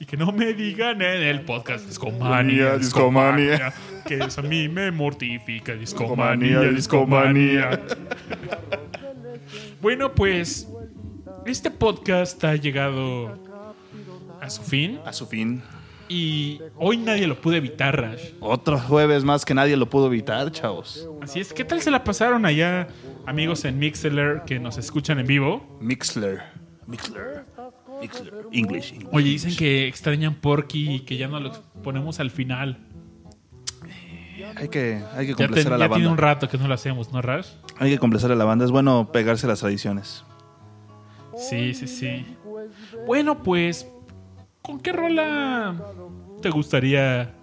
Y 0.00 0.06
que 0.06 0.16
no 0.16 0.32
me 0.32 0.52
digan 0.52 1.00
en 1.00 1.22
el 1.22 1.42
podcast 1.42 1.86
Discomanía, 1.86 2.76
Discomanía. 2.76 3.72
Que 4.04 4.16
eso 4.16 4.40
a 4.40 4.44
mí 4.44 4.68
me 4.68 4.90
mortifica. 4.90 5.74
Discomanía, 5.74 6.60
Discomanía. 6.60 7.80
bueno, 9.80 10.12
pues 10.12 10.68
Este 11.46 11.70
podcast 11.70 12.42
ha 12.44 12.56
llegado 12.56 13.38
a 14.40 14.50
su 14.50 14.62
fin 14.62 14.98
A 15.04 15.12
su 15.12 15.26
fin. 15.26 15.62
Y 16.08 16.60
hoy 16.76 16.96
nadie 16.96 17.26
lo 17.26 17.40
pudo 17.40 17.54
evitar, 17.56 18.00
Rash. 18.00 18.30
Otro 18.40 18.78
jueves 18.78 19.24
más 19.24 19.44
que 19.44 19.54
nadie 19.54 19.76
lo 19.76 19.88
pudo 19.88 20.06
evitar, 20.06 20.50
chavos. 20.52 21.08
Así 21.22 21.40
es, 21.40 21.52
¿qué 21.52 21.64
tal 21.64 21.80
se 21.82 21.90
la 21.90 22.04
pasaron 22.04 22.44
allá, 22.46 22.88
amigos 23.26 23.64
en 23.64 23.78
Mixler 23.78 24.42
que 24.46 24.58
nos 24.58 24.78
escuchan 24.78 25.18
en 25.18 25.26
vivo? 25.26 25.78
Mixler. 25.80 26.42
Mixler. 26.86 27.44
Mixler. 28.00 28.34
English. 28.52 28.92
English. 28.92 29.08
Oye, 29.12 29.30
dicen 29.30 29.56
que 29.56 29.86
extrañan 29.88 30.34
Porky 30.34 30.96
y 30.96 31.00
que 31.00 31.16
ya 31.16 31.28
no 31.28 31.40
lo 31.40 31.52
ponemos 31.82 32.20
al 32.20 32.30
final. 32.30 32.78
Hay 34.56 34.68
que, 34.68 35.02
hay 35.16 35.26
que 35.26 35.32
Ya, 35.32 35.36
complacer 35.36 35.64
ten- 35.64 35.72
a 35.72 35.78
la 35.78 35.86
ya 35.86 35.92
tiene 35.94 36.08
un 36.08 36.16
banda. 36.16 36.34
rato 36.34 36.48
que 36.48 36.58
no 36.58 36.68
lo 36.68 36.74
hacemos, 36.74 37.12
¿no, 37.12 37.22
Rash? 37.22 37.48
Hay 37.78 37.90
que 37.90 37.98
complacer 37.98 38.30
a 38.30 38.34
la 38.34 38.44
banda. 38.44 38.64
Es 38.64 38.70
bueno 38.70 39.10
pegarse 39.12 39.46
las 39.46 39.60
tradiciones. 39.60 40.24
Sí, 41.36 41.72
sí, 41.74 41.86
sí. 41.86 42.24
Bueno, 43.06 43.42
pues, 43.42 43.86
¿con 44.64 44.80
qué 44.80 44.92
rola 44.92 45.74
te 46.42 46.50
gustaría 46.50 47.34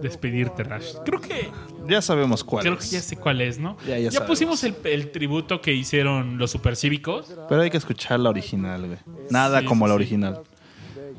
despedirte, 0.00 0.62
Rash? 0.64 0.94
Creo 1.04 1.20
que 1.20 1.48
Ya 1.88 2.00
sabemos 2.02 2.42
cuál. 2.44 2.62
creo 2.62 2.74
es. 2.78 2.80
que 2.90 2.96
ya 2.96 3.02
sé 3.02 3.16
cuál 3.16 3.40
es, 3.40 3.58
¿no? 3.58 3.76
Ya, 3.86 3.98
ya 3.98 4.10
sabemos. 4.10 4.28
pusimos 4.28 4.64
el, 4.64 4.74
el 4.84 5.10
tributo 5.10 5.60
que 5.60 5.72
hicieron 5.72 6.38
los 6.38 6.50
supercívicos. 6.50 7.34
Pero 7.48 7.60
hay 7.62 7.70
que 7.70 7.76
escuchar 7.78 8.20
la 8.20 8.30
original, 8.30 8.86
güey. 8.86 8.98
Nada 9.30 9.60
Sí, 9.60 9.66
como 9.66 9.86
sí, 9.86 9.88
la 9.90 9.94
original. 9.94 10.40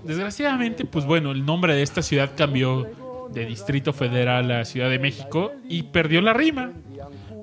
Desgraciadamente, 0.04 0.86
pues 0.86 1.06
bueno, 1.06 1.32
el 1.32 1.46
nombre 1.46 1.76
de 1.76 1.82
esta 1.82 2.02
ciudad 2.02 2.32
cambió 2.36 2.88
de 3.34 3.46
Distrito 3.46 3.92
Federal 3.92 4.52
a 4.52 4.66
Ciudad 4.66 4.90
de 4.90 5.00
México 5.00 5.52
y 5.68 5.84
perdió 5.84 6.22
la 6.22 6.34
rima. 6.34 6.72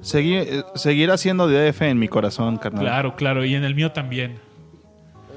Segui- 0.00 0.44
eh, 0.46 0.62
seguirá 0.74 1.16
siendo 1.16 1.48
DF 1.48 1.82
en 1.82 1.98
mi 1.98 2.08
corazón, 2.08 2.56
carnal. 2.58 2.82
Claro, 2.84 3.16
claro, 3.16 3.44
y 3.44 3.54
en 3.54 3.64
el 3.64 3.74
mío 3.74 3.92
también. 3.92 4.38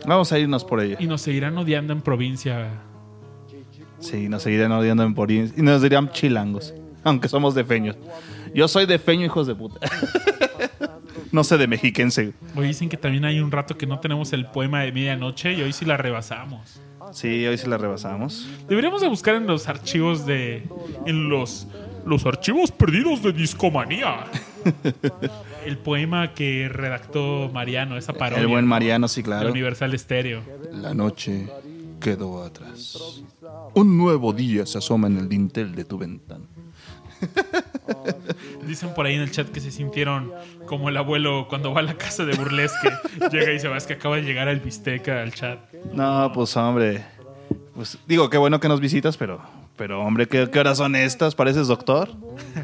Vamos 0.07 0.31
a 0.31 0.39
irnos 0.39 0.63
por 0.63 0.81
ella. 0.81 0.97
Y 0.99 1.07
nos 1.07 1.21
seguirán 1.21 1.57
odiando 1.57 1.93
en 1.93 2.01
provincia. 2.01 2.69
Sí, 3.99 4.29
nos 4.29 4.43
seguirán 4.43 4.71
odiando 4.71 5.03
en 5.03 5.15
por 5.15 5.31
y 5.31 5.49
nos 5.57 5.81
dirían 5.81 6.11
chilangos, 6.11 6.73
aunque 7.03 7.27
somos 7.27 7.55
defeños. 7.55 7.97
Yo 8.53 8.67
soy 8.67 8.85
defeño, 8.85 9.25
hijos 9.25 9.47
de 9.47 9.55
puta. 9.55 9.79
no 11.31 11.43
sé 11.43 11.57
de 11.57 11.67
mexiquense. 11.67 12.33
Hoy 12.55 12.67
dicen 12.67 12.87
que 12.87 12.97
también 12.97 13.25
hay 13.25 13.39
un 13.39 13.51
rato 13.51 13.77
que 13.77 13.87
no 13.87 13.99
tenemos 13.99 14.31
el 14.33 14.45
poema 14.45 14.81
de 14.81 14.91
medianoche 14.91 15.53
y 15.53 15.61
hoy 15.61 15.73
sí 15.73 15.85
la 15.85 15.97
rebasamos. 15.97 16.79
Sí, 17.11 17.45
hoy 17.45 17.57
sí 17.57 17.67
la 17.67 17.77
rebasamos. 17.77 18.47
Deberíamos 18.67 19.01
de 19.01 19.07
buscar 19.07 19.35
en 19.35 19.47
los 19.47 19.67
archivos 19.67 20.25
de... 20.25 20.63
En 21.05 21.29
los... 21.29 21.67
Los 22.05 22.23
archivos 22.27 22.71
perdidos 22.71 23.23
de 23.23 23.33
Discomanía. 23.33 24.25
el 25.65 25.77
poema 25.77 26.33
que 26.33 26.69
redactó 26.69 27.49
Mariano, 27.53 27.97
esa 27.97 28.13
parodia. 28.13 28.41
El 28.41 28.47
buen 28.47 28.65
Mariano, 28.65 29.07
sí, 29.07 29.21
de 29.21 29.25
claro. 29.25 29.51
Universal 29.51 29.97
Stereo. 29.97 30.41
La 30.71 30.93
noche 30.93 31.47
quedó 31.99 32.43
atrás. 32.43 33.23
Un 33.73 33.97
nuevo 33.97 34.33
día 34.33 34.65
se 34.65 34.77
asoma 34.77 35.07
en 35.07 35.17
el 35.17 35.29
dintel 35.29 35.75
de 35.75 35.85
tu 35.85 35.97
ventana. 35.97 36.45
Dicen 38.67 38.93
por 38.93 39.05
ahí 39.05 39.15
en 39.15 39.21
el 39.21 39.31
chat 39.31 39.49
que 39.49 39.59
se 39.59 39.71
sintieron 39.71 40.31
como 40.65 40.89
el 40.89 40.97
abuelo 40.97 41.47
cuando 41.49 41.73
va 41.73 41.79
a 41.79 41.83
la 41.83 41.95
casa 41.95 42.25
de 42.25 42.35
Burlesque. 42.35 42.89
llega 43.31 43.53
y 43.53 43.59
se 43.59 43.67
va, 43.67 43.77
es 43.77 43.85
que 43.85 43.93
acaba 43.93 44.17
de 44.17 44.23
llegar 44.23 44.47
el 44.47 44.59
bisteca 44.59 45.21
al 45.21 45.33
chat. 45.33 45.59
No, 45.93 46.31
pues 46.33 46.55
hombre. 46.57 47.05
Pues 47.73 47.97
digo, 48.07 48.29
qué 48.29 48.37
bueno 48.37 48.59
que 48.59 48.69
nos 48.69 48.79
visitas, 48.79 49.17
pero, 49.17 49.41
pero 49.77 50.01
hombre, 50.01 50.27
¿qué, 50.27 50.49
qué 50.49 50.59
horas 50.59 50.77
son 50.77 50.95
estas? 50.95 51.35
¿Pareces 51.35 51.67
doctor? 51.67 52.09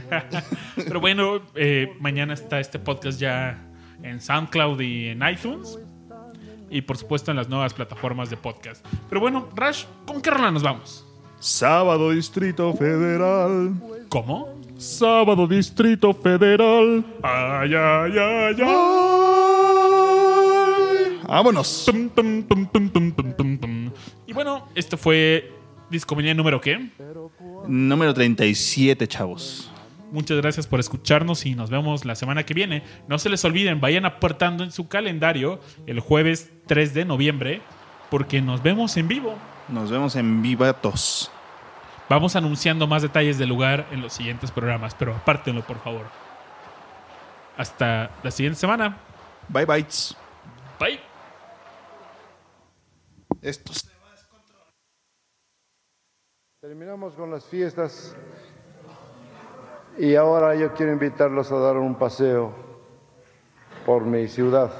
Pero 0.76 1.00
bueno, 1.00 1.42
eh, 1.56 1.94
mañana 2.00 2.34
está 2.34 2.60
este 2.60 2.80
podcast 2.80 3.20
ya 3.20 3.58
en 4.02 4.22
SoundCloud 4.22 4.80
y 4.80 5.10
en 5.10 5.22
iTunes. 5.28 5.78
Y 6.70 6.82
por 6.82 6.98
supuesto 6.98 7.32
en 7.32 7.38
las 7.38 7.50
nuevas 7.50 7.74
plataformas 7.74 8.30
de 8.30 8.38
podcast. 8.38 8.86
Pero 9.10 9.20
bueno, 9.20 9.50
Rash, 9.56 9.84
¿con 10.06 10.22
qué 10.22 10.32
rola 10.32 10.52
nos 10.52 10.64
vamos? 10.64 11.06
Sábado 11.40 12.12
Distrito 12.12 12.74
Federal. 12.74 13.74
¿Cómo? 14.08 14.62
Sábado 14.78 15.48
Distrito 15.48 16.14
Federal. 16.14 17.04
Ay, 17.24 17.74
ay, 17.76 18.14
ay, 18.18 18.56
ay. 18.62 19.42
Vámonos. 21.28 21.86
Tum, 21.86 22.10
tum, 22.10 22.44
tum. 22.46 23.92
Y 24.28 24.34
bueno, 24.34 24.68
esto 24.76 24.98
fue 24.98 25.61
Discomanía 25.92 26.34
número 26.34 26.62
qué. 26.62 26.90
Número 27.68 28.14
37, 28.14 29.08
chavos. 29.10 29.70
Muchas 30.10 30.38
gracias 30.38 30.66
por 30.66 30.80
escucharnos 30.80 31.46
y 31.46 31.54
nos 31.54 31.70
vemos 31.70 32.06
la 32.06 32.16
semana 32.16 32.46
que 32.46 32.54
viene. 32.54 32.84
No 33.10 33.20
se 33.20 33.30
les 33.30 33.44
olviden, 33.44 33.82
vayan 33.82 34.06
aportando 34.06 34.64
en 34.64 34.72
su 34.72 34.88
calendario 34.88 35.60
el 35.88 36.00
jueves 36.00 36.50
3 36.68 36.94
de 36.94 37.04
noviembre 37.04 37.62
porque 38.10 38.42
nos 38.42 38.64
vemos 38.64 38.96
en 38.96 39.10
vivo. 39.10 39.36
Nos 39.68 39.92
vemos 39.92 40.16
en 40.16 40.42
Vivatos. 40.42 41.30
Vamos 42.08 42.38
anunciando 42.38 42.88
más 42.88 43.02
detalles 43.02 43.38
del 43.38 43.50
lugar 43.50 43.86
en 43.92 44.02
los 44.02 44.14
siguientes 44.14 44.50
programas, 44.50 44.96
pero 44.96 45.14
apártenlo 45.14 45.62
por 45.62 45.82
favor. 45.84 46.06
Hasta 47.58 48.12
la 48.24 48.32
siguiente 48.32 48.60
semana. 48.60 48.98
Bye, 49.50 49.66
bytes. 49.66 50.16
Bye. 50.80 51.02
Estos. 53.42 53.91
Terminamos 56.62 57.16
con 57.16 57.32
las 57.32 57.44
fiestas 57.46 58.16
y 59.98 60.14
ahora 60.14 60.54
yo 60.54 60.72
quiero 60.76 60.92
invitarlos 60.92 61.52
a 61.52 61.58
dar 61.58 61.78
un 61.78 61.96
paseo 61.96 62.52
por 63.84 64.04
mi 64.04 64.28
ciudad. 64.28 64.72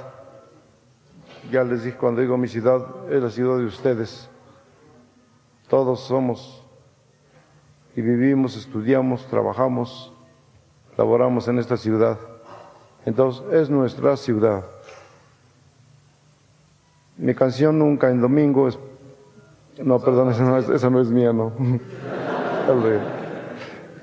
Ya 1.50 1.64
les 1.64 1.82
dije, 1.82 1.96
cuando 1.96 2.20
digo 2.20 2.36
mi 2.36 2.46
ciudad, 2.46 2.86
es 3.12 3.20
la 3.20 3.30
ciudad 3.30 3.58
de 3.58 3.64
ustedes. 3.64 4.30
Todos 5.66 6.04
somos 6.04 6.64
y 7.96 8.00
vivimos, 8.00 8.56
estudiamos, 8.56 9.26
trabajamos, 9.26 10.12
laboramos 10.96 11.48
en 11.48 11.58
esta 11.58 11.76
ciudad. 11.76 12.16
Entonces 13.04 13.42
es 13.54 13.70
nuestra 13.70 14.16
ciudad. 14.16 14.64
Mi 17.16 17.34
canción 17.34 17.76
Nunca 17.76 18.08
en 18.08 18.20
Domingo 18.20 18.68
es 18.68 18.78
no, 19.78 19.98
perdón, 19.98 20.30
esa 20.30 20.44
no 20.44 20.58
es, 20.58 20.68
esa 20.68 20.90
no 20.90 21.00
es 21.00 21.10
mía, 21.10 21.32
no. 21.32 21.52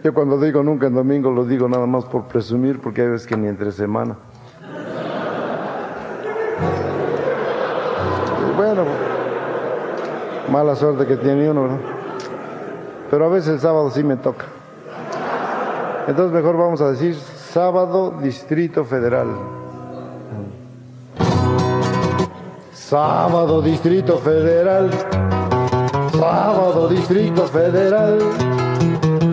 Yo 0.04 0.14
cuando 0.14 0.40
digo 0.40 0.64
nunca 0.64 0.88
en 0.88 0.96
domingo 0.96 1.30
lo 1.30 1.46
digo 1.46 1.68
nada 1.68 1.86
más 1.86 2.06
por 2.06 2.24
presumir, 2.24 2.80
porque 2.80 3.02
hay 3.02 3.10
veces 3.10 3.28
que 3.28 3.38
ni 3.38 3.48
entre 3.48 3.72
semana. 3.72 4.16
Bueno, 8.56 8.84
mala 10.52 10.76
suerte 10.76 11.06
que 11.06 11.18
tiene 11.18 11.50
uno, 11.50 11.64
¿verdad? 11.64 11.80
Pero 13.12 13.26
a 13.26 13.30
veces 13.30 13.54
el 13.54 13.60
sábado 13.60 13.90
sí 13.91 14.04
me 14.04 14.16
toca. 14.18 14.46
Entonces 16.08 16.34
mejor 16.34 16.58
vamos 16.58 16.82
a 16.82 16.91
decir 16.91 17.16
sábado 17.16 18.16
Distrito 18.22 18.84
Federal. 18.84 19.28
Sábado 22.74 23.62
Distrito 23.62 24.18
Federal. 24.18 24.90
Sábado 26.30 26.88
Distrito 26.88 27.48
Federal. 27.48 28.20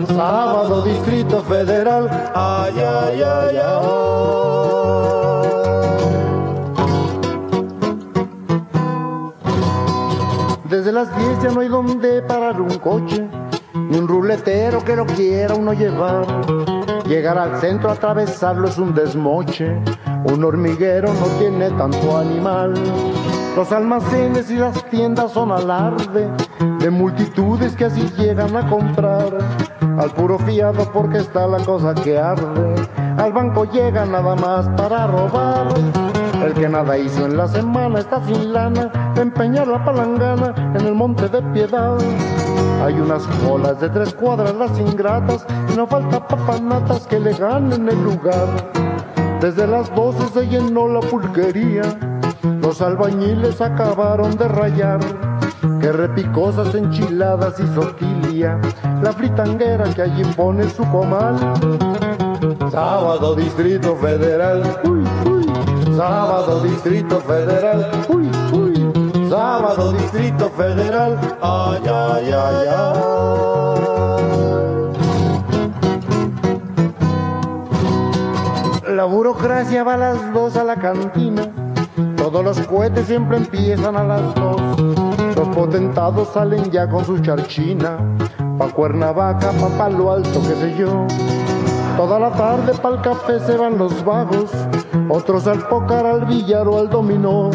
Sábado 0.07 0.81
Distrito 0.81 1.43
Federal. 1.43 2.09
Ay, 2.33 2.73
ay, 2.79 3.21
ay, 3.21 3.57
ay. 3.57 3.87
Desde 10.67 10.91
las 10.91 11.15
10 11.15 11.43
ya 11.43 11.51
no 11.51 11.59
hay 11.61 11.67
donde 11.67 12.23
parar 12.23 12.59
un 12.59 12.79
coche, 12.79 13.29
ni 13.75 13.95
un 13.99 14.07
ruletero 14.07 14.83
que 14.83 14.95
lo 14.95 15.05
quiera 15.05 15.53
uno 15.53 15.73
llevar. 15.73 16.25
Llegar 17.07 17.37
al 17.37 17.61
centro, 17.61 17.91
atravesarlo 17.91 18.67
es 18.69 18.79
un 18.79 18.95
desmoche, 18.95 19.79
un 20.25 20.43
hormiguero 20.43 21.13
no 21.13 21.27
tiene 21.37 21.69
tanto 21.69 22.17
animal. 22.17 22.73
Los 23.57 23.71
almacenes 23.71 24.51
y 24.51 24.57
las 24.57 24.87
tiendas 24.91 25.31
son 25.31 25.51
alarde 25.51 26.29
de 26.77 26.91
multitudes 26.91 27.75
que 27.75 27.85
así 27.85 28.07
llegan 28.15 28.55
a 28.55 28.69
comprar. 28.69 29.35
Al 29.97 30.11
puro 30.11 30.37
fiado 30.37 30.87
porque 30.93 31.17
está 31.17 31.47
la 31.47 31.57
cosa 31.65 31.95
que 31.95 32.19
arde. 32.19 32.75
Al 33.17 33.33
banco 33.33 33.65
llega 33.65 34.05
nada 34.05 34.35
más 34.35 34.69
para 34.79 35.07
robar. 35.07 35.69
El 36.45 36.53
que 36.53 36.69
nada 36.69 36.99
hizo 36.99 37.25
en 37.25 37.35
la 37.35 37.47
semana 37.47 37.97
está 37.97 38.23
sin 38.25 38.53
lana 38.53 38.91
de 39.15 39.23
empeñar 39.23 39.67
la 39.67 39.83
palangana 39.83 40.53
en 40.75 40.85
el 40.85 40.93
monte 40.93 41.27
de 41.27 41.41
piedad. 41.51 41.97
Hay 42.83 42.93
unas 42.93 43.23
colas 43.43 43.81
de 43.81 43.89
tres 43.89 44.13
cuadras 44.13 44.53
las 44.53 44.79
ingratas 44.79 45.47
y 45.73 45.75
no 45.75 45.87
falta 45.87 46.27
papanatas 46.27 47.07
que 47.07 47.19
le 47.19 47.33
ganen 47.33 47.89
el 47.89 48.03
lugar. 48.03 48.47
Desde 49.41 49.65
las 49.65 49.93
doce 49.95 50.27
se 50.31 50.47
llenó 50.47 50.87
la 50.87 50.99
pulquería, 50.99 51.81
los 52.61 52.81
albañiles 52.81 53.61
acabaron 53.61 54.37
de 54.37 54.47
rayar. 54.47 54.99
Que 55.81 55.91
repicosas 55.91 56.73
enchiladas 56.75 57.59
y 57.59 57.67
soquilia, 57.73 58.59
la 59.01 59.11
fritanguera 59.11 59.85
que 59.93 60.01
allí 60.03 60.23
pone 60.35 60.69
su 60.69 60.83
comal. 60.91 61.37
Sábado 62.71 63.35
Distrito 63.35 63.95
Federal, 63.95 64.63
uy, 64.83 65.03
uy. 65.29 65.45
Sábado 65.95 66.61
Distrito 66.61 67.19
Federal, 67.21 67.89
uy, 68.07 68.29
uy, 68.53 69.29
sábado 69.29 69.93
Distrito 69.93 70.47
Federal, 70.51 71.17
ay, 71.41 71.81
ay, 71.85 72.31
ay, 72.31 72.67
ay. 72.69 72.97
La 78.95 79.05
burocracia 79.05 79.83
va 79.83 79.95
a 79.95 79.97
las 79.97 80.33
dos 80.33 80.55
a 80.55 80.63
la 80.63 80.75
cantina, 80.75 81.51
todos 82.29 82.43
los 82.43 82.59
cohetes 82.67 83.07
siempre 83.07 83.37
empiezan 83.37 83.95
a 83.95 84.03
las 84.03 84.35
dos. 84.35 84.59
Los 85.33 85.47
potentados 85.55 86.27
salen 86.33 86.69
ya 86.71 86.89
con 86.89 87.05
su 87.05 87.19
charchina, 87.19 87.99
pa' 88.57 88.67
Cuernavaca, 88.67 89.51
pa' 89.51 89.69
Palo 89.77 90.11
Alto, 90.11 90.41
qué 90.41 90.55
sé 90.55 90.75
yo. 90.77 91.07
Toda 91.95 92.19
la 92.19 92.31
tarde 92.31 92.73
pa'l 92.81 93.01
café 93.01 93.39
se 93.39 93.55
van 93.55 93.77
los 93.77 94.03
vagos, 94.03 94.51
otros 95.07 95.47
al 95.47 95.65
pócar, 95.69 96.05
al 96.05 96.25
billar 96.25 96.67
o 96.67 96.77
al 96.77 96.89
dominó. 96.89 97.49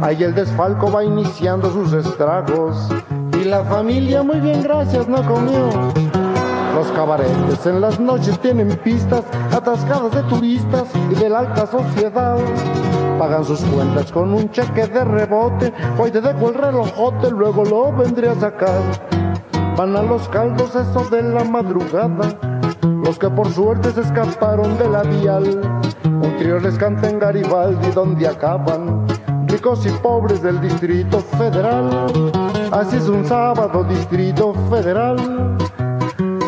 Ahí 0.00 0.22
el 0.22 0.32
desfalco 0.32 0.92
va 0.92 1.02
iniciando 1.02 1.68
sus 1.72 1.92
estragos 1.92 2.76
y 3.32 3.46
la 3.46 3.64
familia 3.64 4.22
muy 4.22 4.38
bien 4.38 4.62
gracias 4.62 5.08
no 5.08 5.26
comió. 5.26 5.70
Los 6.72 6.86
cabaretes 6.92 7.66
en 7.66 7.80
las 7.80 7.98
noches 7.98 8.38
tienen 8.38 8.68
pistas 8.76 9.24
atascadas 9.52 10.12
de 10.12 10.22
turistas 10.22 10.84
y 11.10 11.16
de 11.16 11.28
la 11.28 11.40
alta 11.40 11.66
sociedad. 11.66 12.38
Pagan 13.18 13.44
sus 13.44 13.60
cuentas 13.62 14.12
con 14.12 14.32
un 14.32 14.48
cheque 14.52 14.86
de 14.86 15.02
rebote, 15.04 15.72
hoy 15.98 16.12
te 16.12 16.20
dejo 16.20 16.50
el 16.50 16.54
relojote, 16.54 17.32
luego 17.32 17.64
lo 17.64 17.92
vendré 17.92 18.28
a 18.28 18.34
sacar. 18.36 18.80
Van 19.76 19.96
a 19.96 20.02
los 20.02 20.28
caldos 20.28 20.76
eso 20.76 21.04
de 21.10 21.24
la 21.24 21.42
madrugada, 21.42 22.28
los 22.82 23.18
que 23.18 23.28
por 23.28 23.50
suerte 23.50 23.90
se 23.90 24.02
escaparon 24.02 24.78
de 24.78 24.88
la 24.88 25.02
vial. 25.02 25.60
Un 26.04 26.36
trío 26.36 26.60
les 26.60 26.78
canta 26.78 27.10
en 27.10 27.18
Garibaldi 27.18 27.90
donde 27.90 28.28
acaban, 28.28 29.04
ricos 29.48 29.84
y 29.84 29.90
pobres 29.90 30.40
del 30.40 30.60
Distrito 30.60 31.18
Federal. 31.18 31.90
Así 32.70 32.98
es 32.98 33.08
un 33.08 33.24
sábado, 33.24 33.82
Distrito 33.82 34.54
Federal. 34.70 35.56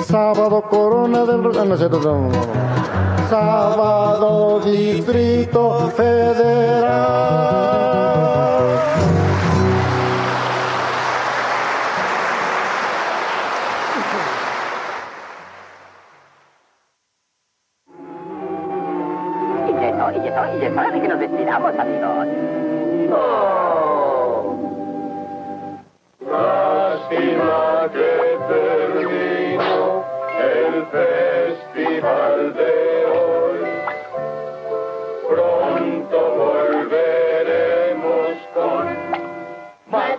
Sábado, 0.05 0.63
corona 0.71 1.25
del... 1.25 1.41
Ah, 1.59 1.65
no, 1.65 1.77
no. 2.01 3.10
Sábado, 3.31 4.59
Distrito 4.59 5.89
Federal. 5.91 6.91
Y 19.69 19.85
eso, 19.85 20.11
y 20.11 20.27
eso, 20.27 20.59
y 20.59 20.65
es 20.65 20.73
hora 20.73 21.01
que 21.01 21.07
nos 21.07 21.21
despidamos, 21.21 21.79
amigos. 21.79 22.50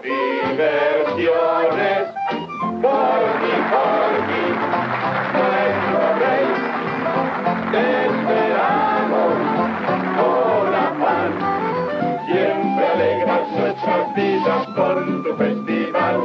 Diversiones. 0.03 2.07
Corgi, 2.81 3.55
Corgi, 3.71 4.45
nuestro 5.33 6.01
rey, 6.21 6.47
te 7.71 7.85
esperamos 8.05 9.33
con 10.17 10.69
afán. 10.75 11.31
Siempre 12.25 12.85
alegras 12.87 13.45
nuestras 13.51 14.03
vidas 14.15 14.63
con 14.75 14.95
tu 15.23 15.31
festival. 15.35 16.17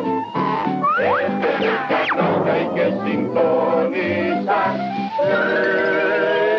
Este 0.98 1.50
descanso 1.64 2.26
que 2.44 2.50
hay 2.50 2.66
que 2.74 2.86
sintonizar. 3.04 4.70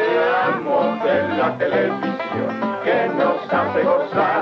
Veamos 0.10 1.06
en 1.06 1.26
la 1.38 1.50
televisión 1.58 2.54
que 2.84 2.98
nos 3.18 3.38
hace 3.54 3.82
gozar. 3.84 4.42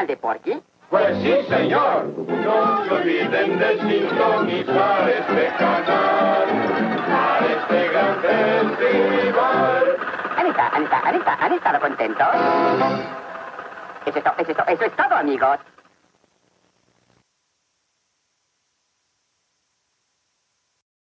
Al 0.00 0.06
de 0.06 0.16
Porky? 0.16 0.62
Pues 0.88 1.16
sí, 1.22 1.34
señor. 1.48 2.04
No 2.06 2.84
se 2.84 2.90
olviden 2.94 3.58
de 3.58 3.78
sintonizar 3.80 5.08
este 5.08 5.46
canal. 5.58 6.46
Para 7.06 7.46
este 7.46 7.88
gran 7.88 8.20
festival. 8.20 9.96
¿Han 10.36 10.46
estado, 10.46 10.70
han 10.74 10.82
estado, 11.16 11.36
han 11.44 11.52
estado, 11.52 11.80
contentos? 11.80 12.26
Eso 14.06 14.18
es, 14.18 14.24
to- 14.24 14.34
eso 14.38 14.50
es, 14.50 14.56
to- 14.56 14.64
eso 14.66 14.84
es 14.84 14.96
todo, 14.96 15.14
amigos. 15.16 15.58